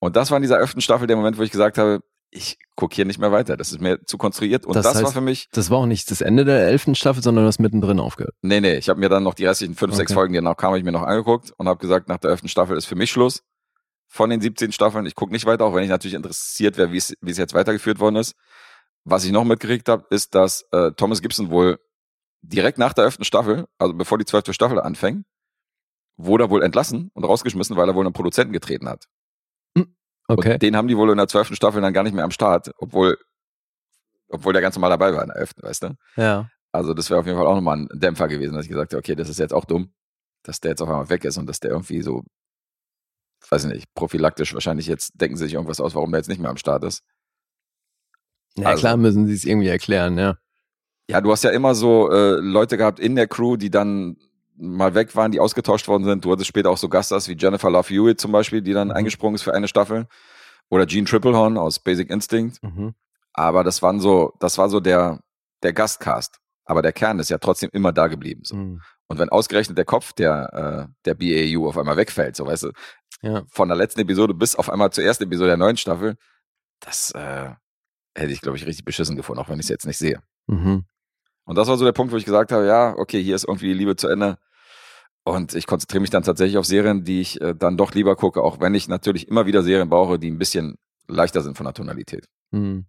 Und 0.00 0.16
das 0.16 0.30
war 0.32 0.38
in 0.38 0.42
dieser 0.42 0.58
elften 0.58 0.80
Staffel 0.80 1.06
der 1.06 1.16
Moment, 1.16 1.38
wo 1.38 1.42
ich 1.42 1.52
gesagt 1.52 1.78
habe, 1.78 2.00
ich 2.32 2.58
gucke 2.74 2.96
hier 2.96 3.04
nicht 3.04 3.18
mehr 3.20 3.30
weiter. 3.30 3.56
Das 3.56 3.70
ist 3.70 3.80
mir 3.80 4.04
zu 4.06 4.18
konstruiert. 4.18 4.66
Und 4.66 4.74
Das 4.74 4.84
das, 4.84 4.96
war 5.02 5.10
heißt- 5.10 5.12
für 5.14 5.20
mich, 5.20 5.48
Das 5.52 5.70
war 5.70 5.78
auch 5.78 5.86
nicht 5.86 6.10
das 6.10 6.20
Ende 6.20 6.44
der 6.44 6.66
elften 6.66 6.96
Staffel, 6.96 7.22
sondern 7.22 7.44
du 7.44 7.48
hast 7.48 7.60
mittendrin 7.60 8.00
aufgehört. 8.00 8.34
nee, 8.42 8.60
nee, 8.60 8.74
ich 8.74 8.88
habe 8.88 8.98
mir 8.98 9.08
dann 9.08 9.22
noch 9.22 9.34
die 9.34 9.46
restlichen 9.46 9.76
fünf, 9.76 9.94
sechs 9.94 10.10
Okay. 10.10 10.16
Folgen, 10.18 10.32
die 10.32 10.38
danach 10.38 10.56
kamen, 10.56 10.76
ich 10.78 10.84
mir 10.84 10.92
noch 10.92 11.02
angeguckt 11.02 11.52
und 11.56 11.68
habe 11.68 11.78
gesagt, 11.78 12.08
nach 12.08 12.18
der 12.18 12.30
elften 12.32 12.48
Staffel 12.48 12.76
ist 12.76 12.86
für 12.86 12.96
mich 12.96 13.10
Schluss. 13.12 13.42
Von 14.08 14.30
den 14.30 14.40
17 14.40 14.72
Staffeln, 14.72 15.06
ich 15.06 15.14
gucke 15.14 15.32
nicht 15.32 15.46
weiter, 15.46 15.64
auch 15.64 15.74
wenn 15.74 15.84
ich 15.84 15.88
natürlich 15.90 16.14
interessiert 16.14 16.76
wäre, 16.76 16.90
wie 16.92 16.96
es 16.98 17.14
jetzt 17.22 17.54
weitergeführt 17.54 18.00
worden 18.00 18.16
ist. 18.16 18.34
Was 19.04 19.24
ich 19.24 19.32
noch 19.32 19.44
mitgekriegt 19.44 19.88
habe, 19.88 20.06
ist, 20.10 20.34
dass 20.34 20.62
äh, 20.72 20.92
Thomas 20.92 21.22
Gibson 21.22 21.50
wohl 21.50 21.78
direkt 22.42 22.78
nach 22.78 22.92
der 22.92 23.04
elften 23.04 23.24
Staffel, 23.24 23.66
also 23.78 23.94
bevor 23.94 24.18
die 24.18 24.24
zwölfte 24.24 24.52
Staffel 24.54 24.80
anfängt, 24.80 25.26
wurde 26.16 26.44
er 26.44 26.50
wohl 26.50 26.62
entlassen 26.62 27.10
und 27.14 27.24
rausgeschmissen, 27.24 27.76
weil 27.76 27.88
er 27.88 27.94
wohl 27.94 28.04
einen 28.04 28.12
Produzenten 28.12 28.52
getreten 28.52 28.88
hat. 28.88 29.06
Okay. 30.30 30.52
Und 30.54 30.62
den 30.62 30.76
haben 30.76 30.86
die 30.86 30.96
wohl 30.96 31.10
in 31.10 31.16
der 31.16 31.26
zwölften 31.26 31.56
Staffel 31.56 31.82
dann 31.82 31.92
gar 31.92 32.04
nicht 32.04 32.12
mehr 32.12 32.24
am 32.24 32.30
Start, 32.30 32.70
obwohl, 32.78 33.18
obwohl 34.28 34.52
der 34.52 34.62
ganz 34.62 34.76
normal 34.76 34.90
dabei 34.90 35.12
war 35.12 35.22
in 35.22 35.28
der 35.28 35.36
elften, 35.36 35.62
weißt 35.62 35.82
du? 35.82 35.96
Ja. 36.16 36.48
Also 36.72 36.94
das 36.94 37.10
wäre 37.10 37.18
auf 37.18 37.26
jeden 37.26 37.36
Fall 37.36 37.48
auch 37.48 37.56
nochmal 37.56 37.78
ein 37.78 37.88
Dämpfer 37.92 38.28
gewesen, 38.28 38.54
dass 38.54 38.64
ich 38.64 38.70
gesagt 38.70 38.92
habe, 38.92 38.98
okay, 38.98 39.16
das 39.16 39.28
ist 39.28 39.40
jetzt 39.40 39.52
auch 39.52 39.64
dumm, 39.64 39.92
dass 40.44 40.60
der 40.60 40.70
jetzt 40.70 40.82
auf 40.82 40.88
einmal 40.88 41.08
weg 41.08 41.24
ist 41.24 41.36
und 41.36 41.46
dass 41.46 41.58
der 41.58 41.72
irgendwie 41.72 42.02
so, 42.02 42.22
weiß 43.48 43.64
ich 43.64 43.72
nicht, 43.72 43.94
prophylaktisch 43.94 44.54
wahrscheinlich 44.54 44.86
jetzt 44.86 45.20
denken 45.20 45.36
sie 45.36 45.44
sich 45.44 45.54
irgendwas 45.54 45.80
aus, 45.80 45.96
warum 45.96 46.12
der 46.12 46.20
jetzt 46.20 46.28
nicht 46.28 46.40
mehr 46.40 46.50
am 46.50 46.56
Start 46.56 46.84
ist. 46.84 47.02
Ja, 48.56 48.68
Also- 48.68 48.80
klar 48.80 48.96
müssen 48.96 49.26
sie 49.26 49.34
es 49.34 49.44
irgendwie 49.44 49.68
erklären, 49.68 50.18
ja. 50.18 50.36
Ja, 51.08 51.20
du 51.20 51.32
hast 51.32 51.42
ja 51.44 51.50
immer 51.50 51.74
so 51.74 52.10
äh, 52.10 52.36
Leute 52.40 52.76
gehabt 52.76 53.00
in 53.00 53.16
der 53.16 53.26
Crew, 53.26 53.56
die 53.56 53.70
dann 53.70 54.16
mal 54.56 54.94
weg 54.94 55.16
waren, 55.16 55.32
die 55.32 55.40
ausgetauscht 55.40 55.88
worden 55.88 56.04
sind. 56.04 56.24
Du 56.24 56.30
hattest 56.30 56.46
später 56.48 56.70
auch 56.70 56.76
so 56.76 56.88
Gaststars 56.88 57.28
wie 57.28 57.36
Jennifer 57.36 57.70
Love 57.70 57.88
Hewitt 57.88 58.20
zum 58.20 58.30
Beispiel, 58.32 58.60
die 58.62 58.72
dann 58.72 58.88
Mhm. 58.88 58.94
eingesprungen 58.94 59.34
ist 59.34 59.42
für 59.42 59.54
eine 59.54 59.66
Staffel. 59.68 60.06
Oder 60.68 60.86
Gene 60.86 61.06
Triplehorn 61.06 61.56
aus 61.58 61.80
Basic 61.80 62.10
Instinct. 62.10 62.62
Mhm. 62.62 62.94
Aber 63.32 63.64
das 63.64 63.82
waren 63.82 63.98
so, 64.00 64.34
das 64.38 64.56
war 64.58 64.68
so 64.68 64.78
der, 64.78 65.20
der 65.64 65.72
Gastcast. 65.72 66.38
Aber 66.64 66.82
der 66.82 66.92
Kern 66.92 67.18
ist 67.18 67.30
ja 67.30 67.38
trotzdem 67.38 67.70
immer 67.72 67.92
da 67.92 68.06
geblieben. 68.06 68.42
So. 68.44 68.54
Mhm. 68.56 68.80
Und 69.08 69.18
wenn 69.18 69.30
ausgerechnet 69.30 69.76
der 69.78 69.84
Kopf 69.84 70.12
der, 70.12 70.86
äh, 70.88 70.92
der 71.06 71.14
BAU 71.14 71.66
auf 71.68 71.76
einmal 71.76 71.96
wegfällt, 71.96 72.36
so 72.36 72.46
weißt 72.46 72.64
du, 72.64 72.72
Ja. 73.22 73.42
von 73.50 73.66
der 73.68 73.76
letzten 73.76 74.00
Episode 74.00 74.34
bis 74.34 74.54
auf 74.54 74.70
einmal 74.70 74.90
zur 74.92 75.02
ersten 75.02 75.24
Episode 75.24 75.48
der 75.48 75.56
neuen 75.56 75.76
Staffel, 75.76 76.16
das 76.80 77.10
äh, 77.12 77.50
hätte 78.14 78.32
ich, 78.32 78.40
glaube 78.40 78.56
ich, 78.56 78.66
richtig 78.66 78.84
beschissen 78.84 79.16
gefunden, 79.16 79.40
auch 79.40 79.48
wenn 79.48 79.58
ich 79.58 79.66
es 79.66 79.70
jetzt 79.70 79.86
nicht 79.86 79.98
sehe. 79.98 80.22
Mhm. 80.46 80.84
Und 81.44 81.56
das 81.56 81.68
war 81.68 81.76
so 81.76 81.84
der 81.84 81.92
Punkt, 81.92 82.12
wo 82.12 82.16
ich 82.16 82.24
gesagt 82.24 82.52
habe, 82.52 82.66
ja, 82.66 82.94
okay, 82.96 83.22
hier 83.22 83.34
ist 83.34 83.44
irgendwie 83.44 83.68
die 83.68 83.74
Liebe 83.74 83.96
zu 83.96 84.08
Ende. 84.08 84.38
Und 85.24 85.54
ich 85.54 85.66
konzentriere 85.66 86.00
mich 86.00 86.10
dann 86.10 86.22
tatsächlich 86.22 86.58
auf 86.58 86.66
Serien, 86.66 87.04
die 87.04 87.20
ich 87.20 87.40
äh, 87.40 87.54
dann 87.54 87.76
doch 87.76 87.92
lieber 87.92 88.16
gucke, 88.16 88.42
auch 88.42 88.60
wenn 88.60 88.74
ich 88.74 88.88
natürlich 88.88 89.28
immer 89.28 89.46
wieder 89.46 89.62
Serien 89.62 89.88
brauche, 89.88 90.18
die 90.18 90.30
ein 90.30 90.38
bisschen 90.38 90.76
leichter 91.08 91.42
sind 91.42 91.56
von 91.56 91.64
der 91.64 91.74
Tonalität. 91.74 92.26
Mhm. 92.50 92.86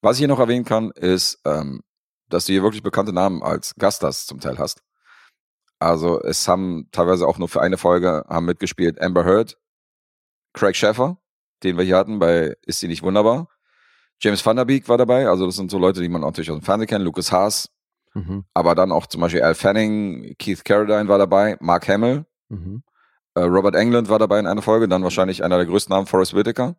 Was 0.00 0.16
ich 0.16 0.20
hier 0.20 0.28
noch 0.28 0.38
erwähnen 0.38 0.64
kann, 0.64 0.90
ist, 0.92 1.40
ähm, 1.44 1.82
dass 2.28 2.44
du 2.44 2.52
hier 2.52 2.62
wirklich 2.62 2.82
bekannte 2.82 3.12
Namen 3.12 3.42
als 3.42 3.74
Gastas 3.74 4.26
zum 4.26 4.40
Teil 4.40 4.58
hast. 4.58 4.82
Also 5.80 6.20
es 6.22 6.48
haben 6.48 6.88
teilweise 6.92 7.26
auch 7.26 7.38
nur 7.38 7.48
für 7.48 7.60
eine 7.60 7.78
Folge 7.78 8.24
haben 8.28 8.46
mitgespielt 8.46 9.00
Amber 9.00 9.24
Heard, 9.24 9.56
Craig 10.52 10.74
Sheffer, 10.74 11.18
den 11.62 11.76
wir 11.76 11.84
hier 11.84 11.96
hatten 11.96 12.18
bei 12.18 12.56
Ist 12.62 12.80
sie 12.80 12.88
nicht 12.88 13.02
wunderbar? 13.02 13.48
James 14.20 14.44
Van 14.44 14.56
Der 14.56 14.64
Beek 14.64 14.88
war 14.88 14.98
dabei, 14.98 15.28
also 15.28 15.46
das 15.46 15.56
sind 15.56 15.70
so 15.70 15.78
Leute, 15.78 16.00
die 16.00 16.08
man 16.08 16.20
natürlich 16.22 16.50
aus 16.50 16.58
dem 16.58 16.64
Fernsehen 16.64 16.88
kennt, 16.88 17.04
Lucas 17.04 17.30
Haas, 17.32 17.70
Mhm. 18.14 18.44
aber 18.54 18.74
dann 18.74 18.90
auch 18.90 19.06
zum 19.06 19.20
Beispiel 19.20 19.42
Al 19.42 19.54
Fanning, 19.54 20.34
Keith 20.38 20.64
Carradine 20.64 21.08
war 21.08 21.18
dabei, 21.18 21.56
Mark 21.60 21.86
Hamill, 21.88 22.26
Mhm. 22.48 22.82
äh, 23.34 23.40
Robert 23.42 23.74
Englund 23.76 24.08
war 24.08 24.18
dabei 24.18 24.38
in 24.40 24.46
einer 24.46 24.62
Folge, 24.62 24.88
dann 24.88 25.02
wahrscheinlich 25.04 25.44
einer 25.44 25.56
der 25.56 25.66
größten 25.66 25.92
Namen, 25.94 26.06
Forrest 26.06 26.34
Whitaker, 26.34 26.76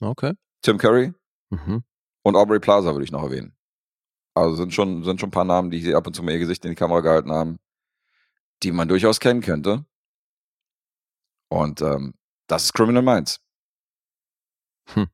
Okay. 0.00 0.34
Tim 0.62 0.76
Curry 0.78 1.14
Mhm. 1.50 1.82
und 2.24 2.36
Aubrey 2.36 2.60
Plaza 2.60 2.92
würde 2.92 3.04
ich 3.04 3.12
noch 3.12 3.22
erwähnen. 3.22 3.56
Also 4.34 4.56
sind 4.56 4.74
schon, 4.74 5.02
sind 5.04 5.18
schon 5.20 5.28
ein 5.28 5.32
paar 5.32 5.44
Namen, 5.44 5.70
die 5.70 5.78
hier 5.78 5.96
ab 5.96 6.06
und 6.06 6.14
zu 6.14 6.22
mal 6.22 6.32
ihr 6.32 6.38
Gesicht 6.40 6.62
in 6.66 6.70
die 6.72 6.74
Kamera 6.76 7.00
gehalten 7.00 7.32
haben, 7.32 7.58
die 8.62 8.72
man 8.72 8.86
durchaus 8.88 9.18
kennen 9.20 9.40
könnte. 9.40 9.86
Und 11.48 11.80
ähm, 11.80 12.12
das 12.48 12.64
ist 12.64 12.72
Criminal 12.74 13.02
Minds. 13.02 13.40
Hm. 14.88 15.06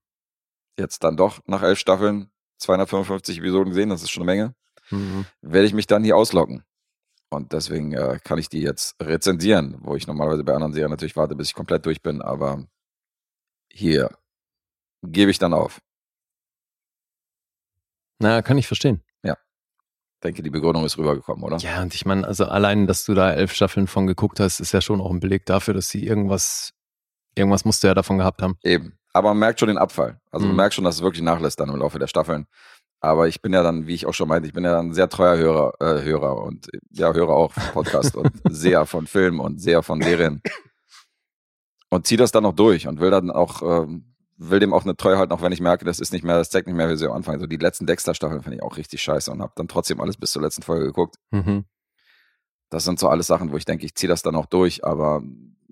Jetzt 0.79 1.05
dann 1.05 1.17
doch 1.17 1.41
nach 1.47 1.63
elf 1.63 1.79
Staffeln 1.79 2.31
255 2.59 3.39
Episoden 3.39 3.71
gesehen, 3.71 3.91
das 3.91 4.03
ist 4.03 4.11
schon 4.11 4.23
eine 4.23 4.33
Menge. 4.33 4.55
Mhm. 4.91 5.27
werde 5.41 5.67
ich 5.67 5.73
mich 5.73 5.87
dann 5.87 6.05
hier 6.05 6.17
auslocken. 6.17 6.65
Und 7.31 7.53
deswegen 7.53 7.93
äh, 7.93 8.19
kann 8.23 8.39
ich 8.39 8.51
die 8.51 8.61
jetzt 8.61 8.95
rezensieren, 9.01 9.79
wo 9.81 9.97
ich 9.97 10.07
normalerweise 10.07 10.45
bei 10.45 10.53
anderen 10.53 10.75
Serien 10.75 10.91
natürlich 10.91 11.17
warte, 11.17 11.35
bis 11.35 11.49
ich 11.49 11.55
komplett 11.55 11.87
durch 11.87 12.03
bin, 12.03 12.21
aber 12.21 12.67
hier 13.71 14.19
gebe 15.03 15.31
ich 15.31 15.39
dann 15.39 15.55
auf. 15.55 15.81
Na, 18.19 18.43
kann 18.43 18.59
ich 18.59 18.67
verstehen. 18.67 19.03
Denke, 20.23 20.43
die 20.43 20.51
Begründung 20.51 20.85
ist 20.85 20.99
rübergekommen, 20.99 21.43
oder? 21.43 21.57
Ja, 21.59 21.83
und 21.83 21.95
ich 21.95 22.07
meine, 22.07 22.27
also 22.27 22.45
allein, 22.45 22.87
dass 22.87 23.05
du 23.05 23.15
da 23.15 23.33
elf 23.33 23.53
Staffeln 23.53 23.89
von 23.89 24.07
geguckt 24.07 24.39
hast, 24.39 24.61
ist 24.61 24.73
ja 24.73 24.81
schon 24.81 25.01
auch 25.01 25.11
ein 25.11 25.21
Beleg 25.21 25.47
dafür, 25.47 25.75
dass 25.75 25.89
sie 25.89 26.07
irgendwas, 26.07 26.75
irgendwas 27.35 27.65
musst 27.65 27.83
du 27.83 27.89
ja 27.89 27.95
davon 27.95 28.19
gehabt 28.19 28.41
haben. 28.41 28.57
Eben. 28.63 28.99
Aber 29.13 29.29
man 29.31 29.39
merkt 29.39 29.61
schon 29.61 29.69
den 29.69 29.79
Abfall. 29.79 30.21
Also 30.31 30.47
du 30.47 30.51
Mhm. 30.53 30.57
merkst 30.57 30.77
schon, 30.77 30.85
dass 30.85 30.97
es 30.97 31.03
wirklich 31.03 31.23
nachlässt 31.23 31.61
dann 31.61 31.69
im 31.69 31.77
Laufe 31.77 31.99
der 31.99 32.07
Staffeln. 32.07 32.47
Aber 33.01 33.27
ich 33.29 33.43
bin 33.43 33.53
ja 33.53 33.63
dann, 33.63 33.87
wie 33.87 33.95
ich 33.95 34.07
auch 34.07 34.15
schon 34.15 34.29
meinte, 34.29 34.47
ich 34.47 34.55
bin 34.55 34.65
ja 34.65 34.73
dann 34.73 34.89
ein 34.91 34.95
sehr 34.95 35.09
treuer 35.09 35.37
Hörer, 35.37 35.75
äh, 35.81 36.03
Hörer 36.03 36.37
und 36.43 36.69
ja, 36.91 37.13
Hörer 37.13 37.35
auch 37.35 37.53
von 37.53 37.63
Podcast 37.73 38.17
und 38.17 38.31
Seher 38.49 38.87
von 38.87 39.07
Filmen 39.07 39.41
und 39.41 39.61
Seher 39.61 39.83
von 39.83 40.01
Serien. 40.01 40.41
Und 41.91 42.07
ziehe 42.07 42.17
das 42.19 42.33
dann 42.33 42.45
noch 42.45 42.55
durch 42.55 42.87
und 42.87 43.01
will 43.01 43.11
dann 43.11 43.31
auch, 43.31 43.61
ähm, 43.63 44.15
will 44.39 44.61
dem 44.61 44.73
auch 44.73 44.85
eine 44.85 44.97
Treue 44.97 45.19
halten, 45.19 45.33
auch 45.33 45.43
wenn 45.43 45.53
ich 45.53 45.61
merke, 45.61 45.85
das 45.85 46.01
ist 46.01 46.13
nicht 46.13 46.25
mehr, 46.25 46.39
das 46.39 46.51
zeigt 46.51 46.67
nicht 46.67 46.77
mehr, 46.77 46.89
wie 46.89 46.97
sie 46.97 47.07
am 47.07 47.13
Anfang. 47.17 47.39
So 47.39 47.47
die 47.47 47.57
letzten 47.57 47.87
Dexter-Staffeln 47.87 48.43
finde 48.43 48.57
ich 48.57 48.63
auch 48.63 48.77
richtig 48.77 49.03
scheiße 49.03 49.31
und 49.31 49.43
habe 49.43 49.53
dann 49.57 49.69
trotzdem 49.69 50.01
alles 50.01 50.17
bis 50.17 50.33
zur 50.33 50.41
letzten 50.43 50.63
Folge 50.63 50.87
geguckt. 50.87 51.17
Mhm. 51.33 51.65
Das 52.71 52.85
sind 52.85 52.99
so 52.99 53.09
alles 53.09 53.27
Sachen, 53.27 53.53
wo 53.53 53.57
ich 53.59 53.67
denke, 53.67 53.85
ich 53.85 53.95
ziehe 53.95 54.09
das 54.09 54.23
dann 54.23 54.35
auch 54.37 54.47
durch, 54.47 54.85
aber 54.85 55.23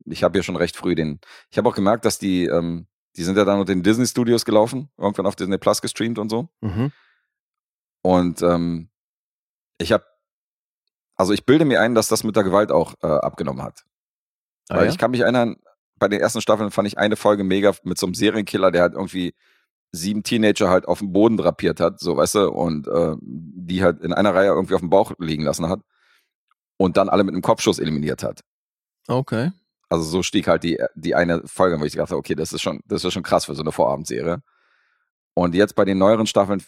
ich 0.05 0.23
habe 0.23 0.37
ja 0.39 0.43
schon 0.43 0.57
recht 0.57 0.77
früh 0.77 0.95
den, 0.95 1.21
ich 1.51 1.57
habe 1.59 1.69
auch 1.69 1.75
gemerkt, 1.75 2.05
dass 2.05 2.19
die, 2.19 2.45
ähm, 2.45 2.87
die 3.17 3.25
sind 3.25 3.37
ja 3.37 3.45
dann 3.45 3.59
unter 3.59 3.73
den 3.73 3.83
Disney 3.83 4.07
Studios 4.07 4.45
gelaufen, 4.45 4.91
irgendwann 4.97 5.27
auf 5.27 5.37
Disney 5.37 5.59
Plus 5.59 5.83
gestreamt 5.83 6.19
und 6.19 6.29
so. 6.29 6.49
Mhm. 6.61 6.93
Und 8.03 8.43
ähm, 8.43 8.91
ich 9.79 9.93
habe, 9.93 10.05
also 11.17 11.33
ich 11.33 11.45
bilde 11.45 11.65
mir 11.65 11.81
ein, 11.81 11.95
dass 11.95 12.09
das 12.09 12.25
mit 12.25 12.37
der 12.37 12.45
Gewalt 12.45 12.71
auch 12.71 12.95
äh, 13.03 13.07
abgenommen 13.07 13.63
hat. 13.63 13.85
Ah, 14.69 14.77
Weil 14.77 14.85
ja? 14.87 14.91
ich 14.91 14.99
kann 14.99 15.11
mich 15.11 15.21
erinnern, 15.21 15.57
bei 15.99 16.09
den 16.09 16.21
ersten 16.21 16.41
Staffeln 16.41 16.71
fand 16.71 16.89
ich 16.89 16.99
eine 16.99 17.17
Folge 17.17 17.45
mega 17.45 17.75
mit 17.83 17.99
so 17.99 18.07
einem 18.07 18.15
Serienkiller, 18.15 18.71
der 18.71 18.83
halt 18.83 18.95
irgendwie 18.95 19.35
sieben 19.93 20.23
Teenager 20.23 20.71
halt 20.71 20.87
auf 20.87 21.01
dem 21.01 21.13
Boden 21.13 21.37
drapiert 21.37 21.81
hat, 21.81 22.01
so 22.01 22.17
weißt 22.17 22.37
du, 22.37 22.51
und 22.51 22.87
äh, 22.87 23.17
die 23.21 23.83
halt 23.83 24.01
in 24.01 24.13
einer 24.13 24.35
Reihe 24.35 24.51
irgendwie 24.51 24.75
auf 24.75 24.81
dem 24.81 24.91
Bauch 24.91 25.13
liegen 25.19 25.43
lassen 25.43 25.69
hat 25.69 25.81
und 26.79 26.97
dann 26.97 27.09
alle 27.09 27.25
mit 27.25 27.35
einem 27.35 27.43
Kopfschuss 27.43 27.79
eliminiert 27.79 28.23
hat. 28.23 28.41
Okay. 29.09 29.51
Also 29.91 30.05
so 30.05 30.23
stieg 30.23 30.47
halt 30.49 30.63
die, 30.63 30.79
die 30.95 31.15
eine 31.15 31.43
Folge, 31.47 31.79
wo 31.81 31.85
ich 31.85 31.95
dachte, 31.95 32.17
okay, 32.17 32.35
das 32.35 32.53
ist 32.53 32.63
schon, 32.63 32.81
das 32.87 33.05
ist 33.05 33.13
schon 33.13 33.23
krass 33.25 33.45
für 33.47 33.55
so 33.55 33.63
eine 33.63 33.73
Vorabendserie. 33.73 34.43
Und 35.35 35.55
jetzt 35.55 35.75
bei 35.75 35.85
den 35.85 35.99
neueren 35.99 36.27
Staffeln 36.27 36.63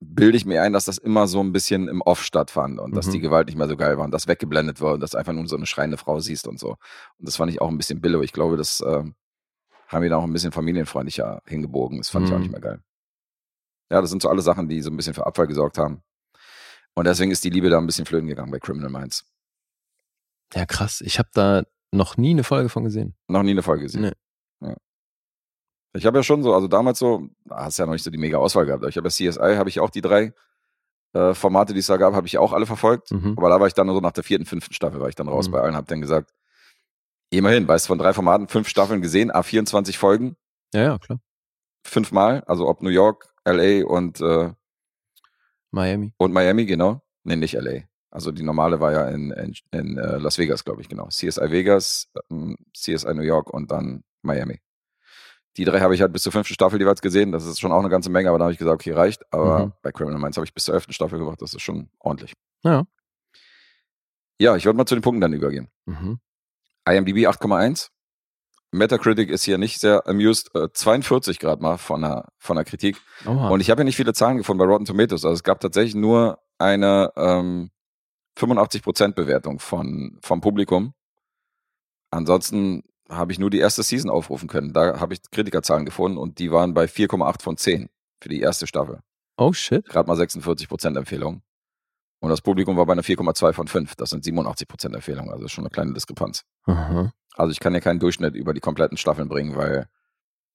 bilde 0.00 0.36
ich 0.36 0.44
mir 0.44 0.62
ein, 0.62 0.72
dass 0.72 0.84
das 0.84 0.98
immer 0.98 1.26
so 1.28 1.40
ein 1.40 1.52
bisschen 1.52 1.88
im 1.88 2.02
Off 2.02 2.22
stattfand 2.22 2.78
und 2.80 2.94
dass 2.94 3.06
Mhm. 3.06 3.12
die 3.12 3.20
Gewalt 3.20 3.46
nicht 3.46 3.56
mehr 3.56 3.68
so 3.68 3.76
geil 3.76 3.96
war 3.98 4.04
und 4.04 4.10
das 4.10 4.26
weggeblendet 4.28 4.80
war 4.80 4.94
und 4.94 5.00
dass 5.00 5.14
einfach 5.14 5.32
nur 5.32 5.46
so 5.48 5.56
eine 5.56 5.66
schreiende 5.66 5.96
Frau 5.96 6.20
siehst 6.20 6.46
und 6.46 6.58
so. 6.58 6.70
Und 6.70 7.28
das 7.28 7.36
fand 7.36 7.50
ich 7.52 7.60
auch 7.60 7.68
ein 7.68 7.78
bisschen 7.78 8.00
billig. 8.00 8.20
Ich 8.22 8.32
glaube, 8.32 8.56
das 8.56 8.80
äh, 8.80 9.04
haben 9.88 10.02
wir 10.02 10.10
dann 10.10 10.18
auch 10.18 10.24
ein 10.24 10.32
bisschen 10.32 10.52
familienfreundlicher 10.52 11.40
hingebogen. 11.46 11.98
Das 11.98 12.10
fand 12.10 12.26
ich 12.26 12.32
auch 12.34 12.36
Mhm. 12.38 12.42
nicht 12.42 12.52
mehr 12.52 12.60
geil. 12.60 12.82
Ja, 13.90 14.00
das 14.00 14.10
sind 14.10 14.20
so 14.22 14.28
alle 14.28 14.42
Sachen, 14.42 14.68
die 14.68 14.82
so 14.82 14.90
ein 14.90 14.96
bisschen 14.96 15.14
für 15.14 15.26
Abfall 15.26 15.46
gesorgt 15.46 15.78
haben. 15.78 16.02
Und 16.94 17.06
deswegen 17.06 17.30
ist 17.30 17.44
die 17.44 17.50
Liebe 17.50 17.70
da 17.70 17.78
ein 17.78 17.86
bisschen 17.86 18.04
flöten 18.06 18.26
gegangen 18.28 18.50
bei 18.50 18.58
Criminal 18.58 18.90
Minds. 18.90 19.24
Ja, 20.54 20.66
krass. 20.66 21.00
Ich 21.02 21.18
habe 21.18 21.28
da 21.32 21.62
noch 21.92 22.16
nie 22.16 22.30
eine 22.30 22.42
Folge 22.44 22.68
von 22.68 22.84
gesehen. 22.84 23.14
Noch 23.28 23.42
nie 23.42 23.52
eine 23.52 23.62
Folge 23.62 23.84
gesehen. 23.84 24.02
Nee. 24.02 24.68
Ja. 24.68 24.76
Ich 25.94 26.06
habe 26.06 26.18
ja 26.18 26.22
schon 26.22 26.42
so, 26.42 26.54
also 26.54 26.68
damals 26.68 26.98
so, 26.98 27.28
da 27.44 27.64
hast 27.64 27.78
ja 27.78 27.84
noch 27.86 27.92
nicht 27.92 28.02
so 28.02 28.10
die 28.10 28.18
mega 28.18 28.38
Auswahl 28.38 28.64
gehabt, 28.66 28.82
aber 28.82 28.88
ich 28.88 28.96
habe 28.96 29.06
ja 29.08 29.10
CSI, 29.10 29.56
habe 29.56 29.68
ich 29.68 29.78
auch 29.80 29.90
die 29.90 30.00
drei 30.00 30.32
äh, 31.12 31.34
Formate, 31.34 31.74
die 31.74 31.80
es 31.80 31.86
da 31.86 31.98
gab, 31.98 32.14
habe 32.14 32.26
ich 32.26 32.38
auch 32.38 32.52
alle 32.54 32.64
verfolgt. 32.66 33.10
Mhm. 33.12 33.34
Aber 33.36 33.50
da 33.50 33.60
war 33.60 33.66
ich 33.66 33.74
dann 33.74 33.88
so 33.88 34.00
nach 34.00 34.12
der 34.12 34.24
vierten, 34.24 34.46
fünften 34.46 34.72
Staffel, 34.72 35.00
war 35.00 35.08
ich 35.10 35.14
dann 35.14 35.28
raus 35.28 35.48
Mhm. 35.48 35.52
bei 35.52 35.60
allen, 35.60 35.76
habe 35.76 35.86
dann 35.86 36.00
gesagt, 36.00 36.32
immerhin, 37.30 37.68
weißt 37.68 37.84
du, 37.86 37.88
von 37.88 37.98
drei 37.98 38.14
Formaten, 38.14 38.48
fünf 38.48 38.68
Staffeln 38.68 39.02
gesehen, 39.02 39.30
a 39.30 39.42
24 39.42 39.98
Folgen, 39.98 40.36
Ja, 40.72 40.82
ja, 40.82 40.98
klar. 40.98 41.20
fünfmal, 41.84 42.42
also 42.46 42.66
ob 42.68 42.82
New 42.82 42.88
York, 42.90 43.28
LA 43.44 43.84
und, 43.84 44.20
äh, 44.22 44.52
Miami. 45.70 46.14
und 46.16 46.32
Miami, 46.32 46.64
genau. 46.64 47.02
Nee, 47.24 47.36
nicht 47.36 47.54
LA. 47.54 47.82
Also 48.12 48.30
die 48.30 48.42
normale 48.42 48.78
war 48.78 48.92
ja 48.92 49.08
in, 49.08 49.30
in, 49.30 49.54
in 49.72 49.98
äh, 49.98 50.18
Las 50.18 50.38
Vegas, 50.38 50.64
glaube 50.64 50.82
ich, 50.82 50.88
genau. 50.88 51.08
CSI 51.08 51.50
Vegas, 51.50 52.08
ähm, 52.30 52.56
CSI 52.76 53.14
New 53.14 53.22
York 53.22 53.50
und 53.52 53.70
dann 53.70 54.04
Miami. 54.22 54.60
Die 55.56 55.64
drei 55.64 55.80
habe 55.80 55.94
ich 55.94 56.00
halt 56.02 56.12
bis 56.12 56.22
zur 56.22 56.32
fünften 56.32 56.54
Staffel 56.54 56.78
jeweils 56.80 57.00
gesehen. 57.02 57.32
Das 57.32 57.44
ist 57.46 57.58
schon 57.60 57.72
auch 57.72 57.80
eine 57.80 57.88
ganze 57.88 58.10
Menge, 58.10 58.28
aber 58.28 58.38
da 58.38 58.44
habe 58.44 58.52
ich 58.52 58.58
gesagt, 58.58 58.74
okay, 58.74 58.92
reicht. 58.92 59.22
Aber 59.32 59.66
Mhm. 59.66 59.72
bei 59.82 59.92
Criminal 59.92 60.20
Minds 60.20 60.36
habe 60.36 60.46
ich 60.46 60.54
bis 60.54 60.64
zur 60.64 60.74
elften 60.74 60.92
Staffel 60.92 61.18
gebracht. 61.18 61.40
Das 61.42 61.52
ist 61.54 61.62
schon 61.62 61.88
ordentlich. 61.98 62.32
Ja. 62.62 62.84
Ja, 64.38 64.56
ich 64.56 64.64
würde 64.64 64.76
mal 64.76 64.86
zu 64.86 64.94
den 64.94 65.02
Punkten 65.02 65.20
dann 65.20 65.32
übergehen. 65.32 65.68
Mhm. 65.86 66.18
IMDb 66.88 67.26
8,1. 67.26 67.88
Metacritic 68.72 69.28
ist 69.28 69.44
hier 69.44 69.58
nicht 69.58 69.78
sehr 69.80 70.06
amused. 70.06 70.54
Äh, 70.54 70.68
42 70.72 71.38
Grad 71.38 71.60
mal 71.60 71.76
von 71.76 72.00
der, 72.00 72.28
von 72.38 72.56
der 72.56 72.64
Kritik. 72.64 72.96
Oha. 73.26 73.48
Und 73.50 73.60
ich 73.60 73.70
habe 73.70 73.80
ja 73.82 73.84
nicht 73.84 73.96
viele 73.96 74.14
Zahlen 74.14 74.38
gefunden 74.38 74.58
bei 74.58 74.64
Rotten 74.64 74.86
Tomatoes. 74.86 75.24
Also 75.24 75.34
es 75.34 75.42
gab 75.44 75.60
tatsächlich 75.60 75.94
nur 75.94 76.38
eine 76.58 77.12
ähm, 77.16 77.70
85% 78.38 79.12
Bewertung 79.12 79.58
von, 79.58 80.18
vom 80.22 80.40
Publikum. 80.40 80.94
Ansonsten 82.10 82.82
habe 83.08 83.32
ich 83.32 83.38
nur 83.38 83.50
die 83.50 83.58
erste 83.58 83.82
Season 83.82 84.10
aufrufen 84.10 84.48
können. 84.48 84.72
Da 84.72 85.00
habe 85.00 85.14
ich 85.14 85.20
Kritikerzahlen 85.30 85.84
gefunden 85.84 86.18
und 86.18 86.38
die 86.38 86.50
waren 86.50 86.74
bei 86.74 86.84
4,8 86.84 87.42
von 87.42 87.56
10 87.56 87.88
für 88.20 88.28
die 88.28 88.40
erste 88.40 88.66
Staffel. 88.66 89.00
oh 89.36 89.52
shit. 89.52 89.84
Gerade 89.86 90.08
mal 90.08 90.16
46% 90.18 90.96
Empfehlung. 90.96 91.42
Und 92.20 92.30
das 92.30 92.40
Publikum 92.40 92.76
war 92.76 92.86
bei 92.86 92.92
einer 92.92 93.02
4,2 93.02 93.52
von 93.52 93.66
5. 93.66 93.96
Das 93.96 94.10
sind 94.10 94.24
87% 94.24 94.94
Empfehlung. 94.94 95.30
Also 95.32 95.48
schon 95.48 95.64
eine 95.64 95.70
kleine 95.70 95.92
Diskrepanz. 95.92 96.44
Aha. 96.64 97.12
Also 97.34 97.50
ich 97.50 97.58
kann 97.58 97.74
ja 97.74 97.80
keinen 97.80 97.98
Durchschnitt 97.98 98.34
über 98.36 98.54
die 98.54 98.60
kompletten 98.60 98.96
Staffeln 98.96 99.28
bringen, 99.28 99.56
weil 99.56 99.88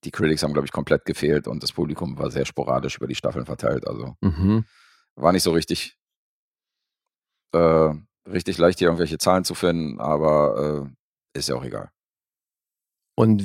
die 0.03 0.11
Critics 0.11 0.43
haben, 0.43 0.53
glaube 0.53 0.65
ich, 0.67 0.71
komplett 0.71 1.05
gefehlt 1.05 1.47
und 1.47 1.63
das 1.63 1.73
Publikum 1.73 2.17
war 2.17 2.31
sehr 2.31 2.45
sporadisch 2.45 2.97
über 2.97 3.07
die 3.07 3.15
Staffeln 3.15 3.45
verteilt. 3.45 3.87
Also 3.87 4.15
Mhm. 4.21 4.63
war 5.15 5.33
nicht 5.33 5.43
so 5.43 5.51
richtig, 5.51 5.97
äh, 7.53 7.93
richtig 8.29 8.57
leicht, 8.57 8.79
hier 8.79 8.87
irgendwelche 8.87 9.17
Zahlen 9.17 9.43
zu 9.43 9.55
finden, 9.55 9.99
aber 9.99 10.87
äh, 10.87 11.37
ist 11.37 11.49
ja 11.49 11.55
auch 11.55 11.63
egal. 11.63 11.89
Und 13.15 13.43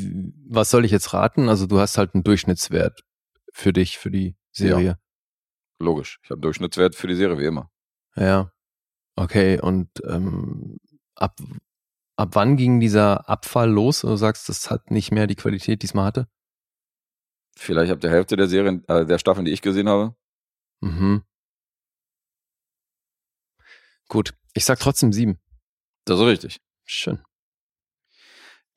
was 0.49 0.71
soll 0.71 0.85
ich 0.85 0.91
jetzt 0.91 1.15
raten? 1.15 1.49
Also 1.49 1.67
du 1.67 1.81
hast 1.81 1.97
halt 1.97 2.15
einen 2.15 2.25
Durchschnittswert 2.25 3.05
für 3.53 3.73
dich, 3.73 3.99
für 3.99 4.11
die 4.11 4.37
Serie. 4.51 4.99
Logisch. 5.79 6.21
Ich 6.23 6.31
habe 6.31 6.41
Durchschnittswert 6.41 6.95
für 6.95 7.07
die 7.07 7.15
Serie 7.15 7.39
wie 7.39 7.47
immer. 7.47 7.71
Ja. 8.15 8.53
Okay, 9.17 9.61
und 9.61 9.89
ähm, 10.05 10.79
ab, 11.15 11.39
ab 12.17 12.31
wann 12.33 12.57
ging 12.57 12.81
dieser 12.81 13.29
Abfall 13.29 13.71
los? 13.71 14.01
Du 14.01 14.17
sagst, 14.17 14.49
das 14.49 14.71
hat 14.71 14.91
nicht 14.91 15.11
mehr 15.11 15.27
die 15.27 15.35
Qualität, 15.35 15.83
die 15.83 15.87
es 15.87 15.95
mal 15.95 16.05
hatte? 16.05 16.29
Vielleicht 17.57 17.93
ab 17.93 18.01
der 18.01 18.11
Hälfte 18.11 18.37
der 18.37 18.49
Serien, 18.49 18.85
äh, 18.89 19.05
der 19.05 19.19
Staffeln, 19.19 19.45
die 19.45 19.53
ich 19.53 19.63
gesehen 19.63 19.89
habe. 19.89 20.15
Mhm. 20.81 21.23
Gut, 24.09 24.35
ich 24.55 24.65
sag 24.65 24.79
trotzdem 24.79 25.13
sieben. 25.13 25.39
Das 26.05 26.19
ist 26.19 26.27
richtig. 26.27 26.61
Schön. 26.85 27.23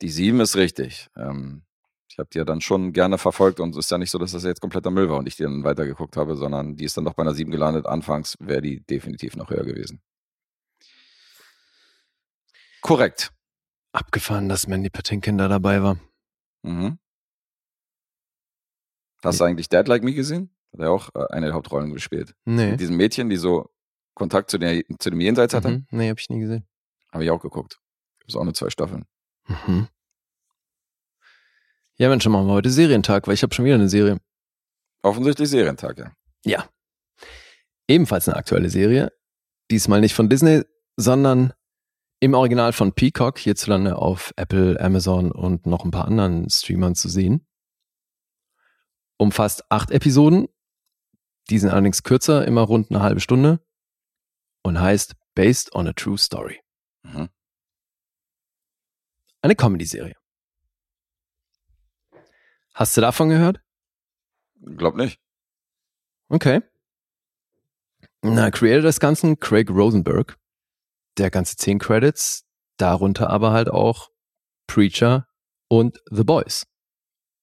Die 0.02 0.08
sieben 0.08 0.40
ist 0.40 0.56
richtig. 0.56 1.08
Ähm, 1.16 1.64
ich 2.08 2.18
habe 2.18 2.28
die 2.32 2.38
ja 2.38 2.44
dann 2.44 2.60
schon 2.60 2.92
gerne 2.92 3.18
verfolgt 3.18 3.60
und 3.60 3.70
es 3.70 3.86
ist 3.86 3.90
ja 3.90 3.98
nicht 3.98 4.10
so, 4.10 4.18
dass 4.18 4.32
das 4.32 4.44
jetzt 4.44 4.60
kompletter 4.60 4.90
Müll 4.90 5.10
war 5.10 5.18
und 5.18 5.26
ich 5.26 5.36
die 5.36 5.42
dann 5.42 5.64
weitergeguckt 5.64 6.16
habe, 6.16 6.36
sondern 6.36 6.76
die 6.76 6.84
ist 6.84 6.96
dann 6.96 7.04
doch 7.04 7.14
bei 7.14 7.22
einer 7.22 7.34
sieben 7.34 7.50
gelandet. 7.50 7.86
Anfangs 7.86 8.36
wäre 8.40 8.62
die 8.62 8.80
definitiv 8.80 9.36
noch 9.36 9.50
höher 9.50 9.64
gewesen. 9.64 10.00
Korrekt. 12.80 13.32
Abgefahren, 13.92 14.48
dass 14.48 14.66
Mandy 14.66 14.90
Patinkin 14.90 15.38
da 15.38 15.48
dabei 15.48 15.82
war. 15.82 15.98
Mhm. 16.62 16.98
Hast 19.22 19.40
du 19.40 19.44
eigentlich 19.44 19.68
Dad 19.68 19.88
Like 19.88 20.02
Me 20.02 20.14
gesehen? 20.14 20.54
Hat 20.72 20.80
er 20.80 20.90
auch 20.90 21.10
äh, 21.14 21.26
eine 21.30 21.46
der 21.46 21.54
Hauptrollen 21.54 21.92
gespielt. 21.92 22.34
Nee. 22.44 22.70
Mit 22.70 22.80
diesem 22.80 22.96
Mädchen, 22.96 23.28
die 23.28 23.36
so 23.36 23.70
Kontakt 24.16 24.50
zu, 24.50 24.58
der, 24.58 24.82
zu 24.98 25.10
dem 25.10 25.20
Jenseits 25.20 25.54
hatte. 25.54 25.68
Mhm. 25.68 25.86
Nee, 25.90 26.08
hab 26.08 26.18
ich 26.18 26.30
nie 26.30 26.40
gesehen. 26.40 26.66
Habe 27.12 27.22
ich 27.24 27.30
auch 27.30 27.40
geguckt. 27.40 27.78
Gibt 28.18 28.30
es 28.30 28.36
auch 28.36 28.44
nur 28.44 28.54
zwei 28.54 28.70
Staffeln. 28.70 29.04
Mhm. 29.46 29.88
Ja, 31.98 32.08
Mensch, 32.08 32.26
machen 32.26 32.46
wir 32.46 32.54
heute 32.54 32.70
Serientag, 32.70 33.26
weil 33.26 33.34
ich 33.34 33.42
habe 33.42 33.54
schon 33.54 33.66
wieder 33.66 33.74
eine 33.74 33.90
Serie. 33.90 34.18
Offensichtlich 35.02 35.50
Serientag, 35.50 35.98
ja. 35.98 36.12
Ja. 36.44 36.68
Ebenfalls 37.88 38.26
eine 38.26 38.36
aktuelle 38.36 38.70
Serie. 38.70 39.12
Diesmal 39.70 40.00
nicht 40.00 40.14
von 40.14 40.30
Disney, 40.30 40.62
sondern 40.96 41.52
im 42.18 42.32
Original 42.32 42.72
von 42.72 42.92
Peacock, 42.92 43.38
hierzulande 43.38 43.96
auf 43.96 44.32
Apple, 44.36 44.80
Amazon 44.80 45.30
und 45.30 45.66
noch 45.66 45.84
ein 45.84 45.90
paar 45.90 46.06
anderen 46.06 46.48
Streamern 46.48 46.94
zu 46.94 47.10
sehen. 47.10 47.46
Umfasst 49.18 49.70
acht 49.70 49.90
Episoden. 49.90 50.48
Die 51.50 51.58
sind 51.58 51.70
allerdings 51.70 52.02
kürzer, 52.02 52.46
immer 52.46 52.62
rund 52.62 52.90
eine 52.90 53.02
halbe 53.02 53.20
Stunde. 53.20 53.60
Und 54.66 54.80
heißt 54.80 55.14
Based 55.36 55.72
on 55.76 55.86
a 55.86 55.92
True 55.92 56.18
Story. 56.18 56.60
Mhm. 57.04 57.28
Eine 59.40 59.54
Comedy-Serie. 59.54 60.16
Hast 62.74 62.96
du 62.96 63.00
davon 63.00 63.28
gehört? 63.28 63.60
Glaub 64.60 64.96
nicht. 64.96 65.20
Okay. 66.30 66.62
Na, 68.22 68.50
Creator 68.50 68.82
des 68.82 68.98
Ganzen, 68.98 69.38
Craig 69.38 69.70
Rosenberg. 69.70 70.36
Der 71.16 71.30
ganze 71.30 71.54
zehn 71.54 71.78
Credits, 71.78 72.44
darunter 72.76 73.30
aber 73.30 73.52
halt 73.52 73.68
auch 73.68 74.10
Preacher 74.66 75.28
und 75.68 76.02
The 76.10 76.24
Boys, 76.24 76.66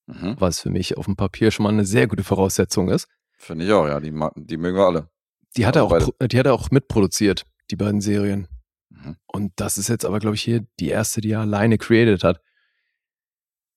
Mhm. 0.08 0.36
was 0.42 0.60
für 0.60 0.70
mich 0.70 0.98
auf 0.98 1.06
dem 1.06 1.16
Papier 1.16 1.52
schon 1.52 1.64
mal 1.64 1.70
eine 1.70 1.86
sehr 1.86 2.08
gute 2.08 2.26
Voraussetzung 2.26 2.90
ist. 2.90 3.08
Finde 3.38 3.64
ich 3.64 3.72
auch, 3.72 3.88
ja. 3.88 4.02
Die, 4.02 4.12
die 4.12 4.58
mögen 4.58 4.76
wir 4.78 4.86
alle. 4.86 5.13
Die 5.56 5.66
hat 5.66 5.76
er 5.76 5.84
auch, 5.84 6.10
die 6.20 6.40
hat 6.40 6.46
er 6.46 6.54
auch 6.54 6.72
mitproduziert, 6.72 7.46
die 7.70 7.76
beiden 7.76 8.02
Serien. 8.02 8.48
Mhm. 8.90 9.18
Und 9.28 9.54
das 9.58 9.78
ist 9.78 9.88
jetzt 9.90 10.06
aber, 10.06 10.20
glaube 10.20 10.36
ich, 10.36 10.42
hier 10.42 10.66
die 10.80 10.90
erste, 10.90 11.22
die 11.22 11.32
er 11.32 11.42
alleine 11.42 11.78
created 11.78 12.24
hat. 12.24 12.42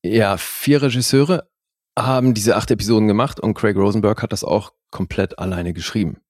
Ja, 0.03 0.37
vier 0.37 0.83
Regisseure 0.83 1.51
haben 1.99 2.35
diese 2.35 2.57
acht 2.57 2.71
Episoden 2.71 3.09
gemacht 3.09 3.41
und 3.41 3.55
Craig 3.55 3.77
Rosenberg 3.77 4.23
hat 4.23 4.33
das 4.33 4.45
auch 4.45 4.73
komplett 4.91 5.39
alleine 5.39 5.73
geschrieben. 5.73 6.21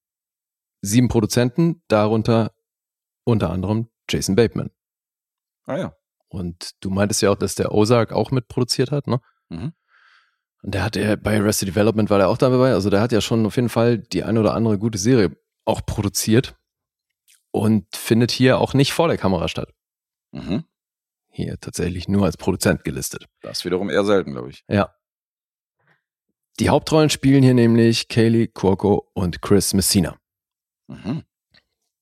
Sieben 0.81 1.09
Produzenten, 1.09 1.83
darunter 1.89 2.53
unter 3.25 3.51
anderem 3.51 3.89
Jason 4.09 4.37
Bateman. 4.37 4.71
Ah 5.67 5.79
ja. 5.79 5.97
Und 6.29 6.73
du 6.81 6.91
meintest 6.91 7.23
ja 7.23 7.31
auch, 7.31 7.37
dass 7.37 7.55
der 7.55 7.73
Ozark 7.73 8.13
auch 8.13 8.31
mitproduziert 8.31 8.91
hat, 8.91 9.07
ne? 9.07 9.21
Mhm. 9.49 9.73
Und 10.67 10.75
der 10.75 10.83
hat 10.83 10.97
ja 10.97 11.15
bei 11.15 11.39
Arrested 11.39 11.69
Development 11.69 12.11
war 12.11 12.19
der 12.19 12.29
auch 12.29 12.39
dabei. 12.39 12.73
Also 12.73 12.91
der 12.91 13.01
hat 13.01 13.13
ja 13.13 13.21
schon 13.21 13.47
auf 13.47 13.55
jeden 13.55 13.69
Fall 13.69 13.99
die 13.99 14.25
eine 14.25 14.41
oder 14.41 14.53
andere 14.53 14.79
gute 14.79 14.99
Serie 14.99 15.31
auch 15.65 15.87
produziert 15.87 16.57
und 17.53 17.87
findet 17.95 18.33
hier 18.33 18.59
auch 18.59 18.75
nicht 18.75 18.93
vor 18.93 19.07
der 19.07 19.17
Kamera 19.17 19.47
statt. 19.47 19.73
Mhm. 20.33 20.65
Hier 21.31 21.57
tatsächlich 21.61 22.09
nur 22.09 22.25
als 22.25 22.37
Produzent 22.37 22.83
gelistet. 22.83 23.27
Das 23.43 23.59
ist 23.59 23.65
wiederum 23.65 23.91
eher 23.91 24.05
selten, 24.05 24.33
glaube 24.33 24.51
ich. 24.51 24.65
Ja. 24.69 24.93
Die 26.59 26.69
Hauptrollen 26.69 27.11
spielen 27.11 27.45
hier 27.45 27.55
nämlich 27.55 28.09
Kaylee 28.09 28.49
Cuoco 28.49 29.09
und 29.15 29.43
Chris 29.43 29.73
Messina. 29.73 30.19
Mhm. 30.89 31.23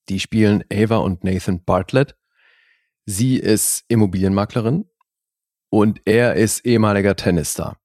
Die 0.08 0.20
spielen 0.20 0.64
Ava 0.72 0.96
und 0.96 1.22
Nathan 1.22 1.62
Bartlett. 1.62 2.16
Sie 3.04 3.36
ist 3.36 3.84
Immobilienmaklerin 3.88 4.88
und 5.68 6.00
er 6.06 6.36
ist 6.36 6.64
ehemaliger 6.64 7.14
Tennisstar. 7.14 7.78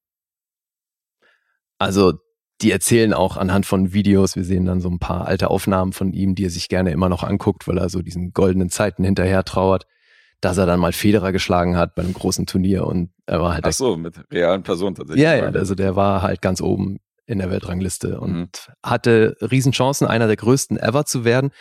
Also, 1.79 2.13
die 2.61 2.71
erzählen 2.71 3.13
auch 3.13 3.37
anhand 3.37 3.65
von 3.65 3.93
Videos, 3.93 4.35
wir 4.35 4.43
sehen 4.43 4.65
dann 4.65 4.81
so 4.81 4.89
ein 4.89 4.99
paar 4.99 5.25
alte 5.27 5.49
Aufnahmen 5.49 5.93
von 5.93 6.11
ihm, 6.13 6.35
die 6.35 6.45
er 6.45 6.49
sich 6.49 6.67
gerne 6.67 6.91
immer 6.91 7.07
noch 7.09 7.23
anguckt, 7.23 7.67
weil 7.67 7.77
er 7.77 7.89
so 7.89 8.01
diesen 8.01 8.33
goldenen 8.33 8.69
Zeiten 8.69 9.03
hinterher 9.05 9.43
trauert, 9.45 9.87
dass 10.41 10.57
er 10.57 10.65
dann 10.65 10.79
mal 10.79 10.91
Federer 10.91 11.31
geschlagen 11.31 11.77
hat 11.77 11.95
bei 11.95 12.01
einem 12.03 12.13
großen 12.13 12.45
Turnier 12.45 12.85
und 12.85 13.11
er 13.25 13.41
war 13.41 13.53
halt 13.53 13.65
Ach 13.65 13.71
so, 13.71 13.95
mit 13.95 14.15
realen 14.31 14.63
Personen 14.63 14.95
tatsächlich. 14.95 15.23
ja, 15.23 15.35
ja, 15.35 15.43
also 15.49 15.73
der 15.73 15.95
war 15.95 16.21
halt 16.21 16.41
ganz 16.41 16.61
oben 16.61 16.99
in 17.25 17.39
der 17.39 17.49
Weltrangliste 17.49 18.19
und 18.19 18.31
Mhm. 18.33 18.49
hatte 18.83 19.37
Riesenchancen, 19.39 20.05
einer 20.07 20.27
der 20.27 20.35
größten 20.35 20.77
ever 20.77 21.05
zu 21.05 21.23
werden, 21.23 21.51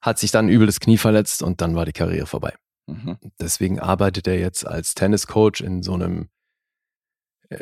hat 0.00 0.18
sich 0.18 0.30
dann 0.30 0.48
übel 0.48 0.66
das 0.66 0.80
Knie 0.80 0.96
verletzt 0.96 1.42
und 1.42 1.60
dann 1.60 1.74
war 1.74 1.84
die 1.84 1.92
Karriere 1.92 2.26
vorbei. 2.26 2.54
Mhm. 2.86 3.18
Deswegen 3.40 3.78
arbeitet 3.78 4.26
er 4.26 4.38
jetzt 4.38 4.66
als 4.66 4.94
Tenniscoach 4.94 5.60
in 5.60 5.82
so 5.82 5.92
einem 5.94 6.28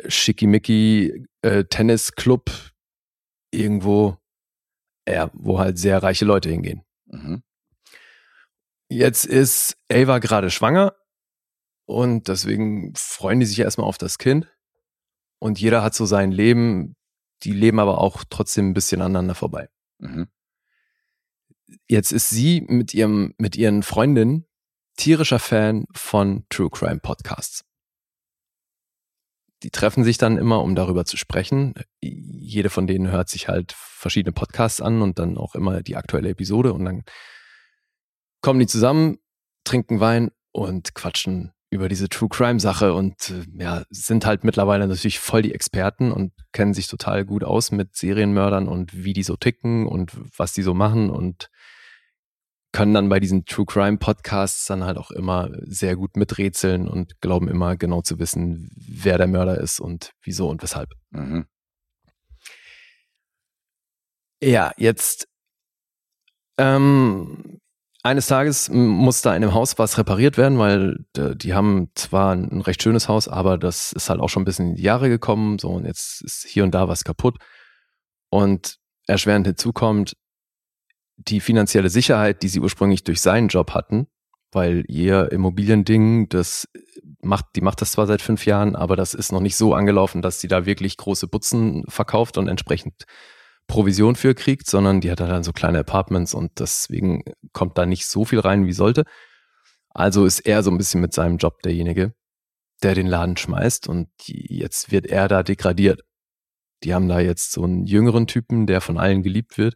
schickimicki 0.07 1.25
äh, 1.41 1.63
Tennisclub 1.65 2.51
irgendwo, 3.51 4.17
ja, 5.07 5.31
wo 5.33 5.59
halt 5.59 5.77
sehr 5.77 6.01
reiche 6.01 6.25
Leute 6.25 6.49
hingehen. 6.49 6.83
Mhm. 7.05 7.43
Jetzt 8.89 9.25
ist 9.25 9.77
Ava 9.91 10.19
gerade 10.19 10.49
schwanger 10.49 10.95
und 11.85 12.27
deswegen 12.27 12.93
freuen 12.95 13.39
die 13.39 13.45
sich 13.45 13.59
erstmal 13.59 13.87
auf 13.87 13.97
das 13.97 14.17
Kind. 14.17 14.47
Und 15.39 15.59
jeder 15.59 15.83
hat 15.83 15.95
so 15.95 16.05
sein 16.05 16.31
Leben, 16.31 16.95
die 17.43 17.53
leben 17.53 17.79
aber 17.79 17.99
auch 17.99 18.23
trotzdem 18.29 18.69
ein 18.69 18.73
bisschen 18.73 19.01
aneinander 19.01 19.35
vorbei. 19.35 19.69
Mhm. 19.99 20.27
Jetzt 21.87 22.11
ist 22.11 22.29
sie 22.29 22.61
mit 22.61 22.93
ihrem, 22.93 23.33
mit 23.37 23.55
ihren 23.55 23.83
Freundinnen 23.83 24.45
tierischer 24.97 25.39
Fan 25.39 25.85
von 25.93 26.45
True 26.49 26.69
Crime 26.69 26.99
Podcasts. 26.99 27.63
Die 29.63 29.71
treffen 29.71 30.03
sich 30.03 30.17
dann 30.17 30.37
immer, 30.37 30.61
um 30.61 30.75
darüber 30.75 31.05
zu 31.05 31.17
sprechen. 31.17 31.73
Jede 32.01 32.69
von 32.69 32.87
denen 32.87 33.11
hört 33.11 33.29
sich 33.29 33.47
halt 33.47 33.73
verschiedene 33.73 34.31
Podcasts 34.31 34.81
an 34.81 35.01
und 35.01 35.19
dann 35.19 35.37
auch 35.37 35.55
immer 35.55 35.81
die 35.81 35.97
aktuelle 35.97 36.29
Episode 36.29 36.73
und 36.73 36.85
dann 36.85 37.03
kommen 38.41 38.59
die 38.59 38.67
zusammen, 38.67 39.17
trinken 39.65 39.99
Wein 39.99 40.31
und 40.51 40.95
quatschen 40.95 41.51
über 41.71 41.87
diese 41.87 42.09
True 42.09 42.29
Crime 42.29 42.59
Sache 42.59 42.93
und 42.93 43.29
äh, 43.29 43.45
ja, 43.61 43.83
sind 43.89 44.25
halt 44.25 44.43
mittlerweile 44.43 44.87
natürlich 44.87 45.19
voll 45.19 45.43
die 45.43 45.53
Experten 45.53 46.11
und 46.11 46.33
kennen 46.51 46.73
sich 46.73 46.87
total 46.87 47.25
gut 47.25 47.43
aus 47.43 47.71
mit 47.71 47.95
Serienmördern 47.95 48.67
und 48.67 49.03
wie 49.03 49.13
die 49.13 49.23
so 49.23 49.35
ticken 49.35 49.85
und 49.85 50.13
was 50.35 50.53
die 50.53 50.63
so 50.63 50.73
machen 50.73 51.09
und 51.09 51.49
können 52.71 52.93
dann 52.93 53.09
bei 53.09 53.19
diesen 53.19 53.45
True 53.45 53.65
Crime 53.65 53.97
Podcasts 53.97 54.65
dann 54.65 54.83
halt 54.83 54.97
auch 54.97 55.11
immer 55.11 55.49
sehr 55.61 55.95
gut 55.95 56.15
miträtseln 56.15 56.87
und 56.87 57.19
glauben 57.21 57.47
immer 57.47 57.77
genau 57.77 58.01
zu 58.01 58.19
wissen, 58.19 58.69
wer 58.75 59.17
der 59.17 59.27
Mörder 59.27 59.59
ist 59.59 59.79
und 59.79 60.11
wieso 60.21 60.49
und 60.49 60.61
weshalb. 60.61 60.89
Mhm. 61.11 61.45
Ja, 64.41 64.71
jetzt 64.77 65.27
ähm, 66.57 67.59
eines 68.03 68.27
Tages 68.27 68.69
m- 68.69 68.87
muss 68.87 69.21
da 69.21 69.35
in 69.35 69.41
dem 69.41 69.53
Haus 69.53 69.77
was 69.77 69.97
repariert 69.97 70.37
werden, 70.37 70.57
weil 70.59 71.05
äh, 71.17 71.35
die 71.35 71.53
haben 71.53 71.89
zwar 71.95 72.33
ein 72.33 72.61
recht 72.61 72.81
schönes 72.83 73.07
Haus, 73.07 73.27
aber 73.27 73.57
das 73.57 73.91
ist 73.93 74.09
halt 74.09 74.19
auch 74.19 74.29
schon 74.29 74.43
ein 74.43 74.45
bisschen 74.45 74.69
in 74.71 74.75
die 74.75 74.83
Jahre 74.83 75.09
gekommen, 75.09 75.59
so 75.59 75.69
und 75.69 75.85
jetzt 75.85 76.21
ist 76.21 76.45
hier 76.47 76.63
und 76.63 76.71
da 76.71 76.87
was 76.87 77.03
kaputt. 77.03 77.37
Und 78.29 78.77
erschwerend 79.07 79.47
hinzukommt 79.47 80.13
die 81.27 81.41
finanzielle 81.41 81.89
Sicherheit, 81.89 82.43
die 82.43 82.47
sie 82.47 82.59
ursprünglich 82.59 83.03
durch 83.03 83.21
seinen 83.21 83.49
Job 83.49 83.71
hatten, 83.71 84.07
weil 84.51 84.83
ihr 84.87 85.31
Immobiliending, 85.31 86.29
das 86.29 86.67
macht, 87.21 87.45
die 87.55 87.61
macht 87.61 87.81
das 87.81 87.91
zwar 87.91 88.07
seit 88.07 88.21
fünf 88.21 88.45
Jahren, 88.45 88.75
aber 88.75 88.95
das 88.95 89.13
ist 89.13 89.31
noch 89.31 89.41
nicht 89.41 89.57
so 89.57 89.73
angelaufen, 89.73 90.21
dass 90.21 90.39
sie 90.39 90.47
da 90.47 90.65
wirklich 90.65 90.97
große 90.97 91.27
Butzen 91.27 91.83
verkauft 91.87 92.37
und 92.37 92.47
entsprechend 92.47 93.05
Provision 93.67 94.15
für 94.15 94.33
kriegt, 94.33 94.67
sondern 94.67 95.01
die 95.01 95.11
hat 95.11 95.19
dann 95.19 95.43
so 95.43 95.51
kleine 95.51 95.79
Apartments 95.79 96.33
und 96.33 96.59
deswegen 96.59 97.23
kommt 97.53 97.77
da 97.77 97.85
nicht 97.85 98.07
so 98.07 98.25
viel 98.25 98.39
rein, 98.39 98.65
wie 98.65 98.73
sollte. 98.73 99.03
Also 99.89 100.25
ist 100.25 100.39
er 100.39 100.63
so 100.63 100.71
ein 100.71 100.77
bisschen 100.77 101.01
mit 101.01 101.13
seinem 101.13 101.37
Job 101.37 101.61
derjenige, 101.61 102.13
der 102.81 102.95
den 102.95 103.07
Laden 103.07 103.37
schmeißt 103.37 103.87
und 103.87 104.09
jetzt 104.25 104.91
wird 104.91 105.05
er 105.05 105.27
da 105.27 105.43
degradiert. 105.43 106.01
Die 106.83 106.93
haben 106.93 107.09
da 107.09 107.19
jetzt 107.19 107.51
so 107.51 107.63
einen 107.63 107.85
jüngeren 107.85 108.25
Typen, 108.25 108.65
der 108.65 108.81
von 108.81 108.97
allen 108.97 109.21
geliebt 109.21 109.57
wird, 109.57 109.75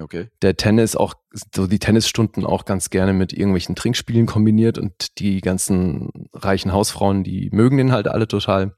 Okay. 0.00 0.28
der 0.42 0.56
Tennis 0.56 0.96
auch, 0.96 1.14
so 1.54 1.66
die 1.66 1.78
Tennisstunden 1.78 2.44
auch 2.44 2.64
ganz 2.64 2.90
gerne 2.90 3.12
mit 3.12 3.32
irgendwelchen 3.32 3.76
Trinkspielen 3.76 4.26
kombiniert 4.26 4.78
und 4.78 5.18
die 5.18 5.40
ganzen 5.40 6.28
reichen 6.32 6.72
Hausfrauen, 6.72 7.24
die 7.24 7.50
mögen 7.52 7.76
den 7.76 7.92
halt 7.92 8.08
alle 8.08 8.28
total. 8.28 8.76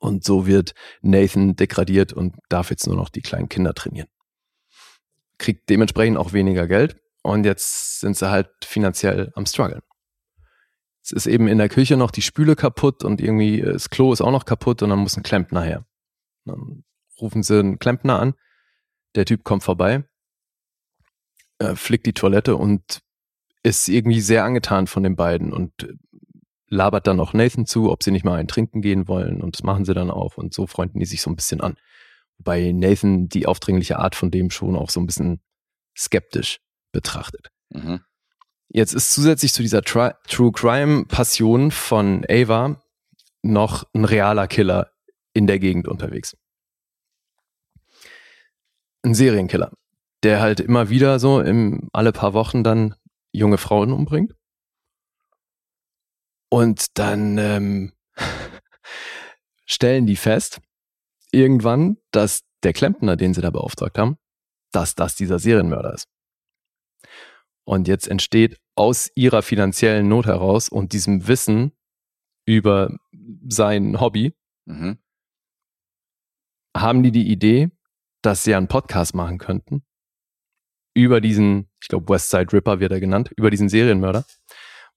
Und 0.00 0.24
so 0.24 0.46
wird 0.46 0.74
Nathan 1.02 1.56
degradiert 1.56 2.12
und 2.12 2.36
darf 2.48 2.70
jetzt 2.70 2.86
nur 2.86 2.96
noch 2.96 3.10
die 3.10 3.22
kleinen 3.22 3.48
Kinder 3.48 3.74
trainieren. 3.74 4.08
Kriegt 5.38 5.68
dementsprechend 5.68 6.16
auch 6.16 6.32
weniger 6.32 6.66
Geld 6.66 6.96
und 7.22 7.44
jetzt 7.44 8.00
sind 8.00 8.16
sie 8.16 8.30
halt 8.30 8.48
finanziell 8.64 9.30
am 9.34 9.46
struggeln. 9.46 9.82
Es 11.02 11.12
ist 11.12 11.26
eben 11.26 11.48
in 11.48 11.58
der 11.58 11.68
Küche 11.68 11.98
noch 11.98 12.10
die 12.10 12.22
Spüle 12.22 12.56
kaputt 12.56 13.04
und 13.04 13.20
irgendwie 13.20 13.60
das 13.60 13.90
Klo 13.90 14.12
ist 14.12 14.22
auch 14.22 14.30
noch 14.30 14.46
kaputt 14.46 14.82
und 14.82 14.88
dann 14.88 15.00
muss 15.00 15.16
ein 15.16 15.22
Klempner 15.22 15.62
her. 15.62 15.86
Dann 16.46 16.84
rufen 17.20 17.42
sie 17.42 17.58
einen 17.58 17.78
Klempner 17.78 18.18
an, 18.18 18.34
der 19.14 19.26
Typ 19.26 19.44
kommt 19.44 19.62
vorbei, 19.62 20.04
äh, 21.64 21.76
flickt 21.76 22.06
die 22.06 22.12
Toilette 22.12 22.56
und 22.56 23.00
ist 23.62 23.88
irgendwie 23.88 24.20
sehr 24.20 24.44
angetan 24.44 24.86
von 24.86 25.02
den 25.02 25.16
beiden 25.16 25.52
und 25.52 25.72
labert 26.68 27.06
dann 27.06 27.20
auch 27.20 27.32
Nathan 27.32 27.66
zu, 27.66 27.90
ob 27.90 28.02
sie 28.02 28.10
nicht 28.10 28.24
mal 28.24 28.38
einen 28.38 28.48
trinken 28.48 28.82
gehen 28.82 29.08
wollen 29.08 29.40
und 29.40 29.56
das 29.56 29.62
machen 29.62 29.84
sie 29.84 29.94
dann 29.94 30.10
auch 30.10 30.36
und 30.36 30.52
so 30.52 30.66
freunden 30.66 30.98
die 30.98 31.06
sich 31.06 31.22
so 31.22 31.30
ein 31.30 31.36
bisschen 31.36 31.60
an. 31.60 31.76
Wobei 32.38 32.72
Nathan 32.72 33.28
die 33.28 33.46
aufdringliche 33.46 33.98
Art 33.98 34.14
von 34.14 34.30
dem 34.30 34.50
schon 34.50 34.76
auch 34.76 34.90
so 34.90 35.00
ein 35.00 35.06
bisschen 35.06 35.40
skeptisch 35.96 36.60
betrachtet. 36.92 37.50
Mhm. 37.70 38.00
Jetzt 38.68 38.94
ist 38.94 39.12
zusätzlich 39.12 39.52
zu 39.52 39.62
dieser 39.62 39.82
Tri 39.82 40.12
True 40.26 40.50
Crime 40.52 41.04
Passion 41.06 41.70
von 41.70 42.24
Ava 42.28 42.82
noch 43.42 43.84
ein 43.94 44.04
realer 44.04 44.48
Killer 44.48 44.90
in 45.32 45.46
der 45.46 45.58
Gegend 45.58 45.86
unterwegs. 45.86 46.36
Ein 49.02 49.14
Serienkiller, 49.14 49.70
der 50.24 50.40
halt 50.40 50.58
immer 50.60 50.88
wieder 50.88 51.18
so 51.18 51.40
im, 51.40 51.88
alle 51.92 52.12
paar 52.12 52.32
Wochen 52.32 52.64
dann 52.64 52.94
junge 53.32 53.58
Frauen 53.58 53.92
umbringt. 53.92 54.34
Und 56.50 56.98
dann 56.98 57.36
ähm, 57.38 57.92
stellen 59.66 60.06
die 60.06 60.16
fest, 60.16 60.60
irgendwann, 61.30 61.98
dass 62.10 62.42
der 62.62 62.72
Klempner, 62.72 63.16
den 63.16 63.34
sie 63.34 63.42
da 63.42 63.50
beauftragt 63.50 63.98
haben, 63.98 64.16
dass 64.72 64.94
das 64.94 65.14
dieser 65.14 65.38
Serienmörder 65.38 65.92
ist. 65.92 66.08
Und 67.66 67.86
jetzt 67.88 68.08
entsteht 68.08 68.58
aus 68.76 69.10
ihrer 69.14 69.42
finanziellen 69.42 70.08
Not 70.08 70.26
heraus 70.26 70.68
und 70.68 70.92
diesem 70.92 71.28
Wissen 71.28 71.72
über 72.46 72.96
sein 73.48 74.00
Hobby, 74.00 74.34
Mhm. 74.66 74.98
haben 76.74 77.02
die 77.02 77.12
die 77.12 77.30
Idee, 77.30 77.70
dass 78.22 78.44
sie 78.44 78.54
einen 78.54 78.66
Podcast 78.66 79.14
machen 79.14 79.36
könnten 79.36 79.84
über 80.94 81.20
diesen, 81.20 81.68
ich 81.82 81.88
glaube 81.88 82.12
Westside 82.12 82.52
Ripper 82.52 82.80
wird 82.80 82.92
er 82.92 83.00
genannt, 83.00 83.32
über 83.36 83.50
diesen 83.50 83.68
Serienmörder, 83.68 84.24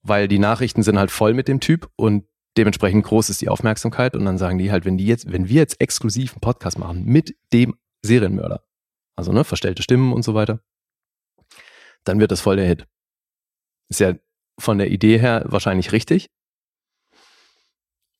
weil 0.02 0.28
die 0.28 0.38
Nachrichten 0.38 0.82
sind 0.82 0.98
halt 0.98 1.10
voll 1.10 1.34
mit 1.34 1.48
dem 1.48 1.60
Typ 1.60 1.90
und 1.96 2.24
dementsprechend 2.56 3.04
groß 3.04 3.30
ist 3.30 3.40
die 3.40 3.48
Aufmerksamkeit 3.48 4.14
und 4.14 4.24
dann 4.24 4.38
sagen 4.38 4.58
die 4.58 4.70
halt, 4.70 4.84
wenn 4.84 4.96
die 4.96 5.06
jetzt, 5.06 5.30
wenn 5.30 5.48
wir 5.48 5.56
jetzt 5.56 5.80
exklusiv 5.80 6.32
einen 6.32 6.40
Podcast 6.40 6.78
machen 6.78 7.04
mit 7.04 7.36
dem 7.52 7.76
Serienmörder, 8.02 8.64
also 9.16 9.32
ne, 9.32 9.44
verstellte 9.44 9.82
Stimmen 9.82 10.12
und 10.12 10.22
so 10.22 10.34
weiter, 10.34 10.62
dann 12.04 12.20
wird 12.20 12.30
das 12.30 12.40
voll 12.40 12.56
der 12.56 12.66
Hit. 12.66 12.86
Ist 13.90 14.00
ja 14.00 14.14
von 14.58 14.78
der 14.78 14.90
Idee 14.90 15.18
her 15.18 15.44
wahrscheinlich 15.46 15.92
richtig. 15.92 16.30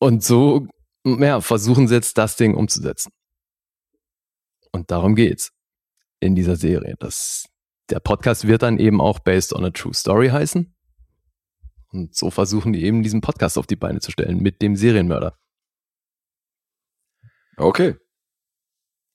Und 0.01 0.23
so, 0.23 0.69
ja, 1.05 1.41
versuchen 1.41 1.89
sie 1.89 1.95
jetzt 1.95 2.19
das 2.19 2.37
Ding 2.37 2.55
umzusetzen. 2.55 3.13
Und 4.73 4.91
darum 4.91 5.15
geht's 5.15 5.53
in 6.21 6.35
dieser 6.35 6.57
Serie. 6.57 6.95
Das, 6.99 7.49
der 7.91 8.01
Podcast 8.01 8.47
wird 8.47 8.63
dann 8.63 8.79
eben 8.79 9.01
auch 9.01 9.19
Based 9.19 9.53
on 9.53 9.65
a 9.65 9.71
True 9.71 9.95
Story 9.95 10.29
heißen. 10.29 10.75
Und 11.91 12.15
so 12.15 12.31
versuchen 12.31 12.73
die 12.73 12.85
eben 12.85 13.03
diesen 13.03 13.21
Podcast 13.21 13.57
auf 13.57 13.67
die 13.67 13.77
Beine 13.77 14.01
zu 14.01 14.11
stellen 14.11 14.41
mit 14.41 14.61
dem 14.61 14.77
Serienmörder. 14.77 15.39
Okay. 17.57 17.97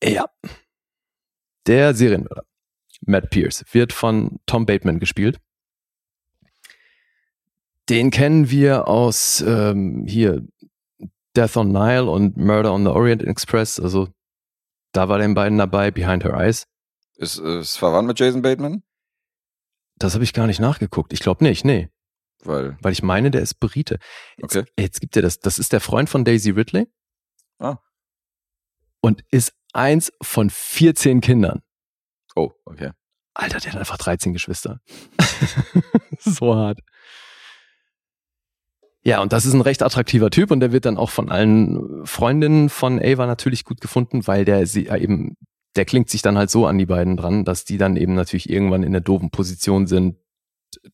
Ja. 0.03 0.25
Der 1.67 1.93
Serienmörder, 1.93 2.45
Matt 3.01 3.29
Pierce, 3.29 3.63
wird 3.71 3.93
von 3.93 4.39
Tom 4.45 4.65
Bateman 4.65 4.99
gespielt. 4.99 5.39
Den 7.89 8.11
kennen 8.11 8.49
wir 8.49 8.87
aus 8.87 9.41
ähm, 9.41 10.05
hier 10.07 10.45
Death 11.35 11.57
on 11.57 11.71
Nile 11.71 12.09
und 12.09 12.37
Murder 12.37 12.73
on 12.73 12.83
the 12.83 12.89
Orient 12.89 13.23
Express. 13.23 13.79
Also 13.79 14.09
da 14.93 15.09
war 15.09 15.19
den 15.19 15.33
beiden 15.33 15.57
dabei, 15.57 15.91
Behind 15.91 16.23
Her 16.23 16.33
Eyes. 16.33 16.67
Ist 17.15 17.37
es 17.37 17.77
verwandt 17.77 18.07
mit 18.07 18.19
Jason 18.19 18.41
Bateman? 18.41 18.83
Das 19.97 20.13
habe 20.15 20.23
ich 20.23 20.33
gar 20.33 20.47
nicht 20.47 20.59
nachgeguckt. 20.59 21.13
Ich 21.13 21.19
glaube 21.19 21.43
nicht, 21.43 21.63
nee. 21.65 21.89
Weil, 22.43 22.77
Weil 22.81 22.91
ich 22.91 23.03
meine, 23.03 23.31
der 23.31 23.41
ist 23.41 23.59
Brite. 23.59 23.99
Jetzt, 24.37 24.55
Okay. 24.57 24.69
jetzt 24.77 24.99
gibt 24.99 25.15
er 25.15 25.21
das. 25.21 25.39
Das 25.39 25.59
ist 25.59 25.71
der 25.71 25.79
Freund 25.79 26.09
von 26.09 26.25
Daisy 26.25 26.49
Ridley. 26.49 26.87
Ah. 27.59 27.77
Und 29.01 29.23
ist 29.31 29.53
eins 29.73 30.11
von 30.21 30.49
14 30.49 31.21
Kindern. 31.21 31.61
oh, 32.35 32.51
okay. 32.65 32.91
Alter, 33.35 33.59
der 33.59 33.71
hat 33.73 33.79
einfach 33.79 33.97
13 33.97 34.33
Geschwister. 34.33 34.79
so 36.19 36.55
hart. 36.55 36.79
Ja, 39.03 39.21
und 39.21 39.33
das 39.33 39.45
ist 39.45 39.53
ein 39.53 39.61
recht 39.61 39.81
attraktiver 39.81 40.29
Typ 40.29 40.51
und 40.51 40.59
der 40.59 40.71
wird 40.71 40.85
dann 40.85 40.97
auch 40.97 41.09
von 41.09 41.29
allen 41.31 42.05
Freundinnen 42.05 42.69
von 42.69 42.99
Ava 43.03 43.25
natürlich 43.25 43.65
gut 43.65 43.81
gefunden, 43.81 44.27
weil 44.27 44.45
der 44.45 44.65
sie 44.67 44.85
ja 44.85 44.95
eben, 44.97 45.35
der 45.75 45.85
klingt 45.85 46.09
sich 46.09 46.21
dann 46.21 46.37
halt 46.37 46.49
so 46.49 46.67
an 46.67 46.77
die 46.77 46.85
beiden 46.85 47.17
dran, 47.17 47.45
dass 47.45 47.65
die 47.65 47.77
dann 47.77 47.97
eben 47.97 48.13
natürlich 48.13 48.49
irgendwann 48.49 48.83
in 48.83 48.91
der 48.91 49.01
doofen 49.01 49.31
Position 49.31 49.87
sind, 49.87 50.17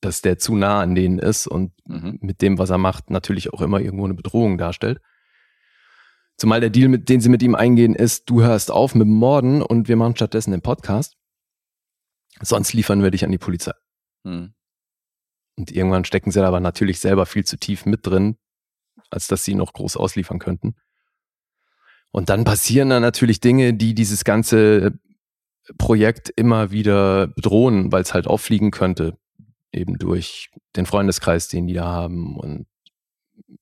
dass 0.02 0.22
der 0.22 0.38
zu 0.38 0.56
nah 0.56 0.82
an 0.82 0.96
denen 0.96 1.20
ist 1.20 1.48
und 1.48 1.74
Mhm. 1.88 2.20
mit 2.22 2.42
dem, 2.42 2.58
was 2.58 2.70
er 2.70 2.78
macht, 2.78 3.10
natürlich 3.10 3.54
auch 3.54 3.62
immer 3.62 3.80
irgendwo 3.80 4.06
eine 4.06 4.14
Bedrohung 4.14 4.58
darstellt. 4.58 5.02
Zumal 6.38 6.62
der 6.62 6.70
Deal, 6.70 6.88
mit, 6.88 7.10
den 7.10 7.20
sie 7.20 7.30
mit 7.30 7.44
ihm 7.44 7.56
eingehen, 7.56 7.96
ist, 7.96 8.30
du 8.30 8.42
hörst 8.42 8.72
auf 8.72 8.96
mit 8.96 9.06
dem 9.08 9.14
Morden 9.16 9.62
und 9.62 9.88
wir 9.90 9.96
machen 9.98 10.16
stattdessen 10.16 10.52
den 10.52 10.62
Podcast. 10.62 11.18
Sonst 12.42 12.74
liefern 12.74 13.04
wir 13.04 13.12
dich 13.12 13.26
an 13.26 13.32
die 13.32 13.38
Polizei. 13.38 13.74
Hm. 14.26 14.54
Und 15.58 15.72
irgendwann 15.72 16.06
stecken 16.06 16.32
sie 16.32 16.40
da 16.40 16.48
aber 16.48 16.62
natürlich 16.62 17.00
selber 17.02 17.26
viel 17.26 17.44
zu 17.44 17.58
tief 17.58 17.86
mit 17.86 18.08
drin, 18.08 18.38
als 19.10 19.28
dass 19.28 19.44
sie 19.44 19.56
noch 19.56 19.74
groß 19.74 19.98
ausliefern 19.98 20.40
könnten. 20.40 20.76
Und 22.12 22.30
dann 22.30 22.44
passieren 22.44 22.90
da 22.90 23.00
natürlich 23.00 23.40
Dinge, 23.40 23.74
die 23.74 23.94
dieses 23.94 24.24
ganze 24.24 25.00
Projekt 25.78 26.30
immer 26.30 26.72
wieder 26.72 27.28
bedrohen, 27.28 27.92
weil 27.92 28.02
es 28.02 28.14
halt 28.14 28.28
auffliegen 28.28 28.72
könnte, 28.72 29.18
eben 29.72 29.98
durch 29.98 30.50
den 30.76 30.86
Freundeskreis, 30.86 31.48
den 31.48 31.68
die 31.68 31.76
da 31.76 31.86
haben 31.86 32.38
und 32.38 32.68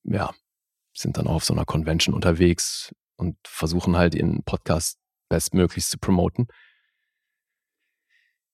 ja, 0.03 0.33
sind 0.93 1.17
dann 1.17 1.27
auch 1.27 1.35
auf 1.35 1.45
so 1.45 1.53
einer 1.53 1.65
Convention 1.65 2.15
unterwegs 2.15 2.93
und 3.17 3.35
versuchen 3.45 3.97
halt 3.97 4.15
ihren 4.15 4.43
Podcast 4.43 4.99
bestmöglichst 5.29 5.91
zu 5.91 5.97
promoten. 5.97 6.47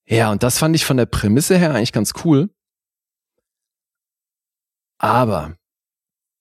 Ja, 0.05 0.31
und 0.31 0.43
das 0.43 0.57
fand 0.57 0.75
ich 0.75 0.85
von 0.85 0.97
der 0.97 1.05
Prämisse 1.05 1.57
her 1.57 1.73
eigentlich 1.73 1.93
ganz 1.93 2.13
cool. 2.25 2.49
Aber 4.97 5.55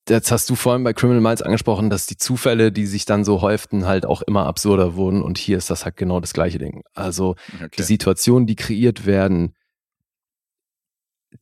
jetzt 0.08 0.32
hast 0.32 0.50
du 0.50 0.54
vorhin 0.54 0.84
bei 0.84 0.92
Criminal 0.92 1.20
Minds 1.20 1.42
angesprochen, 1.42 1.90
dass 1.90 2.06
die 2.06 2.16
Zufälle, 2.16 2.72
die 2.72 2.86
sich 2.86 3.04
dann 3.04 3.24
so 3.24 3.40
häuften, 3.40 3.86
halt 3.86 4.06
auch 4.06 4.22
immer 4.22 4.46
absurder 4.46 4.94
wurden. 4.96 5.22
Und 5.22 5.38
hier 5.38 5.58
ist 5.58 5.70
das 5.70 5.84
halt 5.84 5.96
genau 5.96 6.20
das 6.20 6.32
gleiche 6.32 6.58
Ding. 6.58 6.82
Also 6.94 7.36
die 7.60 7.64
okay. 7.64 7.82
Situationen, 7.82 8.46
die 8.46 8.56
kreiert 8.56 9.06
werden, 9.06 9.54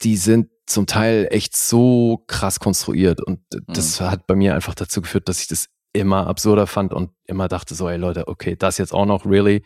die 0.03 0.17
sind 0.17 0.49
zum 0.67 0.87
Teil 0.87 1.27
echt 1.31 1.57
so 1.57 2.23
krass 2.27 2.61
konstruiert. 2.61 3.21
Und 3.21 3.41
das 3.67 4.01
hat 4.01 4.27
bei 4.27 4.37
mir 4.37 4.55
einfach 4.55 4.75
dazu 4.75 5.03
geführt, 5.03 5.29
dass 5.29 5.41
ich 5.41 5.49
das 5.49 5.67
immer 5.93 6.27
absurder 6.29 6.67
fand 6.67 6.93
und 6.93 7.11
immer 7.25 7.49
dachte 7.49 7.75
so, 7.75 7.89
ey 7.89 7.97
Leute, 7.97 8.29
okay, 8.29 8.55
das 8.57 8.79
jetzt 8.79 8.95
auch 8.95 9.07
noch, 9.07 9.27
really? 9.27 9.65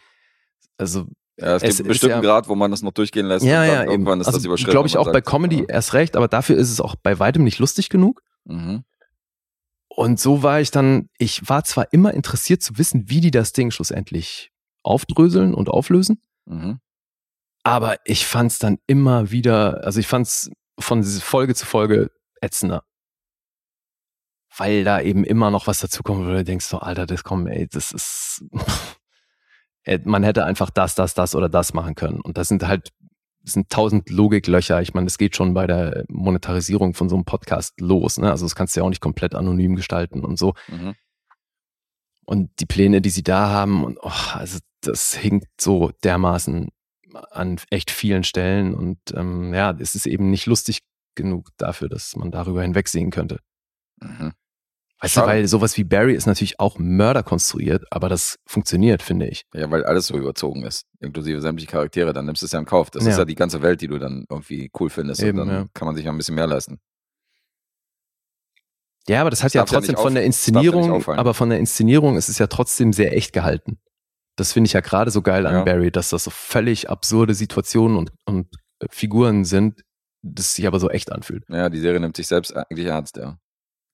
Also 0.79 1.07
Ja, 1.39 1.57
es, 1.57 1.63
es 1.63 1.69
gibt 1.69 1.81
einen 1.81 1.89
bestimmten 1.89 2.17
ja- 2.17 2.21
Grad, 2.23 2.49
wo 2.49 2.55
man 2.55 2.71
das 2.71 2.83
noch 2.83 2.93
durchgehen 2.93 3.27
lässt. 3.27 3.45
ja, 3.45 3.65
ja, 3.65 3.83
eben. 3.83 3.91
irgendwann 3.91 4.21
ist 4.21 4.29
also, 4.29 4.39
das 4.39 4.47
überschritten. 4.47 4.71
Glaube 4.71 4.89
ich 4.89 4.97
auch 4.97 5.05
man 5.05 5.13
bei 5.13 5.19
sagt, 5.19 5.29
Comedy 5.29 5.59
ja. 5.61 5.65
erst 5.69 5.93
recht, 5.93 6.17
aber 6.17 6.29
dafür 6.29 6.57
ist 6.57 6.71
es 6.71 6.81
auch 6.81 6.95
bei 6.97 7.19
weitem 7.19 7.45
nicht 7.45 7.59
lustig 7.59 7.91
genug. 7.91 8.23
Mhm. 8.45 8.85
Und 9.89 10.19
so 10.19 10.43
war 10.43 10.61
ich 10.61 10.71
dann, 10.71 11.09
ich 11.19 11.49
war 11.49 11.65
zwar 11.65 11.93
immer 11.93 12.15
interessiert 12.15 12.63
zu 12.63 12.79
wissen, 12.79 13.09
wie 13.09 13.21
die 13.21 13.31
das 13.31 13.53
Ding 13.53 13.71
schlussendlich 13.71 14.51
aufdröseln 14.83 15.55
und 15.55 15.69
auflösen, 15.69 16.21
Mhm. 16.47 16.81
aber 17.63 17.97
ich 18.05 18.27
fand 18.27 18.51
es 18.53 18.59
dann 18.59 18.79
immer 18.87 19.31
wieder, 19.31 19.83
also 19.85 19.99
ich 20.01 20.07
fand 20.07 20.27
es 20.27 20.51
von 20.79 21.03
Folge 21.05 21.55
zu 21.55 21.65
Folge 21.65 22.11
ätzender. 22.43 22.85
Weil 24.57 24.85
da 24.85 25.01
eben 25.01 25.25
immer 25.25 25.51
noch 25.51 25.67
was 25.67 25.81
dazukommt, 25.81 26.27
wo 26.27 26.31
du 26.31 26.45
denkst 26.45 26.67
so, 26.67 26.79
Alter, 26.79 27.07
das 27.07 27.25
kommt, 27.25 27.49
ey, 27.49 27.67
das 27.67 27.91
ist, 27.93 28.45
man 30.05 30.23
hätte 30.23 30.45
einfach 30.45 30.71
das, 30.71 30.95
das, 30.95 31.15
das 31.15 31.35
oder 31.35 31.49
das 31.49 31.75
machen 31.75 31.95
können. 31.95 32.21
Und 32.21 32.37
das 32.39 32.49
sind 32.49 32.67
halt, 32.67 32.91
das 33.45 33.53
sind 33.53 33.69
tausend 33.69 34.09
Logiklöcher. 34.09 34.81
Ich 34.81 34.95
meine, 34.95 35.05
das 35.05 35.19
geht 35.19 35.37
schon 35.37 35.53
bei 35.53 35.67
der 35.67 36.05
Monetarisierung 36.09 36.95
von 36.95 37.11
so 37.11 37.15
einem 37.15 37.27
Podcast 37.27 37.79
los. 37.79 38.19
Ne? 38.19 38.31
Also 38.31 38.47
das 38.47 38.55
kannst 38.55 38.75
du 38.75 38.81
ja 38.81 38.85
auch 38.85 38.89
nicht 38.89 39.03
komplett 39.03 39.35
anonym 39.35 39.77
gestalten 39.77 40.25
und 40.25 40.39
so. 40.39 40.55
Mhm. 40.69 40.95
Und 42.25 42.51
die 42.59 42.67
Pläne, 42.67 43.03
die 43.03 43.11
sie 43.11 43.23
da 43.23 43.51
haben, 43.51 43.85
und 43.85 43.99
oh, 44.01 44.11
also 44.33 44.61
das 44.81 45.15
hinkt 45.15 45.61
so 45.61 45.93
dermaßen 46.03 46.69
an 47.31 47.61
echt 47.69 47.91
vielen 47.91 48.25
Stellen. 48.25 48.75
Und 48.75 48.99
ähm, 49.15 49.53
ja, 49.53 49.77
es 49.79 49.95
ist 49.95 50.07
eben 50.07 50.31
nicht 50.31 50.47
lustig 50.47 50.81
genug 51.15 51.51
dafür, 51.59 51.91
dass 51.91 52.17
man 52.17 52.31
darüber 52.31 52.63
hinwegsehen 52.63 53.11
könnte. 53.11 53.41
Mhm. 54.01 54.33
Weißt 55.05 55.17
du, 55.17 55.21
Schade. 55.21 55.33
weil 55.33 55.47
sowas 55.49 55.77
wie 55.77 55.85
Barry 55.85 56.15
ist 56.15 56.27
natürlich 56.27 56.59
auch 56.61 56.79
Mörder 56.79 57.23
konstruiert, 57.23 57.85
aber 57.91 58.09
das 58.09 58.39
funktioniert, 58.47 59.03
finde 59.03 59.27
ich. 59.29 59.45
Ja, 59.55 59.71
weil 59.71 59.85
alles 59.85 60.07
so 60.09 60.17
überzogen 60.17 60.65
ist, 60.65 60.87
inklusive 61.01 61.41
sämtliche 61.41 61.71
Charaktere, 61.71 62.13
dann 62.13 62.27
nimmst 62.27 62.43
du 62.43 62.47
es 62.47 62.53
ja 62.53 62.59
in 62.59 62.65
Kauf. 62.65 62.91
Das 62.91 63.03
ist 63.05 63.11
Ja. 63.11 63.19
ja 63.19 63.25
die 63.25 63.35
ganze 63.35 63.63
Welt, 63.63 63.81
die 63.81 63.89
du 63.89 63.99
dann 63.99 64.25
irgendwie 64.29 64.71
cool 64.81 64.91
findest. 64.91 65.23
Eben, 65.23 65.39
und 65.41 65.49
dann 65.49 65.57
ja. 65.57 65.67
kann 65.75 65.87
man 65.87 65.95
sich 65.97 66.05
ja 66.05 66.11
ein 66.13 66.17
bisschen 66.17 66.35
mehr 66.35 66.47
leisten. 66.47 66.79
Ja, 69.09 69.21
aber 69.21 69.31
das 69.31 69.41
hat 69.41 69.49
Das 69.49 69.55
ja 69.55 69.61
ja 69.61 69.65
trotzdem 69.67 69.95
nicht 69.95 70.03
von 70.03 70.15
der 70.15 70.23
ja 70.23 70.27
Inszenierung, 70.27 70.91
auffallen. 70.91 71.19
aber 71.19 71.35
von 71.35 71.51
der 71.51 71.59
Inszenierung 71.59 72.17
ist 72.17 72.29
es 72.29 72.39
ja 72.39 72.47
trotzdem 72.47 72.93
sehr 72.93 73.15
echt 73.17 73.33
gehalten. 73.33 73.79
Das 74.37 74.53
finde 74.53 74.67
ich 74.69 74.73
ja 74.73 74.81
gerade 74.81 75.11
so 75.11 75.21
geil 75.23 75.47
an 75.47 75.55
Ja. 75.55 75.63
Barry, 75.65 75.91
dass 75.91 76.09
das 76.09 76.25
so 76.25 76.31
völlig 76.31 76.89
absurde 76.89 77.35
Situationen 77.35 77.97
und, 77.99 78.13
und 78.25 78.49
äh, 78.81 78.87
Figuren 78.91 79.45
sind, 79.45 79.83
das 80.23 80.55
sich 80.55 80.67
aber 80.67 80.81
so 80.81 80.89
echt 80.89 81.13
anfühlt. 81.13 81.45
Ja, 81.51 81.69
die 81.69 81.79
Serie 81.81 82.01
nimmt 82.01 82.17
sich 82.17 82.27
selbst 82.27 82.57
eigentlich 82.57 82.87
ernst, 82.87 83.17
ja. 83.19 83.37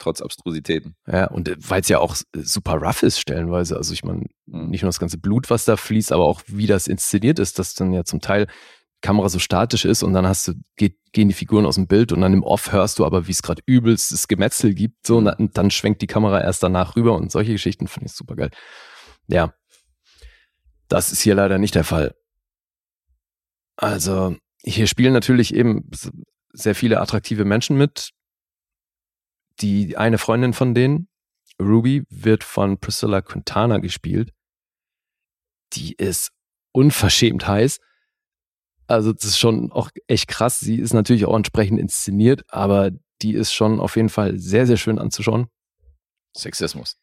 Trotz 0.01 0.21
Abstrusitäten. 0.23 0.97
Ja, 1.07 1.27
und 1.29 1.55
weil 1.69 1.83
es 1.83 1.89
ja 1.89 1.99
auch 2.01 2.17
äh, 2.35 2.41
super 2.41 2.73
rough 2.75 3.03
ist 3.05 3.21
stellenweise. 3.21 3.77
Also 3.77 3.93
ich 3.93 4.03
meine, 4.03 4.25
Mhm. 4.47 4.71
nicht 4.71 4.83
nur 4.83 4.89
das 4.89 4.99
ganze 4.99 5.19
Blut, 5.19 5.49
was 5.51 5.65
da 5.67 5.77
fließt, 5.77 6.11
aber 6.11 6.25
auch 6.25 6.43
wie 6.49 6.67
das 6.67 6.89
inszeniert 6.89 7.39
ist, 7.39 7.59
dass 7.61 7.75
dann 7.75 7.93
ja 7.93 8.03
zum 8.05 8.21
Teil 8.21 8.47
die 8.47 9.07
Kamera 9.07 9.29
so 9.29 9.39
statisch 9.39 9.85
ist 9.85 10.03
und 10.03 10.13
dann 10.13 10.27
hast 10.27 10.49
du, 10.49 10.55
geht, 10.77 10.97
gehen 11.13 11.29
die 11.29 11.35
Figuren 11.35 11.67
aus 11.67 11.77
dem 11.77 11.87
Bild 11.87 12.13
und 12.13 12.21
dann 12.23 12.33
im 12.33 12.43
Off 12.43 12.73
hörst 12.73 12.99
du 12.99 13.05
aber, 13.07 13.27
wie 13.29 13.33
es 13.33 13.43
gerade 13.43 13.63
übelstes 13.67 14.27
Gemetzel 14.27 14.75
gibt, 14.75 15.07
so, 15.07 15.19
und 15.19 15.25
Mhm. 15.25 15.27
dann, 15.29 15.37
und 15.39 15.59
dann 15.59 15.71
schwenkt 15.71 16.03
die 16.03 16.07
Kamera 16.09 16.41
erst 16.41 16.63
danach 16.63 16.97
rüber 16.97 17.15
und 17.15 17.31
solche 17.31 17.53
Geschichten 17.53 17.87
finde 17.87 18.07
ich 18.07 18.13
super 18.13 18.35
geil. 18.37 18.51
Ja. 19.29 19.55
Das 20.89 21.13
ist 21.13 21.21
hier 21.21 21.35
leider 21.37 21.59
nicht 21.59 21.75
der 21.77 21.85
Fall. 21.85 22.15
Also, 23.77 24.37
hier 24.63 24.87
spielen 24.87 25.13
natürlich 25.13 25.55
eben 25.55 25.89
sehr 26.53 26.75
viele 26.75 27.01
attraktive 27.01 27.45
Menschen 27.45 27.77
mit. 27.77 28.11
Die 29.61 29.97
eine 29.97 30.19
Freundin 30.19 30.53
von 30.53 30.75
denen, 30.75 31.09
Ruby, 31.61 32.05
wird 32.09 32.45
von 32.45 32.79
Priscilla 32.79 33.21
Quintana 33.21 33.79
gespielt. 33.79 34.33
Die 35.75 35.95
ist 35.95 36.33
unverschämt 36.73 37.47
heiß. 37.47 37.79
Also, 38.87 39.13
das 39.13 39.25
ist 39.25 39.39
schon 39.39 39.71
auch 39.71 39.91
echt 40.09 40.29
krass. 40.29 40.59
Sie 40.61 40.77
ist 40.77 40.95
natürlich 40.95 41.27
auch 41.27 41.37
entsprechend 41.37 41.79
inszeniert, 41.79 42.43
aber 42.49 42.91
die 43.23 43.35
ist 43.35 43.53
schon 43.53 43.79
auf 43.79 43.97
jeden 43.97 44.09
Fall 44.09 44.39
sehr, 44.39 44.67
sehr 44.67 44.77
schön 44.77 44.99
anzuschauen. 44.99 45.47
Sexismus. 46.37 46.97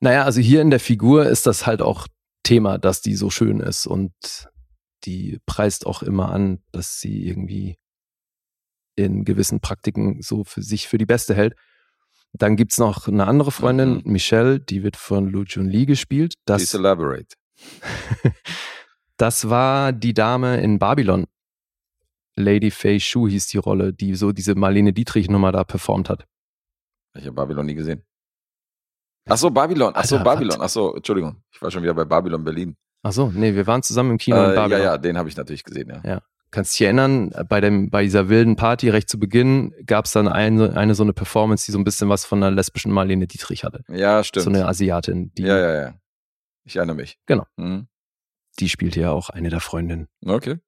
Naja, 0.00 0.24
also 0.24 0.40
hier 0.40 0.60
in 0.60 0.70
der 0.70 0.80
Figur 0.80 1.26
ist 1.26 1.46
das 1.46 1.66
halt 1.66 1.82
auch 1.82 2.06
Thema, 2.42 2.78
dass 2.78 3.00
die 3.00 3.16
so 3.16 3.30
schön 3.30 3.60
ist 3.60 3.86
und 3.86 4.12
die 5.04 5.40
preist 5.46 5.86
auch 5.86 6.02
immer 6.02 6.30
an, 6.30 6.62
dass 6.72 7.00
sie 7.00 7.26
irgendwie 7.26 7.76
in 8.96 9.24
gewissen 9.24 9.60
Praktiken 9.60 10.22
so 10.22 10.44
für 10.44 10.62
sich 10.62 10.88
für 10.88 10.98
die 10.98 11.06
Beste 11.06 11.34
hält. 11.34 11.54
Dann 12.32 12.56
gibt's 12.56 12.78
noch 12.78 13.06
eine 13.08 13.26
andere 13.26 13.50
Freundin, 13.52 13.96
Mhm. 13.96 14.02
Michelle, 14.12 14.60
die 14.60 14.82
wird 14.82 14.96
von 14.96 15.28
Lu 15.28 15.44
Jun 15.44 15.68
Lee 15.68 15.86
gespielt. 15.86 16.34
Please 16.46 16.64
Das, 16.64 16.74
elaborate. 16.74 17.34
das 19.16 19.48
war 19.48 19.92
die 19.92 20.14
Dame 20.14 20.60
in 20.60 20.78
Babylon. 20.78 21.26
Lady 22.36 22.70
Fei 22.72 22.98
Shu 22.98 23.28
hieß 23.28 23.46
die 23.48 23.58
Rolle, 23.58 23.92
die 23.92 24.14
so 24.16 24.32
diese 24.32 24.56
Marlene 24.56 24.92
Dietrich-Nummer 24.92 25.52
da 25.52 25.62
performt 25.64 26.08
hat. 26.10 26.26
Ich 27.16 27.22
habe 27.26 27.32
Babylon 27.34 27.66
nie 27.66 27.74
gesehen. 27.74 28.02
Ach 29.28 29.36
so, 29.36 29.50
Babylon. 29.50 29.92
Ach 29.94 30.04
so, 30.04 30.16
Alter, 30.16 30.24
Babylon. 30.24 30.58
was? 30.58 30.64
Ach 30.64 30.68
so, 30.68 30.94
Entschuldigung. 30.96 31.42
Ich 31.52 31.62
war 31.62 31.70
schon 31.70 31.82
wieder 31.84 31.94
bei 31.94 32.04
Babylon 32.04 32.42
Berlin. 32.42 32.76
Ach 33.04 33.12
so, 33.12 33.30
nee, 33.30 33.54
wir 33.54 33.66
waren 33.68 33.82
zusammen 33.82 34.12
im 34.12 34.18
Kino 34.18 34.36
in 34.36 34.50
Äh, 34.50 34.54
ja, 34.54 34.60
Babylon. 34.62 34.82
ja, 34.82 34.98
den 34.98 35.16
habe 35.16 35.28
ich 35.28 35.36
natürlich 35.36 35.62
gesehen, 35.62 35.88
ja. 36.04 36.20
Kannst 36.54 36.74
dich 36.74 36.82
erinnern, 36.82 37.30
bei, 37.48 37.60
dem, 37.60 37.90
bei 37.90 38.04
dieser 38.04 38.28
wilden 38.28 38.54
Party 38.54 38.88
recht 38.88 39.08
zu 39.08 39.18
Beginn 39.18 39.74
gab 39.86 40.04
es 40.04 40.12
dann 40.12 40.28
eine, 40.28 40.76
eine 40.76 40.94
so 40.94 41.02
eine 41.02 41.12
Performance, 41.12 41.66
die 41.66 41.72
so 41.72 41.78
ein 41.78 41.82
bisschen 41.82 42.08
was 42.08 42.24
von 42.24 42.40
einer 42.40 42.54
lesbischen 42.54 42.92
Marlene 42.92 43.26
Dietrich 43.26 43.64
hatte. 43.64 43.82
Ja, 43.88 44.22
stimmt. 44.22 44.44
So 44.44 44.50
eine 44.50 44.64
Asiatin, 44.68 45.32
die, 45.34 45.42
ja, 45.42 45.58
ja, 45.58 45.74
ja. 45.74 45.94
Ich 46.62 46.76
erinnere 46.76 46.94
mich. 46.94 47.18
Genau. 47.26 47.44
Mhm. 47.56 47.88
die 48.60 48.68
spielte 48.68 49.00
ja 49.00 49.10
auch 49.10 49.30
eine 49.30 49.50
der 49.50 49.58
Freundinnen. 49.58 50.06
Okay. 50.24 50.60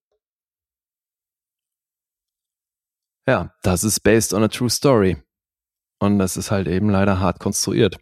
Ja, 3.28 3.54
das 3.62 3.84
ist 3.84 4.00
based 4.00 4.34
on 4.34 4.42
a 4.42 4.48
true 4.48 4.70
story. 4.70 5.18
Und 6.00 6.18
das 6.18 6.36
ist 6.36 6.50
halt 6.50 6.66
eben 6.66 6.90
leider 6.90 7.20
hart 7.20 7.38
konstruiert. 7.38 7.98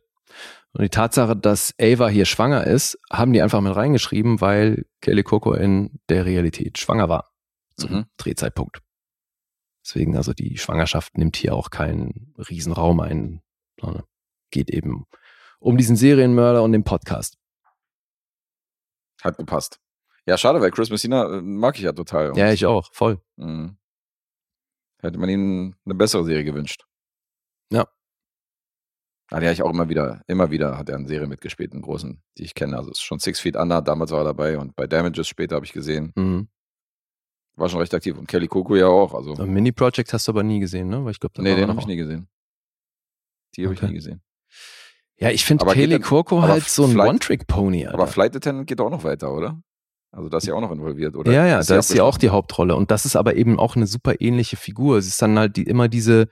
Und 0.73 0.85
die 0.85 0.89
Tatsache, 0.89 1.37
dass 1.37 1.75
Ava 1.79 2.09
hier 2.09 2.25
schwanger 2.25 2.67
ist, 2.67 2.99
haben 3.13 3.35
die 3.35 3.43
einfach 3.43 3.61
mit 3.61 3.77
reingeschrieben, 3.77 4.41
weil 4.41 4.87
Kelly 5.03 5.23
Coco 5.23 5.53
in 5.53 6.01
der 6.09 6.25
Realität 6.25 6.79
schwanger 6.79 7.11
war. 7.11 7.34
Zum 7.77 7.91
Mhm. 7.93 8.05
Drehzeitpunkt. 8.17 8.81
Deswegen, 9.85 10.17
also 10.17 10.33
die 10.33 10.57
Schwangerschaft 10.59 11.19
nimmt 11.19 11.37
hier 11.37 11.55
auch 11.55 11.71
keinen 11.71 12.35
Riesenraum 12.39 13.01
ein, 13.01 13.43
sondern 13.81 14.05
geht 14.51 14.71
eben 14.71 15.07
um 15.59 15.77
diesen 15.77 15.97
Serienmörder 15.97 16.63
und 16.63 16.73
den 16.73 16.85
Podcast. 16.85 17.37
Hat 19.23 19.37
gepasst. 19.37 19.81
Ja, 20.27 20.39
schade, 20.39 20.61
weil 20.61 20.71
Chris 20.71 20.91
Messina 20.91 21.25
äh, 21.39 21.41
mag 21.43 21.77
ich 21.77 21.83
ja 21.83 21.93
total. 21.93 22.31
Und, 22.31 22.37
Ja, 22.37 22.51
ich 22.53 22.65
auch, 22.67 22.93
voll. 22.95 23.21
Mhm. 23.37 23.77
Hätte 25.03 25.19
man 25.19 25.29
ihnen 25.29 25.77
eine 25.85 25.95
bessere 25.95 26.25
Serie 26.25 26.45
gewünscht. 26.45 26.87
Ja. 27.71 27.87
Ah, 29.31 29.41
ja, 29.43 29.51
ich 29.53 29.63
auch 29.63 29.71
immer 29.71 29.89
wieder, 29.89 30.23
immer 30.29 30.51
wieder 30.51 30.79
hat 30.79 30.89
er 30.89 30.97
eine 30.97 31.09
Serie 31.09 31.27
mitgespielt, 31.27 31.73
einen 31.73 31.83
großen, 31.83 32.23
die 32.39 32.45
ich 32.45 32.55
kenne. 32.55 32.77
Also 32.77 32.91
es 32.91 32.99
ist 32.99 33.03
schon 33.05 33.19
Six 33.19 33.41
Feet 33.41 33.57
Under, 33.57 33.83
damals 33.83 34.13
war 34.13 34.21
er 34.21 34.25
dabei 34.25 34.59
und 34.59 34.77
bei 34.77 34.87
Damages 34.87 35.29
später 35.29 35.57
habe 35.57 35.67
ich 35.67 35.73
gesehen. 35.73 36.13
Mhm. 36.15 36.49
War 37.57 37.69
schon 37.69 37.79
recht 37.81 37.95
aktiv. 37.95 38.19
Und 38.19 38.27
Kelly 38.27 38.49
Coco 38.49 38.75
ja 38.75 38.87
auch. 38.89 39.15
Also, 39.15 39.35
Mini-Project 39.35 40.13
hast 40.13 40.27
du 40.27 40.33
aber 40.33 40.43
nie 40.43 40.59
gesehen, 40.61 40.89
ne? 40.89 41.05
Weil 41.05 41.13
ich 41.13 41.21
glaube, 41.21 41.41
nee, 41.43 41.55
den 41.55 41.69
habe 41.69 41.79
ich 41.81 41.87
nie 41.87 41.97
gesehen. 41.97 42.29
Die 43.57 43.65
habe 43.65 43.75
Okay. 43.75 43.85
ich 43.87 43.91
nie 43.91 43.97
gesehen. 43.97 44.23
Ja, 45.17 45.31
ich 45.31 45.45
finde 45.45 45.65
Kelly 45.67 46.01
Coco 46.01 46.43
halt 46.43 46.65
so 46.65 46.85
ein 46.85 46.99
One-Trick-Pony. 46.99 47.87
Aber 47.87 48.09
Flight 48.09 48.35
Attendant 48.35 48.67
geht 48.67 48.81
auch 48.81 48.91
noch 48.91 49.05
weiter, 49.05 49.33
oder? 49.33 49.61
Also 50.11 50.29
da 50.29 50.39
ist 50.39 50.45
sie 50.45 50.53
auch 50.53 50.61
noch 50.61 50.71
involviert, 50.73 51.17
oder? 51.17 51.33
ja, 51.33 51.47
ja, 51.47 51.63
da 51.63 51.79
ist 51.79 51.89
sie 51.89 52.01
auch 52.01 52.19
die? 52.19 52.29
Hauptrolle. 52.31 52.77
Und 52.77 52.91
das 52.91 53.05
ist 53.05 53.17
aber 53.17 53.35
eben 53.37 53.59
auch 53.59 53.75
eine 53.77 53.87
super 53.87 54.21
ähnliche 54.21 54.57
Figur. 54.57 55.01
Sie 55.03 55.09
ist 55.09 55.21
dann 55.23 55.39
halt 55.39 55.57
die, 55.57 55.65
immer 55.65 55.89
diese, 55.89 56.29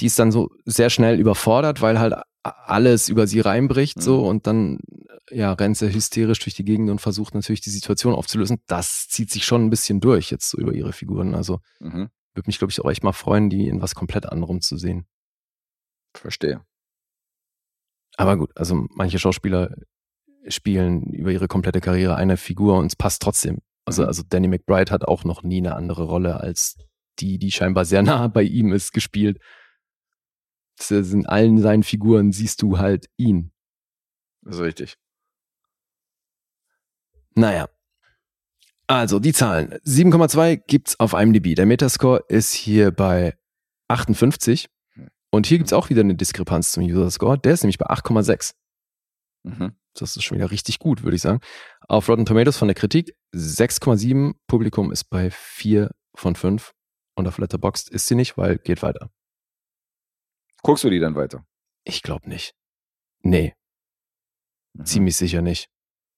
die 0.00 0.06
ist 0.06 0.18
dann 0.18 0.32
so 0.32 0.50
sehr 0.64 0.88
schnell 0.90 1.18
überfordert, 1.20 1.80
weil 1.82 1.98
halt 1.98 2.14
alles 2.42 3.08
über 3.08 3.26
sie 3.26 3.40
reinbricht, 3.40 4.02
so, 4.02 4.20
Mhm. 4.22 4.26
und 4.26 4.46
dann, 4.46 4.78
ja, 5.30 5.52
rennt 5.52 5.76
sie 5.76 5.92
hysterisch 5.92 6.40
durch 6.40 6.54
die 6.54 6.64
Gegend 6.64 6.90
und 6.90 7.00
versucht 7.00 7.34
natürlich 7.34 7.60
die 7.60 7.70
Situation 7.70 8.14
aufzulösen. 8.14 8.60
Das 8.66 9.08
zieht 9.08 9.30
sich 9.30 9.44
schon 9.44 9.64
ein 9.64 9.70
bisschen 9.70 10.00
durch 10.00 10.30
jetzt 10.30 10.50
so 10.50 10.58
über 10.58 10.72
ihre 10.74 10.92
Figuren. 10.92 11.34
Also, 11.34 11.60
Mhm. 11.80 12.08
würde 12.34 12.46
mich, 12.48 12.58
glaube 12.58 12.70
ich, 12.70 12.80
auch 12.80 12.90
echt 12.90 13.04
mal 13.04 13.12
freuen, 13.12 13.48
die 13.50 13.68
in 13.68 13.80
was 13.82 13.94
komplett 13.94 14.26
anderem 14.26 14.60
zu 14.60 14.76
sehen. 14.76 15.06
Verstehe. 16.14 16.62
Aber 18.16 18.36
gut, 18.36 18.50
also 18.56 18.86
manche 18.90 19.18
Schauspieler 19.18 19.74
spielen 20.48 21.04
über 21.12 21.30
ihre 21.30 21.48
komplette 21.48 21.80
Karriere 21.80 22.16
eine 22.16 22.36
Figur 22.36 22.76
und 22.78 22.86
es 22.86 22.96
passt 22.96 23.22
trotzdem. 23.22 23.58
Also, 23.84 24.02
Mhm. 24.02 24.08
also 24.08 24.22
Danny 24.28 24.48
McBride 24.48 24.90
hat 24.92 25.04
auch 25.06 25.24
noch 25.24 25.42
nie 25.42 25.58
eine 25.58 25.74
andere 25.76 26.04
Rolle 26.04 26.40
als 26.40 26.76
die, 27.20 27.38
die 27.38 27.52
scheinbar 27.52 27.84
sehr 27.84 28.02
nah 28.26 28.28
bei 28.28 28.42
ihm 28.42 28.72
ist, 28.72 28.92
gespielt. 28.92 29.38
Ist 30.90 31.12
in 31.12 31.26
allen 31.26 31.60
seinen 31.60 31.82
Figuren 31.82 32.32
siehst 32.32 32.62
du 32.62 32.78
halt 32.78 33.08
ihn. 33.16 33.52
Das 34.42 34.56
ist 34.56 34.62
richtig. 34.62 34.96
Naja. 37.34 37.68
Also, 38.86 39.18
die 39.20 39.32
Zahlen. 39.32 39.74
7,2 39.84 40.56
gibt's 40.66 40.98
auf 41.00 41.14
IMDb. 41.14 41.54
Der 41.54 41.66
Metascore 41.66 42.24
ist 42.28 42.52
hier 42.52 42.90
bei 42.90 43.38
58. 43.88 44.68
Und 45.30 45.46
hier 45.46 45.58
gibt's 45.58 45.72
auch 45.72 45.88
wieder 45.88 46.02
eine 46.02 46.14
Diskrepanz 46.14 46.72
zum 46.72 46.84
User-Score. 46.84 47.38
Der 47.38 47.54
ist 47.54 47.62
nämlich 47.62 47.78
bei 47.78 47.86
8,6. 47.86 48.52
Mhm. 49.44 49.72
Das 49.94 50.16
ist 50.16 50.24
schon 50.24 50.36
wieder 50.36 50.50
richtig 50.50 50.78
gut, 50.78 51.02
würde 51.02 51.16
ich 51.16 51.22
sagen. 51.22 51.40
Auf 51.88 52.08
Rotten 52.08 52.26
Tomatoes 52.26 52.58
von 52.58 52.68
der 52.68 52.74
Kritik 52.74 53.16
6,7. 53.34 54.34
Publikum 54.46 54.92
ist 54.92 55.04
bei 55.04 55.30
4 55.30 55.90
von 56.14 56.34
5. 56.34 56.72
Und 57.14 57.28
auf 57.28 57.38
Letterboxd 57.38 57.88
ist 57.90 58.06
sie 58.06 58.14
nicht, 58.14 58.36
weil 58.36 58.58
geht 58.58 58.82
weiter. 58.82 59.10
Guckst 60.62 60.84
du 60.84 60.90
die 60.90 61.00
dann 61.00 61.14
weiter? 61.14 61.44
Ich 61.84 62.02
glaube 62.02 62.28
nicht. 62.28 62.54
Nee, 63.22 63.54
Mhm. 64.74 64.84
ziemlich 64.86 65.16
sicher 65.16 65.42
nicht. 65.42 65.68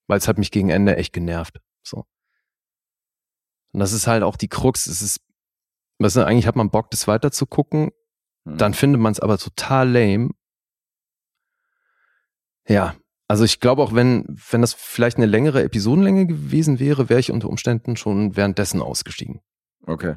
Weil 0.06 0.18
es 0.18 0.28
hat 0.28 0.38
mich 0.38 0.50
gegen 0.50 0.68
Ende 0.70 0.96
echt 0.96 1.12
genervt. 1.12 1.60
So. 1.82 2.04
Und 3.72 3.80
das 3.80 3.92
ist 3.92 4.06
halt 4.06 4.22
auch 4.22 4.36
die 4.36 4.48
Krux. 4.48 4.86
Es 4.86 5.02
ist, 5.02 5.20
was 5.98 6.16
eigentlich 6.16 6.46
hat 6.46 6.56
man 6.56 6.70
Bock, 6.70 6.90
das 6.90 7.08
weiter 7.08 7.32
zu 7.32 7.46
gucken. 7.46 7.90
Mhm. 8.44 8.58
Dann 8.58 8.74
findet 8.74 9.00
man 9.00 9.12
es 9.12 9.20
aber 9.20 9.38
total 9.38 9.90
lame. 9.90 10.30
Ja, 12.68 12.94
also 13.28 13.44
ich 13.44 13.60
glaube 13.60 13.82
auch, 13.82 13.94
wenn, 13.94 14.24
wenn 14.50 14.60
das 14.60 14.74
vielleicht 14.74 15.16
eine 15.16 15.26
längere 15.26 15.62
Episodenlänge 15.62 16.26
gewesen 16.26 16.78
wäre, 16.78 17.08
wäre 17.08 17.20
ich 17.20 17.30
unter 17.30 17.48
Umständen 17.48 17.96
schon 17.96 18.36
währenddessen 18.36 18.80
ausgestiegen. 18.82 19.40
Okay. 19.86 20.16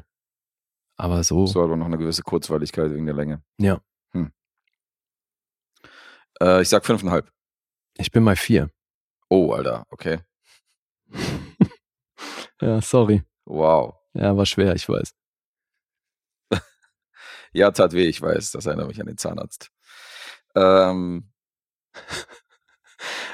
Aber 0.96 1.22
so, 1.24 1.46
So 1.46 1.60
hat 1.60 1.66
aber 1.66 1.76
noch 1.76 1.86
eine 1.86 1.98
gewisse 1.98 2.22
Kurzweiligkeit 2.22 2.90
wegen 2.92 3.06
der 3.06 3.14
Länge. 3.14 3.42
ja, 3.58 3.80
Äh, 6.40 6.62
ich 6.62 6.68
sag 6.68 6.84
fünfeinhalb. 6.84 7.30
ich 7.98 8.10
bin 8.10 8.24
bei 8.24 8.36
vier. 8.36 8.70
Oh, 9.28 9.52
Alter, 9.52 9.84
okay. 9.90 10.20
Ja, 12.60 12.80
sorry. 12.82 13.22
Wow. 13.44 13.94
Ja, 14.14 14.36
war 14.36 14.44
schwer, 14.44 14.74
ich 14.74 14.88
weiß. 14.88 15.14
Ja, 17.52 17.70
tat 17.70 17.92
weh, 17.92 18.06
ich 18.06 18.20
weiß. 18.20 18.50
Das 18.52 18.66
erinnert 18.66 18.88
mich 18.88 19.00
an 19.00 19.06
den 19.06 19.16
Zahnarzt. 19.16 19.70
Ähm, 20.54 21.30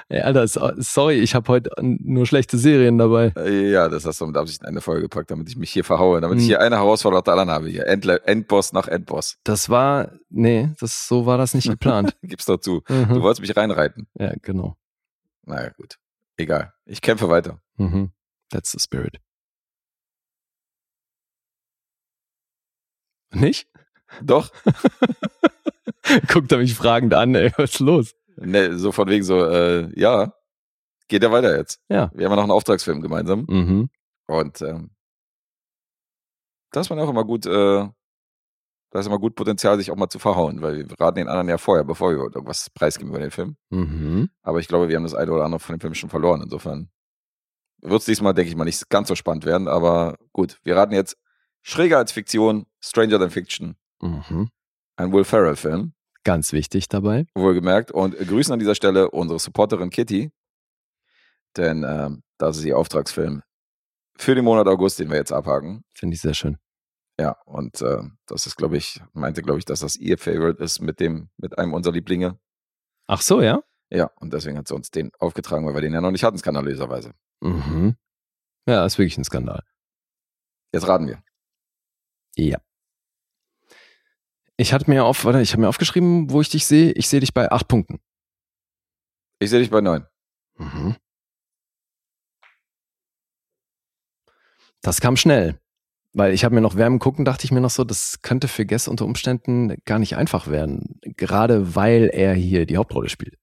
Ey, 0.09 0.20
Alter, 0.20 0.47
so- 0.47 0.70
sorry, 0.76 1.14
ich 1.20 1.35
habe 1.35 1.48
heute 1.48 1.70
nur 1.81 2.26
schlechte 2.26 2.59
Serien 2.59 2.98
dabei. 2.98 3.32
äh, 3.36 3.70
ja, 3.70 3.89
das 3.89 4.05
hast 4.05 4.20
du 4.20 4.26
mit 4.26 4.36
Absicht 4.36 4.60
in 4.62 4.68
eine 4.68 4.81
Folge 4.82 5.02
gepackt, 5.02 5.31
damit 5.31 5.48
ich 5.48 5.56
mich 5.56 5.70
hier 5.70 5.85
verhaue, 5.85 6.20
damit 6.20 6.39
ich 6.39 6.44
Hm. 6.44 6.48
hier 6.48 6.60
eine 6.60 6.76
Herausforderung 6.76 7.20
nach 7.20 7.24
der 7.24 7.32
anderen 7.32 7.51
habe. 7.51 7.68
Hier 7.68 7.86
Endle 7.86 8.22
Endboss 8.24 8.72
nach 8.72 8.86
Endboss. 8.86 9.39
Das 9.44 9.70
war, 9.70 10.12
nee, 10.28 10.68
das, 10.78 11.09
so 11.09 11.24
war 11.26 11.39
das 11.39 11.55
nicht 11.55 11.68
geplant. 11.70 12.16
Gib's 12.22 12.44
doch 12.44 12.59
zu. 12.59 12.82
Du 12.86 12.94
mhm. 12.94 13.22
wolltest 13.22 13.40
mich 13.40 13.56
reinreiten. 13.56 14.06
Ja, 14.18 14.32
genau. 14.43 14.76
Naja, 15.47 15.70
gut. 15.70 15.97
Egal. 16.36 16.72
Ich 16.85 17.01
kämpfe 17.01 17.28
weiter. 17.28 17.60
Mhm. 17.76 18.10
That's 18.51 18.72
the 18.72 18.78
spirit. 18.78 19.20
Nicht? 23.32 23.68
Doch. 24.22 24.51
Guckt 26.28 26.52
er 26.52 26.59
mich 26.59 26.74
fragend 26.74 27.14
an, 27.14 27.35
ey, 27.35 27.51
was 27.56 27.72
ist 27.74 27.81
los? 27.81 28.14
Ne, 28.36 28.77
so 28.78 28.93
von 28.93 29.09
wegen 29.09 29.24
so, 29.24 29.44
äh, 29.44 29.90
ja, 29.98 30.32
geht 31.09 31.23
ja 31.23 31.31
weiter 31.31 31.56
jetzt. 31.56 31.81
Ja. 31.89 32.11
Wir 32.15 32.27
haben 32.27 32.32
ja 32.32 32.36
noch 32.36 32.43
einen 32.44 32.52
Auftragsfilm 32.52 33.01
gemeinsam. 33.01 33.47
Mhm. 33.48 33.90
Und 34.27 34.62
ähm, 34.62 34.90
da 36.73 36.81
ist 36.81 36.90
man 36.90 36.98
auch 36.98 37.09
immer 37.11 37.24
gut, 37.24 37.47
äh, 37.47 37.89
da 38.90 39.01
ist 39.01 39.06
immer 39.06 39.19
gut 39.19 39.35
Potenzial, 39.35 39.77
sich 39.78 39.90
auch 39.90 39.97
mal 39.97 40.09
zu 40.09 40.19
verhauen, 40.19 40.62
weil 40.62 40.89
wir 40.89 41.01
raten 41.01 41.16
den 41.16 41.28
anderen 41.28 41.48
ja 41.48 41.59
vorher, 41.59 41.85
bevor 41.85 42.11
wir 42.11 42.19
irgendwas 42.19 42.70
preisgeben 42.70 43.11
über 43.11 43.20
den 43.20 43.31
Film. 43.31 43.56
Mhm. 43.70 44.31
Aber 44.43 44.61
ich 44.61 44.69
glaube, 44.69 44.89
wir 44.89 44.97
haben 44.97 45.02
das 45.05 45.15
eine 45.15 45.31
oder 45.32 45.44
andere 45.44 45.61
von 45.61 45.77
dem 45.77 45.81
Film 45.81 45.94
schon 45.94 46.11
verloren. 46.11 46.43
Insofern 46.43 46.90
wird 47.82 48.01
es 48.01 48.06
diesmal, 48.06 48.35
denke 48.35 48.51
ich 48.51 48.56
mal, 48.56 48.65
nicht 48.65 48.89
ganz 48.89 49.09
so 49.09 49.15
spannend 49.15 49.44
werden. 49.44 49.69
Aber 49.69 50.16
gut, 50.32 50.59
wir 50.62 50.77
raten 50.77 50.93
jetzt 50.94 51.16
schräger 51.62 51.98
als 51.98 52.12
Fiktion, 52.12 52.66
Stranger 52.81 53.19
Than 53.19 53.31
Fiction, 53.31 53.77
Mhm. 54.01 54.48
ein 54.97 55.12
Will 55.12 55.24
Ferrell-Film, 55.24 55.93
Ganz 56.24 56.52
wichtig 56.52 56.88
dabei. 56.88 57.26
wohlgemerkt. 57.34 57.90
Und 57.92 58.16
grüßen 58.16 58.52
an 58.52 58.59
dieser 58.59 58.74
Stelle 58.74 59.10
unsere 59.10 59.38
Supporterin 59.38 59.90
Kitty, 59.90 60.32
denn 61.56 61.84
ähm, 61.86 62.22
das 62.38 62.56
ist 62.56 62.64
ihr 62.64 62.76
Auftragsfilm 62.78 63.42
für 64.16 64.34
den 64.34 64.44
Monat 64.44 64.66
August, 64.66 64.98
den 64.98 65.10
wir 65.10 65.16
jetzt 65.16 65.32
abhaken. 65.32 65.84
Finde 65.92 66.14
ich 66.14 66.20
sehr 66.20 66.34
schön. 66.34 66.56
Ja, 67.20 67.36
und 67.44 67.80
äh, 67.80 68.02
das 68.26 68.46
ist, 68.46 68.56
glaube 68.56 68.76
ich, 68.76 69.01
meinte, 69.12 69.42
glaube 69.42 69.59
ich, 69.59 69.64
dass 69.64 69.80
das 69.80 69.96
ihr 69.96 70.18
Favorite 70.18 70.62
ist 70.62 70.80
mit 70.80 70.98
dem, 70.98 71.30
mit 71.36 71.59
einem 71.59 71.72
unserer 71.72 71.92
Lieblinge. 71.94 72.38
Ach 73.06 73.20
so, 73.20 73.40
ja? 73.40 73.62
Ja, 73.90 74.10
und 74.16 74.32
deswegen 74.32 74.59
hat 74.59 74.66
sie 74.66 74.74
uns 74.74 74.90
den 74.90 75.12
aufgetragen, 75.18 75.64
weil 75.66 75.74
wir 75.74 75.80
den 75.80 75.92
ja 75.92 76.01
noch 76.01 76.10
nicht 76.10 76.24
hatten, 76.24 76.38
skandalöserweise. 76.38 77.12
Mhm. 77.40 77.96
Ja, 78.66 78.84
ist 78.84 78.98
wirklich 78.98 79.18
ein 79.18 79.24
Skandal. 79.24 79.62
Jetzt 80.72 80.88
raten 80.88 81.06
wir. 81.06 81.22
Ja. 82.34 82.59
Ich 84.56 84.72
hatte 84.72 84.89
mir 84.89 85.05
auf, 85.05 85.24
warte, 85.24 85.40
ich 85.40 85.52
habe 85.52 85.62
mir 85.62 85.68
aufgeschrieben, 85.68 86.31
wo 86.31 86.40
ich 86.40 86.48
dich 86.48 86.66
sehe. 86.66 86.93
Ich 86.93 87.09
sehe 87.09 87.20
dich 87.20 87.35
bei 87.35 87.51
acht 87.51 87.66
Punkten. 87.66 88.01
Ich 89.40 89.51
sehe 89.51 89.59
dich 89.59 89.70
bei 89.70 89.81
neun. 89.81 90.06
Mhm. 90.56 90.97
Das 94.81 95.01
kam 95.01 95.16
schnell. 95.16 95.60
Weil 96.12 96.32
ich 96.32 96.44
habe 96.44 96.55
mir 96.55 96.60
noch 96.60 96.76
Wärmen 96.76 97.01
gucken, 97.01 97.24
dachte 97.24 97.44
ich 97.44 97.51
mir 97.51 97.60
noch 97.60 97.70
so, 97.70 97.82
das 97.82 98.22
könnte 98.22 98.47
für 98.47 98.64
Guess 98.64 98.86
unter 98.86 99.05
Umständen 99.05 99.76
gar 99.85 99.98
nicht 99.98 100.16
einfach 100.16 100.47
werden. 100.47 101.01
Gerade 101.02 101.74
weil 101.74 102.09
er 102.12 102.35
hier 102.35 102.66
die 102.66 102.76
Hauptrolle 102.76 103.09
spielt. 103.09 103.36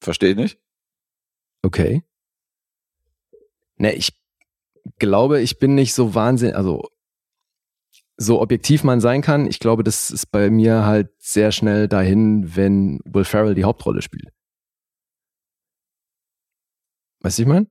Verstehe 0.00 0.30
ich 0.30 0.36
nicht? 0.36 0.58
Okay. 1.62 2.02
Ne, 3.76 3.92
ich 3.92 4.18
glaube, 4.98 5.42
ich 5.42 5.58
bin 5.58 5.74
nicht 5.74 5.92
so 5.92 6.14
wahnsinnig, 6.14 6.56
also 6.56 6.88
so 8.16 8.40
objektiv 8.40 8.82
man 8.84 9.00
sein 9.00 9.20
kann. 9.22 9.46
Ich 9.46 9.58
glaube, 9.60 9.82
das 9.84 10.10
ist 10.10 10.26
bei 10.30 10.50
mir 10.50 10.84
halt 10.86 11.10
sehr 11.18 11.52
schnell 11.52 11.86
dahin, 11.88 12.56
wenn 12.56 13.00
Will 13.04 13.24
Ferrell 13.24 13.54
die 13.54 13.64
Hauptrolle 13.64 14.02
spielt. 14.02 14.30
Weißt 17.20 17.38
du, 17.38 17.42
ich 17.42 17.48
meine? 17.48 17.66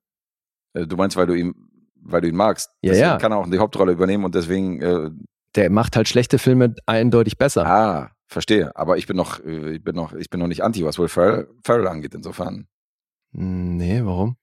Äh, 0.74 0.88
Du 0.88 0.96
meinst, 0.98 1.16
weil 1.16 1.28
du 1.28 1.34
ihn, 1.34 1.54
weil 1.96 2.22
du 2.22 2.28
ihn 2.28 2.36
magst. 2.36 2.70
Ja, 2.82 2.92
Deswegen 2.92 3.08
ja. 3.08 3.18
kann 3.18 3.32
er 3.32 3.38
auch 3.38 3.50
die 3.50 3.60
Hauptrolle 3.60 3.94
übernehmen 3.94 4.26
und 4.26 4.36
deswegen, 4.36 4.82
äh, 4.82 5.10
Der 5.56 5.70
macht 5.70 5.96
halt 5.96 6.08
schlechte 6.08 6.38
Filme 6.38 6.76
eindeutig 6.86 7.38
besser. 7.38 7.66
ah, 7.66 8.12
verstehe. 8.28 8.76
Aber 8.76 8.98
ich 8.98 9.08
bin 9.08 9.16
noch, 9.18 9.40
äh, 9.44 9.76
ich 9.76 9.84
bin 9.84 9.96
noch, 9.96 10.14
ich 10.14 10.30
bin 10.30 10.40
noch 10.40 10.48
nicht 10.48 10.64
anti, 10.64 10.84
was 10.84 11.00
Will 11.00 11.08
Ferrell, 11.08 11.48
Ferrell 11.64 11.88
angeht, 11.88 12.14
insofern. 12.14 12.68
Nee, 13.32 14.02
warum? 14.04 14.38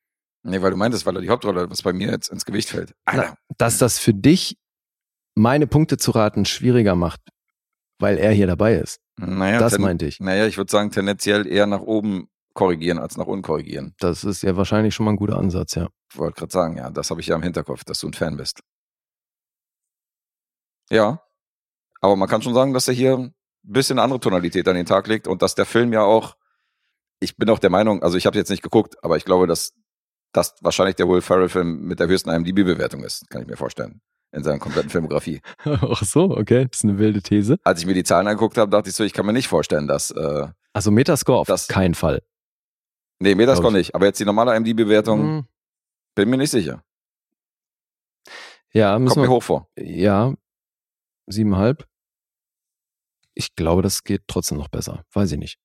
Nee, 0.45 0.61
weil 0.61 0.71
du 0.73 0.77
meintest, 0.77 1.07
weil 1.07 1.15
er 1.17 1.23
die 1.23 1.29
Hauptrolle, 1.31 1.71
was 1.71 1.83
bei 1.83 1.93
mir 1.93 2.11
jetzt 2.11 2.29
ins 2.31 2.45
Gewicht 2.45 2.69
fällt. 2.71 2.95
Alter. 3.05 3.37
Dass 3.59 3.79
das 3.79 3.99
für 3.99 4.13
dich 4.13 4.59
meine 5.35 5.67
Punkte 5.67 5.97
zu 5.97 6.11
raten 6.11 6.45
schwieriger 6.45 6.95
macht, 6.95 7.21
weil 7.99 8.19
er 8.19 8.33
hier 8.33 8.47
dabei 8.47 8.75
ist. 8.75 9.01
Naja, 9.17 9.59
das 9.59 9.79
meinte 9.79 10.07
ich. 10.07 10.21
Naja, 10.21 10.47
ich 10.47 10.57
würde 10.57 10.71
sagen, 10.71 10.91
tendenziell 10.91 11.47
eher 11.47 11.67
nach 11.67 11.81
oben 11.81 12.29
korrigieren 12.55 12.99
als 12.99 13.17
nach 13.17 13.27
unten 13.27 13.43
korrigieren. 13.43 13.95
Das 13.99 14.25
ist 14.25 14.43
ja 14.43 14.57
wahrscheinlich 14.57 14.95
schon 14.95 15.05
mal 15.05 15.13
ein 15.13 15.17
guter 15.17 15.39
Ansatz, 15.39 15.75
ja. 15.75 15.89
Ich 16.11 16.19
wollte 16.19 16.39
gerade 16.39 16.53
sagen, 16.53 16.77
ja, 16.77 16.91
das 16.91 17.11
habe 17.11 17.21
ich 17.21 17.29
ja 17.29 17.37
im 17.37 17.43
Hinterkopf, 17.43 17.85
dass 17.85 18.01
du 18.01 18.09
ein 18.09 18.13
Fan 18.13 18.37
bist. 18.37 18.61
Ja, 20.91 21.23
aber 22.01 22.17
man 22.17 22.29
kann 22.29 22.43
schon 22.43 22.55
sagen, 22.55 22.75
dass 22.75 22.89
er 22.89 22.95
hier 22.95 23.17
ein 23.17 23.35
bisschen 23.63 23.99
andere 23.99 24.21
Tonalität 24.21 24.69
an 24.69 24.75
den 24.75 24.87
Tag 24.87 25.07
legt 25.07 25.27
und 25.27 25.41
dass 25.41 25.55
der 25.55 25.65
Film 25.65 25.93
ja 25.93 26.03
auch, 26.03 26.37
ich 27.21 27.37
bin 27.37 27.49
auch 27.49 27.61
der 27.61 27.71
Meinung, 27.71 28.03
also 28.03 28.19
ich 28.19 28.27
habe 28.27 28.37
jetzt 28.37 28.51
nicht 28.51 28.63
geguckt, 28.63 29.03
aber 29.03 29.17
ich 29.17 29.25
glaube, 29.25 29.47
dass 29.47 29.73
das 30.33 30.55
wahrscheinlich 30.61 30.97
der 30.97 31.09
Will 31.09 31.23
Ferrell-Film 31.23 31.83
mit 31.83 32.01
der 32.01 32.09
höchsten 32.09 32.31
IMDb-Bewertung 32.31 33.05
ist, 33.05 33.31
kann 33.31 33.43
ich 33.43 33.49
mir 33.49 33.57
vorstellen, 33.57 34.01
in 34.33 34.43
seiner 34.43 34.59
kompletten 34.59 34.91
Filmografie. 34.91 35.41
Ach 35.65 36.03
so, 36.05 36.31
okay. 36.37 36.67
Das 36.71 36.79
ist 36.81 36.85
eine 36.85 36.99
wilde 36.99 37.23
These. 37.23 37.59
Als 37.65 37.81
ich 37.81 37.87
mir 37.87 37.95
die 37.95 38.05
Zahlen 38.05 38.27
angeguckt 38.27 38.57
habe, 38.59 38.71
dachte 38.71 38.89
ich 38.89 38.95
so, 38.95 39.05
ich 39.05 39.13
kann 39.13 39.27
mir 39.27 39.33
nicht 39.33 39.49
vorstellen, 39.49 39.87
dass, 39.87 40.11
äh, 40.11 40.49
Also 40.73 40.91
Metascore 40.91 41.39
auf 41.41 41.47
Das- 41.47 41.69
keinen 41.69 41.95
Fall. 41.95 42.23
nee, 43.19 43.35
Metascore 43.35 43.73
nicht, 43.73 43.95
aber 43.95 44.07
jetzt 44.07 44.19
die 44.21 44.25
normale 44.25 44.57
IMDb-Bewertung, 44.57 45.21
Hm, 45.21 45.47
bin 46.15 46.31
mir 46.31 46.39
nicht 46.39 46.51
sicher. 46.51 46.83
Ja, 48.73 48.99
müssen 48.99 49.15
Kommt 49.15 49.23
mir 49.27 49.31
wir, 49.31 49.37
hoch 49.37 49.43
vor. 49.43 49.69
ja, 49.77 50.33
siebeneinhalb. 51.27 51.87
Ich 53.35 53.55
glaube, 53.55 53.83
das 53.83 54.03
geht 54.05 54.23
trotzdem 54.29 54.59
noch 54.59 54.69
besser. 54.69 55.05
Weiß 55.13 55.33
ich 55.33 55.39
nicht. 55.39 55.59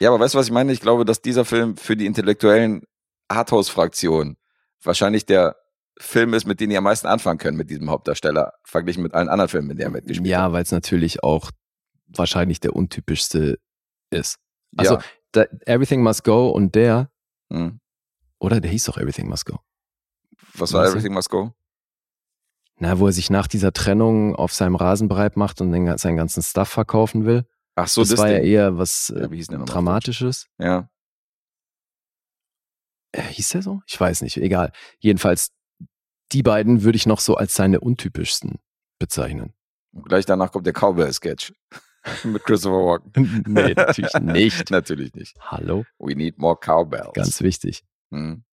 Ja, 0.00 0.10
aber 0.10 0.20
weißt 0.20 0.34
du, 0.34 0.38
was 0.38 0.46
ich 0.46 0.52
meine? 0.52 0.72
Ich 0.72 0.80
glaube, 0.80 1.04
dass 1.04 1.22
dieser 1.22 1.44
Film 1.44 1.76
für 1.76 1.96
die 1.96 2.06
intellektuellen 2.06 2.82
Arthouse-Fraktion 3.28 4.36
wahrscheinlich 4.82 5.24
der 5.26 5.56
Film 6.02 6.32
ist, 6.34 6.46
mit 6.46 6.60
dem 6.60 6.70
die 6.70 6.76
am 6.78 6.84
meisten 6.84 7.06
anfangen 7.06 7.38
können 7.38 7.56
mit 7.58 7.68
diesem 7.68 7.90
Hauptdarsteller, 7.90 8.54
verglichen 8.64 9.02
mit 9.02 9.12
allen 9.14 9.28
anderen 9.28 9.48
Filmen, 9.50 9.68
mit 9.68 9.78
denen 9.78 9.88
er 9.90 9.92
mitgespielt 9.92 10.26
Ja, 10.28 10.44
hat. 10.44 10.52
weil 10.52 10.62
es 10.62 10.72
natürlich 10.72 11.22
auch 11.22 11.50
wahrscheinlich 12.06 12.58
der 12.58 12.74
untypischste 12.74 13.58
ist. 14.10 14.38
Also 14.76 14.94
ja. 14.94 15.02
da, 15.32 15.44
Everything 15.66 16.02
Must 16.02 16.24
Go 16.24 16.48
und 16.50 16.74
der, 16.74 17.10
Hm. 17.52 17.80
oder 18.38 18.60
der 18.60 18.70
hieß 18.70 18.84
doch 18.84 18.96
Everything 18.96 19.28
Must 19.28 19.44
Go. 19.44 19.58
Was 20.54 20.72
war? 20.72 20.86
Everything 20.86 21.12
Must 21.12 21.28
Go? 21.28 21.52
Na, 22.78 22.98
wo 22.98 23.06
er 23.06 23.12
sich 23.12 23.28
nach 23.28 23.46
dieser 23.46 23.72
Trennung 23.72 24.34
auf 24.34 24.54
seinem 24.54 24.76
Rasen 24.76 25.08
bereit 25.08 25.36
macht 25.36 25.60
und 25.60 25.70
den, 25.70 25.98
seinen 25.98 26.16
ganzen 26.16 26.42
Stuff 26.42 26.68
verkaufen 26.70 27.26
will. 27.26 27.44
Ach 27.74 27.88
so, 27.88 28.00
das, 28.00 28.10
das, 28.10 28.18
war 28.20 28.30
ja 28.30 28.38
Ding. 28.38 28.46
eher 28.48 28.78
was 28.78 29.10
äh, 29.10 29.28
Ja? 29.30 29.58
Dramatisches. 29.64 30.46
Ja. 30.58 30.88
Äh, 33.12 33.22
hieß 33.22 33.50
der 33.50 33.62
so? 33.62 33.82
Ich 33.86 34.00
weiß 34.00 34.22
nicht, 34.22 34.36
egal. 34.38 34.72
Jedenfalls, 34.98 35.50
die 36.32 36.42
beiden 36.42 36.82
würde 36.82 36.96
ich 36.96 37.06
noch 37.06 37.20
so 37.20 37.36
als 37.36 37.54
seine 37.54 37.80
untypischsten 37.80 38.58
bezeichnen. 38.98 39.52
Und 39.92 40.08
gleich 40.08 40.26
danach 40.26 40.52
kommt 40.52 40.66
der 40.66 40.72
Cowbell-Sketch 40.72 41.52
mit 42.24 42.44
Christopher 42.44 42.76
Walken. 42.76 43.44
nee, 43.46 43.74
natürlich 43.74 44.14
nicht. 44.20 44.70
Natürlich 44.70 45.14
nicht. 45.14 45.36
Hallo? 45.40 45.84
We 45.98 46.14
need 46.14 46.38
more 46.38 46.56
Cowbells. 46.56 47.12
Ganz 47.14 47.40
wichtig. 47.42 47.82
Hm. 48.10 48.44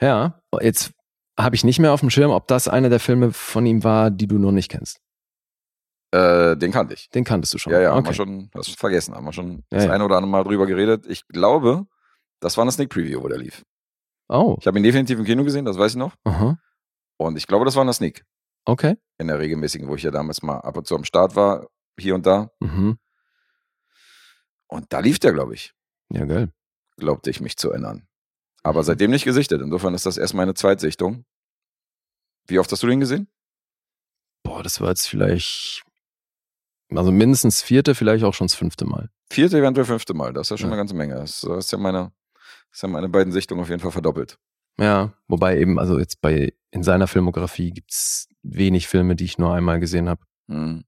Ja, 0.00 0.40
jetzt 0.60 0.92
habe 1.38 1.56
ich 1.56 1.64
nicht 1.64 1.78
mehr 1.78 1.92
auf 1.92 2.00
dem 2.00 2.10
Schirm, 2.10 2.30
ob 2.30 2.46
das 2.48 2.68
einer 2.68 2.90
der 2.90 3.00
Filme 3.00 3.32
von 3.32 3.66
ihm 3.66 3.82
war, 3.84 4.10
die 4.10 4.26
du 4.26 4.38
noch 4.38 4.52
nicht 4.52 4.70
kennst. 4.70 5.00
Äh, 6.12 6.56
den 6.56 6.70
kannte 6.70 6.94
ich. 6.94 7.10
Den 7.10 7.24
kanntest 7.24 7.54
du 7.54 7.58
schon. 7.58 7.72
Ja, 7.72 7.80
ja, 7.80 7.90
haben 7.90 7.98
okay. 7.98 8.10
wir 8.10 8.14
schon, 8.14 8.50
hast 8.54 8.68
du 8.68 8.76
vergessen, 8.76 9.14
haben 9.14 9.24
wir 9.24 9.32
schon 9.32 9.56
Ja, 9.56 9.62
das 9.70 9.84
ja. 9.86 9.92
eine 9.92 10.04
oder 10.04 10.16
andere 10.16 10.30
Mal 10.30 10.44
drüber 10.44 10.66
geredet. 10.66 11.06
Ich 11.08 11.26
glaube, 11.26 11.86
das 12.38 12.56
war 12.56 12.62
eine 12.62 12.70
Sneak 12.70 12.90
Preview, 12.90 13.22
wo 13.22 13.28
der 13.28 13.38
lief. 13.38 13.64
Oh, 14.28 14.56
Ich 14.60 14.66
habe 14.66 14.78
ihn 14.78 14.82
definitiv 14.84 15.18
im 15.18 15.24
Kino 15.24 15.44
gesehen, 15.44 15.64
das 15.64 15.78
weiß 15.78 15.92
ich 15.92 15.98
noch. 15.98 16.14
aha. 16.24 16.58
Und 17.16 17.36
ich 17.36 17.46
glaube, 17.46 17.64
das 17.64 17.76
war 17.76 17.82
eine 17.82 17.92
Sneak. 17.92 18.24
Okay. 18.64 18.96
In 19.18 19.28
der 19.28 19.38
regelmäßigen, 19.38 19.86
wo 19.88 19.94
ich 19.94 20.02
ja 20.02 20.10
damals 20.10 20.42
mal 20.42 20.58
ab 20.58 20.76
und 20.76 20.86
zu 20.86 20.94
am 20.96 21.04
Start 21.04 21.36
war, 21.36 21.68
hier 21.98 22.14
und 22.14 22.26
da. 22.26 22.50
Mhm. 22.60 22.98
Und 24.66 24.92
da 24.92 24.98
lief 25.00 25.18
der, 25.18 25.32
glaube 25.32 25.54
ich. 25.54 25.72
Ja, 26.10 26.24
geil. 26.24 26.50
Glaubte 26.96 27.30
ich 27.30 27.40
mich 27.40 27.56
zu 27.56 27.70
erinnern. 27.70 28.08
Aber 28.62 28.82
seitdem 28.82 29.10
nicht 29.10 29.24
gesichtet. 29.24 29.60
Insofern 29.60 29.94
ist 29.94 30.06
das 30.06 30.16
erst 30.16 30.34
meine 30.34 30.54
Zweitsichtung. 30.54 31.24
Wie 32.46 32.58
oft 32.58 32.70
hast 32.72 32.82
du 32.82 32.86
den 32.86 33.00
gesehen? 33.00 33.28
Boah, 34.42 34.62
das 34.62 34.80
war 34.80 34.88
jetzt 34.88 35.06
vielleicht, 35.08 35.84
also 36.90 37.10
mindestens 37.12 37.62
vierte, 37.62 37.94
vielleicht 37.94 38.24
auch 38.24 38.34
schon 38.34 38.46
das 38.48 38.54
fünfte 38.54 38.86
Mal. 38.86 39.10
Vierte, 39.30 39.58
eventuell 39.58 39.86
fünfte 39.86 40.14
Mal. 40.14 40.32
Das 40.32 40.46
ist 40.46 40.50
ja 40.50 40.58
schon 40.58 40.68
Ja. 40.68 40.72
eine 40.72 40.80
ganze 40.80 40.94
Menge. 40.94 41.14
Das 41.14 41.42
ist 41.44 41.72
ja 41.72 41.78
meine, 41.78 42.12
das 42.74 42.82
ja 42.82 42.88
meine 42.88 43.08
beiden 43.08 43.32
Sichtungen 43.32 43.62
auf 43.62 43.68
jeden 43.68 43.80
Fall 43.80 43.92
verdoppelt. 43.92 44.36
Ja, 44.78 45.12
wobei 45.28 45.58
eben, 45.58 45.78
also 45.78 45.98
jetzt 46.00 46.20
bei, 46.20 46.52
in 46.72 46.82
seiner 46.82 47.06
Filmografie 47.06 47.70
gibt's 47.70 48.28
wenig 48.42 48.88
Filme, 48.88 49.14
die 49.14 49.24
ich 49.24 49.38
nur 49.38 49.54
einmal 49.54 49.78
gesehen 49.78 50.08
habe. 50.08 50.22
Hm. 50.48 50.84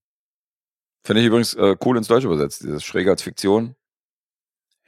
Finde 1.04 1.20
ich 1.20 1.28
übrigens 1.28 1.54
äh, 1.54 1.76
cool 1.84 1.96
ins 1.96 2.08
Deutsche 2.08 2.26
übersetzt, 2.26 2.64
dieses 2.64 2.82
schräg 2.82 3.06
als 3.06 3.22
Fiktion. 3.22 3.76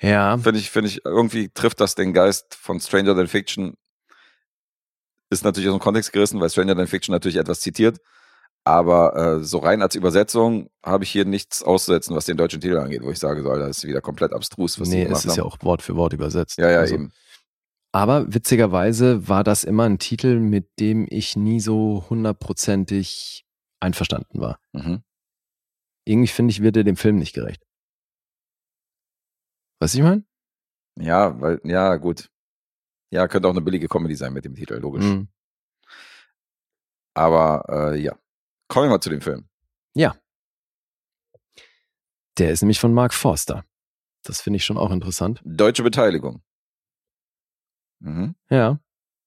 Ja, 0.01 0.37
Finde 0.39 0.59
ich, 0.59 0.71
finde 0.71 0.89
ich, 0.89 1.05
irgendwie 1.05 1.49
trifft 1.51 1.81
das 1.81 1.95
den 1.95 2.13
Geist 2.13 2.57
von 2.57 2.81
Stranger 2.81 3.15
Than 3.15 3.29
Fiction. 3.29 3.77
Ist 5.31 5.45
natürlich 5.45 5.69
aus 5.69 5.77
dem 5.77 5.81
Kontext 5.81 6.13
gerissen, 6.13 6.41
weil 6.41 6.51
Stranger 6.51 6.75
Than 6.75 6.89
Fiction 6.89 7.13
natürlich 7.13 7.37
etwas 7.37 7.61
zitiert. 7.61 8.01
Aber 8.69 9.17
äh, 9.17 9.45
so 9.45 9.61
rein 9.61 9.81
als 9.81 9.95
Übersetzung 9.95 10.69
habe 10.85 11.03
ich 11.03 11.11
hier 11.11 11.25
nichts 11.25 11.63
auszusetzen, 11.63 12.15
was 12.15 12.27
den 12.27 12.37
deutschen 12.37 12.61
Titel 12.61 12.77
angeht, 12.77 13.03
wo 13.03 13.11
ich 13.11 13.19
sage, 13.19 13.43
so, 13.43 13.49
das 13.57 13.79
ist 13.79 13.85
wieder 13.87 14.03
komplett 14.03 14.35
abstrus, 14.35 14.79
was 14.79 14.91
nee, 14.91 15.05
es 15.05 15.25
ist 15.25 15.31
haben. 15.31 15.37
ja 15.39 15.45
auch 15.45 15.57
Wort 15.63 15.81
für 15.81 15.97
Wort 15.97 16.13
übersetzt. 16.13 16.59
ja, 16.59 16.71
ja, 16.71 16.81
Also, 16.81 16.97
eben. 16.97 17.13
Aber 17.93 18.27
witzigerweise 18.31 19.27
war 19.27 19.43
das 19.43 19.65
immer 19.65 19.85
ein 19.85 19.99
Titel, 19.99 20.39
mit 20.39 20.69
dem 20.81 21.07
ich 21.09 21.35
nie 21.35 21.61
so 21.61 22.05
hundertprozentig 22.11 23.47
einverstanden 23.81 24.39
war. 24.39 24.61
Mhm. 24.75 25.03
Irgendwie 26.05 26.29
finde 26.29 26.51
ich, 26.51 26.63
wird 26.63 26.77
er 26.77 26.85
dem 26.85 26.97
Film 26.97 27.17
nicht 27.17 27.33
gerecht. 27.33 27.65
Was 29.81 29.95
ich 29.95 30.03
meine? 30.03 30.25
Ja, 31.01 31.41
weil, 31.41 31.59
ja, 31.65 31.97
gut. 31.97 32.29
Ja, 33.11 33.29
könnte 33.29 33.49
auch 33.49 33.53
eine 33.53 33.63
billige 33.63 33.89
Comedy 33.89 34.15
sein 34.15 34.35
mit 34.35 34.45
dem 34.45 34.55
Titel, 34.55 34.75
logisch. 34.75 35.07
Mhm. 35.07 35.29
Aber 37.15 37.65
äh, 37.95 37.99
ja. 37.99 38.15
Kommen 38.69 38.87
wir 38.87 38.91
mal 38.91 39.01
zu 39.01 39.11
dem 39.11 39.21
Film. 39.21 39.49
Der 42.39 42.53
ist 42.53 42.63
nämlich 42.63 42.79
von 42.79 42.95
Mark 42.95 43.13
Forster. 43.13 43.65
Das 44.23 44.41
finde 44.41 44.59
ich 44.59 44.65
schon 44.65 44.79
auch 44.79 44.93
interessant. 44.93 45.41
Deutsche 45.45 45.83
Beteiligung. 45.83 46.41
Mhm. 47.99 48.37
Ja, 48.49 48.79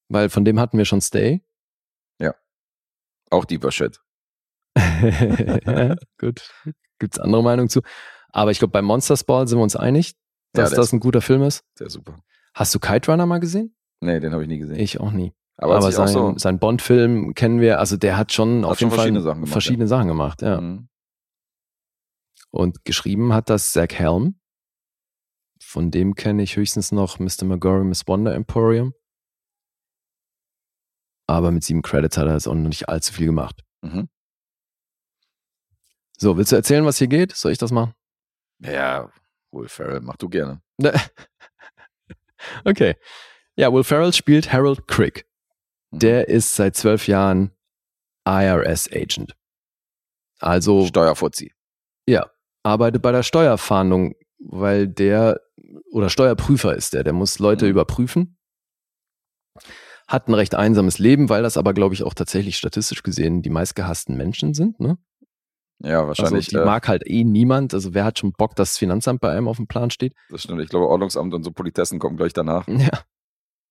weil 0.07 0.29
von 0.29 0.45
dem 0.45 0.61
hatten 0.61 0.77
wir 0.77 0.85
schon 0.85 1.01
Stay. 1.01 1.43
Auch 3.31 3.45
deeper 3.45 3.71
Shit. 3.71 3.99
ja, 4.77 5.95
gut. 6.19 6.51
Gibt's 6.99 7.17
andere 7.17 7.41
Meinungen 7.41 7.69
zu. 7.69 7.81
Aber 8.29 8.51
ich 8.51 8.59
glaube, 8.59 8.73
bei 8.73 8.81
Monsters 8.81 9.23
Ball 9.23 9.47
sind 9.47 9.57
wir 9.57 9.63
uns 9.63 9.75
einig, 9.77 10.11
Ja, 10.55 10.63
dass 10.63 10.71
der 10.71 10.77
das 10.79 10.91
ein 10.91 10.99
guter 10.99 11.21
Film 11.21 11.41
ist. 11.43 11.63
Sehr 11.75 11.89
super. 11.89 12.21
Hast 12.53 12.75
du 12.75 12.79
Kite 12.79 13.09
Runner 13.09 13.25
mal 13.25 13.39
gesehen? 13.39 13.75
Nee, 14.01 14.19
den 14.19 14.33
habe 14.33 14.43
ich 14.43 14.49
nie 14.49 14.57
gesehen. 14.59 14.77
Ich 14.77 14.99
auch 14.99 15.11
nie. 15.11 15.33
Aber 15.57 15.75
Aber 15.77 15.91
sein, 15.91 16.07
so, 16.07 16.33
sein 16.37 16.59
Bond-Film 16.59 17.33
kennen 17.35 17.59
wir, 17.61 17.79
also 17.79 17.97
der 17.97 18.17
hat 18.17 18.31
schon 18.31 18.63
Hat 18.63 18.71
auf 18.71 18.79
schon 18.79 18.87
jeden 18.87 18.95
Fall 18.95 18.97
verschiedene 19.05 19.21
Sachen 19.21 19.35
gemacht, 19.41 19.51
verschiedene 19.51 19.87
Sachen 19.87 20.07
gemacht, 20.07 20.41
ja. 20.41 20.61
Mhm. 20.61 20.87
Und 22.51 22.83
geschrieben 22.83 23.33
hat 23.33 23.49
das 23.49 23.71
Zach 23.71 23.89
Helm. 23.91 24.39
Von 25.63 25.91
dem 25.91 26.15
kenne 26.15 26.43
ich 26.43 26.57
höchstens 26.57 26.91
noch 26.91 27.19
Mr. 27.19 27.45
McGorry, 27.45 27.85
Miss 27.85 28.07
Wonder 28.07 28.33
Emporium. 28.35 28.93
Aber 31.27 31.51
mit 31.51 31.63
sieben 31.63 31.81
Credits 31.81 32.17
hat 32.17 32.27
er 32.27 32.33
jetzt 32.33 32.47
auch 32.47 32.55
noch 32.55 32.67
nicht 32.67 32.89
allzu 32.89 33.13
viel 33.13 33.27
gemacht. 33.27 33.63
Mhm. 33.81 34.09
So, 36.17 36.37
willst 36.37 36.51
du 36.51 36.55
erzählen, 36.57 36.85
was 36.85 36.97
hier 36.97 37.07
geht? 37.07 37.33
Soll 37.33 37.51
ich 37.51 37.57
das 37.57 37.71
machen? 37.71 37.93
Ja, 38.59 39.09
Will 39.51 39.69
Ferrell, 39.69 40.01
mach 40.01 40.17
du 40.17 40.29
gerne. 40.29 40.61
okay. 42.65 42.95
Ja, 43.55 43.71
Will 43.71 43.83
Ferrell 43.83 44.13
spielt 44.13 44.51
Harold 44.51 44.87
Crick. 44.87 45.25
Mhm. 45.91 45.99
Der 45.99 46.27
ist 46.29 46.55
seit 46.55 46.75
zwölf 46.75 47.07
Jahren 47.07 47.51
IRS-Agent. 48.27 49.35
Also 50.39 50.85
Steuerfuzzi. 50.85 51.53
arbeitet 52.63 53.01
bei 53.01 53.11
der 53.11 53.23
Steuerfahndung, 53.23 54.13
weil 54.39 54.87
der 54.87 55.41
oder 55.91 56.09
Steuerprüfer 56.09 56.75
ist 56.75 56.93
der, 56.93 57.03
der 57.03 57.13
muss 57.13 57.39
Leute 57.39 57.65
Mhm. 57.65 57.71
überprüfen. 57.71 58.37
Hat 60.07 60.27
ein 60.27 60.33
recht 60.35 60.53
einsames 60.55 60.99
Leben, 60.99 61.29
weil 61.29 61.41
das 61.41 61.57
aber, 61.57 61.73
glaube 61.73 61.95
ich, 61.95 62.03
auch 62.03 62.13
tatsächlich 62.13 62.57
statistisch 62.57 63.01
gesehen 63.01 63.41
die 63.41 63.49
meistgehassten 63.49 64.15
Menschen 64.17 64.53
sind. 64.53 64.79
Ne? 64.79 64.97
Ja, 65.83 66.05
wahrscheinlich. 66.07 66.47
also 66.47 66.57
die 66.57 66.61
äh, 66.61 66.65
mag 66.65 66.87
halt 66.87 67.07
eh 67.07 67.23
niemand. 67.23 67.73
Also 67.73 67.93
wer 67.95 68.03
hat 68.05 68.19
schon 68.19 68.33
Bock, 68.33 68.55
dass 68.55 68.71
das 68.73 68.77
Finanzamt 68.77 69.21
bei 69.21 69.31
einem 69.31 69.47
auf 69.47 69.57
dem 69.57 69.67
Plan 69.67 69.89
steht? 69.89 70.13
das 70.29 70.43
stimmt. 70.43 70.61
Ich 70.61 70.69
glaube, 70.69 70.87
Ordnungsamt 70.87 71.33
und 71.33 71.43
so 71.43 71.51
Politessen 71.51 71.97
kommen 71.97 72.17
gleich 72.17 72.33
danach 72.33 72.67
Ja. 72.67 72.91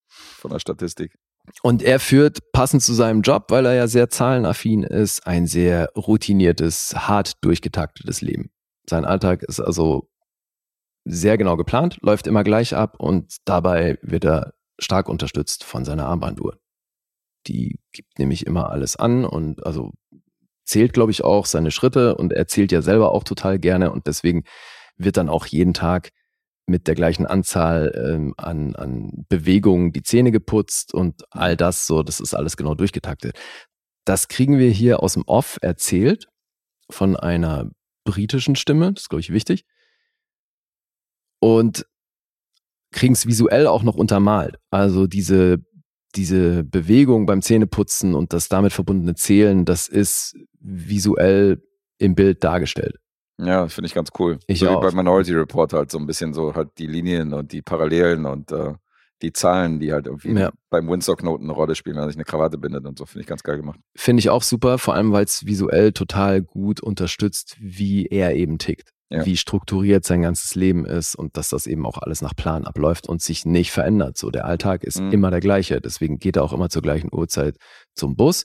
von 0.09 0.51
der 0.51 0.59
Statistik. 0.59 1.17
Und 1.63 1.83
er 1.83 2.01
führt 2.01 2.53
passend 2.53 2.83
zu 2.83 2.95
seinem 2.95 3.23
Job, 3.23 3.47
weil 3.49 3.67
er 3.67 3.75
ja 3.75 3.89
sehr 3.89 4.09
zahlenaffin 4.09 4.83
ist, 4.83 5.27
ein 5.27 5.47
sehr 5.47 5.91
routiniertes, 5.97 6.95
hart 6.97 7.45
durchgetaktetes 7.45 8.21
Leben. 8.21 8.51
Sein 8.89 9.05
Alltag 9.05 9.43
ist 9.43 9.61
also 9.61 10.09
sehr 11.05 11.39
genau 11.39 11.57
geplant, 11.57 11.99
läuft 12.03 12.27
immer 12.27 12.45
gleich 12.45 12.75
ab 12.75 12.97
und 12.99 13.37
dabei 13.45 13.99
wird 14.03 14.25
er 14.25 14.53
stark 14.79 15.09
unterstützt 15.09 15.65
von 15.65 15.85
seiner 15.85 16.07
Armbanduhr. 16.07 16.59
Die 17.47 17.79
gibt 17.93 18.19
nämlich 18.19 18.47
immer 18.47 18.71
alles 18.71 18.97
an 18.97 19.25
und 19.25 19.65
also 19.65 19.93
zählt, 20.65 20.93
glaube 20.93 21.11
ich, 21.11 21.25
auch 21.25 21.47
seine 21.47 21.71
Schritte 21.71 22.15
und 22.17 22.33
er 22.33 22.47
zählt 22.47 22.71
ja 22.71 22.83
selber 22.83 23.13
auch 23.13 23.25
total 23.25 23.59
gerne 23.59 23.91
und 23.91 24.07
deswegen 24.07 24.45
wird 24.97 25.17
dann 25.17 25.29
auch 25.29 25.47
jeden 25.47 25.75
Tag 25.75 26.11
mit 26.71 26.87
der 26.87 26.95
gleichen 26.95 27.27
Anzahl 27.27 27.93
ähm, 27.95 28.35
an, 28.37 28.75
an 28.77 29.27
Bewegungen 29.29 29.93
die 29.93 30.03
Zähne 30.03 30.31
geputzt 30.31 30.95
und 30.95 31.25
all 31.31 31.57
das 31.57 31.87
so, 31.87 32.03
das 32.03 32.21
ist 32.21 32.33
alles 32.33 32.57
genau 32.57 32.75
durchgetaktet. 32.75 33.39
Das 34.07 34.29
kriegen 34.29 34.59
wir 34.59 34.71
hier 34.71 35.03
aus 35.03 35.15
dem 35.15 35.25
Off 35.27 35.59
erzählt 35.61 36.29
von 36.89 37.17
einer 37.17 37.71
britischen 38.05 38.57
Stimme, 38.57 38.93
das 38.93 39.05
ist, 39.05 39.09
glaube 39.11 39.21
ich, 39.21 39.33
wichtig. 39.33 39.65
Und 41.41 41.87
kriegen 42.93 43.15
es 43.15 43.27
visuell 43.27 43.67
auch 43.67 43.83
noch 43.83 43.97
untermalt. 43.97 44.57
Also 44.71 45.07
diese, 45.07 45.59
diese 46.15 46.65
Bewegung 46.65 47.27
beim 47.27 47.43
Zähneputzen 47.43 48.15
und 48.15 48.33
das 48.33 48.49
damit 48.49 48.73
verbundene 48.73 49.15
Zählen, 49.15 49.65
das 49.65 49.89
ist 49.89 50.37
visuell 50.59 51.63
im 51.99 52.15
Bild 52.15 52.43
dargestellt. 52.43 52.97
Ja, 53.43 53.69
finde 53.69 53.87
ich 53.87 53.95
ganz 53.95 54.11
cool. 54.19 54.39
Ich 54.47 54.61
so 54.61 54.69
auch. 54.69 54.83
wie 54.83 54.87
bei 54.91 54.93
Minority 54.95 55.33
Report 55.35 55.73
halt 55.73 55.91
so 55.91 55.99
ein 55.99 56.07
bisschen 56.07 56.35
so 56.35 56.55
halt 56.55 56.71
die 56.79 56.87
Linien 56.87 57.33
und 57.33 57.53
die 57.53 57.63
Parallelen 57.63 58.27
und 58.27 58.53
äh, 58.53 58.75
die 59.23 59.33
Zahlen, 59.33 59.81
die 59.81 59.93
halt 59.93 60.07
irgendwie 60.07 60.33
Ja. 60.33 60.51
beim 60.71 60.89
Windsor-Knoten 60.89 61.45
eine 61.45 61.53
Rolle 61.53 61.75
spielen, 61.75 61.97
wenn 61.97 62.05
er 62.05 62.09
sich 62.09 62.17
eine 62.17 62.25
Krawatte 62.25 62.59
bindet 62.59 62.87
und 62.87 62.99
so, 62.99 63.05
finde 63.07 63.21
ich 63.23 63.27
ganz 63.27 63.43
geil 63.43 63.57
gemacht. 63.59 63.79
Finde 63.97 64.21
ich 64.21 64.31
auch 64.31 64.43
super, 64.43 64.79
vor 64.79 64.95
allem 64.95 65.13
weil 65.13 65.25
es 65.25 65.45
visuell 65.47 65.93
total 65.93 66.41
gut 66.43 66.81
unterstützt, 66.81 67.57
wie 67.61 68.07
er 68.07 68.35
eben 68.35 68.59
tickt. 68.59 68.91
Ja. 69.13 69.27
Wie 69.27 69.37
strukturiert 69.37 70.05
sein 70.05 70.23
ganzes 70.23 70.55
Leben 70.55 70.87
ist 70.87 71.17
und 71.17 71.37
dass 71.37 71.49
das 71.49 71.67
eben 71.67 71.85
auch 71.85 71.99
alles 71.99 72.23
nach 72.23 72.35
Plan 72.37 72.65
abläuft 72.65 73.09
und 73.09 73.21
sich 73.21 73.45
nicht 73.45 73.73
verändert. 73.73 74.17
So, 74.17 74.31
der 74.31 74.45
Alltag 74.45 74.85
ist 74.85 75.01
Mhm. 75.01 75.11
immer 75.11 75.31
der 75.33 75.41
gleiche. 75.41 75.81
Deswegen 75.81 76.19
geht 76.19 76.37
er 76.37 76.45
auch 76.45 76.53
immer 76.53 76.69
zur 76.71 76.81
gleichen 76.83 77.09
Uhrzeit 77.13 77.57
zum 77.95 78.15
Bus 78.15 78.45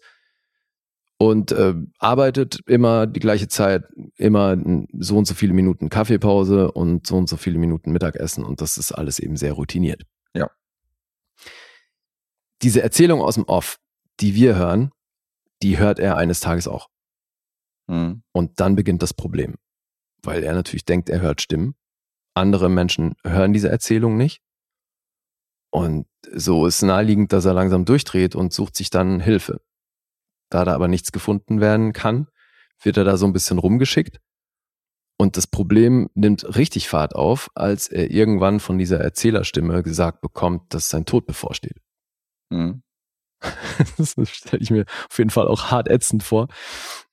und 1.17 1.51
äh, 1.51 1.73
arbeitet 1.97 2.59
immer 2.67 3.07
die 3.07 3.19
gleiche 3.19 3.47
Zeit, 3.47 3.85
immer 4.17 4.57
so 4.99 5.17
und 5.17 5.25
so 5.25 5.33
viele 5.33 5.53
Minuten 5.53 5.89
Kaffeepause 5.89 6.71
und 6.71 7.07
so 7.07 7.17
und 7.17 7.29
so 7.29 7.37
viele 7.37 7.57
Minuten 7.57 7.91
Mittagessen 7.91 8.43
und 8.43 8.61
das 8.61 8.77
ist 8.77 8.91
alles 8.91 9.19
eben 9.19 9.37
sehr 9.37 9.53
routiniert. 9.53 10.03
Ja. 10.33 10.49
Diese 12.61 12.81
Erzählung 12.81 13.21
aus 13.21 13.35
dem 13.35 13.45
Off, 13.45 13.79
die 14.19 14.35
wir 14.35 14.55
hören, 14.55 14.91
die 15.61 15.77
hört 15.77 15.99
er 15.99 16.17
eines 16.17 16.41
Tages 16.41 16.67
auch. 16.67 16.89
Mhm. 17.87 18.23
Und 18.31 18.59
dann 18.59 18.75
beginnt 18.75 19.01
das 19.01 19.13
Problem, 19.13 19.55
weil 20.21 20.43
er 20.43 20.53
natürlich 20.53 20.85
denkt, 20.85 21.09
er 21.09 21.21
hört 21.21 21.41
Stimmen. 21.41 21.75
Andere 22.33 22.69
Menschen 22.69 23.15
hören 23.23 23.53
diese 23.53 23.69
Erzählung 23.69 24.17
nicht. 24.17 24.41
Und 25.69 26.07
so 26.31 26.65
ist 26.65 26.81
naheliegend, 26.81 27.31
dass 27.33 27.45
er 27.45 27.53
langsam 27.53 27.85
durchdreht 27.85 28.35
und 28.35 28.53
sucht 28.53 28.75
sich 28.75 28.89
dann 28.89 29.19
Hilfe. 29.19 29.61
Da 30.49 30.65
da 30.65 30.73
aber 30.73 30.87
nichts 30.87 31.11
gefunden 31.11 31.59
werden 31.61 31.93
kann, 31.93 32.27
wird 32.81 32.97
er 32.97 33.03
da 33.03 33.17
so 33.17 33.25
ein 33.25 33.33
bisschen 33.33 33.57
rumgeschickt. 33.57 34.19
Und 35.17 35.37
das 35.37 35.47
Problem 35.47 36.09
nimmt 36.13 36.57
richtig 36.57 36.89
Fahrt 36.89 37.15
auf, 37.15 37.49
als 37.55 37.87
er 37.87 38.11
irgendwann 38.11 38.59
von 38.59 38.77
dieser 38.77 38.99
Erzählerstimme 38.99 39.81
gesagt 39.81 40.21
bekommt, 40.21 40.73
dass 40.73 40.89
sein 40.89 41.05
Tod 41.05 41.25
bevorsteht. 41.25 41.77
Mhm. 42.49 42.81
Das 43.97 44.15
stelle 44.29 44.61
ich 44.61 44.71
mir 44.71 44.85
auf 45.09 45.17
jeden 45.17 45.29
Fall 45.29 45.47
auch 45.47 45.71
hart 45.71 45.87
ätzend 45.89 46.23
vor. 46.23 46.47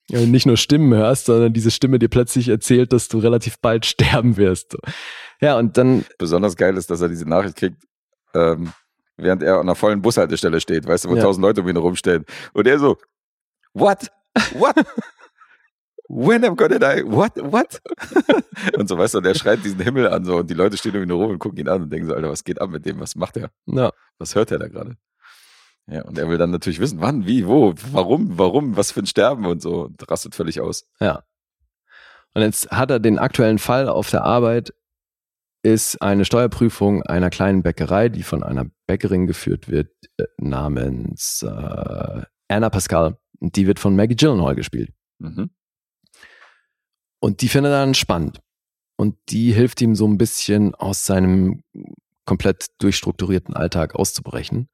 Wenn 0.08 0.20
du 0.24 0.26
nicht 0.28 0.46
nur 0.46 0.56
Stimmen 0.56 0.92
hörst, 0.94 1.26
sondern 1.26 1.52
diese 1.52 1.70
Stimme 1.70 1.98
dir 1.98 2.08
plötzlich 2.08 2.48
erzählt, 2.48 2.92
dass 2.92 3.08
du 3.08 3.18
relativ 3.18 3.58
bald 3.60 3.86
sterben 3.86 4.36
wirst. 4.36 4.76
Ja, 5.40 5.58
und 5.58 5.76
dann, 5.76 6.04
Besonders 6.18 6.56
geil 6.56 6.76
ist, 6.76 6.90
dass 6.90 7.00
er 7.00 7.08
diese 7.08 7.28
Nachricht 7.28 7.56
kriegt, 7.56 7.82
ähm, 8.34 8.72
während 9.16 9.42
er 9.42 9.54
an 9.54 9.60
einer 9.62 9.74
vollen 9.74 10.02
Bushaltestelle 10.02 10.60
steht, 10.60 10.86
weißt 10.86 11.04
du, 11.04 11.10
wo 11.10 11.16
Ja. 11.16 11.22
tausend 11.22 11.42
Leute 11.42 11.60
um 11.62 11.68
ihn 11.68 11.76
rumstehen. 11.76 12.24
Und 12.52 12.66
er 12.66 12.78
so, 12.78 12.96
what? 13.74 14.10
What? 14.54 14.76
When 16.08 16.44
am 16.44 16.56
gonna 16.56 16.78
die? 16.78 17.02
What? 17.04 17.32
What? 17.36 17.80
und 18.76 18.88
so, 18.88 18.98
weißt 18.98 19.14
du, 19.14 19.18
und 19.18 19.26
er 19.26 19.34
schreit 19.34 19.64
diesen 19.64 19.80
Himmel 19.80 20.08
an 20.08 20.24
so 20.24 20.36
und 20.38 20.50
die 20.50 20.54
Leute 20.54 20.76
stehen 20.76 20.94
um 20.96 21.02
ihn 21.02 21.10
rum 21.10 21.30
und 21.30 21.38
gucken 21.38 21.58
ihn 21.58 21.68
an 21.68 21.82
und 21.82 21.90
denken 21.90 22.06
so, 22.06 22.14
Alter, 22.14 22.28
was 22.28 22.44
geht 22.44 22.60
ab 22.60 22.70
mit 22.70 22.84
dem? 22.84 23.00
Was 23.00 23.16
macht 23.16 23.36
er? 23.36 23.50
na, 23.64 23.90
Was 24.18 24.34
hört 24.34 24.50
er 24.50 24.58
da 24.58 24.68
gerade? 24.68 24.96
Ja, 25.86 26.02
und 26.02 26.18
er 26.18 26.28
will 26.28 26.38
dann 26.38 26.50
natürlich 26.50 26.80
wissen, 26.80 27.00
wann, 27.00 27.26
wie, 27.26 27.46
wo, 27.46 27.74
warum, 27.92 28.38
warum, 28.38 28.76
was 28.76 28.92
für 28.92 29.00
ein 29.00 29.06
Sterben 29.06 29.46
und 29.46 29.62
so 29.62 29.84
und 29.86 30.10
rastet 30.10 30.34
völlig 30.34 30.60
aus. 30.60 30.86
ja. 31.00 31.22
Und 32.34 32.40
jetzt 32.40 32.70
hat 32.70 32.90
er 32.90 32.98
den 32.98 33.18
aktuellen 33.18 33.58
Fall 33.58 33.90
auf 33.90 34.08
der 34.08 34.24
Arbeit, 34.24 34.72
ist 35.62 36.00
eine 36.00 36.24
Steuerprüfung 36.24 37.02
einer 37.02 37.28
kleinen 37.28 37.62
Bäckerei, 37.62 38.08
die 38.08 38.22
von 38.22 38.42
einer 38.42 38.64
Bäckerin 38.86 39.26
geführt 39.26 39.68
wird, 39.68 39.90
äh, 40.16 40.24
namens 40.38 41.42
äh, 41.42 42.22
Anna 42.48 42.70
Pascal. 42.70 43.18
Und 43.42 43.56
die 43.56 43.66
wird 43.66 43.80
von 43.80 43.96
Maggie 43.96 44.14
Gyllenhaal 44.14 44.54
gespielt. 44.54 44.92
Mhm. 45.18 45.50
Und 47.20 47.42
die 47.42 47.48
findet 47.48 47.72
er 47.72 47.80
dann 47.80 47.94
spannend. 47.94 48.40
Und 48.96 49.16
die 49.30 49.52
hilft 49.52 49.80
ihm 49.80 49.96
so 49.96 50.06
ein 50.06 50.16
bisschen 50.16 50.76
aus 50.76 51.06
seinem 51.06 51.64
komplett 52.24 52.68
durchstrukturierten 52.78 53.54
Alltag 53.54 53.96
auszubrechen. 53.96 54.68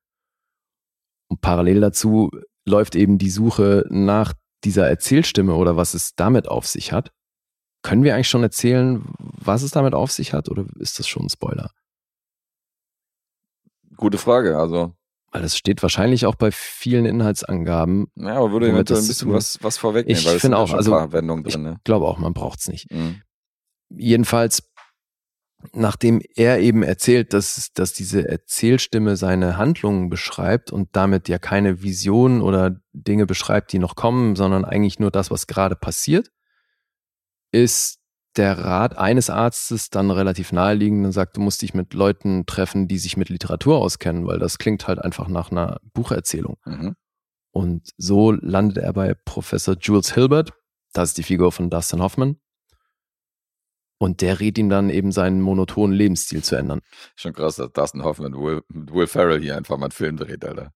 Und 1.28 1.40
parallel 1.40 1.80
dazu 1.80 2.30
läuft 2.66 2.94
eben 2.94 3.16
die 3.16 3.30
Suche 3.30 3.86
nach 3.88 4.34
dieser 4.64 4.86
Erzählstimme 4.86 5.54
oder 5.54 5.78
was 5.78 5.94
es 5.94 6.14
damit 6.14 6.46
auf 6.46 6.66
sich 6.66 6.92
hat. 6.92 7.10
Können 7.82 8.04
wir 8.04 8.14
eigentlich 8.14 8.28
schon 8.28 8.42
erzählen, 8.42 9.02
was 9.18 9.62
es 9.62 9.70
damit 9.70 9.94
auf 9.94 10.12
sich 10.12 10.34
hat 10.34 10.50
oder 10.50 10.66
ist 10.78 10.98
das 10.98 11.08
schon 11.08 11.24
ein 11.24 11.30
Spoiler? 11.30 11.70
Gute 13.96 14.18
Frage. 14.18 14.58
Also, 14.58 14.97
Weil 15.30 15.42
das 15.42 15.56
steht 15.56 15.82
wahrscheinlich 15.82 16.24
auch 16.24 16.36
bei 16.36 16.50
vielen 16.50 17.04
Inhaltsangaben. 17.04 18.06
ja, 18.16 18.36
aber 18.36 18.50
würde 18.52 18.70
eventuell 18.70 19.00
ein 19.00 19.06
bisschen 19.06 19.32
was, 19.32 19.62
was 19.62 19.76
vorwegnehmen, 19.76 20.18
Ich 20.18 20.26
weil 20.26 20.36
es 20.36 20.40
finde 20.40 20.56
sind 20.56 20.58
ja 20.58 20.58
auch, 20.58 20.68
schon 20.68 20.94
also, 20.94 21.12
Wendungen 21.12 21.44
Ich 21.46 21.52
drin. 21.52 21.62
Ne? 21.64 21.80
glaube 21.84 22.06
auch, 22.06 22.18
man 22.18 22.32
braucht 22.32 22.60
es 22.60 22.68
nicht. 22.68 22.90
Mhm. 22.90 23.20
Jedenfalls, 23.90 24.70
nachdem 25.72 26.22
er 26.34 26.60
eben 26.60 26.82
erzählt, 26.82 27.34
dass, 27.34 27.72
dass 27.74 27.92
diese 27.92 28.26
Erzählstimme 28.26 29.16
seine 29.16 29.58
Handlungen 29.58 30.08
beschreibt 30.08 30.72
und 30.72 30.88
damit 30.92 31.28
ja 31.28 31.38
keine 31.38 31.82
Visionen 31.82 32.40
oder 32.40 32.80
Dinge 32.92 33.26
beschreibt, 33.26 33.72
die 33.72 33.78
noch 33.78 33.96
kommen, 33.96 34.34
sondern 34.34 34.64
eigentlich 34.64 34.98
nur 34.98 35.10
das, 35.10 35.30
was 35.30 35.46
gerade 35.46 35.76
passiert, 35.76 36.30
ist 37.52 37.98
der 38.36 38.58
Rat 38.58 38.96
eines 38.96 39.30
Arztes 39.30 39.90
dann 39.90 40.10
relativ 40.10 40.52
naheliegend 40.52 41.06
und 41.06 41.12
sagt, 41.12 41.36
du 41.36 41.40
musst 41.40 41.62
dich 41.62 41.74
mit 41.74 41.94
Leuten 41.94 42.46
treffen, 42.46 42.86
die 42.86 42.98
sich 42.98 43.16
mit 43.16 43.28
Literatur 43.28 43.78
auskennen, 43.78 44.26
weil 44.26 44.38
das 44.38 44.58
klingt 44.58 44.86
halt 44.86 44.98
einfach 44.98 45.28
nach 45.28 45.50
einer 45.50 45.80
Bucherzählung. 45.92 46.56
Mhm. 46.64 46.94
Und 47.50 47.90
so 47.96 48.30
landet 48.32 48.78
er 48.78 48.92
bei 48.92 49.14
Professor 49.14 49.76
Jules 49.80 50.14
Hilbert, 50.14 50.52
das 50.92 51.10
ist 51.10 51.18
die 51.18 51.22
Figur 51.22 51.52
von 51.52 51.70
Dustin 51.70 52.00
Hoffman. 52.00 52.36
Und 54.00 54.20
der 54.20 54.38
rät 54.38 54.56
ihm 54.58 54.68
dann 54.68 54.90
eben 54.90 55.10
seinen 55.10 55.40
monotonen 55.40 55.96
Lebensstil 55.96 56.44
zu 56.44 56.54
ändern. 56.54 56.80
Schon 57.16 57.32
krass, 57.32 57.56
dass 57.56 57.72
Dustin 57.72 58.04
Hoffman 58.04 58.30
mit 58.30 58.40
Will, 58.40 58.62
mit 58.68 58.92
Will 58.92 59.06
Ferrell 59.08 59.40
hier 59.40 59.56
einfach 59.56 59.76
mal 59.76 59.86
einen 59.86 59.92
Film 59.92 60.16
dreht, 60.16 60.44
Alter. 60.44 60.72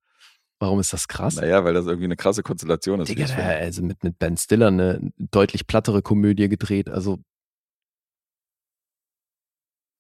Warum 0.59 0.79
ist 0.81 0.93
das 0.93 1.09
krass? 1.09 1.37
Naja, 1.37 1.65
weil 1.65 1.75
das 1.75 1.87
irgendwie 1.87 2.05
eine 2.05 2.17
krasse 2.17 2.43
Konstellation 2.43 3.01
ist. 3.01 3.09
Digga, 3.09 3.27
also 3.35 3.83
mit, 3.83 4.05
mit 4.05 4.19
Ben 4.19 4.37
Stiller 4.37 4.69
eine 4.69 5.13
deutlich 5.19 5.67
plattere 5.67 6.03
Komödie 6.03 6.49
gedreht. 6.49 6.89
Also, 6.89 7.19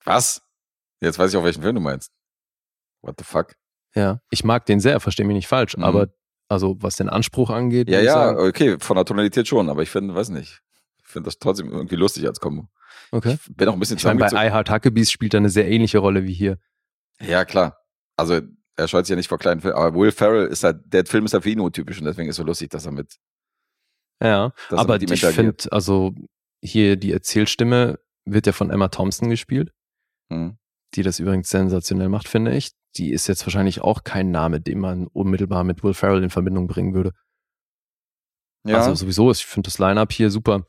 Was? 0.04 0.42
Jetzt 1.00 1.18
weiß 1.18 1.30
ich 1.32 1.36
auch, 1.36 1.44
welchen 1.44 1.62
Film 1.62 1.74
du 1.76 1.80
meinst. 1.80 2.10
What 3.02 3.16
the 3.18 3.24
fuck? 3.24 3.54
ja, 3.94 4.20
ich 4.30 4.42
mag 4.42 4.64
den 4.64 4.80
sehr, 4.80 5.00
verstehe 5.00 5.26
mich 5.26 5.34
nicht 5.34 5.48
falsch, 5.48 5.76
Mhm. 5.76 5.84
aber 5.84 6.08
also 6.48 6.76
was 6.80 6.96
den 6.96 7.08
Anspruch 7.10 7.50
angeht, 7.50 7.88
Ja, 7.90 8.00
ja, 8.00 8.12
sagen, 8.14 8.38
okay, 8.38 8.76
von 8.80 8.96
der 8.96 9.04
Tonalität 9.04 9.46
schon, 9.48 9.68
aber 9.68 9.82
ich 9.82 9.90
finde, 9.90 10.14
weiß 10.14 10.30
nicht. 10.30 10.62
Ich 10.98 11.06
finde 11.08 11.26
das 11.26 11.38
trotzdem 11.38 11.70
irgendwie 11.70 11.96
lustig 11.96 12.26
als 12.26 12.40
Kombo. 12.40 12.68
okay. 13.10 13.38
Ich 13.46 13.54
bin 13.56 13.68
auch 13.68 13.74
ein 13.74 13.80
bisschen 13.80 13.98
Ich 13.98 14.04
meine, 14.04 14.20
bei. 14.20 14.28
I 14.46 14.50
Heart 14.50 14.70
Huckabees 14.70 15.10
spielt 15.10 15.34
er 15.34 15.38
eine 15.38 15.50
sehr 15.50 15.68
ähnliche 15.68 15.98
Rolle 15.98 16.24
wie 16.24 16.32
hier. 16.32 16.58
Ja, 17.20 17.44
klar. 17.44 17.78
Also, 18.16 18.40
er 18.76 18.88
scheut 18.88 19.04
sich 19.04 19.10
ja 19.10 19.16
nicht 19.16 19.28
vor 19.28 19.38
kleinen 19.38 19.60
Filmen, 19.60 19.76
aber 19.76 19.94
Will 19.98 20.10
Ferrell 20.12 20.46
ist 20.46 20.64
halt, 20.64 20.80
der 20.86 21.04
Film 21.04 21.26
ist 21.26 21.34
halt 21.34 21.42
für 21.42 21.50
ihn 21.50 21.60
untypisch 21.60 21.98
und 21.98 22.06
deswegen 22.06 22.28
ist 22.28 22.34
es 22.34 22.38
so 22.38 22.44
lustig, 22.44 22.70
dass 22.70 22.86
er 22.86 22.92
mit, 22.92 23.16
Ja, 24.22 24.52
er 24.70 24.78
aber 24.78 25.00
ich 25.02 25.20
finde, 25.26 25.70
also 25.70 26.14
hier 26.62 26.96
die 26.96 27.12
Erzählstimme 27.12 27.98
wird 28.24 28.46
ja 28.46 28.52
von 28.52 28.70
Emma 28.70 28.88
Thompson 28.88 29.28
gespielt. 29.28 29.70
Hm. 30.32 30.58
die 30.94 31.02
das 31.02 31.20
übrigens 31.20 31.48
sensationell 31.48 32.08
macht, 32.08 32.28
finde 32.28 32.54
ich. 32.54 32.72
Die 32.96 33.12
ist 33.12 33.26
jetzt 33.26 33.46
wahrscheinlich 33.46 33.80
auch 33.80 34.04
kein 34.04 34.30
Name, 34.30 34.60
den 34.60 34.78
man 34.78 35.06
unmittelbar 35.06 35.64
mit 35.64 35.82
Will 35.82 35.94
Ferrell 35.94 36.22
in 36.22 36.30
Verbindung 36.30 36.66
bringen 36.66 36.94
würde. 36.94 37.12
Ja, 38.64 38.78
Also 38.78 38.94
sowieso, 38.94 39.30
ich 39.30 39.44
finde 39.44 39.68
das 39.68 39.78
Line-Up 39.78 40.12
hier 40.12 40.30
super. 40.30 40.66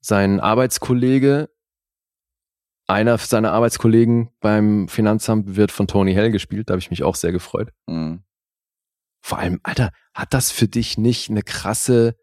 Sein 0.00 0.40
Arbeitskollege, 0.40 1.48
einer 2.86 3.18
seiner 3.18 3.52
Arbeitskollegen 3.52 4.30
beim 4.40 4.88
Finanzamt 4.88 5.56
wird 5.56 5.72
von 5.72 5.86
Tony 5.86 6.14
Hell 6.14 6.30
gespielt, 6.30 6.68
da 6.68 6.72
habe 6.72 6.80
ich 6.80 6.90
mich 6.90 7.02
auch 7.02 7.14
sehr 7.14 7.32
gefreut. 7.32 7.72
hm. 7.88 8.22
Vor 9.20 9.38
allem, 9.38 9.58
Alter, 9.64 9.90
hat 10.14 10.32
das 10.32 10.52
für 10.52 10.68
dich 10.68 10.96
nicht 10.96 11.28
eine 11.28 11.42
krasse 11.42 12.14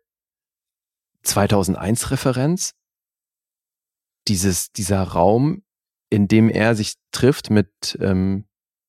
2001-Referenz? 1.25 2.73
Dieses, 4.27 4.71
dieser 4.71 5.03
Raum, 5.03 5.64
in 6.10 6.27
dem 6.27 6.49
er 6.49 6.76
sich 6.76 6.95
trifft 7.11 7.49
mit 7.49 7.98
ähm, 8.02 8.45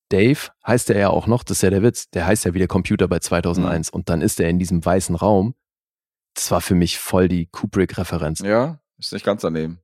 Dave, 0.09 0.39
heißt 0.65 0.89
er 0.89 0.99
ja 0.99 1.09
auch 1.09 1.27
noch, 1.27 1.43
das 1.43 1.57
ist 1.57 1.61
ja 1.63 1.69
der 1.69 1.83
Witz, 1.83 2.09
der 2.11 2.25
heißt 2.25 2.45
ja 2.45 2.53
wie 2.53 2.59
der 2.59 2.67
Computer 2.67 3.07
bei 3.07 3.19
2001 3.19 3.89
und 3.89 4.09
dann 4.09 4.21
ist 4.21 4.39
er 4.39 4.49
in 4.49 4.59
diesem 4.59 4.83
weißen 4.85 5.15
Raum. 5.15 5.55
Das 6.33 6.51
war 6.51 6.61
für 6.61 6.75
mich 6.75 6.97
voll 6.99 7.27
die 7.27 7.47
Kubrick-Referenz. 7.47 8.39
ja, 8.39 8.79
ist 8.99 9.11
nicht 9.13 9.25
ganz 9.25 9.41
daneben. 9.41 9.79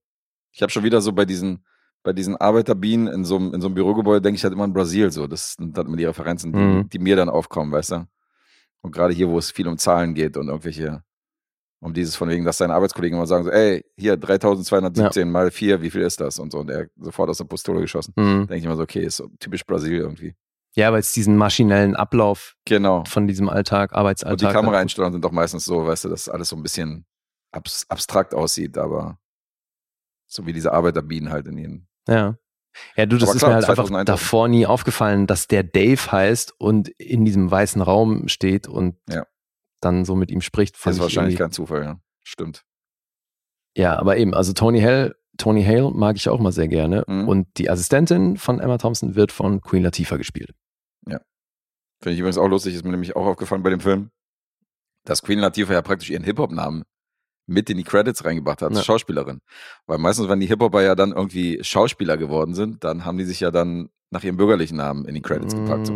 Ich 0.52 0.62
habe 0.62 0.72
schon 0.72 0.84
wieder 0.84 1.02
so 1.02 1.12
bei 1.12 1.26
diesen, 1.26 1.66
bei 2.04 2.14
diesen 2.14 2.36
Arbeiterbienen 2.38 3.08
in 3.08 3.26
so 3.26 3.36
einem, 3.38 3.54
in 3.54 3.62
so 3.62 3.68
einem 3.68 3.76
Bürogebäude 3.76 4.22
denke 4.22 4.38
ich 4.38 4.44
halt 4.44 4.54
immer 4.54 4.64
an 4.66 4.74
Brasil 4.74 5.12
so. 5.12 5.26
Das 5.28 5.54
sind 5.54 5.76
dann 5.78 5.88
immer 5.88 5.98
die 5.98 6.06
Referenzen, 6.06 6.54
die, 6.54 6.60
Mhm. 6.60 6.90
die 6.90 7.00
mir 7.00 7.16
dann 7.16 7.30
aufkommen, 7.30 7.72
weißt 7.72 7.92
du? 7.92 8.08
Und 8.82 8.92
gerade 8.92 9.14
hier, 9.14 9.30
wo 9.30 9.38
es 9.38 9.52
viel 9.52 9.68
um 9.68 9.78
Zahlen 9.78 10.14
geht 10.14 10.38
und 10.38 10.48
irgendwelche, 10.48 11.04
um 11.84 11.94
dieses 11.94 12.16
von 12.16 12.30
wegen, 12.30 12.46
dass 12.46 12.58
seine 12.58 12.74
Arbeitskollegen 12.74 13.18
immer 13.18 13.28
sagen 13.28 13.44
so, 13.44 13.52
ey, 13.52 13.84
hier 13.98 14.16
3217 14.18 15.30
mal 15.30 15.52
4, 15.52 15.82
wie 15.82 15.90
viel 15.92 16.02
ist 16.02 16.22
das? 16.22 16.40
Und 16.40 16.52
so. 16.52 16.60
Und 16.60 16.70
er 16.70 16.88
sofort 16.98 17.30
aus 17.30 17.38
der 17.38 17.46
Pistole 17.46 17.82
geschossen. 17.82 18.14
Mhm. 18.16 18.48
Denke 18.48 18.56
ich 18.56 18.64
immer 18.66 18.76
so, 18.78 18.84
okay, 18.84 19.04
ist 19.04 19.18
so 19.18 19.28
typisch 19.40 19.66
Brasil 19.66 19.98
irgendwie. 19.98 20.36
Ja, 20.76 20.92
weil 20.92 21.02
es 21.02 21.12
diesen 21.14 21.38
maschinellen 21.38 21.96
Ablauf 21.96 22.56
Genau. 22.66 23.04
von 23.06 23.28
diesem 23.28 23.48
Alltag, 23.50 23.92
Und 23.92 23.96
die 23.96 24.00
Arbeitsalltag. 24.00 24.54
Kameraeinstellungen 24.54 25.14
sind 25.14 25.24
doch 25.26 25.32
meistens 25.32 25.66
so, 25.66 25.86
weißt 25.86 26.06
du, 26.06 26.10
dass 26.10 26.30
alles 26.30 26.50
so 26.50 26.56
ein 26.56 26.64
bisschen 26.64 27.06
abs 27.52 27.86
abstrakt 27.90 28.34
aussieht, 28.34 28.78
aber 28.78 29.20
so 30.26 30.48
wie 30.48 30.54
diese 30.54 30.72
Arbeiterbienen 30.74 31.32
halt 31.32 31.46
in 31.48 31.58
ihren. 31.58 31.88
Ja. 32.08 32.38
Ja, 32.96 33.06
du, 33.06 33.18
das 33.18 33.30
Aber 33.30 33.36
ist 33.36 33.40
klar, 33.40 33.50
mir 33.52 33.56
halt 33.58 33.66
einfach 33.66 33.76
2001 33.86 34.08
davor 34.08 34.48
nie 34.48 34.66
aufgefallen, 34.66 35.28
dass 35.28 35.48
der 35.48 35.62
Dave 35.62 36.12
heißt 36.12 36.56
und 36.60 36.88
in 36.98 37.24
diesem 37.24 37.52
weißen 37.52 37.82
Raum 37.84 38.28
steht 38.28 38.68
und 38.68 38.96
Ja. 39.08 39.28
Dann 39.84 40.06
so 40.06 40.16
mit 40.16 40.32
ihm 40.32 40.42
spricht. 40.42 40.76
Das 40.76 40.92
ist 40.92 40.98
ich 40.98 41.02
wahrscheinlich 41.02 41.38
kein 41.38 41.52
Zufall, 41.52 41.84
ja. 41.84 42.00
Stimmt. 42.24 42.64
Ja, 43.76 43.98
aber 43.98 44.18
eben, 44.18 44.34
also 44.34 44.54
Tony 44.54 44.82
Hale, 44.82 45.16
Tony 45.38 45.64
Hale 45.64 45.92
mag 45.92 46.16
ich 46.16 46.30
auch 46.30 46.40
mal 46.40 46.52
sehr 46.52 46.68
gerne. 46.68 47.04
Mhm. 47.08 47.28
Und 47.28 47.48
die 47.58 47.70
Assistentin 47.70 48.38
von 48.38 48.60
Emma 48.60 48.78
Thompson 48.78 49.16
wird 49.16 49.32
von 49.32 49.62
Queen 49.62 49.84
Latifah 49.84 50.18
gespielt. 50.18 50.54
Finde 52.04 52.16
ich 52.16 52.20
übrigens 52.20 52.38
auch 52.38 52.50
lustig, 52.50 52.76
ist 52.76 52.84
mir 52.84 52.92
nämlich 52.92 53.16
auch 53.16 53.26
aufgefallen 53.26 53.64
bei 53.64 53.70
dem 53.70 53.80
Film, 53.80 54.12
dass 55.06 55.22
Queen 55.22 55.40
Latifah 55.40 55.72
ja 55.72 55.82
praktisch 55.82 56.10
ihren 56.10 56.26
Hip-Hop-Namen 56.26 56.84
mit 57.48 57.70
in 57.70 57.78
die 57.78 57.86
Credits 57.86 58.26
reingebracht 58.26 58.62
hat 58.62 58.72
als 58.72 58.80
Ja. 58.80 58.84
Schauspielerin. 58.84 59.40
Weil 59.86 60.00
meistens, 60.00 60.28
wenn 60.28 60.42
die 60.42 60.48
Hip-Hopper 60.48 60.82
ja 60.82 60.96
dann 60.96 61.14
irgendwie 61.14 61.64
Schauspieler 61.64 62.18
geworden 62.18 62.56
sind, 62.56 62.84
dann 62.84 63.06
haben 63.06 63.18
die 63.18 63.24
sich 63.24 63.40
ja 63.40 63.52
dann 63.52 63.90
nach 64.12 64.22
ihrem 64.22 64.36
bürgerlichen 64.36 64.76
Namen 64.76 65.06
in 65.06 65.16
die 65.16 65.22
Credits 65.22 65.56
gepackt. 65.56 65.94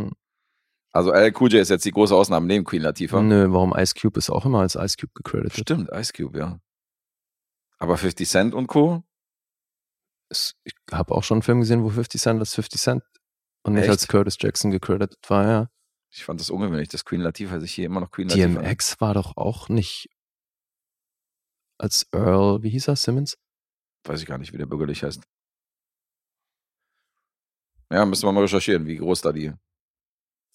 So. 1.03 1.11
Also 1.11 1.25
LL 1.25 1.33
Cool 1.39 1.51
J 1.51 1.61
ist 1.61 1.69
jetzt 1.69 1.85
die 1.85 1.91
große 1.91 2.15
Ausnahme 2.15 2.47
neben 2.47 2.65
Queen 2.65 2.81
Latifah. 2.81 3.21
Nö, 3.21 3.47
warum 3.51 3.73
Ice 3.75 3.93
Cube 3.99 4.17
ist 4.17 4.29
auch 4.29 4.45
immer 4.45 4.61
als 4.61 4.75
Ice 4.75 4.97
Cube 4.97 5.11
gecredited. 5.13 5.59
Stimmt, 5.59 5.89
Ice 5.91 6.13
Cube, 6.13 6.37
ja. 6.37 6.59
Aber 7.79 7.97
50 7.97 8.27
Cent 8.27 8.53
und 8.53 8.67
Co. 8.67 9.03
Ich 10.29 10.75
habe 10.91 11.13
auch 11.13 11.23
schon 11.23 11.35
einen 11.35 11.43
Film 11.43 11.59
gesehen, 11.59 11.83
wo 11.83 11.89
50 11.89 12.19
Cent 12.19 12.39
als 12.39 12.53
50 12.55 12.81
Cent 12.81 13.03
und 13.63 13.73
nicht 13.73 13.83
Echt? 13.83 13.91
als 13.91 14.07
Curtis 14.07 14.37
Jackson 14.39 14.71
gecredited 14.71 15.17
war, 15.29 15.47
ja. 15.47 15.69
Ich 16.09 16.25
fand 16.25 16.39
das 16.39 16.49
ungewöhnlich, 16.49 16.89
dass 16.89 17.05
Queen 17.05 17.21
Latifah 17.21 17.59
sich 17.59 17.73
hier 17.73 17.85
immer 17.85 17.99
noch 17.99 18.11
Queen 18.11 18.27
Latifah. 18.27 18.61
DMX 18.61 18.99
war 18.99 19.13
doch 19.13 19.37
auch 19.37 19.69
nicht 19.69 20.09
als 21.77 22.07
Earl, 22.11 22.63
wie 22.63 22.69
hieß 22.69 22.87
er, 22.87 22.95
Simmons? 22.95 23.37
Weiß 24.03 24.21
ich 24.21 24.25
gar 24.25 24.37
nicht, 24.37 24.51
wie 24.53 24.57
der 24.57 24.65
bürgerlich 24.65 25.03
heißt. 25.03 25.21
Ja, 27.91 28.05
müssen 28.05 28.27
wir 28.27 28.31
mal 28.31 28.41
recherchieren, 28.41 28.85
wie 28.85 28.97
groß 28.97 29.21
da 29.21 29.31
die. 29.31 29.53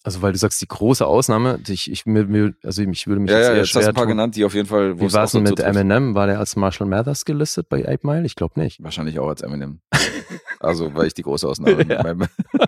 Also 0.05 0.21
weil 0.21 0.33
du 0.33 0.37
sagst, 0.37 0.61
die 0.61 0.67
große 0.67 1.05
Ausnahme, 1.07 1.59
ich, 1.67 1.89
ich, 1.89 2.05
mir, 2.05 2.25
mir, 2.25 2.53
also 2.61 2.81
ich 2.81 3.07
würde 3.07 3.21
mich 3.21 3.31
Ja, 3.31 3.37
jetzt 3.37 3.45
ja, 3.47 3.51
eher 3.53 3.57
jetzt 3.59 3.67
hast 3.67 3.71
schwer 3.81 3.87
ein 3.87 3.93
paar 3.95 4.03
tun. 4.03 4.09
genannt, 4.11 4.35
die 4.35 4.43
auf 4.43 4.53
jeden 4.53 4.67
Fall, 4.67 4.99
wo 4.99 5.07
Wie 5.07 5.13
war 5.13 5.23
es 5.23 5.31
denn 5.31 5.43
mit. 5.43 5.57
Eminem? 5.61 6.13
War 6.13 6.27
der 6.27 6.39
als 6.39 6.57
Marshall 6.57 6.87
Mathers 6.87 7.23
gelistet 7.23 7.69
bei 7.69 7.87
8 7.87 8.03
Mile? 8.03 8.25
Ich 8.25 8.35
glaube 8.35 8.59
nicht. 8.59 8.83
Wahrscheinlich 8.83 9.17
auch 9.19 9.29
als 9.29 9.41
Eminem. 9.41 9.79
also, 10.59 10.93
weil 10.93 11.07
ich 11.07 11.13
die 11.13 11.21
große 11.21 11.47
Ausnahme 11.47 11.83
Ja. 11.89 12.01
bin. 12.03 12.27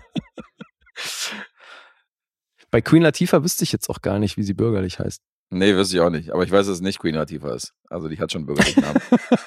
Bei 2.71 2.81
Queen 2.81 3.03
Latifah 3.03 3.43
wüsste 3.43 3.63
ich 3.63 3.71
jetzt 3.71 3.89
auch 3.89 4.01
gar 4.01 4.19
nicht, 4.19 4.37
wie 4.37 4.43
sie 4.43 4.53
bürgerlich 4.53 4.99
heißt. 4.99 5.21
Nee, 5.51 5.75
wüsste 5.75 5.95
ich 5.97 6.01
auch 6.01 6.09
nicht. 6.09 6.31
Aber 6.31 6.43
ich 6.43 6.51
weiß, 6.51 6.65
dass 6.65 6.75
es 6.77 6.81
nicht 6.81 6.99
Queen 6.99 7.15
Latifah 7.15 7.53
ist. 7.53 7.73
Also, 7.89 8.09
die 8.09 8.19
hat 8.19 8.31
schon 8.31 8.39
einen 8.39 8.47
bürgerlichen 8.47 8.81
Namen. 8.81 8.99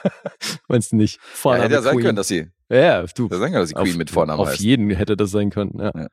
Meinst 0.69 0.93
du 0.93 0.97
nicht? 0.97 1.17
ja, 1.17 1.23
Vorname 1.35 1.65
hätte 1.65 1.75
ja 1.75 1.83
sein 1.83 1.95
Queen. 1.95 2.05
können, 2.05 2.17
dass 2.17 2.29
sie, 2.29 2.47
Ja, 2.71 3.03
du. 3.03 3.25
hätte 3.27 3.39
sein 3.39 3.51
können, 3.51 3.61
dass 3.63 3.69
sie 3.71 3.75
Queen 3.75 3.91
auf, 3.93 3.97
mit 3.97 4.11
Vornamen 4.11 4.41
Auf 4.41 4.49
heißt. 4.51 4.61
jeden 4.61 4.89
hätte 4.91 5.17
das 5.17 5.31
sein 5.31 5.51
können, 5.51 5.73
ja. 5.79 5.91
Ja. 5.95 6.07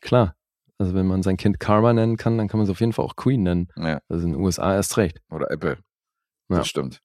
Klar. 0.00 0.34
Also 0.78 0.94
wenn 0.94 1.06
man 1.06 1.22
sein 1.22 1.36
Kind 1.36 1.58
Karma 1.58 1.92
nennen 1.92 2.16
kann, 2.16 2.38
dann 2.38 2.46
kann 2.48 2.58
man 2.58 2.64
es 2.66 2.70
auf 2.70 2.80
jeden 2.80 2.92
Fall 2.92 3.04
auch 3.04 3.16
Queen 3.16 3.42
nennen. 3.42 3.68
Ja, 3.76 4.00
Also 4.08 4.26
in 4.26 4.32
den 4.34 4.40
USA 4.40 4.74
erst 4.74 4.96
recht. 4.96 5.20
oder 5.30 5.50
Apple. 5.50 5.78
Ja. 6.50 6.58
Das 6.58 6.68
stimmt. 6.68 7.00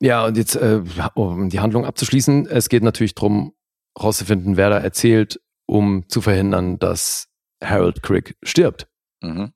Ja, 0.00 0.26
und 0.26 0.36
jetzt, 0.36 0.56
äh, 0.56 0.82
um 1.14 1.48
die 1.48 1.60
Handlung 1.60 1.84
abzuschließen, 1.84 2.46
es 2.46 2.68
geht 2.68 2.82
natürlich 2.82 3.14
darum, 3.14 3.54
rauszufinden, 4.00 4.56
wer 4.56 4.70
da 4.70 4.78
erzählt, 4.78 5.40
um 5.66 6.08
zu 6.08 6.20
verhindern, 6.20 6.78
dass 6.78 7.28
Harold 7.62 8.02
Crick 8.02 8.36
stirbt. 8.42 8.88
Mhm. 9.22 9.52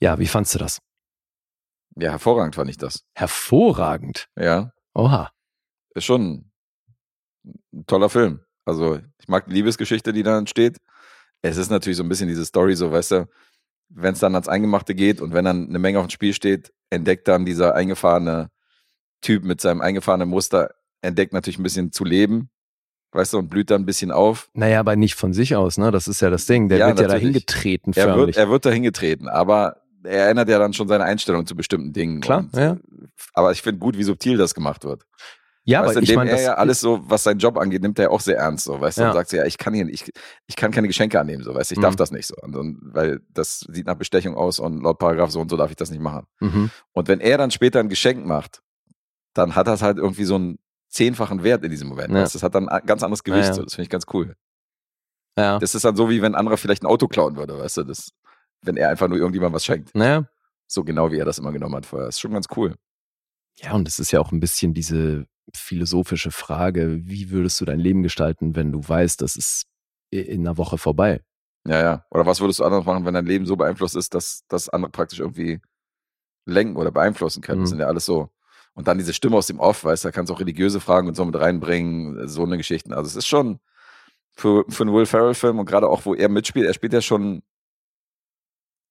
Ja, 0.00 0.18
wie 0.18 0.26
fandst 0.26 0.54
du 0.54 0.58
das? 0.58 0.80
Ja, 1.96 2.10
hervorragend 2.12 2.54
fand 2.54 2.70
ich 2.70 2.76
das. 2.78 3.04
Hervorragend. 3.14 4.28
Ja, 4.38 4.72
Oha. 4.94 5.30
Ist 5.96 6.04
schon 6.04 6.50
ein 7.72 7.86
toller 7.86 8.08
Film. 8.08 8.40
Also, 8.64 8.98
ich 9.20 9.28
mag 9.28 9.46
die 9.46 9.54
Liebesgeschichte, 9.54 10.12
die 10.12 10.22
da 10.22 10.38
entsteht. 10.38 10.78
Es 11.42 11.56
ist 11.56 11.70
natürlich 11.70 11.96
so 11.96 12.02
ein 12.02 12.08
bisschen 12.08 12.28
diese 12.28 12.44
Story, 12.44 12.74
so, 12.74 12.90
weißt 12.90 13.10
du, 13.12 13.28
wenn 13.88 14.14
es 14.14 14.20
dann 14.20 14.34
ans 14.34 14.48
Eingemachte 14.48 14.94
geht 14.94 15.20
und 15.20 15.32
wenn 15.32 15.44
dann 15.44 15.68
eine 15.68 15.78
Menge 15.78 15.98
auf 16.00 16.06
dem 16.06 16.10
Spiel 16.10 16.32
steht, 16.34 16.72
entdeckt 16.90 17.28
dann 17.28 17.44
dieser 17.44 17.74
eingefahrene 17.74 18.50
Typ 19.20 19.44
mit 19.44 19.60
seinem 19.60 19.80
eingefahrenen 19.80 20.28
Muster, 20.28 20.74
entdeckt 21.02 21.32
natürlich 21.32 21.58
ein 21.58 21.62
bisschen 21.62 21.92
zu 21.92 22.04
leben, 22.04 22.50
weißt 23.12 23.34
du, 23.34 23.38
und 23.38 23.48
blüht 23.48 23.70
dann 23.70 23.82
ein 23.82 23.86
bisschen 23.86 24.10
auf. 24.10 24.50
Naja, 24.54 24.80
aber 24.80 24.96
nicht 24.96 25.14
von 25.14 25.32
sich 25.32 25.54
aus, 25.54 25.78
ne? 25.78 25.92
Das 25.92 26.08
ist 26.08 26.20
ja 26.20 26.30
das 26.30 26.46
Ding. 26.46 26.68
Der 26.68 26.78
Ja, 26.78 26.88
wird 26.88 27.00
ja 27.00 27.08
dahin 27.08 27.32
getreten, 27.32 27.92
Er 27.94 28.06
wird, 28.06 28.16
förmlich. 28.16 28.36
er 28.36 28.50
wird 28.50 28.64
dahin 28.66 28.82
getreten, 28.82 29.28
aber 29.28 29.82
er 30.02 30.28
ändert 30.28 30.48
ja 30.48 30.58
dann 30.58 30.72
schon 30.72 30.88
seine 30.88 31.04
Einstellung 31.04 31.46
zu 31.46 31.54
bestimmten 31.54 31.92
Dingen. 31.92 32.20
Klar, 32.20 32.40
und, 32.40 32.56
ja. 32.56 32.76
Aber 33.34 33.52
ich 33.52 33.62
finde 33.62 33.78
gut, 33.78 33.96
wie 33.96 34.02
subtil 34.04 34.36
das 34.36 34.54
gemacht 34.54 34.84
wird. 34.84 35.06
Ja, 35.66 35.82
weißt 35.84 35.96
aber 35.96 36.02
ich 36.02 36.14
meine, 36.16 36.30
er 36.30 36.40
ja 36.40 36.54
alles 36.54 36.80
so, 36.80 37.00
was 37.10 37.22
seinen 37.24 37.38
Job 37.38 37.58
angeht, 37.58 37.82
nimmt 37.82 37.98
er 37.98 38.04
ja 38.04 38.10
auch 38.10 38.20
sehr 38.20 38.38
ernst, 38.38 38.64
so, 38.64 38.80
weißt 38.80 38.98
du, 38.98 39.02
Ja. 39.02 39.08
und 39.08 39.14
sagt 39.14 39.28
so, 39.30 39.36
ja, 39.36 39.44
ich 39.44 39.58
kann 39.58 39.74
hier, 39.74 39.86
ich, 39.88 40.10
ich 40.46 40.56
kann 40.56 40.70
keine 40.70 40.86
Geschenke 40.86 41.20
annehmen, 41.20 41.42
so, 41.42 41.54
weißt 41.54 41.70
du, 41.70 41.74
ich 41.74 41.80
darf 41.80 41.92
Mhm. 41.94 41.98
das 41.98 42.10
nicht 42.12 42.26
so, 42.26 42.34
und, 42.40 42.56
und, 42.56 42.78
weil 42.94 43.20
das 43.30 43.60
sieht 43.70 43.86
nach 43.86 43.96
Bestechung 43.96 44.34
aus 44.36 44.58
und 44.58 44.82
laut 44.82 44.98
Paragraph 44.98 45.30
so 45.30 45.40
und 45.40 45.50
so 45.50 45.56
darf 45.56 45.70
ich 45.70 45.76
das 45.76 45.90
nicht 45.90 46.00
machen. 46.00 46.26
mhm. 46.40 46.70
Und 46.92 47.08
wenn 47.08 47.20
er 47.20 47.36
dann 47.38 47.50
später 47.50 47.80
ein 47.80 47.88
Geschenk 47.88 48.24
macht, 48.24 48.62
dann 49.34 49.54
hat 49.54 49.66
das 49.66 49.82
halt 49.82 49.98
irgendwie 49.98 50.24
so 50.24 50.36
einen 50.36 50.58
zehnfachen 50.88 51.42
Wert 51.42 51.62
in 51.64 51.70
diesem 51.70 51.88
Moment. 51.88 52.10
Ja. 52.14 52.22
weißt 52.22 52.34
Das 52.36 52.42
hat 52.42 52.54
dann 52.54 52.68
ein 52.68 52.86
ganz 52.86 53.02
anderes 53.02 53.22
Gewicht, 53.24 53.48
ja. 53.48 53.54
so, 53.54 53.62
das 53.62 53.74
finde 53.74 53.84
ich 53.84 53.90
ganz 53.90 54.04
cool. 54.14 54.34
ja. 55.36 55.58
Das 55.58 55.74
ist 55.74 55.84
dann 55.84 55.96
so, 55.96 56.08
wie 56.08 56.22
wenn 56.22 56.32
ein 56.34 56.38
anderer 56.38 56.56
vielleicht 56.56 56.82
ein 56.82 56.86
Auto 56.86 57.08
klauen 57.08 57.36
würde, 57.36 57.58
weißt 57.58 57.78
du, 57.78 57.84
das, 57.84 58.10
wenn 58.62 58.76
er 58.76 58.88
einfach 58.88 59.08
nur 59.08 59.18
irgendjemandem 59.18 59.54
was 59.54 59.64
schenkt. 59.64 59.94
Naja. 59.94 60.28
So 60.68 60.82
genau, 60.84 61.12
wie 61.12 61.18
er 61.18 61.24
das 61.24 61.38
immer 61.38 61.52
genommen 61.52 61.76
hat 61.76 61.86
vorher. 61.86 62.06
Das 62.06 62.16
ist 62.16 62.20
schon 62.20 62.32
ganz 62.32 62.46
cool. 62.56 62.74
Ja, 63.58 63.72
und 63.74 63.86
es 63.86 63.98
ist 63.98 64.10
ja 64.10 64.20
auch 64.20 64.32
ein 64.32 64.40
bisschen 64.40 64.74
diese 64.74 65.26
philosophische 65.54 66.30
Frage, 66.30 67.00
wie 67.06 67.30
würdest 67.30 67.60
du 67.60 67.64
dein 67.64 67.78
Leben 67.80 68.02
gestalten, 68.02 68.56
wenn 68.56 68.72
du 68.72 68.86
weißt, 68.86 69.20
das 69.22 69.36
ist 69.36 69.66
in 70.10 70.40
einer 70.46 70.56
Woche 70.56 70.78
vorbei? 70.78 71.20
Ja, 71.66 71.80
ja. 71.82 72.04
Oder 72.10 72.26
was 72.26 72.40
würdest 72.40 72.60
du 72.60 72.64
anders 72.64 72.84
machen, 72.84 73.04
wenn 73.04 73.14
dein 73.14 73.26
Leben 73.26 73.46
so 73.46 73.56
beeinflusst 73.56 73.96
ist, 73.96 74.14
dass 74.14 74.44
das 74.48 74.68
andere 74.68 74.90
praktisch 74.90 75.20
irgendwie 75.20 75.60
lenken 76.46 76.76
oder 76.76 76.90
beeinflussen 76.92 77.42
können? 77.42 77.60
Das 77.60 77.70
Mhm. 77.70 77.74
sind 77.74 77.80
ja 77.80 77.86
alles 77.86 78.04
so. 78.04 78.30
Und 78.74 78.88
dann 78.88 78.98
diese 78.98 79.14
Stimme 79.14 79.36
aus 79.36 79.46
dem 79.46 79.58
Off, 79.58 79.84
weißt 79.84 80.04
du, 80.04 80.08
da 80.08 80.12
kannst 80.12 80.30
du 80.30 80.34
auch 80.34 80.40
religiöse 80.40 80.80
Fragen 80.80 81.08
und 81.08 81.14
so 81.16 81.24
mit 81.24 81.34
reinbringen, 81.38 82.28
so 82.28 82.44
eine 82.44 82.56
Geschichten. 82.58 82.92
Also 82.92 83.08
es 83.08 83.16
ist 83.16 83.26
schon 83.26 83.58
für, 84.32 84.64
für 84.68 84.84
einen 84.84 84.92
Will 84.94 85.06
Ferrell-Film 85.06 85.58
und 85.58 85.66
gerade 85.66 85.88
auch, 85.88 86.04
wo 86.06 86.14
er 86.14 86.28
mitspielt, 86.28 86.66
er 86.66 86.74
spielt 86.74 86.92
ja 86.92 87.00
schon 87.00 87.42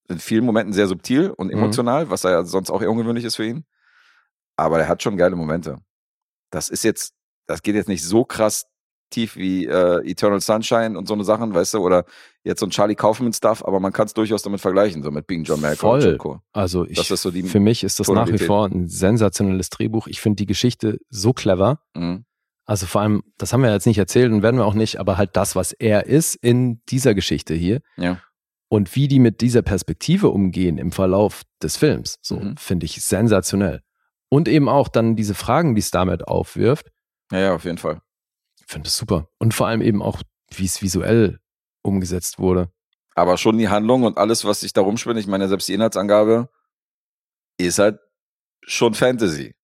in 0.07 0.19
vielen 0.19 0.45
Momenten 0.45 0.73
sehr 0.73 0.87
subtil 0.87 1.31
und 1.31 1.47
Mhm. 1.47 1.53
emotional, 1.53 2.09
was 2.09 2.23
ja 2.23 2.43
sonst 2.43 2.69
auch 2.69 2.81
eher 2.81 2.91
ungewöhnlich 2.91 3.25
ist 3.25 3.35
für 3.35 3.45
ihn. 3.45 3.65
Aber 4.57 4.79
er 4.79 4.87
hat 4.87 5.03
schon 5.03 5.17
geile 5.17 5.35
Momente. 5.35 5.79
Das 6.55 6.69
ist 6.69 6.83
jetzt, 6.83 7.13
das 7.47 7.61
geht 7.61 7.75
jetzt 7.75 7.89
nicht 7.89 8.03
so 8.03 8.23
krass 8.23 8.65
tief 9.11 9.35
wie 9.35 9.65
äh, 9.65 10.09
Eternal 10.09 10.41
Sunshine 10.41 10.97
und 10.97 11.07
so 11.07 11.13
eine 11.13 11.23
Sachen, 11.23 11.53
weißt 11.53 11.75
du, 11.75 11.79
oder 11.79 12.05
jetzt 12.43 12.59
so 12.59 12.65
ein 12.65 12.71
Charlie 12.71 12.95
Kaufman-Stuff, 12.95 13.63
aber 13.63 13.79
man 13.79 13.93
kann 13.93 14.07
es 14.07 14.13
durchaus 14.13 14.41
damit 14.41 14.61
vergleichen, 14.61 15.03
so 15.03 15.11
mit 15.11 15.27
Being 15.27 15.43
John 15.43 15.61
Malkovich 15.61 16.03
Voll. 16.03 16.11
und 16.13 16.17
Co. 16.17 16.39
Also 16.53 16.85
ich, 16.85 16.97
so 17.07 17.31
für 17.31 17.59
mich 17.59 17.83
ist 17.83 17.99
das 17.99 18.07
nach 18.07 18.13
wie 18.27 18.31
Tonalität. 18.37 18.47
vor 18.47 18.65
ein 18.67 18.87
sensationelles 18.87 19.69
Drehbuch. 19.69 20.07
Ich 20.07 20.21
finde 20.21 20.37
die 20.37 20.45
Geschichte 20.47 20.97
so 21.09 21.33
clever. 21.33 21.79
Mhm. 21.93 22.25
Also 22.65 22.87
vor 22.87 23.01
allem, 23.01 23.21
das 23.37 23.53
haben 23.53 23.61
wir 23.61 23.71
jetzt 23.71 23.85
nicht 23.85 23.99
erzählt 23.99 24.31
und 24.31 24.41
werden 24.41 24.57
wir 24.57 24.65
auch 24.65 24.73
nicht, 24.73 24.99
aber 24.99 25.17
halt 25.17 25.35
das, 25.37 25.55
was 25.55 25.71
er 25.71 26.07
ist 26.07 26.33
in 26.35 26.81
dieser 26.89 27.13
Geschichte 27.13 27.53
hier 27.53 27.81
Ja. 27.97 28.19
und 28.69 28.95
wie 28.95 29.07
die 29.07 29.19
mit 29.19 29.41
dieser 29.41 29.61
Perspektive 29.61 30.29
umgehen 30.29 30.79
im 30.79 30.91
Verlauf 30.91 31.43
des 31.61 31.77
Films, 31.77 32.17
so 32.23 32.37
Mhm. 32.37 32.57
finde 32.57 32.85
ich 32.87 32.99
sensationell. 33.03 33.81
Und 34.29 34.47
eben 34.47 34.67
auch 34.69 34.87
dann 34.87 35.15
diese 35.15 35.35
Fragen, 35.35 35.75
die 35.75 35.81
es 35.81 35.91
damit 35.91 36.27
aufwirft, 36.27 36.91
ja, 37.31 37.39
ja, 37.39 37.55
auf 37.55 37.65
jeden 37.65 37.77
Fall. 37.77 38.01
ich 38.59 38.65
finde 38.67 38.87
es 38.87 38.97
super. 38.97 39.27
Und 39.39 39.53
vor 39.53 39.67
allem 39.67 39.81
eben 39.81 40.01
auch, 40.01 40.21
wie 40.53 40.65
es 40.65 40.81
visuell 40.81 41.39
umgesetzt 41.83 42.37
wurde. 42.39 42.71
Aber 43.15 43.37
schon 43.37 43.57
die 43.57 43.69
Handlung 43.69 44.03
und 44.03 44.17
alles, 44.17 44.43
was 44.45 44.59
sich 44.59 44.73
da 44.73 44.81
rumspinnt, 44.81 45.19
ich 45.19 45.27
meine, 45.27 45.47
selbst 45.47 45.67
die 45.69 45.73
Inhaltsangabe 45.73 46.49
ist 47.57 47.79
halt 47.79 47.99
schon 48.63 48.93
Fantasy. 48.93 49.55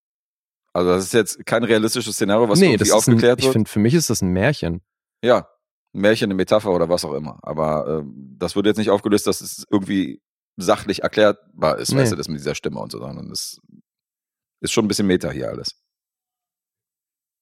Also 0.73 0.89
das 0.91 1.03
ist 1.05 1.13
jetzt 1.13 1.45
kein 1.45 1.63
realistisches 1.65 2.15
Szenario, 2.15 2.47
was 2.47 2.59
nee, 2.59 2.67
irgendwie 2.67 2.77
das 2.79 2.87
ist 2.87 2.93
ein, 2.93 2.97
aufgeklärt 3.15 3.39
ich 3.39 3.45
wird. 3.45 3.53
finde, 3.53 3.69
für 3.69 3.79
mich 3.79 3.93
ist 3.93 4.09
das 4.09 4.21
ein 4.21 4.29
Märchen. 4.29 4.81
Ja, 5.23 5.49
ein 5.93 5.99
Märchen, 6.01 6.27
eine 6.27 6.35
Metapher 6.35 6.71
oder 6.71 6.87
was 6.87 7.03
auch 7.03 7.13
immer. 7.13 7.39
Aber 7.41 7.99
ähm, 7.99 8.35
das 8.39 8.55
wird 8.55 8.65
jetzt 8.67 8.77
nicht 8.77 8.89
aufgelöst, 8.89 9.27
dass 9.27 9.41
es 9.41 9.65
irgendwie 9.69 10.21
sachlich 10.55 11.03
erklärbar 11.03 11.77
ist, 11.77 11.91
Nee. 11.91 11.99
weißt 11.99 12.13
du, 12.13 12.15
das 12.15 12.29
mit 12.29 12.39
dieser 12.39 12.55
Stimme 12.55 12.79
und 12.79 12.91
so. 12.91 12.99
Sondern 12.99 13.27
das 13.29 13.59
ist 14.61 14.71
schon 14.71 14.85
ein 14.85 14.87
bisschen 14.87 15.07
Meta 15.07 15.29
hier 15.31 15.49
alles. 15.49 15.75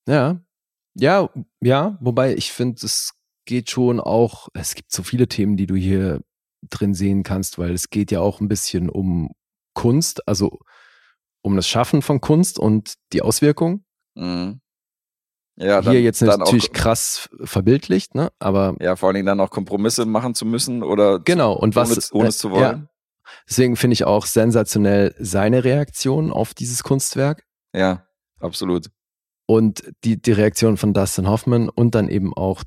Ja. 0.08 0.42
Ja, 0.96 1.30
ja, 1.62 1.98
wobei 2.02 2.34
ich 2.34 2.52
finde, 2.52 2.86
es 2.86 3.14
geht 3.46 3.70
schon 3.70 4.00
auch, 4.00 4.50
es 4.54 4.76
gibt 4.76 4.92
so 4.92 5.04
viele 5.04 5.28
Themen, 5.28 5.56
die 5.56 5.68
du 5.68 5.76
hier 5.76 6.22
drin 6.70 6.94
sehen 6.94 7.24
kannst, 7.24 7.58
weil 7.58 7.72
es 7.72 7.90
geht 7.90 8.12
ja 8.12 8.20
auch 8.20 8.42
ein 8.42 8.48
bisschen 8.48 8.90
um 8.90 9.32
Kunst, 9.74 10.28
also 10.28 10.60
um 11.42 11.56
das 11.56 11.68
Schaffen 11.68 12.02
von 12.02 12.20
Kunst 12.22 12.60
und 12.60 12.96
die 13.14 13.22
Auswirkung. 13.22 13.86
Mhm. 14.16 14.62
Ja, 15.58 15.82
dann, 15.82 15.92
hier 15.92 16.02
jetzt 16.02 16.22
natürlich 16.22 16.70
auch, 16.70 16.74
krass 16.74 17.30
verbildlicht, 17.44 18.16
ne? 18.16 18.32
Aber 18.40 18.76
ja, 18.80 18.96
vor 18.96 19.08
allen 19.08 19.16
Dingen 19.16 19.26
dann 19.26 19.42
auch 19.42 19.50
Kompromisse 19.50 20.06
machen 20.06 20.34
zu 20.34 20.46
müssen 20.46 20.84
oder 20.84 21.20
genau, 21.20 21.54
und 21.54 21.76
was 21.76 22.14
ohne, 22.14 22.22
ohne 22.22 22.30
es 22.30 22.38
zu 22.38 22.50
äh, 22.50 22.52
wollen. 22.52 22.62
Ja, 22.62 22.90
deswegen 23.48 23.76
finde 23.76 23.94
ich 23.94 24.04
auch 24.06 24.26
sensationell 24.26 25.16
seine 25.20 25.64
Reaktion 25.64 26.32
auf 26.32 26.54
dieses 26.54 26.84
Kunstwerk. 26.84 27.44
Ja, 27.76 28.06
absolut. 28.40 28.90
und 29.48 29.84
die, 30.04 30.22
die 30.22 30.32
Reaktion 30.32 30.78
von 30.78 30.94
Dustin 30.94 31.28
Hoffman 31.28 31.70
und 31.70 31.96
dann 31.96 32.08
eben 32.10 32.34
auch 32.36 32.64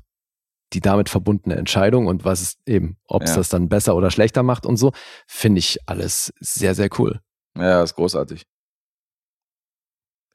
die 0.73 0.79
damit 0.81 1.07
verbundene 1.09 1.55
Entscheidung 1.55 2.07
und 2.07 2.25
was 2.25 2.41
es 2.41 2.57
eben, 2.65 2.97
ob 3.07 3.23
es 3.23 3.31
Ja. 3.31 3.35
das 3.37 3.49
dann 3.49 3.69
besser 3.69 3.95
oder 3.95 4.09
schlechter 4.11 4.41
macht 4.43 4.65
und 4.65 4.77
so, 4.77 4.91
finde 5.27 5.59
ich 5.59 5.77
alles 5.87 6.33
sehr, 6.39 6.73
sehr 6.75 6.89
cool. 6.99 7.19
Ja, 7.55 7.83
ist 7.83 7.93
großartig. 7.95 8.43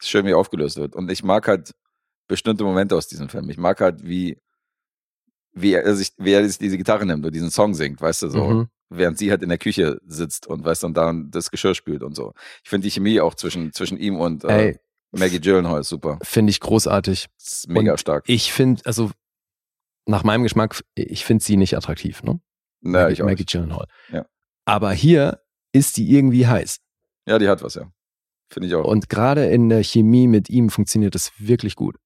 Ist 0.00 0.08
schön, 0.10 0.26
wie 0.26 0.34
aufgelöst 0.34 0.76
wird. 0.76 0.94
Und 0.94 1.10
ich 1.10 1.24
mag 1.24 1.48
halt 1.48 1.72
bestimmte 2.28 2.62
Momente 2.62 2.94
aus 2.94 3.08
diesem 3.08 3.28
Film. 3.28 3.50
Ich 3.50 3.58
mag 3.58 3.80
halt, 3.80 4.04
wie, 4.06 4.38
wie 5.52 5.72
er 5.72 5.96
sich, 5.96 6.12
wie 6.18 6.32
er 6.32 6.46
sich 6.46 6.58
diese 6.58 6.76
Gitarre 6.78 7.04
nimmt 7.04 7.26
und 7.26 7.34
diesen 7.34 7.50
Song 7.50 7.74
singt, 7.74 8.00
weißt 8.00 8.22
du, 8.22 8.28
so. 8.30 8.44
Mhm. 8.44 8.68
Während 8.90 9.18
sie 9.18 9.30
halt 9.30 9.42
in 9.42 9.48
der 9.50 9.58
Küche 9.58 10.00
sitzt 10.06 10.46
und 10.46 10.64
weißt 10.64 10.84
und 10.84 10.94
dann 10.96 11.30
das 11.30 11.50
Geschirr 11.50 11.74
spült 11.74 12.02
und 12.02 12.14
so. 12.14 12.32
Ich 12.62 12.70
finde 12.70 12.86
die 12.86 12.90
Chemie 12.90 13.20
auch 13.20 13.34
zwischen, 13.34 13.72
zwischen 13.72 13.98
ihm 13.98 14.16
und 14.16 14.44
äh, 14.44 14.68
Ey, 14.68 14.78
Maggie 15.12 15.40
Gyllenhaal 15.40 15.80
ist 15.80 15.88
super. 15.90 16.18
finde 16.22 16.50
ich 16.50 16.60
großartig. 16.60 17.26
Ist 17.36 17.68
mega 17.68 17.92
Und 17.92 18.00
stark. 18.00 18.24
Ich 18.26 18.52
finde, 18.52 18.82
also 18.86 19.10
nach 20.06 20.24
meinem 20.24 20.42
Geschmack, 20.42 20.82
ich 20.94 21.24
finde 21.24 21.44
sie 21.44 21.56
nicht 21.56 21.76
attraktiv, 21.76 22.22
ne? 22.22 22.40
Naja, 22.80 23.04
Maggie, 23.04 23.12
ich 23.12 23.22
auch 23.22 23.26
Maggie 23.26 23.42
nicht. 23.42 23.52
Gyllenhaal. 23.52 23.86
Ja. 24.10 24.26
Aber 24.64 24.92
hier 24.92 25.42
ist 25.72 25.96
die 25.98 26.10
irgendwie 26.10 26.46
heiß. 26.46 26.78
Ja, 27.26 27.38
die 27.38 27.48
hat 27.48 27.62
was, 27.62 27.74
ja. 27.74 27.90
Finde 28.50 28.68
ich 28.68 28.74
auch. 28.74 28.84
Und 28.84 29.10
gerade 29.10 29.46
in 29.50 29.68
der 29.68 29.84
Chemie 29.84 30.26
mit 30.28 30.48
ihm 30.48 30.70
funktioniert 30.70 31.14
das 31.14 31.32
wirklich 31.38 31.76
gut. 31.76 31.96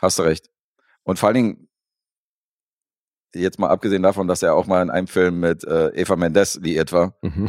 Hast 0.00 0.18
du 0.18 0.22
recht. 0.22 0.48
Und 1.02 1.18
vor 1.18 1.26
allen 1.28 1.34
Dingen, 1.34 1.67
jetzt 3.34 3.58
mal 3.58 3.68
abgesehen 3.68 4.02
davon, 4.02 4.28
dass 4.28 4.42
er 4.42 4.54
auch 4.54 4.66
mal 4.66 4.82
in 4.82 4.90
einem 4.90 5.06
Film 5.06 5.40
mit 5.40 5.64
äh, 5.64 5.88
Eva 5.94 6.16
Mendes 6.16 6.56
liiert 6.62 6.92
war, 6.92 7.14
Mhm. 7.22 7.48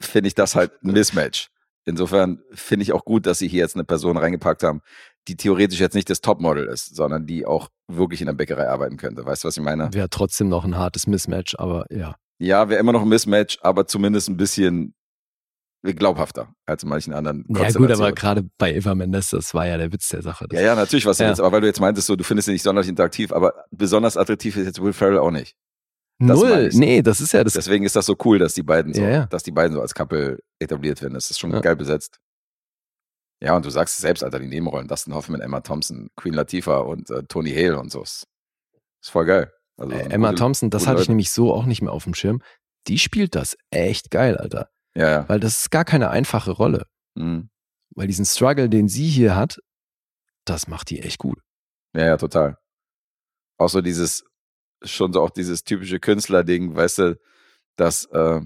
finde 0.00 0.28
ich 0.28 0.34
das 0.34 0.54
halt 0.54 0.72
ein 0.82 0.92
Mismatch. 0.92 1.48
Insofern 1.86 2.42
finde 2.52 2.82
ich 2.84 2.92
auch 2.92 3.04
gut, 3.04 3.26
dass 3.26 3.38
sie 3.38 3.48
hier 3.48 3.60
jetzt 3.60 3.74
eine 3.74 3.84
Person 3.84 4.16
reingepackt 4.16 4.62
haben, 4.62 4.80
die 5.28 5.36
theoretisch 5.36 5.80
jetzt 5.80 5.94
nicht 5.94 6.08
das 6.10 6.20
Topmodel 6.20 6.66
ist, 6.66 6.94
sondern 6.94 7.26
die 7.26 7.46
auch 7.46 7.68
wirklich 7.88 8.20
in 8.20 8.26
der 8.26 8.34
Bäckerei 8.34 8.68
arbeiten 8.68 8.96
könnte. 8.96 9.24
Weißt 9.24 9.44
du, 9.44 9.48
was 9.48 9.56
ich 9.56 9.62
meine? 9.62 9.92
Wäre 9.92 10.08
trotzdem 10.10 10.48
noch 10.48 10.64
ein 10.64 10.76
hartes 10.76 11.06
Mismatch, 11.06 11.54
aber 11.58 11.86
ja. 11.90 12.14
Ja, 12.38 12.68
wäre 12.68 12.80
immer 12.80 12.92
noch 12.92 13.02
ein 13.02 13.08
Mismatch, 13.08 13.58
aber 13.62 13.86
zumindest 13.86 14.28
ein 14.28 14.36
bisschen 14.36 14.94
glaubhafter 15.82 16.54
als 16.66 16.82
in 16.82 16.88
manchen 16.90 17.12
anderen 17.14 17.44
Ja 17.48 17.70
gut, 17.70 17.90
aber 17.90 18.12
gerade 18.12 18.48
bei 18.58 18.74
Eva 18.74 18.94
Mendes, 18.94 19.30
das 19.30 19.54
war 19.54 19.66
ja 19.66 19.78
der 19.78 19.92
Witz 19.92 20.08
der 20.10 20.22
Sache. 20.22 20.46
Ja, 20.52 20.60
ja, 20.60 20.74
natürlich 20.74 21.06
was 21.06 21.16
du 21.18 21.24
Ja. 21.24 21.30
willst, 21.30 21.40
aber 21.40 21.52
weil 21.52 21.60
du 21.62 21.66
jetzt 21.66 21.80
meintest, 21.80 22.06
so, 22.06 22.16
du 22.16 22.24
findest 22.24 22.48
ihn 22.48 22.52
nicht 22.52 22.62
sonderlich 22.62 22.88
interaktiv, 22.90 23.32
aber 23.32 23.64
besonders 23.70 24.16
attraktiv 24.16 24.56
ist 24.56 24.66
jetzt 24.66 24.82
Will 24.82 24.92
Ferrell 24.92 25.18
auch 25.18 25.30
nicht. 25.30 25.56
das 26.18 26.38
Null, 26.38 26.68
ich 26.70 26.76
nee, 26.76 27.00
das 27.00 27.20
ist 27.22 27.32
ja 27.32 27.42
das. 27.44 27.54
Deswegen 27.54 27.84
ist 27.86 27.96
das 27.96 28.04
so 28.04 28.14
cool, 28.24 28.38
dass 28.38 28.52
die 28.52 28.62
beiden 28.62 28.92
so, 28.92 29.00
Ja, 29.00 29.08
ja. 29.10 29.26
dass 29.26 29.42
die 29.42 29.52
beiden 29.52 29.74
so 29.74 29.80
als 29.80 29.94
Couple 29.94 30.38
etabliert 30.58 31.00
werden. 31.00 31.14
Das 31.14 31.30
ist 31.30 31.38
schon 31.38 31.50
geil 31.62 31.76
besetzt. 31.76 32.18
Ja, 33.42 33.56
und 33.56 33.64
du 33.64 33.70
sagst 33.70 33.94
es 33.94 34.02
selbst, 34.02 34.22
Alter, 34.22 34.38
die 34.38 34.48
Nebenrollen, 34.48 34.86
Dustin 34.86 35.14
Hoffman, 35.14 35.40
Emma 35.40 35.60
Thompson, 35.62 36.10
Queen 36.14 36.34
Latifah 36.34 36.80
und 36.80 37.08
äh, 37.08 37.22
Tony 37.24 37.52
Hale 37.52 37.78
und 37.80 37.90
so. 37.90 38.02
Ist, 38.02 38.26
ist 39.02 39.10
voll 39.10 39.24
geil. 39.24 39.50
Also, 39.78 39.92
Äh, 39.94 40.10
Emma 40.10 40.28
gute- 40.32 40.40
Thompson, 40.40 40.68
das 40.68 40.82
hatte 40.86 40.96
ich 40.96 41.04
Leute. 41.04 41.12
nämlich 41.12 41.30
so 41.30 41.54
auch 41.54 41.64
nicht 41.64 41.80
mehr 41.80 41.92
auf 41.92 42.04
dem 42.04 42.12
Schirm. 42.12 42.42
Die 42.86 42.98
spielt 42.98 43.34
das 43.34 43.56
echt 43.70 44.10
geil, 44.10 44.36
Alter. 44.36 44.68
Ja, 44.94 45.10
ja. 45.10 45.28
Weil 45.28 45.40
das 45.40 45.60
ist 45.60 45.70
gar 45.70 45.84
keine 45.84 46.10
einfache 46.10 46.50
Rolle. 46.50 46.86
Mhm. 47.14 47.50
Weil 47.94 48.06
diesen 48.06 48.24
Struggle, 48.24 48.68
den 48.68 48.88
sie 48.88 49.08
hier 49.08 49.36
hat, 49.36 49.60
das 50.44 50.68
macht 50.68 50.90
die 50.90 51.00
echt 51.00 51.18
gut. 51.18 51.38
Ja, 51.94 52.06
ja, 52.06 52.16
total. 52.16 52.56
Auch 53.58 53.68
so 53.68 53.80
dieses, 53.80 54.24
schon 54.82 55.12
so 55.12 55.20
auch 55.22 55.30
dieses 55.30 55.64
typische 55.64 56.00
Künstlerding, 56.00 56.74
weißt 56.74 56.98
du, 56.98 57.20
dass, 57.76 58.04
äh, 58.06 58.40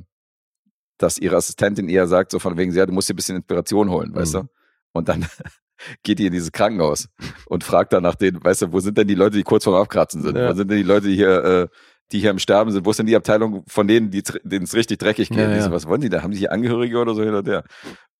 dass 0.99 1.19
ihre 1.19 1.37
Assistentin 1.37 1.89
eher 1.89 2.07
sagt, 2.07 2.31
so 2.33 2.39
von 2.39 2.57
wegen, 2.57 2.73
ja, 2.73 2.87
du 2.87 2.93
musst 2.93 3.09
dir 3.09 3.15
ein 3.15 3.17
bisschen 3.17 3.37
Inspiration 3.37 3.91
holen, 3.91 4.15
weißt 4.15 4.35
Mhm. 4.35 4.39
du? 4.41 4.47
Und 4.93 5.09
dann 5.09 5.27
geht 6.03 6.19
die 6.19 6.27
in 6.27 6.33
dieses 6.33 6.53
Krankenhaus 6.53 7.09
und 7.47 7.65
fragt 7.65 7.93
dann 7.93 8.03
nach 8.03 8.15
denen, 8.15 8.43
weißt 8.43 8.63
du, 8.63 8.73
wo 8.73 8.81
sind 8.81 8.97
denn 8.99 9.09
die 9.09 9.15
Leute, 9.15 9.37
die 9.37 9.43
kurz 9.43 9.65
vorm 9.65 9.81
Abkratzen 9.81 10.23
sind? 10.23 10.37
Ja. 10.37 10.51
Wo 10.51 10.55
sind 10.55 10.71
denn 10.71 10.79
die 10.79 10.83
Leute, 10.85 11.09
die 11.09 11.17
hier, 11.17 11.45
äh, 11.45 11.69
die 12.13 12.21
hier 12.21 12.31
im 12.31 12.39
Sterben 12.39 12.71
sind? 12.71 12.85
Wo 12.87 12.91
ist 12.91 12.99
denn 12.99 13.07
die 13.07 13.17
Abteilung 13.17 13.65
von 13.67 13.89
denen, 13.89 14.11
die 14.11 14.23
denen 14.43 14.65
es 14.65 14.75
richtig 14.75 14.99
dreckig 14.99 15.29
geht? 15.31 15.39
Ja, 15.39 15.53
Die 15.55 15.61
so, 15.61 15.67
ja. 15.69 15.73
was 15.73 15.87
wollen 15.87 16.01
die 16.01 16.09
da? 16.09 16.23
Haben 16.23 16.33
die 16.33 16.39
hier 16.39 16.53
Angehörige 16.53 16.99
oder 16.99 17.15
so 17.15 17.23
hin 17.23 17.35
und 17.35 17.47
her? 17.49 17.65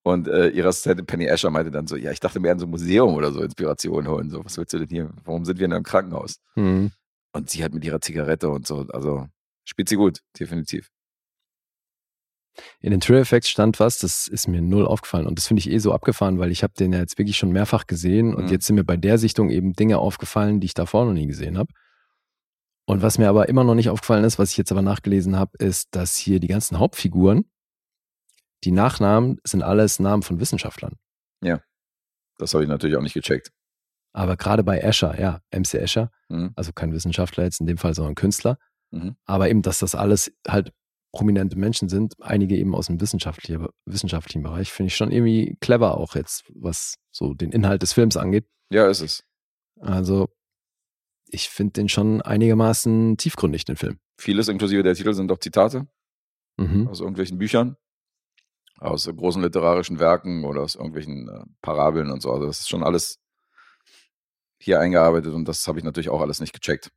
Und 0.03 0.27
äh, 0.27 0.49
ihre 0.49 0.67
Assistentin 0.67 1.05
Penny 1.05 1.29
Asher 1.29 1.49
meinte 1.49 1.71
dann 1.71 1.87
so, 1.87 1.95
ja, 1.95 2.11
ich 2.11 2.19
dachte 2.19 2.39
mir 2.39 2.51
an 2.51 2.59
so 2.59 2.67
ein 2.67 2.69
Museum 2.69 3.13
oder 3.15 3.31
so 3.31 3.41
Inspiration 3.41 4.07
holen. 4.07 4.29
So, 4.29 4.43
was 4.45 4.57
willst 4.57 4.73
du 4.73 4.79
denn 4.79 4.87
hier? 4.89 5.09
Warum 5.23 5.45
sind 5.45 5.57
wir 5.59 5.65
in 5.65 5.73
einem 5.73 5.83
Krankenhaus? 5.83 6.37
Mhm. 6.55 6.91
Und 7.33 7.49
sie 7.49 7.63
hat 7.63 7.73
mit 7.73 7.83
ihrer 7.83 7.99
Zigarette 8.01 8.49
und 8.49 8.67
so, 8.67 8.85
also 8.93 9.27
spielt 9.67 9.89
sie 9.89 9.95
gut, 9.95 10.19
definitiv. 10.39 10.89
In 12.79 12.91
den 12.91 13.01
Trailer 13.01 13.19
Effects 13.19 13.49
stand 13.49 13.79
was, 13.81 13.99
das 13.99 14.27
ist 14.29 14.47
mir 14.47 14.61
null 14.61 14.85
aufgefallen 14.85 15.27
und 15.27 15.37
das 15.37 15.47
finde 15.47 15.59
ich 15.59 15.69
eh 15.69 15.77
so 15.79 15.91
abgefahren, 15.91 16.39
weil 16.39 16.51
ich 16.51 16.63
habe 16.63 16.73
den 16.79 16.93
ja 16.93 16.99
jetzt 16.99 17.17
wirklich 17.17 17.35
schon 17.35 17.51
mehrfach 17.51 17.85
gesehen 17.85 18.33
und 18.33 18.45
Mhm. 18.45 18.51
jetzt 18.51 18.65
sind 18.67 18.75
mir 18.77 18.85
bei 18.85 18.95
der 18.95 19.17
Sichtung 19.17 19.49
eben 19.49 19.73
Dinge 19.73 19.97
aufgefallen, 19.97 20.61
die 20.61 20.65
ich 20.65 20.73
davor 20.73 21.03
noch 21.05 21.13
nie 21.13 21.27
gesehen 21.27 21.57
habe. 21.57 21.73
Und 22.87 23.01
was 23.01 23.17
mir 23.17 23.29
aber 23.29 23.49
immer 23.49 23.63
noch 23.63 23.75
nicht 23.75 23.89
aufgefallen 23.89 24.23
ist, 24.25 24.37
was 24.37 24.51
ich 24.51 24.57
jetzt 24.57 24.71
aber 24.71 24.81
nachgelesen 24.83 25.35
habe, 25.37 25.57
ist, 25.57 25.95
dass 25.95 26.15
hier 26.15 26.39
die 26.39 26.47
ganzen 26.47 26.77
Hauptfiguren, 26.79 27.49
die 28.63 28.71
Nachnamen 28.71 29.39
sind 29.43 29.63
alles 29.63 29.99
Namen 29.99 30.21
von 30.23 30.39
Wissenschaftlern. 30.39 30.95
Das 32.37 32.53
habe 32.53 32.63
ich 32.65 32.69
natürlich 32.69 32.97
auch 32.97 33.01
nicht 33.01 33.13
gecheckt. 33.13 33.53
Aber 34.13 34.35
gerade 34.35 34.61
bei 34.63 34.79
Escher, 34.79 35.17
ja, 35.17 35.39
MC 35.51 35.75
Escher, 35.75 36.11
Mhm. 36.27 36.51
also 36.57 36.73
kein 36.73 36.91
Wissenschaftler 36.91 37.45
jetzt 37.45 37.61
in 37.61 37.65
dem 37.65 37.77
Fall, 37.77 37.93
sondern 37.93 38.15
Künstler, 38.15 38.57
Mhm. 38.91 39.15
aber 39.25 39.49
eben, 39.49 39.61
dass 39.61 39.79
das 39.79 39.95
alles 39.95 40.33
halt 40.45 40.73
prominente 41.13 41.57
Menschen 41.57 41.87
sind, 41.87 42.15
einige 42.21 42.57
eben 42.57 42.75
aus 42.75 42.87
dem 42.87 42.99
wissenschaftlichen, 42.99 43.67
wissenschaftlichen 43.85 44.43
Bereich, 44.43 44.73
finde 44.73 44.87
ich 44.87 44.97
schon 44.97 45.11
irgendwie 45.11 45.55
clever 45.61 45.97
auch 45.97 46.15
jetzt, 46.15 46.43
was 46.53 46.95
so 47.09 47.33
den 47.33 47.51
Inhalt 47.53 47.81
des 47.83 47.93
Films 47.93 48.17
angeht. 48.17 48.49
Ja, 48.69 48.89
ist 48.89 48.99
es. 48.99 49.23
Also 49.79 50.27
ich 51.27 51.49
finde 51.49 51.73
den 51.73 51.89
schon 51.89 52.21
einigermaßen 52.21 53.17
tiefgründig, 53.17 53.65
den 53.65 53.75
Film. 53.77 53.99
Vieles 54.19 54.47
inklusive 54.47 54.83
der 54.83 54.95
Titel 54.95 55.13
sind 55.13 55.27
doch 55.29 55.39
Zitate 55.39 55.87
Mhm. 56.57 56.87
aus 56.87 57.01
irgendwelchen 57.01 57.37
Büchern, 57.37 57.75
aus 58.79 59.05
großen 59.05 59.41
literarischen 59.41 59.99
Werken 59.99 60.45
oder 60.45 60.61
aus 60.61 60.75
irgendwelchen 60.75 61.27
äh, 61.27 61.43
Parabeln 61.61 62.11
und 62.11 62.21
so. 62.21 62.31
Also 62.31 62.47
das 62.47 62.59
ist 62.61 62.69
schon 62.69 62.83
alles 62.83 63.19
hier 64.61 64.79
eingearbeitet 64.79 65.33
und 65.33 65.47
das 65.47 65.67
habe 65.67 65.79
ich 65.79 65.83
natürlich 65.85 66.09
auch 66.09 66.21
alles 66.21 66.39
nicht 66.39 66.53
gecheckt. 66.53 66.91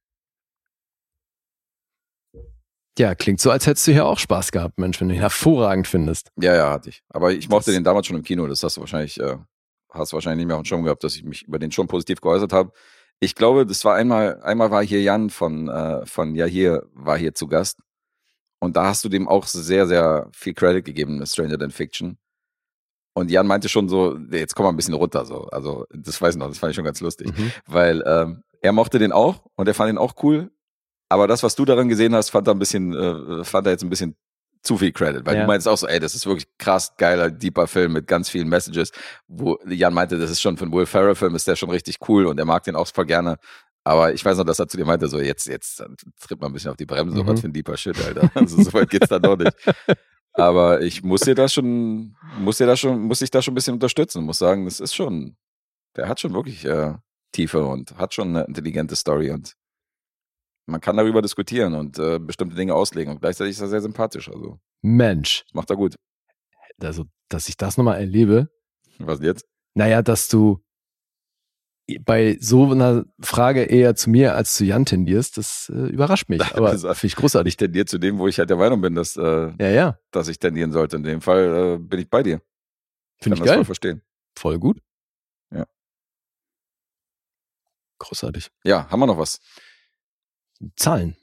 Ja, 2.99 3.15
klingt 3.15 3.41
so, 3.41 3.51
als 3.51 3.67
hättest 3.67 3.87
du 3.87 3.93
hier 3.93 4.07
auch 4.07 4.19
Spaß 4.19 4.51
gehabt, 4.51 4.79
Mensch, 4.79 5.01
wenn 5.01 5.09
du 5.09 5.15
ihn 5.15 5.21
hervorragend 5.21 5.87
findest. 5.87 6.31
Ja, 6.41 6.55
ja, 6.57 6.71
hatte 6.73 6.89
ich. 6.91 7.03
Aber 7.09 7.33
ich 7.33 7.49
mochte 7.49 7.67
Das- 7.67 7.75
den 7.77 7.85
damals 7.85 8.07
schon 8.09 8.17
im 8.17 8.25
Kino. 8.25 8.47
Das 8.49 8.63
hast 8.65 8.77
du 8.77 8.81
wahrscheinlich, 8.81 9.21
äh, 9.21 9.37
hast 9.91 10.13
wahrscheinlich 10.13 10.39
nicht 10.39 10.47
mehr 10.49 10.57
auf 10.57 10.63
dem 10.63 10.67
Schirm 10.67 10.83
gehabt, 10.83 11.05
dass 11.05 11.15
ich 11.15 11.23
mich 11.23 11.45
über 11.45 11.59
den 11.61 11.71
schon 11.71 11.87
positiv 11.87 12.21
geäußert 12.21 12.53
habe. 12.53 12.73
Ich 13.21 13.35
glaube, 13.35 13.67
das 13.67 13.85
war 13.85 13.95
einmal, 13.95 14.41
einmal 14.43 14.71
war 14.71 14.85
hier 14.85 15.03
Jan 15.03 15.31
von, 15.31 15.69
äh, 15.69 16.07
von 16.07 16.35
Ja 16.35 16.47
hier, 16.47 16.87
war 16.95 17.19
hier 17.19 17.35
zu 17.35 17.49
Gast. 17.49 17.81
Und 18.61 18.77
da 18.77 18.87
hast 18.87 19.05
du 19.05 19.09
dem 19.09 19.29
auch 19.29 19.47
sehr, 19.47 19.87
sehr 19.87 20.29
viel 20.33 20.55
Credit 20.55 20.85
gegeben, 20.85 21.25
Stranger 21.27 21.59
Than 21.59 21.71
Fiction. 21.71 22.19
Und 23.15 23.31
Jan 23.31 23.47
meinte 23.47 23.69
schon 23.69 23.89
so, 23.89 24.17
jetzt 24.31 24.55
komm 24.55 24.65
mal 24.65 24.71
ein 24.71 24.77
bisschen 24.77 24.95
runter, 24.95 25.25
so. 25.25 25.47
Also, 25.47 25.87
das 25.91 26.21
weiß 26.21 26.35
ich 26.35 26.39
noch, 26.39 26.49
das 26.49 26.59
fand 26.59 26.71
ich 26.71 26.77
schon 26.77 26.85
ganz 26.85 27.01
lustig. 27.01 27.37
Mhm. 27.37 27.53
Weil, 27.67 28.03
ähm, 28.07 28.43
er 28.61 28.73
mochte 28.73 28.99
den 28.99 29.13
auch 29.13 29.45
und 29.57 29.67
er 29.67 29.75
fand 29.75 29.91
ihn 29.91 29.99
auch 29.99 30.15
cool. 30.23 30.51
Aber 31.09 31.27
das, 31.27 31.43
was 31.43 31.55
du 31.55 31.65
daran 31.65 31.89
gesehen 31.89 32.15
hast, 32.15 32.31
fand 32.31 32.47
er 32.49 32.55
ein 32.55 32.59
bisschen, 32.59 32.95
äh, 32.95 33.45
fand 33.45 33.67
er 33.67 33.73
jetzt 33.73 33.83
ein 33.83 33.91
bisschen 33.91 34.17
zu 34.63 34.77
viel 34.79 34.93
Credit, 34.93 35.25
weil 35.27 35.35
Ja. 35.37 35.41
du 35.43 35.47
meinst 35.47 35.67
auch 35.69 35.77
so, 35.79 35.87
ey, 35.87 36.01
das 36.01 36.15
ist 36.15 36.27
wirklich 36.27 36.47
krass 36.59 36.95
geiler, 36.97 37.31
deeper 37.31 37.67
Film 37.67 37.93
mit 37.93 38.07
ganz 38.07 38.29
vielen 38.29 38.49
Messages, 38.49 38.93
wo 39.27 39.59
Jan 39.67 39.95
meinte, 39.95 40.19
das 40.19 40.31
ist 40.31 40.41
schon 40.41 40.57
für 40.57 40.65
einen 40.65 40.73
Will 40.73 40.87
Ferrell 40.87 41.15
Film, 41.15 41.35
ist 41.35 41.47
der 41.49 41.57
schon 41.57 41.71
richtig 41.71 41.99
cool 42.09 42.27
und 42.27 42.39
er 42.39 42.45
mag 42.45 42.63
den 42.65 42.77
auch 42.77 42.87
voll 42.89 43.07
gerne. 43.07 43.37
Aber 43.85 44.13
ich 44.13 44.23
weiß 44.25 44.37
noch, 44.37 44.45
dass 44.45 44.59
er 44.59 44.69
zu 44.69 44.77
dir 44.77 44.85
meinte, 44.85 45.09
so 45.09 45.19
jetzt, 45.21 45.47
jetzt 45.47 45.83
tritt 46.21 46.41
mal 46.41 46.49
ein 46.49 46.53
bisschen 46.53 46.71
auf 46.71 46.77
die 46.77 46.85
Bremse, 46.87 47.23
Mhm. 47.23 47.27
was 47.27 47.41
für 47.41 47.49
ein 47.49 47.53
deeper 47.53 47.77
Shit, 47.77 47.97
Alter. 48.05 48.31
Also 48.35 48.63
so 48.63 48.73
weit 48.75 48.91
geht's 48.91 49.09
dann 49.09 49.23
doch 49.23 49.37
nicht. 49.39 49.53
Aber 50.35 50.83
ich 50.83 51.03
muss 51.03 51.23
dir 51.23 51.35
da 51.35 51.49
schon, 51.49 52.15
muss 52.39 52.59
dir 52.59 52.67
da 52.67 52.77
schon, 52.77 53.01
muss 53.01 53.23
ich 53.23 53.31
da 53.31 53.41
schon 53.43 53.53
ein 53.53 53.55
bisschen 53.55 53.75
unterstützen, 53.75 54.25
muss 54.25 54.39
sagen, 54.39 54.67
das 54.67 54.79
ist 54.81 54.95
schon, 54.95 55.37
der 55.97 56.09
hat 56.09 56.21
schon 56.21 56.33
wirklich 56.35 56.65
äh, 56.65 56.95
Tiefe 57.33 57.65
und 57.65 57.97
hat 57.97 58.15
schon 58.15 58.29
eine 58.37 58.45
intelligente 58.47 58.95
Story 58.95 59.31
und 59.31 59.55
man 60.69 60.81
kann 60.81 60.97
darüber 60.97 61.23
diskutieren 61.23 61.75
und 61.75 61.99
äh, 61.99 62.19
bestimmte 62.19 62.55
Dinge 62.57 62.75
auslegen 62.75 63.13
und 63.13 63.21
gleichzeitig 63.21 63.53
ist 63.53 63.61
er 63.61 63.69
sehr 63.69 63.81
sympathisch, 63.81 64.29
also 64.29 64.59
Mensch, 64.83 65.43
das 65.47 65.55
macht 65.55 65.71
er 65.71 65.77
gut. 65.77 65.95
also, 66.81 67.05
dass 67.29 67.49
ich 67.49 67.57
das 67.57 67.77
nochmal 67.77 67.99
erlebe, 68.01 68.49
Was 68.99 69.21
jetzt? 69.21 69.45
naja, 69.75 70.03
dass 70.03 70.29
du 70.29 70.63
bei 72.03 72.37
so 72.39 72.71
einer 72.71 73.07
Frage 73.19 73.63
eher 73.63 73.95
zu 73.97 74.11
mir 74.11 74.35
als 74.35 74.55
zu 74.55 74.65
Jan 74.67 74.85
tendierst, 74.85 75.39
das 75.39 75.73
äh, 75.75 75.87
überrascht 75.89 76.29
mich. 76.29 76.43
Aber 76.55 76.71
Das- 76.73 76.83
finde 76.83 77.07
ich 77.07 77.17
großartig. 77.17 77.53
Ich 77.53 77.57
tendiere 77.57 77.87
zu 77.87 77.97
dem, 77.99 78.19
wo 78.19 78.29
ich 78.29 78.39
halt 78.39 78.51
der 78.51 78.59
Meinung 78.59 78.83
bin, 78.83 78.95
dass, 78.95 79.17
äh, 79.17 79.53
Ja, 79.59 79.71
ja, 79.71 79.99
dass 80.11 80.29
ich 80.29 80.39
tendieren 80.39 80.71
sollte. 80.71 80.97
In 80.97 81.03
dem 81.03 81.23
Fall 81.23 81.77
äh, 81.77 81.79
bin 81.79 81.99
ich 82.01 82.11
bei 82.11 82.23
dir. 82.23 82.43
finde 83.23 83.37
ich 83.37 83.41
Kann 83.41 83.47
das 83.47 83.49
voll 83.49 83.57
geil. 83.57 83.65
verstehen. 83.65 84.03
Voll 84.37 84.59
gut. 84.59 84.83
Ja. 85.51 85.65
Großartig. 87.99 88.51
Ja, 88.65 88.89
haben 88.91 89.01
wir 89.01 89.07
noch 89.07 89.19
was? 89.19 89.41
Zahlen 90.77 91.17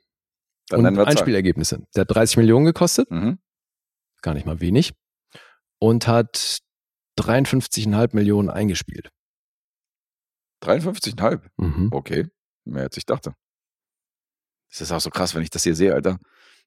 Dann 0.70 0.86
und 0.86 0.96
wir. 0.98 1.08
Einspielergebnisse. 1.08 1.86
Der 1.96 2.02
hat 2.02 2.12
30 2.16 2.38
Millionen 2.38 2.66
gekostet, 2.66 3.10
Mhm. 3.12 3.40
gar 4.22 4.34
nicht 4.34 4.46
mal 4.46 4.60
wenig, 4.62 4.94
und 5.80 6.08
hat 6.08 6.60
53,5 7.18 8.14
Millionen 8.16 8.50
eingespielt. 8.50 9.10
53,5. 10.64 11.50
Mhm. 11.58 11.90
Okay, 11.92 12.28
mehr 12.66 12.84
als 12.84 12.98
ich 12.98 13.06
dachte. 13.06 13.34
Das 14.72 14.82
ist 14.82 14.92
auch 14.92 15.00
so 15.02 15.10
krass, 15.10 15.36
wenn 15.36 15.44
ich 15.44 15.50
das 15.50 15.64
hier 15.64 15.76
sehe, 15.76 15.94
Alter, 15.94 16.18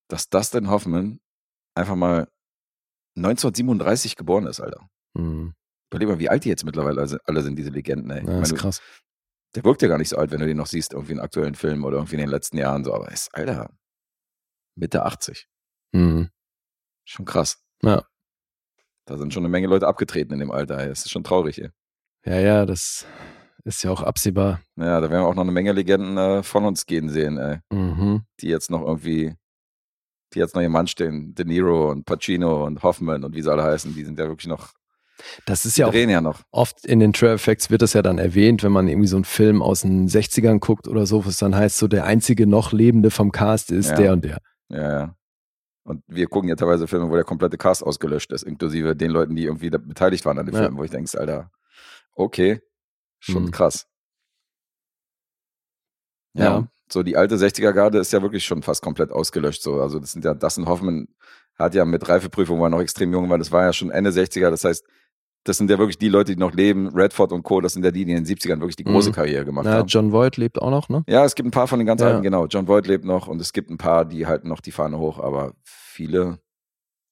dass 0.08 0.28
Dustin 0.28 0.68
Hoffman 0.70 1.20
einfach 1.74 1.96
mal 1.96 2.28
1937 3.16 4.16
geboren 4.16 4.46
ist, 4.46 4.60
Alter. 4.60 4.88
Mhm. 5.14 5.54
Überleg 5.90 6.08
mal, 6.08 6.18
wie 6.18 6.28
alt 6.28 6.44
die 6.44 6.48
jetzt 6.50 6.64
mittlerweile 6.64 7.00
alle 7.24 7.42
sind- 7.42 7.56
diese 7.56 7.70
Legenden, 7.70 8.10
ey. 8.10 8.18
Ja, 8.18 8.24
meine, 8.24 8.42
ist 8.42 8.54
krass. 8.56 8.80
Der 9.54 9.64
wirkt 9.64 9.82
ja 9.82 9.88
gar 9.88 9.98
nicht 9.98 10.10
so 10.10 10.16
alt, 10.16 10.30
wenn 10.30 10.40
du 10.40 10.46
den 10.46 10.56
noch 10.56 10.66
siehst, 10.66 10.92
irgendwie 10.92 11.12
in 11.12 11.20
aktuellen 11.20 11.54
Filmen 11.54 11.84
oder 11.84 11.96
irgendwie 11.96 12.16
in 12.16 12.20
den 12.20 12.30
letzten 12.30 12.58
Jahren 12.58 12.84
so, 12.84 12.94
aber 12.94 13.10
ist, 13.10 13.34
Alter, 13.34 13.70
Mitte 14.76 15.04
80. 15.04 15.48
Mhm. 15.92 16.30
Schon 17.04 17.24
krass. 17.24 17.62
Ja. 17.82 18.04
Da 19.06 19.16
sind 19.16 19.32
schon 19.32 19.42
eine 19.42 19.48
Menge 19.48 19.68
Leute 19.68 19.86
abgetreten 19.88 20.34
in 20.34 20.40
dem 20.40 20.50
Alter, 20.50 20.78
ey. 20.78 20.88
Das 20.88 21.00
ist 21.00 21.10
schon 21.10 21.24
traurig, 21.24 21.60
ey. 21.60 21.70
Ja, 22.26 22.38
ja, 22.38 22.66
das 22.66 23.06
ist 23.64 23.82
ja 23.82 23.90
auch 23.90 24.02
absehbar. 24.02 24.60
Ja, 24.76 25.00
da 25.00 25.10
werden 25.10 25.22
wir 25.22 25.26
auch 25.26 25.34
noch 25.34 25.42
eine 25.42 25.52
Menge 25.52 25.72
Legenden 25.72 26.18
äh, 26.18 26.42
von 26.42 26.64
uns 26.64 26.84
gehen 26.84 27.08
sehen, 27.08 27.38
ey. 27.38 27.60
Mhm. 27.72 28.24
die 28.40 28.48
jetzt 28.48 28.70
noch 28.70 28.82
irgendwie, 28.82 29.34
die 30.34 30.38
jetzt 30.38 30.54
noch 30.54 30.62
im 30.62 30.72
Mann 30.72 30.86
stehen. 30.86 31.34
De 31.34 31.46
Niro 31.46 31.90
und 31.90 32.04
Pacino 32.04 32.66
und 32.66 32.82
Hoffman 32.82 33.24
und 33.24 33.34
wie 33.34 33.42
sie 33.42 33.50
alle 33.50 33.64
heißen, 33.64 33.94
die 33.94 34.04
sind 34.04 34.18
ja 34.18 34.28
wirklich 34.28 34.48
noch, 34.48 34.74
Das 35.46 35.64
ist 35.64 35.76
die 35.76 35.80
ja 35.82 35.88
auch 35.88 35.94
ja 35.94 36.20
noch. 36.20 36.42
oft 36.50 36.84
in 36.86 37.00
den 37.00 37.12
Trail 37.12 37.34
Effects 37.34 37.70
wird 37.70 37.82
das 37.82 37.92
ja 37.92 38.02
dann 38.02 38.18
erwähnt, 38.18 38.62
wenn 38.62 38.72
man 38.72 38.88
irgendwie 38.88 39.08
so 39.08 39.16
einen 39.16 39.24
Film 39.24 39.62
aus 39.62 39.82
den 39.82 40.08
60ern 40.08 40.58
guckt 40.60 40.86
oder 40.88 41.06
so, 41.06 41.24
was 41.26 41.38
dann 41.38 41.54
heißt, 41.54 41.76
so 41.78 41.88
der 41.88 42.04
einzige 42.04 42.46
noch 42.46 42.72
Lebende 42.72 43.10
vom 43.10 43.32
Cast 43.32 43.70
ist 43.70 43.90
Ja. 43.90 43.96
der 43.96 44.12
und 44.12 44.24
der. 44.24 44.38
Ja, 44.68 44.92
ja. 44.98 45.14
Und 45.84 46.02
wir 46.06 46.26
gucken 46.26 46.48
ja 46.50 46.54
teilweise 46.56 46.86
Filme, 46.86 47.08
wo 47.10 47.14
der 47.14 47.24
komplette 47.24 47.56
Cast 47.56 47.82
ausgelöscht 47.82 48.30
ist, 48.32 48.42
inklusive 48.42 48.94
den 48.94 49.10
Leuten, 49.10 49.34
die 49.36 49.44
irgendwie 49.44 49.70
beteiligt 49.70 50.24
waren 50.26 50.38
an 50.38 50.46
dem 50.46 50.54
Ja. 50.54 50.62
Film, 50.62 50.76
wo 50.76 50.84
ich 50.84 50.90
denke, 50.90 51.18
Alter, 51.18 51.50
okay, 52.12 52.60
schon 53.18 53.44
Mhm. 53.46 53.50
krass. 53.50 53.86
Ja. 56.34 56.44
Ja. 56.44 56.68
So 56.90 57.02
die 57.02 57.16
alte 57.16 57.36
60er-Garde 57.36 57.98
ist 57.98 58.12
ja 58.12 58.22
wirklich 58.22 58.44
schon 58.44 58.62
fast 58.62 58.82
komplett 58.82 59.10
ausgelöscht. 59.12 59.62
So. 59.62 59.80
Also 59.80 59.98
das 59.98 60.12
sind 60.12 60.24
ja, 60.24 60.34
Dustin 60.34 60.66
Hoffman 60.66 61.08
hat 61.58 61.74
ja 61.74 61.84
mit 61.84 62.08
Reifeprüfung, 62.08 62.60
wo 62.60 62.64
er 62.64 62.70
noch 62.70 62.80
extrem 62.80 63.12
jung 63.12 63.28
war, 63.28 63.36
das 63.38 63.50
war 63.52 63.64
ja 63.64 63.72
schon 63.72 63.90
Ende 63.90 64.10
60er, 64.10 64.48
das 64.50 64.64
heißt, 64.64 64.84
das 65.44 65.56
sind 65.56 65.70
ja 65.70 65.78
wirklich 65.78 65.98
die 65.98 66.08
Leute, 66.08 66.34
die 66.34 66.38
noch 66.40 66.52
leben. 66.52 66.88
Redford 66.88 67.32
und 67.32 67.42
Co., 67.42 67.60
das 67.60 67.72
sind 67.72 67.84
ja 67.84 67.90
die, 67.90 68.04
die 68.04 68.12
in 68.12 68.24
den 68.24 68.26
70ern 68.26 68.60
wirklich 68.60 68.76
die 68.76 68.84
große 68.84 69.10
Mhm. 69.10 69.14
Karriere 69.14 69.44
gemacht 69.44 69.64
Na, 69.66 69.74
haben. 69.78 69.86
John 69.86 70.12
Voight 70.12 70.36
lebt 70.36 70.60
auch 70.60 70.70
noch, 70.70 70.88
ne? 70.88 71.04
Ja, 71.08 71.24
es 71.24 71.34
gibt 71.34 71.46
ein 71.48 71.50
paar 71.52 71.66
von 71.68 71.78
den 71.78 71.86
ganz 71.86 72.00
Ja. 72.02 72.08
alten, 72.08 72.22
genau. 72.22 72.46
John 72.46 72.66
Voight 72.68 72.86
lebt 72.86 73.04
noch 73.04 73.28
und 73.28 73.40
es 73.40 73.52
gibt 73.52 73.70
ein 73.70 73.78
paar, 73.78 74.04
die 74.04 74.26
halten 74.26 74.48
noch 74.48 74.60
die 74.60 74.72
Fahne 74.72 74.98
hoch, 74.98 75.18
aber 75.18 75.54
viele, 75.64 76.38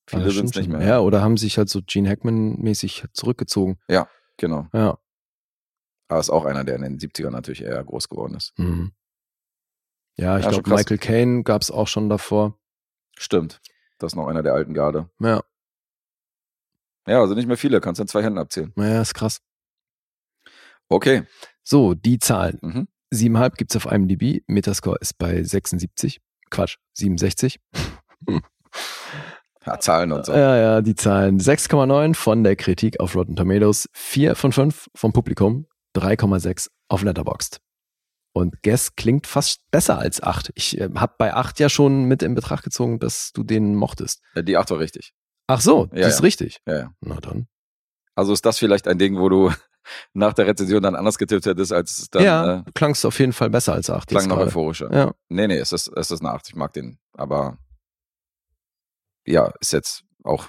viele 0.06 0.24
Ah, 0.26 0.30
sind 0.30 0.50
es 0.50 0.56
nicht 0.56 0.68
mehr. 0.68 0.82
Ja, 0.86 1.00
oder 1.00 1.22
haben 1.22 1.36
sich 1.36 1.56
halt 1.56 1.68
so 1.70 1.80
Gene 1.86 2.08
Hackman-mäßig 2.10 3.04
zurückgezogen. 3.12 3.78
Genau. 4.38 4.66
Ja. 4.74 4.98
Aber 6.08 6.20
ist 6.20 6.28
auch 6.30 6.44
einer, 6.44 6.62
der 6.62 6.76
in 6.76 6.82
den 6.82 6.98
70ern 6.98 7.30
natürlich 7.30 7.62
eher 7.62 7.82
groß 7.82 8.08
geworden 8.10 8.34
ist. 8.34 8.52
Mhm. 8.58 8.92
Ja, 10.18 10.38
ich 10.38 10.44
Ja, 10.44 10.50
glaube. 10.50 10.68
Michael 10.70 10.98
Caine 10.98 11.42
gab 11.42 11.62
es 11.62 11.70
auch 11.70 11.88
schon 11.88 12.08
davor. 12.10 12.58
Stimmt. 13.16 13.60
Das 13.98 14.12
ist 14.12 14.16
noch 14.16 14.26
einer 14.28 14.42
der 14.42 14.52
alten 14.52 14.74
Garde. 14.74 15.08
Ja, 15.20 15.42
Ja, 17.06 17.20
also 17.20 17.34
nicht 17.34 17.46
mehr 17.48 17.56
viele, 17.56 17.80
kannst 17.80 17.98
du 17.98 18.02
in 18.02 18.08
zwei 18.08 18.22
Händen 18.22 18.38
abzählen. 18.38 18.72
naja, 18.76 19.00
ist 19.00 19.14
krass. 19.14 19.38
Okay. 20.88 21.24
So, 21.64 21.94
die 21.94 22.18
Zahlen. 22.18 22.58
Mhm. 22.62 22.88
7,5 23.12 23.56
gibt 23.56 23.74
es 23.74 23.76
auf 23.76 23.90
IMDb. 23.90 24.42
Metascore 24.46 24.98
ist 25.00 25.18
bei 25.18 25.42
76. 25.42 26.20
Quatsch, 26.50 26.76
67. 26.94 27.58
Ja, 29.64 29.80
Zahlen 29.80 30.12
und 30.12 30.24
so. 30.26 30.32
Ja, 30.32 30.56
ja, 30.56 30.80
die 30.82 30.94
Zahlen. 30.94 31.40
6,9 31.40 32.14
von 32.14 32.44
der 32.44 32.54
Kritik 32.56 33.00
auf 33.00 33.16
Rotten 33.16 33.34
Tomatoes, 33.34 33.88
4 33.94 34.36
von 34.36 34.52
5 34.52 34.88
vom 34.94 35.12
Publikum, 35.12 35.66
3,6 35.96 36.68
auf 36.88 37.02
Letterboxd. 37.02 37.60
Und 38.32 38.62
Guess 38.62 38.94
klingt 38.96 39.26
fast 39.26 39.62
besser 39.70 39.98
als 39.98 40.22
8. 40.22 40.52
Ich 40.54 40.78
äh, 40.80 40.88
habe 40.94 41.14
bei 41.18 41.34
8 41.34 41.58
ja 41.58 41.68
schon 41.68 42.04
mit 42.04 42.22
in 42.22 42.34
Betracht 42.34 42.64
gezogen, 42.64 42.98
dass 43.00 43.32
du 43.32 43.42
den 43.42 43.74
mochtest. 43.74 44.20
Äh, 44.34 44.44
Die 44.44 44.56
8 44.56 44.70
war 44.70 44.78
richtig. 44.78 45.14
Ach 45.48 45.60
so, 45.60 45.88
Ja, 45.92 46.02
das 46.02 46.14
ist 46.14 46.18
ja. 46.20 46.24
richtig. 46.24 46.60
Ja, 46.66 46.76
ja. 46.76 46.94
Na 47.00 47.16
dann. 47.20 47.46
Also 48.14 48.32
ist 48.32 48.44
das 48.46 48.58
vielleicht 48.58 48.88
ein 48.88 48.98
Ding, 48.98 49.18
wo 49.18 49.28
du 49.28 49.52
nach 50.14 50.32
der 50.32 50.46
Rezension 50.46 50.82
dann 50.82 50.96
anders 50.96 51.18
getippt 51.18 51.46
hättest, 51.46 51.72
als 51.72 51.98
es 51.98 52.10
dann 52.10 52.22
ja, 52.24 52.54
äh, 52.58 52.62
du 52.64 52.72
klangst 52.72 53.04
auf 53.06 53.18
jeden 53.18 53.32
Fall 53.32 53.50
besser 53.50 53.74
als 53.74 53.90
8. 53.90 54.08
klang 54.08 54.26
noch 54.28 54.36
gerade. 54.36 54.48
euphorischer. 54.48 54.92
Ja. 54.92 55.14
Nee, 55.28 55.46
nee, 55.46 55.58
es 55.58 55.72
ist, 55.72 55.88
es 55.88 56.10
ist 56.10 56.20
eine 56.20 56.30
8. 56.30 56.48
Ich 56.48 56.56
mag 56.56 56.72
den. 56.72 56.98
Aber 57.12 57.58
ja, 59.26 59.52
ist 59.60 59.72
jetzt 59.72 60.04
auch, 60.24 60.48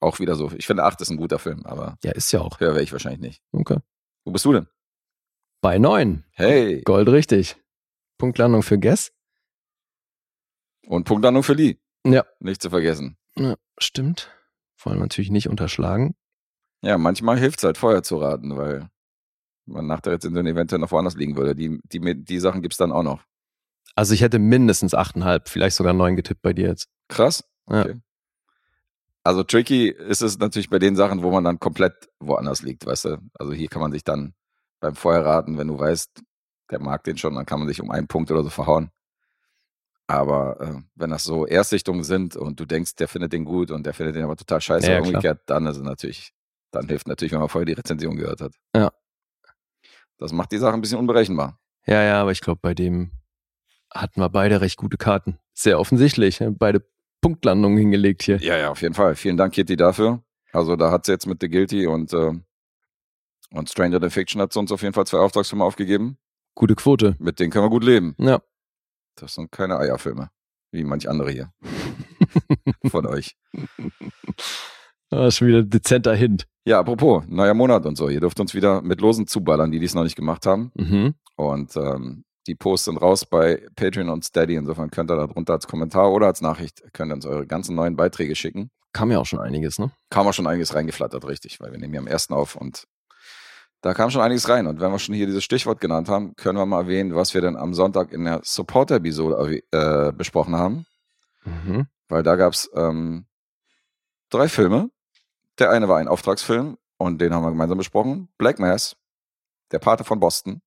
auch 0.00 0.18
wieder 0.18 0.34
so. 0.36 0.50
Ich 0.56 0.66
finde 0.66 0.84
8 0.84 1.00
ist 1.00 1.10
ein 1.10 1.16
guter 1.16 1.38
Film, 1.38 1.64
aber 1.66 1.98
ja, 2.04 2.12
ist 2.12 2.32
ja 2.32 2.40
auch. 2.40 2.60
höher 2.60 2.72
wäre 2.74 2.82
ich 2.82 2.92
wahrscheinlich 2.92 3.20
nicht. 3.20 3.42
Okay. 3.52 3.78
Wo 4.24 4.32
bist 4.32 4.44
du 4.44 4.52
denn? 4.52 4.66
Bei 5.62 5.78
9. 5.78 6.24
Hey! 6.32 6.80
Gold 6.82 7.08
richtig. 7.08 7.56
Punktlandung 8.18 8.62
für 8.62 8.78
Guess. 8.78 9.12
Und 10.86 11.04
Punktlandung 11.04 11.42
für 11.42 11.54
Lee. 11.54 11.76
Ja. 12.06 12.24
Nicht 12.38 12.62
zu 12.62 12.70
vergessen. 12.70 13.16
Ja, 13.36 13.54
stimmt. 13.78 14.30
Vor 14.76 14.92
allem 14.92 15.00
natürlich 15.00 15.30
nicht 15.30 15.48
unterschlagen. 15.48 16.14
Ja, 16.82 16.98
manchmal 16.98 17.38
hilft 17.38 17.58
es 17.58 17.64
halt 17.64 17.78
vorher 17.78 18.02
zu 18.02 18.16
raten, 18.16 18.56
weil 18.56 18.88
man 19.66 19.86
nach 19.86 20.00
der 20.00 20.14
Rezension 20.14 20.46
eventuell 20.46 20.80
noch 20.80 20.90
woanders 20.90 21.14
liegen 21.14 21.36
würde. 21.36 21.54
Die, 21.54 21.80
die, 21.84 22.24
die 22.24 22.40
Sachen 22.40 22.62
gibt's 22.62 22.78
dann 22.78 22.92
auch 22.92 23.02
noch. 23.02 23.22
Also 23.94 24.14
ich 24.14 24.22
hätte 24.22 24.38
mindestens 24.38 24.94
8,5, 24.94 25.42
vielleicht 25.48 25.76
sogar 25.76 25.92
9 25.92 26.16
getippt 26.16 26.42
bei 26.42 26.52
dir 26.52 26.68
jetzt. 26.68 26.88
Krass. 27.08 27.44
Ja. 27.68 27.82
Okay. 27.82 28.00
Also 29.22 29.42
tricky 29.42 29.88
ist 29.88 30.22
es 30.22 30.38
natürlich 30.38 30.70
bei 30.70 30.78
den 30.78 30.96
Sachen, 30.96 31.22
wo 31.22 31.30
man 31.30 31.44
dann 31.44 31.60
komplett 31.60 32.08
woanders 32.20 32.62
liegt, 32.62 32.86
weißt 32.86 33.04
du? 33.04 33.18
Also 33.34 33.52
hier 33.52 33.68
kann 33.68 33.82
man 33.82 33.92
sich 33.92 34.02
dann 34.02 34.34
beim 34.80 34.94
Vorherraten, 34.94 35.58
wenn 35.58 35.68
du 35.68 35.78
weißt, 35.78 36.22
der 36.70 36.80
mag 36.80 37.04
den 37.04 37.18
schon, 37.18 37.34
dann 37.34 37.44
kann 37.44 37.58
man 37.58 37.68
sich 37.68 37.82
um 37.82 37.90
einen 37.90 38.06
Punkt 38.06 38.30
oder 38.30 38.42
so 38.42 38.48
verhauen. 38.48 38.90
Aber 40.10 40.60
äh, 40.60 40.82
wenn 40.96 41.10
das 41.10 41.24
so 41.24 41.46
Erstsichtungen 41.46 42.02
sind 42.02 42.36
und 42.36 42.58
du 42.58 42.64
denkst, 42.66 42.96
der 42.96 43.06
findet 43.08 43.32
den 43.32 43.44
gut 43.44 43.70
und 43.70 43.84
der 43.86 43.94
findet 43.94 44.16
den 44.16 44.24
aber 44.24 44.36
total 44.36 44.60
scheiße 44.60 44.90
Ja, 44.90 45.00
umgekehrt, 45.00 45.42
dann 45.46 45.66
ist 45.66 45.76
es 45.76 45.82
natürlich, 45.82 46.32
dann 46.72 46.88
hilft 46.88 47.06
natürlich, 47.06 47.32
wenn 47.32 47.38
man 47.40 47.48
vorher 47.48 47.66
die 47.66 47.74
Rezension 47.74 48.16
gehört 48.16 48.40
hat. 48.40 48.54
Ja. 48.74 48.90
Das 50.18 50.32
macht 50.32 50.52
die 50.52 50.58
Sache 50.58 50.74
ein 50.74 50.80
bisschen 50.80 50.98
unberechenbar. 50.98 51.58
Ja, 51.86 52.02
ja, 52.02 52.20
aber 52.20 52.32
ich 52.32 52.40
glaube, 52.40 52.58
bei 52.60 52.74
dem 52.74 53.12
hatten 53.92 54.20
wir 54.20 54.28
beide 54.28 54.60
recht 54.60 54.76
gute 54.76 54.96
Karten. 54.96 55.38
Sehr 55.54 55.78
offensichtlich. 55.78 56.40
ne? 56.40 56.50
Beide 56.50 56.84
Punktlandungen 57.20 57.78
hingelegt 57.78 58.22
hier. 58.22 58.36
Ja, 58.38 58.56
ja, 58.56 58.70
auf 58.70 58.82
jeden 58.82 58.94
Fall. 58.94 59.14
Vielen 59.14 59.36
Dank, 59.36 59.54
Kitty, 59.54 59.76
dafür. 59.76 60.22
Also 60.52 60.76
da 60.76 60.90
hat 60.90 61.06
sie 61.06 61.12
jetzt 61.12 61.26
mit 61.26 61.40
The 61.40 61.48
Guilty 61.48 61.86
und, 61.86 62.12
äh, 62.12 62.32
und 63.52 63.70
Stranger 63.70 64.00
Than 64.00 64.10
Fiction 64.10 64.40
hat 64.40 64.52
sie 64.52 64.58
uns 64.58 64.72
auf 64.72 64.82
jeden 64.82 64.94
Fall 64.94 65.06
zwei 65.06 65.18
Auftragsfilme 65.18 65.64
aufgegeben. 65.64 66.18
Gute 66.54 66.74
Quote. 66.74 67.16
Mit 67.18 67.40
denen 67.40 67.50
können 67.50 67.64
wir 67.64 67.70
gut 67.70 67.84
leben. 67.84 68.14
Ja. 68.18 68.40
Das 69.20 69.34
sind 69.34 69.52
keine 69.52 69.78
Eierfilme, 69.78 70.30
wie 70.72 70.84
manch 70.84 71.08
andere 71.08 71.30
hier 71.30 71.52
von 72.90 73.06
euch. 73.06 73.36
Ah, 75.12 75.26
ist 75.26 75.38
schon 75.38 75.48
wieder 75.48 75.58
ein 75.58 75.68
dezenter 75.68 76.14
Hint. 76.14 76.46
Ja, 76.64 76.78
apropos, 76.78 77.24
neuer 77.26 77.54
Monat 77.54 77.84
und 77.84 77.96
so. 77.96 78.08
Ihr 78.08 78.20
dürft 78.20 78.38
uns 78.38 78.54
wieder 78.54 78.80
mit 78.80 79.00
Losen 79.00 79.26
zuballern, 79.26 79.72
die 79.72 79.80
dies 79.80 79.92
noch 79.92 80.04
nicht 80.04 80.14
gemacht 80.14 80.46
haben. 80.46 80.70
Mhm. 80.76 81.14
Und 81.34 81.76
ähm, 81.76 82.22
die 82.46 82.54
Posts 82.54 82.84
sind 82.84 82.96
raus 82.98 83.24
bei 83.24 83.66
Patreon 83.74 84.08
und 84.08 84.24
Steady. 84.24 84.54
Insofern 84.54 84.88
könnt 84.92 85.10
ihr 85.10 85.16
da 85.16 85.26
drunter 85.26 85.54
als 85.54 85.66
Kommentar 85.66 86.12
oder 86.12 86.28
als 86.28 86.42
Nachricht 86.42 86.84
könnt 86.92 87.10
ihr 87.10 87.16
uns 87.16 87.26
eure 87.26 87.44
ganzen 87.44 87.74
neuen 87.74 87.96
Beiträge 87.96 88.36
schicken. 88.36 88.70
Kam 88.92 89.10
ja 89.10 89.18
auch 89.18 89.26
schon 89.26 89.40
einiges, 89.40 89.80
ne? 89.80 89.90
kam 90.10 90.28
auch 90.28 90.32
schon 90.32 90.46
einiges 90.46 90.76
reingeflattert, 90.76 91.26
richtig, 91.26 91.58
weil 91.58 91.72
wir 91.72 91.78
nehmen 91.80 91.94
ja 91.94 92.00
am 92.00 92.06
ersten 92.06 92.32
auf 92.32 92.54
und 92.54 92.84
da 93.80 93.94
kam 93.94 94.10
schon 94.10 94.20
einiges 94.20 94.48
rein. 94.48 94.66
Und 94.66 94.80
wenn 94.80 94.92
wir 94.92 94.98
schon 94.98 95.14
hier 95.14 95.26
dieses 95.26 95.44
Stichwort 95.44 95.80
genannt 95.80 96.08
haben, 96.08 96.36
können 96.36 96.58
wir 96.58 96.66
mal 96.66 96.82
erwähnen, 96.82 97.14
was 97.14 97.34
wir 97.34 97.40
denn 97.40 97.56
am 97.56 97.74
Sonntag 97.74 98.12
in 98.12 98.24
der 98.24 98.40
Supporter-Episode 98.42 99.62
äh, 99.70 100.12
besprochen 100.12 100.56
haben. 100.56 100.86
Mhm. 101.44 101.86
Weil 102.08 102.22
da 102.22 102.36
gab 102.36 102.52
es 102.52 102.70
ähm, 102.74 103.26
drei 104.28 104.48
Filme. 104.48 104.90
Der 105.58 105.70
eine 105.70 105.88
war 105.88 105.98
ein 105.98 106.08
Auftragsfilm 106.08 106.76
und 106.98 107.20
den 107.20 107.34
haben 107.34 107.42
wir 107.42 107.50
gemeinsam 107.50 107.78
besprochen. 107.78 108.28
Black 108.38 108.58
Mass, 108.58 108.96
der 109.72 109.78
Pate 109.78 110.04
von 110.04 110.20
Boston, 110.20 110.62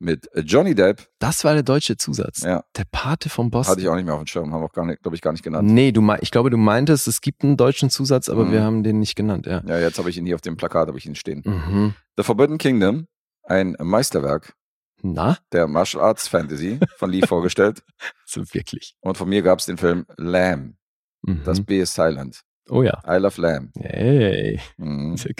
mit 0.00 0.28
Johnny 0.44 0.74
Depp. 0.74 1.06
Das 1.18 1.44
war 1.44 1.52
der 1.54 1.62
deutsche 1.62 1.96
Zusatz. 1.96 2.40
Ja, 2.42 2.64
Der 2.76 2.84
Pate 2.90 3.28
vom 3.28 3.50
Boss. 3.50 3.68
hatte 3.68 3.80
ich 3.80 3.88
auch 3.88 3.94
nicht 3.94 4.06
mehr 4.06 4.14
auf 4.14 4.20
dem 4.22 4.26
Schirm, 4.26 4.52
haben 4.52 4.62
wir 4.62 4.66
auch 4.66 4.72
gar 4.72 4.86
nicht, 4.86 5.02
glaube 5.02 5.14
ich, 5.14 5.20
gar 5.22 5.32
nicht 5.32 5.44
genannt. 5.44 5.68
Nee, 5.70 5.92
du 5.92 6.02
ich 6.20 6.30
glaube, 6.30 6.50
du 6.50 6.56
meintest, 6.56 7.06
es 7.06 7.20
gibt 7.20 7.44
einen 7.44 7.56
deutschen 7.56 7.90
Zusatz, 7.90 8.28
aber 8.28 8.46
Mhm. 8.46 8.52
wir 8.52 8.62
haben 8.62 8.82
den 8.82 8.98
nicht 8.98 9.14
genannt, 9.14 9.46
ja. 9.46 9.62
Ja, 9.66 9.78
jetzt 9.78 9.98
habe 9.98 10.10
ich 10.10 10.16
ihn 10.16 10.26
hier 10.26 10.34
auf 10.34 10.40
dem 10.40 10.56
Plakat, 10.56 10.88
habe 10.88 10.98
ich 10.98 11.06
ihn 11.06 11.14
stehen. 11.14 11.42
Mhm. 11.44 11.94
The 12.16 12.22
Forbidden 12.24 12.58
Kingdom, 12.58 13.06
ein 13.44 13.76
Meisterwerk 13.78 14.54
Na? 15.02 15.36
der 15.52 15.66
Martial 15.68 16.02
Arts 16.02 16.28
Fantasy 16.28 16.80
von 16.96 17.10
Lee 17.10 17.20
vorgestellt. 17.26 17.82
So 18.26 18.42
wirklich. 18.54 18.94
Und 19.00 19.16
von 19.18 19.28
mir 19.28 19.42
gab 19.42 19.58
es 19.58 19.66
den 19.66 19.76
Film 19.76 20.06
Lamb. 20.16 20.74
Mhm. 21.22 21.42
Das 21.44 21.60
B 21.60 21.80
ist 21.80 21.94
silent. 21.94 22.40
oh 22.70 22.82
ja. 22.82 23.02
I 23.06 23.16
love 23.20 23.38
Lamb. 23.40 23.72
Hey. 23.78 24.60
Mhm. 24.78 25.16
Sehr. 25.18 25.34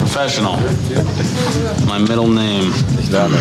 Professional. 0.00 0.58
My 1.86 2.00
middle 2.00 2.26
name. 2.28 2.72
Ich 2.98 3.10
lerne. 3.10 3.36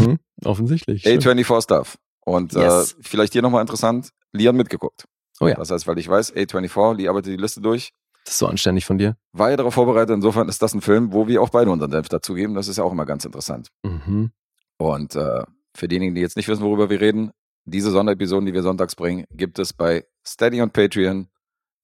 Mhm. 0.00 0.18
Offensichtlich. 0.44 1.00
stimmt. 1.00 1.24
A24 1.24 1.62
Stuff. 1.62 1.96
Und 2.24 2.52
Yes. 2.52 2.92
äh, 2.92 2.96
vielleicht 3.00 3.32
hier 3.32 3.42
nochmal 3.42 3.62
interessant, 3.62 4.10
Lee 4.32 4.46
hat 4.46 4.54
mitgeguckt. 4.54 5.06
Oh 5.40 5.48
ja. 5.48 5.54
Das 5.54 5.70
heißt, 5.70 5.86
weil 5.86 5.98
ich 5.98 6.08
weiß, 6.08 6.34
A24, 6.36 6.96
Lee 6.98 7.08
arbeitet 7.08 7.32
die 7.32 7.36
Liste 7.40 7.60
durch. 7.60 7.92
Das 8.24 8.34
ist 8.34 8.38
so 8.38 8.46
anständig 8.46 8.84
von 8.84 8.98
dir. 8.98 9.16
War 9.32 9.50
ja 9.50 9.56
darauf 9.56 9.74
vorbereitet, 9.74 10.14
insofern 10.14 10.48
ist 10.48 10.62
das 10.62 10.74
ein 10.74 10.80
Film, 10.82 11.12
wo 11.12 11.26
wir 11.26 11.42
auch 11.42 11.48
beide 11.50 11.70
unseren 11.70 11.90
Senf 11.90 12.08
dazugeben. 12.08 12.54
Das 12.54 12.68
ist 12.68 12.76
ja 12.76 12.84
auch 12.84 12.92
immer 12.92 13.06
ganz 13.06 13.24
interessant. 13.24 13.68
Mhm. 13.82 14.30
Und 14.76 15.16
äh, 15.16 15.42
für 15.74 15.88
diejenigen, 15.88 16.14
die 16.14 16.20
jetzt 16.20 16.36
nicht 16.36 16.46
wissen, 16.48 16.62
worüber 16.62 16.90
wir 16.90 17.00
reden, 17.00 17.32
diese 17.64 17.90
Sonderepisoden, 17.90 18.46
die 18.46 18.52
wir 18.54 18.62
sonntags 18.62 18.94
bringen, 18.94 19.24
gibt 19.32 19.58
es 19.58 19.72
bei 19.72 20.04
Steady 20.26 20.60
und 20.60 20.72
Patreon 20.72 21.28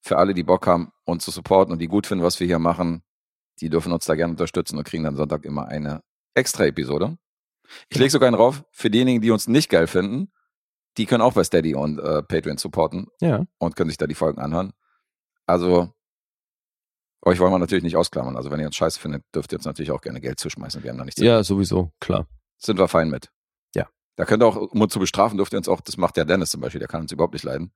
für 0.02 0.18
alle, 0.18 0.34
die 0.34 0.44
Bock 0.44 0.66
haben, 0.66 0.92
uns 1.04 1.24
zu 1.24 1.30
supporten 1.30 1.72
und 1.72 1.80
die 1.80 1.88
gut 1.88 2.06
finden, 2.06 2.22
was 2.24 2.38
wir 2.38 2.46
hier 2.46 2.58
machen. 2.60 3.02
Die 3.60 3.68
dürfen 3.70 3.92
uns 3.92 4.04
da 4.04 4.14
gerne 4.14 4.32
unterstützen 4.32 4.78
und 4.78 4.84
kriegen 4.84 5.04
dann 5.04 5.16
Sonntag 5.16 5.44
immer 5.44 5.66
eine 5.66 6.02
extra 6.34 6.64
Episode. 6.66 7.18
Ich 7.90 7.98
lege 7.98 8.10
sogar 8.10 8.28
einen 8.28 8.36
drauf, 8.36 8.64
für 8.70 8.90
diejenigen, 8.90 9.20
die 9.20 9.30
uns 9.30 9.46
nicht 9.48 9.68
geil 9.68 9.86
finden, 9.86 10.32
die 10.96 11.06
können 11.06 11.22
auch 11.22 11.34
bei 11.34 11.44
Steady 11.44 11.74
und 11.74 11.98
äh, 11.98 12.22
Patreon 12.22 12.56
supporten 12.58 13.06
Ja. 13.20 13.44
und 13.58 13.76
können 13.76 13.90
sich 13.90 13.98
da 13.98 14.06
die 14.06 14.14
Folgen 14.14 14.40
anhören. 14.40 14.72
Also, 15.46 15.92
euch 17.22 17.38
wollen 17.40 17.52
wir 17.52 17.58
natürlich 17.58 17.84
nicht 17.84 17.96
ausklammern. 17.96 18.36
Also, 18.36 18.50
wenn 18.50 18.60
ihr 18.60 18.66
uns 18.66 18.76
scheiße 18.76 18.98
findet, 19.00 19.24
dürft 19.34 19.52
ihr 19.52 19.58
uns 19.58 19.64
natürlich 19.66 19.90
auch 19.90 20.00
gerne 20.00 20.20
Geld 20.20 20.38
zuschmeißen. 20.40 20.82
Wir 20.82 20.90
haben 20.90 20.98
da 20.98 21.04
nichts 21.04 21.20
Ja, 21.20 21.42
sowieso, 21.42 21.92
klar. 22.00 22.26
sind 22.58 22.78
wir 22.78 22.88
fein 22.88 23.10
mit. 23.10 23.30
Ja. 23.74 23.88
Da 24.16 24.24
könnt 24.24 24.42
ihr 24.42 24.46
auch, 24.46 24.56
um 24.56 24.80
uns 24.80 24.92
zu 24.92 24.98
bestrafen, 24.98 25.36
dürft 25.36 25.52
ihr 25.52 25.58
uns 25.58 25.68
auch, 25.68 25.80
das 25.80 25.96
macht 25.96 26.16
der 26.16 26.24
Dennis 26.24 26.50
zum 26.50 26.60
Beispiel, 26.60 26.78
der 26.78 26.88
kann 26.88 27.02
uns 27.02 27.12
überhaupt 27.12 27.34
nicht 27.34 27.44
leiden, 27.44 27.72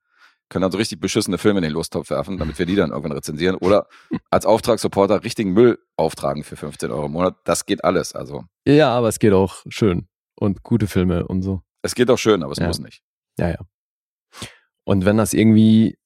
können 0.53 0.63
dann 0.63 0.71
so 0.73 0.79
richtig 0.79 1.01
beschissene 1.01 1.39
Filme 1.39 1.59
in 1.59 1.63
den 1.65 1.73
Lostopf 1.73 2.11
werfen, 2.11 2.39
damit 2.39 2.59
wir 2.59 2.67
die 2.67 2.77
dann 2.77 2.91
irgendwann 2.91 3.13
rezensieren 3.13 3.57
oder 3.57 3.89
als 4.31 4.47
Auftragssupporter 4.47 5.25
richtigen 5.25 5.53
Müll 5.53 5.79
auftragen 5.97 6.45
für 6.45 6.57
15 6.57 6.91
Euro 6.93 7.07
im 7.07 7.13
Monat. 7.13 7.37
Das 7.45 7.67
geht 7.67 7.83
alles. 7.85 8.15
Also, 8.15 8.45
Ja, 8.67 8.91
aber 8.91 9.09
es 9.09 9.19
geht 9.19 9.33
auch 9.33 9.65
schön. 9.69 10.09
Und 10.39 10.63
gute 10.63 10.87
Filme 10.87 11.27
und 11.27 11.43
so. 11.43 11.63
es 11.83 11.95
geht 11.95 12.11
auch 12.11 12.19
schön, 12.19 12.43
aber 12.43 12.53
es 12.53 12.59
Ja. 12.59 12.67
muss 12.69 12.79
nicht. 12.79 13.03
Ja, 13.39 13.49
ja. 13.51 13.59
Und 14.85 15.05
wenn 15.05 15.17
das 15.17 15.33
irgendwie 15.33 15.97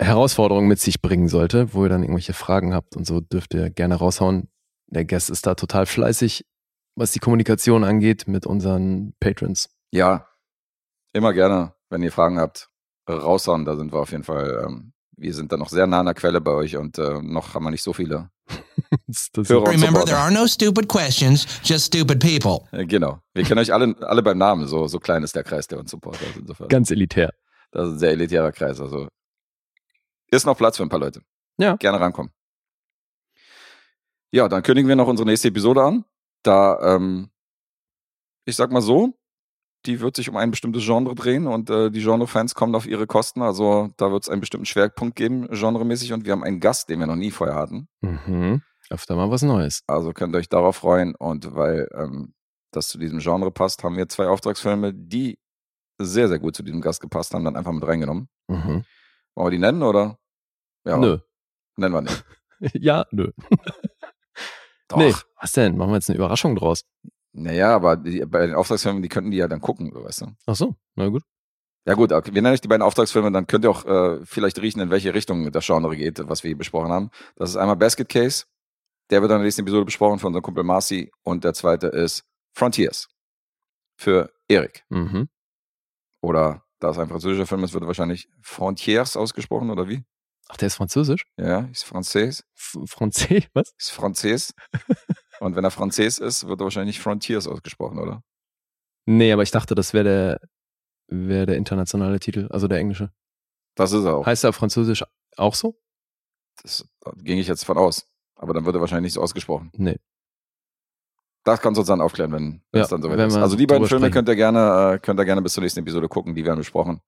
Herausforderungen 0.00 0.68
mit 0.68 0.80
sich 0.80 1.00
bringen 1.00 1.28
sollte, 1.28 1.72
wo 1.74 1.84
ihr 1.84 1.88
dann 1.88 2.02
irgendwelche 2.02 2.32
Fragen 2.32 2.74
habt 2.74 2.96
und 2.96 3.06
so, 3.06 3.20
dürft 3.20 3.54
ihr 3.54 3.70
gerne 3.70 3.94
raushauen. 3.96 4.48
Der 4.88 5.04
Guest 5.04 5.30
ist 5.30 5.46
da 5.46 5.54
total 5.54 5.86
fleißig, 5.86 6.44
was 6.96 7.12
die 7.12 7.20
Kommunikation 7.20 7.84
angeht 7.84 8.26
mit 8.26 8.44
unseren 8.46 9.14
Patrons. 9.20 9.68
Ja, 9.92 10.28
immer 11.14 11.32
gerne, 11.32 11.74
wenn 11.90 12.02
ihr 12.02 12.10
Fragen 12.12 12.38
habt, 12.38 12.68
raushauen. 13.08 13.64
Da 13.64 13.76
sind 13.76 13.92
wir 13.92 14.00
auf 14.00 14.10
jeden 14.12 14.24
Fall, 14.24 14.64
ähm, 14.66 14.92
wir 15.16 15.34
sind 15.34 15.52
da 15.52 15.56
noch 15.56 15.68
sehr 15.68 15.86
nah 15.86 16.00
an 16.00 16.06
der 16.06 16.14
Quelle 16.14 16.40
bei 16.40 16.52
euch 16.52 16.76
und 16.76 16.98
äh, 16.98 17.20
noch 17.22 17.54
haben 17.54 17.64
wir 17.64 17.70
nicht 17.70 17.82
so 17.82 17.92
viele 17.92 18.30
Hörer 19.36 19.62
und 19.62 19.68
Remember, 19.68 20.04
there 20.04 20.18
are 20.18 20.32
no 20.32 20.46
stupid 20.46 20.88
questions, 20.88 21.46
just 21.62 21.86
stupid 21.86 22.20
people. 22.20 22.66
Äh, 22.72 22.86
Genau. 22.86 23.20
Wir 23.32 23.44
kennen 23.44 23.60
euch 23.60 23.72
alle, 23.72 23.94
alle 24.02 24.22
beim 24.22 24.38
Namen. 24.38 24.66
So, 24.66 24.86
so 24.88 24.98
klein 24.98 25.22
ist 25.22 25.34
der 25.34 25.44
Kreis 25.44 25.66
der 25.66 25.78
uns 25.78 25.90
supportet. 25.90 26.28
Insofern. 26.36 26.68
ganz 26.68 26.90
elitär. 26.90 27.32
Das 27.70 27.86
ist 27.88 27.94
ein 27.94 27.98
sehr 27.98 28.10
elitärer 28.10 28.52
Kreis. 28.52 28.80
Also 28.80 29.08
ist 30.30 30.44
noch 30.46 30.56
Platz 30.56 30.76
für 30.76 30.82
ein 30.82 30.88
paar 30.88 30.98
Leute. 31.00 31.22
Ja. 31.58 31.76
Gerne 31.76 32.00
rankommen. 32.00 32.32
Ja, 34.30 34.48
dann 34.48 34.62
kündigen 34.62 34.88
wir 34.88 34.96
noch 34.96 35.08
unsere 35.08 35.28
nächste 35.28 35.48
Episode 35.48 35.82
an. 35.82 36.04
Da, 36.42 36.96
ähm, 36.96 37.30
ich 38.44 38.56
sag 38.56 38.72
mal 38.72 38.80
so, 38.82 39.14
die 39.86 40.00
wird 40.00 40.16
sich 40.16 40.28
um 40.28 40.36
ein 40.36 40.50
bestimmtes 40.50 40.84
Genre 40.84 41.14
drehen 41.14 41.46
und 41.46 41.70
äh, 41.70 41.90
die 41.90 42.00
Genre-Fans 42.00 42.54
kommen 42.54 42.74
auf 42.74 42.86
ihre 42.86 43.06
Kosten. 43.06 43.42
Also 43.42 43.90
da 43.96 44.12
wird 44.12 44.24
es 44.24 44.28
einen 44.28 44.40
bestimmten 44.40 44.66
Schwerpunkt 44.66 45.16
geben, 45.16 45.48
genremäßig. 45.48 46.12
Und 46.12 46.24
wir 46.24 46.32
haben 46.32 46.44
einen 46.44 46.60
Gast, 46.60 46.88
den 46.88 47.00
wir 47.00 47.06
noch 47.06 47.16
nie 47.16 47.30
vorher 47.30 47.56
hatten. 47.56 47.88
Mhm. 48.00 48.62
Öfter 48.90 49.16
mal 49.16 49.30
was 49.30 49.42
Neues. 49.42 49.82
Also 49.86 50.12
könnt 50.12 50.34
ihr 50.34 50.38
euch 50.38 50.48
darauf 50.48 50.76
freuen. 50.76 51.14
Und 51.14 51.54
weil 51.54 51.88
ähm, 51.94 52.34
das 52.70 52.88
zu 52.88 52.98
diesem 52.98 53.18
Genre 53.18 53.50
passt, 53.50 53.82
haben 53.84 53.96
wir 53.96 54.08
zwei 54.08 54.28
Auftragsfilme, 54.28 54.92
die 54.94 55.38
sehr, 55.98 56.28
sehr 56.28 56.38
gut 56.38 56.56
zu 56.56 56.62
diesem 56.62 56.80
Gast 56.80 57.00
gepasst 57.00 57.34
haben, 57.34 57.44
dann 57.44 57.56
einfach 57.56 57.72
mit 57.72 57.86
reingenommen. 57.86 58.28
Mhm. 58.48 58.84
Wollen 59.34 59.46
wir 59.46 59.50
die 59.50 59.58
nennen 59.58 59.82
oder? 59.82 60.18
Ja, 60.84 60.96
Nö. 60.98 61.18
nennen 61.76 61.94
wir 61.94 62.02
nicht. 62.02 62.24
ja, 62.74 63.06
nö. 63.10 63.30
Doch. 64.88 64.98
Nee, 64.98 65.14
was 65.40 65.52
denn? 65.52 65.76
Machen 65.76 65.90
wir 65.90 65.96
jetzt 65.96 66.10
eine 66.10 66.18
Überraschung 66.18 66.54
draus? 66.54 66.84
Naja, 67.32 67.74
aber 67.74 67.96
die, 67.96 68.24
bei 68.26 68.46
den 68.46 68.54
Auftragsfilmen, 68.54 69.02
die 69.02 69.08
könnten 69.08 69.30
die 69.30 69.38
ja 69.38 69.48
dann 69.48 69.60
gucken, 69.60 69.92
weißt 69.94 70.22
du. 70.22 70.26
Ach 70.46 70.54
so, 70.54 70.76
na 70.94 71.08
gut. 71.08 71.22
Ja 71.84 71.94
gut, 71.94 72.12
okay. 72.12 72.32
wir 72.32 72.42
nennen 72.42 72.54
euch 72.54 72.60
die 72.60 72.68
beiden 72.68 72.82
Auftragsfilme, 72.82 73.32
dann 73.32 73.46
könnt 73.46 73.64
ihr 73.64 73.70
auch 73.70 73.84
äh, 73.84 74.24
vielleicht 74.24 74.60
riechen, 74.60 74.80
in 74.80 74.90
welche 74.90 75.14
Richtung 75.14 75.50
das 75.50 75.66
Genre 75.66 75.96
geht, 75.96 76.28
was 76.28 76.44
wir 76.44 76.50
hier 76.50 76.58
besprochen 76.58 76.92
haben. 76.92 77.10
Das 77.34 77.50
ist 77.50 77.56
einmal 77.56 77.76
Basket 77.76 78.08
Case, 78.08 78.44
der 79.10 79.20
wird 79.20 79.30
dann 79.30 79.38
in 79.38 79.42
der 79.42 79.46
nächsten 79.46 79.62
Episode 79.62 79.84
besprochen 79.84 80.20
von 80.20 80.28
unserem 80.28 80.42
Kumpel 80.42 80.62
Marcy 80.62 81.10
und 81.22 81.42
der 81.42 81.54
zweite 81.54 81.88
ist 81.88 82.24
Frontiers 82.54 83.08
für 83.96 84.32
Erik. 84.46 84.84
Mhm. 84.90 85.28
Oder 86.20 86.64
da 86.78 86.90
es 86.90 86.98
ein 86.98 87.08
französischer 87.08 87.46
Film 87.46 87.64
ist, 87.64 87.74
wird 87.74 87.86
wahrscheinlich 87.86 88.28
Frontiers 88.42 89.16
ausgesprochen 89.16 89.70
oder 89.70 89.88
wie? 89.88 90.04
Ach, 90.48 90.56
der 90.56 90.68
ist 90.68 90.76
französisch? 90.76 91.24
Ja, 91.36 91.60
ist 91.72 91.84
Französ, 91.84 92.44
F 92.54 92.76
Französ, 92.86 93.44
was? 93.54 93.72
ist 93.78 93.90
Französ. 93.90 94.54
und 95.42 95.56
wenn 95.56 95.64
er 95.64 95.70
Französ 95.70 96.18
ist, 96.18 96.46
wird 96.46 96.60
er 96.60 96.64
wahrscheinlich 96.64 97.00
Frontiers 97.00 97.46
ausgesprochen, 97.46 97.98
oder? 97.98 98.22
Nee, 99.06 99.32
aber 99.32 99.42
ich 99.42 99.50
dachte, 99.50 99.74
das 99.74 99.92
wäre 99.94 100.04
der, 100.04 100.40
wär 101.08 101.46
der 101.46 101.56
internationale 101.56 102.20
Titel, 102.20 102.48
also 102.50 102.68
der 102.68 102.78
englische. 102.78 103.10
Das 103.74 103.92
ist 103.92 104.04
er 104.04 104.16
auch. 104.16 104.26
Heißt 104.26 104.44
er 104.44 104.50
auf 104.50 104.56
Französisch 104.56 105.04
auch 105.36 105.54
so? 105.54 105.78
Das 106.62 106.86
da 107.00 107.12
ging 107.16 107.38
ich 107.38 107.48
jetzt 107.48 107.64
von 107.64 107.78
aus. 107.78 108.06
Aber 108.36 108.54
dann 108.54 108.64
wird 108.64 108.76
er 108.76 108.80
wahrscheinlich 108.80 109.04
nicht 109.10 109.14
so 109.14 109.22
ausgesprochen. 109.22 109.70
Nee. 109.74 109.98
Das 111.44 111.60
kannst 111.60 111.76
du 111.78 111.80
uns 111.80 111.88
dann 111.88 112.00
aufklären, 112.00 112.32
wenn 112.32 112.62
Ja, 112.72 112.82
es 112.82 112.88
dann 112.88 113.02
soweit 113.02 113.18
wenn 113.18 113.28
ist. 113.28 113.36
Also 113.36 113.56
die 113.56 113.66
beiden 113.66 113.86
Filme 113.86 114.06
sprechen. 114.06 114.12
könnt 114.14 114.28
ihr 114.28 114.36
gerne, 114.36 114.94
äh, 114.94 114.98
könnt 114.98 115.18
ihr 115.18 115.24
gerne 115.24 115.42
bis 115.42 115.54
zur 115.54 115.62
nächsten 115.62 115.80
Episode 115.80 116.08
gucken, 116.08 116.34
die 116.34 116.44
werden 116.44 116.58
besprochen. 116.58 117.00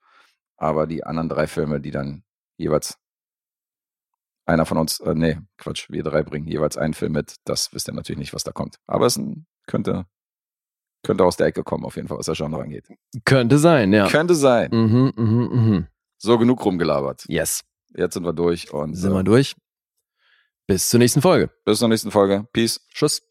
Aber 0.56 0.86
die 0.86 1.05
anderen 1.05 1.28
drei 1.28 1.47
Filme, 1.47 1.81
die 1.81 1.90
dann 1.90 2.24
jeweils 2.56 2.98
einer 4.47 4.66
von 4.66 4.79
uns, 4.79 5.01
äh, 5.01 5.15
nee, 5.15 5.39
Quatsch, 5.59 5.89
wir 5.91 6.03
drei 6.03 6.23
bringen 6.23 6.47
jeweils 6.47 6.77
einen 6.77 6.95
Film 6.95 7.12
mit, 7.12 7.37
das 7.45 7.73
wisst 7.73 7.89
ihr 7.89 7.95
natürlich 7.95 8.19
nicht, 8.19 8.35
was 8.35 8.45
da 8.45 8.53
kommt. 8.53 8.77
Aber 8.87 9.07
es 9.07 9.19
könnte, 9.66 10.05
könnte 11.03 11.25
aus 11.25 11.37
der 11.37 11.47
Ecke 11.47 11.62
kommen, 11.62 11.85
auf 11.85 11.97
jeden 11.97 12.09
Fall, 12.09 12.19
was 12.19 12.27
das 12.27 12.37
Genre 12.39 12.62
angeht. 12.62 12.89
Könnte 13.25 13.59
sein, 13.59 13.93
ja. 13.93 14.09
Könnte 14.09 14.35
sein. 14.35 14.71
Mhm, 14.71 15.12
mhm, 15.16 15.49
mhm. 15.53 15.87
So 16.19 16.39
genug 16.39 16.65
rumgelabert. 16.65 17.25
Yes. 17.29 17.61
Jetzt 17.97 18.15
sind 18.15 18.25
wir 18.25 18.33
durch 18.33 18.73
und 18.73 18.95
Sind 18.95 19.12
äh, 19.12 19.15
wir 19.15 19.23
durch. 19.23 19.55
Bis 20.66 20.89
zur 20.89 20.99
nächsten 20.99 21.21
Folge. 21.21 21.51
bis 21.65 21.79
zur 21.79 21.89
nächsten 21.89 22.11
Folge. 22.11 22.47
Peace. 22.53 22.81
Tschüss. 22.93 23.23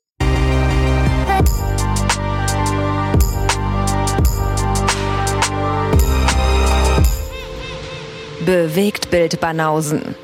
Bewegt 8.46 9.10
Bild 9.10 9.40
Banausen. 9.40 10.16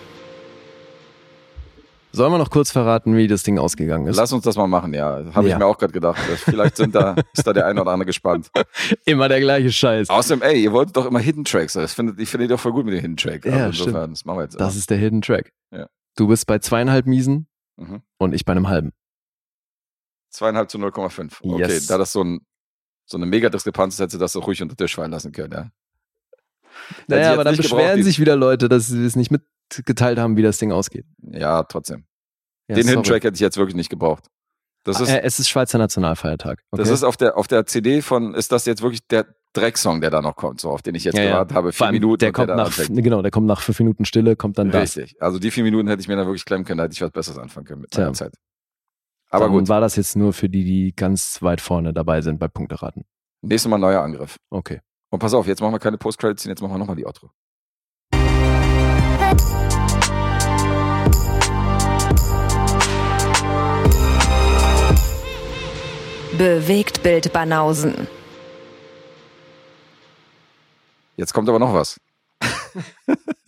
Sollen 2.11 2.31
wir 2.34 2.40
noch 2.40 2.49
kurz 2.49 2.72
verraten, 2.72 3.15
wie 3.15 3.27
das 3.27 3.44
Ding 3.44 3.60
ausgegangen 3.60 4.07
ist? 4.07 4.15
Lass 4.15 4.34
uns 4.34 4.44
das 4.44 4.56
mal 4.56 4.65
machen, 4.68 4.94
ja. 4.95 5.23
Habe 5.34 5.48
Ja. 5.48 5.53
ich 5.56 5.60
mir 5.60 5.65
auch 5.68 5.77
gerade 5.77 5.94
gedacht. 5.94 6.18
Vielleicht 6.44 6.76
sind 6.77 6.95
da, 6.95 7.15
ist 7.34 7.45
da 7.45 7.53
der 7.53 7.68
eine 7.68 7.81
oder 7.81 7.91
andere 7.91 8.07
gespannt. 8.07 8.49
Immer 9.06 9.30
der 9.30 9.40
gleiche 9.40 9.72
Scheiß. 9.72 10.10
Außerdem, 10.10 10.41
ey, 10.41 10.64
ihr 10.64 10.72
wolltet 10.72 10.98
doch 10.98 11.06
immer 11.06 11.19
Hidden 11.19 11.45
Tracks. 11.45 11.73
Das 11.73 11.94
findet, 11.94 12.19
ich 12.19 12.27
finde 12.30 12.48
die 12.48 12.52
doch 12.53 12.60
voll 12.60 12.72
gut 12.72 12.86
mit 12.86 12.95
den 12.95 13.02
Hidden 13.02 13.18
Tracks. 13.18 13.45
Ja, 13.45 13.65
Also 13.65 13.84
insofern, 13.86 14.10
das 14.11 14.26
machen 14.26 14.40
wir 14.40 14.44
jetzt. 14.44 14.60
Das 14.60 14.76
ist 14.76 14.90
der 14.90 14.98
Hidden 14.98 15.22
Track. 15.22 15.53
Ja. 15.72 15.88
Du 16.15 16.27
bist 16.27 16.48
bei 16.48 16.57
zweieinhalb 16.57 17.06
Miesen 17.06 17.48
mhm. 17.77 18.02
und 18.18 18.34
ich 18.34 18.44
bei 18.44 18.52
einem 18.53 18.68
halben. 18.69 18.91
Zweieinhalb 20.31 20.69
zu 20.72 20.77
0,5. 20.80 21.38
Okay, 21.44 21.61
Yes. 21.61 21.88
da 21.88 21.98
das 21.99 22.11
so, 22.11 22.23
ein, 22.23 22.40
so 23.06 23.18
eine 23.18 23.26
mega 23.27 23.49
Diskrepanz 23.49 23.95
ist, 23.95 23.99
hätte 23.99 24.18
das 24.18 24.31
so 24.34 24.40
ruhig 24.40 24.61
unter 24.64 24.73
den 24.76 24.84
Tisch 24.86 24.95
fallen 24.95 25.11
lassen 25.11 25.31
können, 25.31 25.53
ja. 25.53 25.69
Naja, 27.07 27.34
aber 27.34 27.44
dann 27.44 27.56
beschweren 27.56 28.02
sich 28.03 28.19
wieder 28.19 28.36
Leute, 28.36 28.68
dass 28.69 28.88
sie 28.88 29.06
es 29.06 29.15
nicht 29.15 29.31
mitgeteilt 29.78 30.20
haben, 30.20 30.38
wie 30.38 30.41
das 30.41 30.58
Ding 30.58 30.72
ausgeht. 30.72 31.06
Ja, 31.22 31.64
trotzdem. 31.64 32.06
Ja, 32.68 32.76
den 32.76 32.88
Hidden 32.88 33.04
sorry. 33.04 33.08
Track 33.08 33.24
hätte 33.24 33.36
ich 33.36 33.41
jetzt 33.41 33.58
wirklich 33.58 33.76
nicht 33.76 33.90
gebraucht. 33.90 34.26
Das 34.84 35.00
ist, 35.02 35.10
äh, 35.10 35.22
es 35.22 35.40
ist 35.40 35.50
Schweizer 35.50 35.78
Nationalfeiertag. 35.78 36.64
Okay? 36.72 36.82
das 36.82 36.90
ist 36.90 37.04
auf 37.04 37.18
der, 37.18 37.38
auf 37.38 37.48
der 37.48 37.66
CD 37.66 38.02
von, 38.02 38.34
ist 38.34 38.52
das 38.52 38.66
jetzt 38.66 38.82
wirklich 38.82 39.06
der 39.08 39.28
Drecksong, 39.54 40.00
der 40.00 40.10
da 40.10 40.22
noch 40.22 40.36
kommt, 40.36 40.62
so 40.62 40.70
auf 40.70 40.82
den 40.82 40.96
ich 40.96 41.04
jetzt 41.04 41.18
Ja, 41.18 41.24
ja. 41.24 41.30
gewartet 41.32 41.58
habe. 41.58 41.72
Vor 41.74 41.88
Vier 41.88 41.91
Minuten 41.94 42.20
der 42.20 42.32
kommt 42.32 42.50
da 42.50 42.56
nach, 42.56 42.72
genau, 42.88 43.22
der 43.22 43.32
kommt 43.32 43.48
nach 43.48 43.62
fünf 43.62 43.80
Minuten 43.80 44.06
Stille, 44.06 44.36
kommt 44.36 44.58
dann 44.58 44.70
das. 44.72 44.96
Richtig. 44.96 45.22
Also 45.22 45.40
die 45.40 45.52
vier 45.52 45.64
Minuten 45.64 45.88
hätte 45.88 46.02
ich 46.02 46.08
mir 46.08 46.16
da 46.16 46.26
wirklich 46.26 46.46
klemmen 46.46 46.66
können, 46.66 46.78
da 46.78 46.84
hätte 46.86 46.94
ich 46.94 47.02
was 47.02 47.12
Besseres 47.12 47.38
anfangen 47.40 47.66
können 47.66 47.82
mit 47.82 47.96
meiner 47.98 48.14
Zeit. 48.14 48.34
Aber 49.32 49.46
dann 49.46 49.54
gut, 49.54 49.68
war 49.68 49.82
das 49.82 49.96
jetzt 49.96 50.16
nur 50.16 50.34
für 50.34 50.50
die, 50.50 50.64
die 50.64 50.94
ganz 50.96 51.41
weit 51.41 51.62
vorne 51.62 51.94
dabei 51.94 52.22
sind 52.22 52.40
bei 52.40 52.48
Punkteraten. 52.48 53.06
nächstes 53.41 53.70
Mal 53.70 53.78
neuer 53.78 54.02
Angriff. 54.02 54.38
Okay. 54.50 54.82
Und 55.10 55.20
pass 55.20 55.34
auf, 55.34 55.48
jetzt 55.48 55.62
machen 55.62 55.74
wir 55.74 55.80
keine 55.80 55.98
Post-Credits, 55.98 56.44
jetzt 56.46 56.62
machen 56.62 56.74
wir 56.74 56.78
nochmal 56.78 56.96
die 56.96 57.06
Outro. 57.06 57.32
Bewegt 66.40 67.03
Bild 67.03 67.34
Banausen. 67.34 68.07
Jetzt 71.18 71.34
kommt 71.34 71.49
aber 71.49 71.60
noch 71.60 71.74
was. 71.74 71.99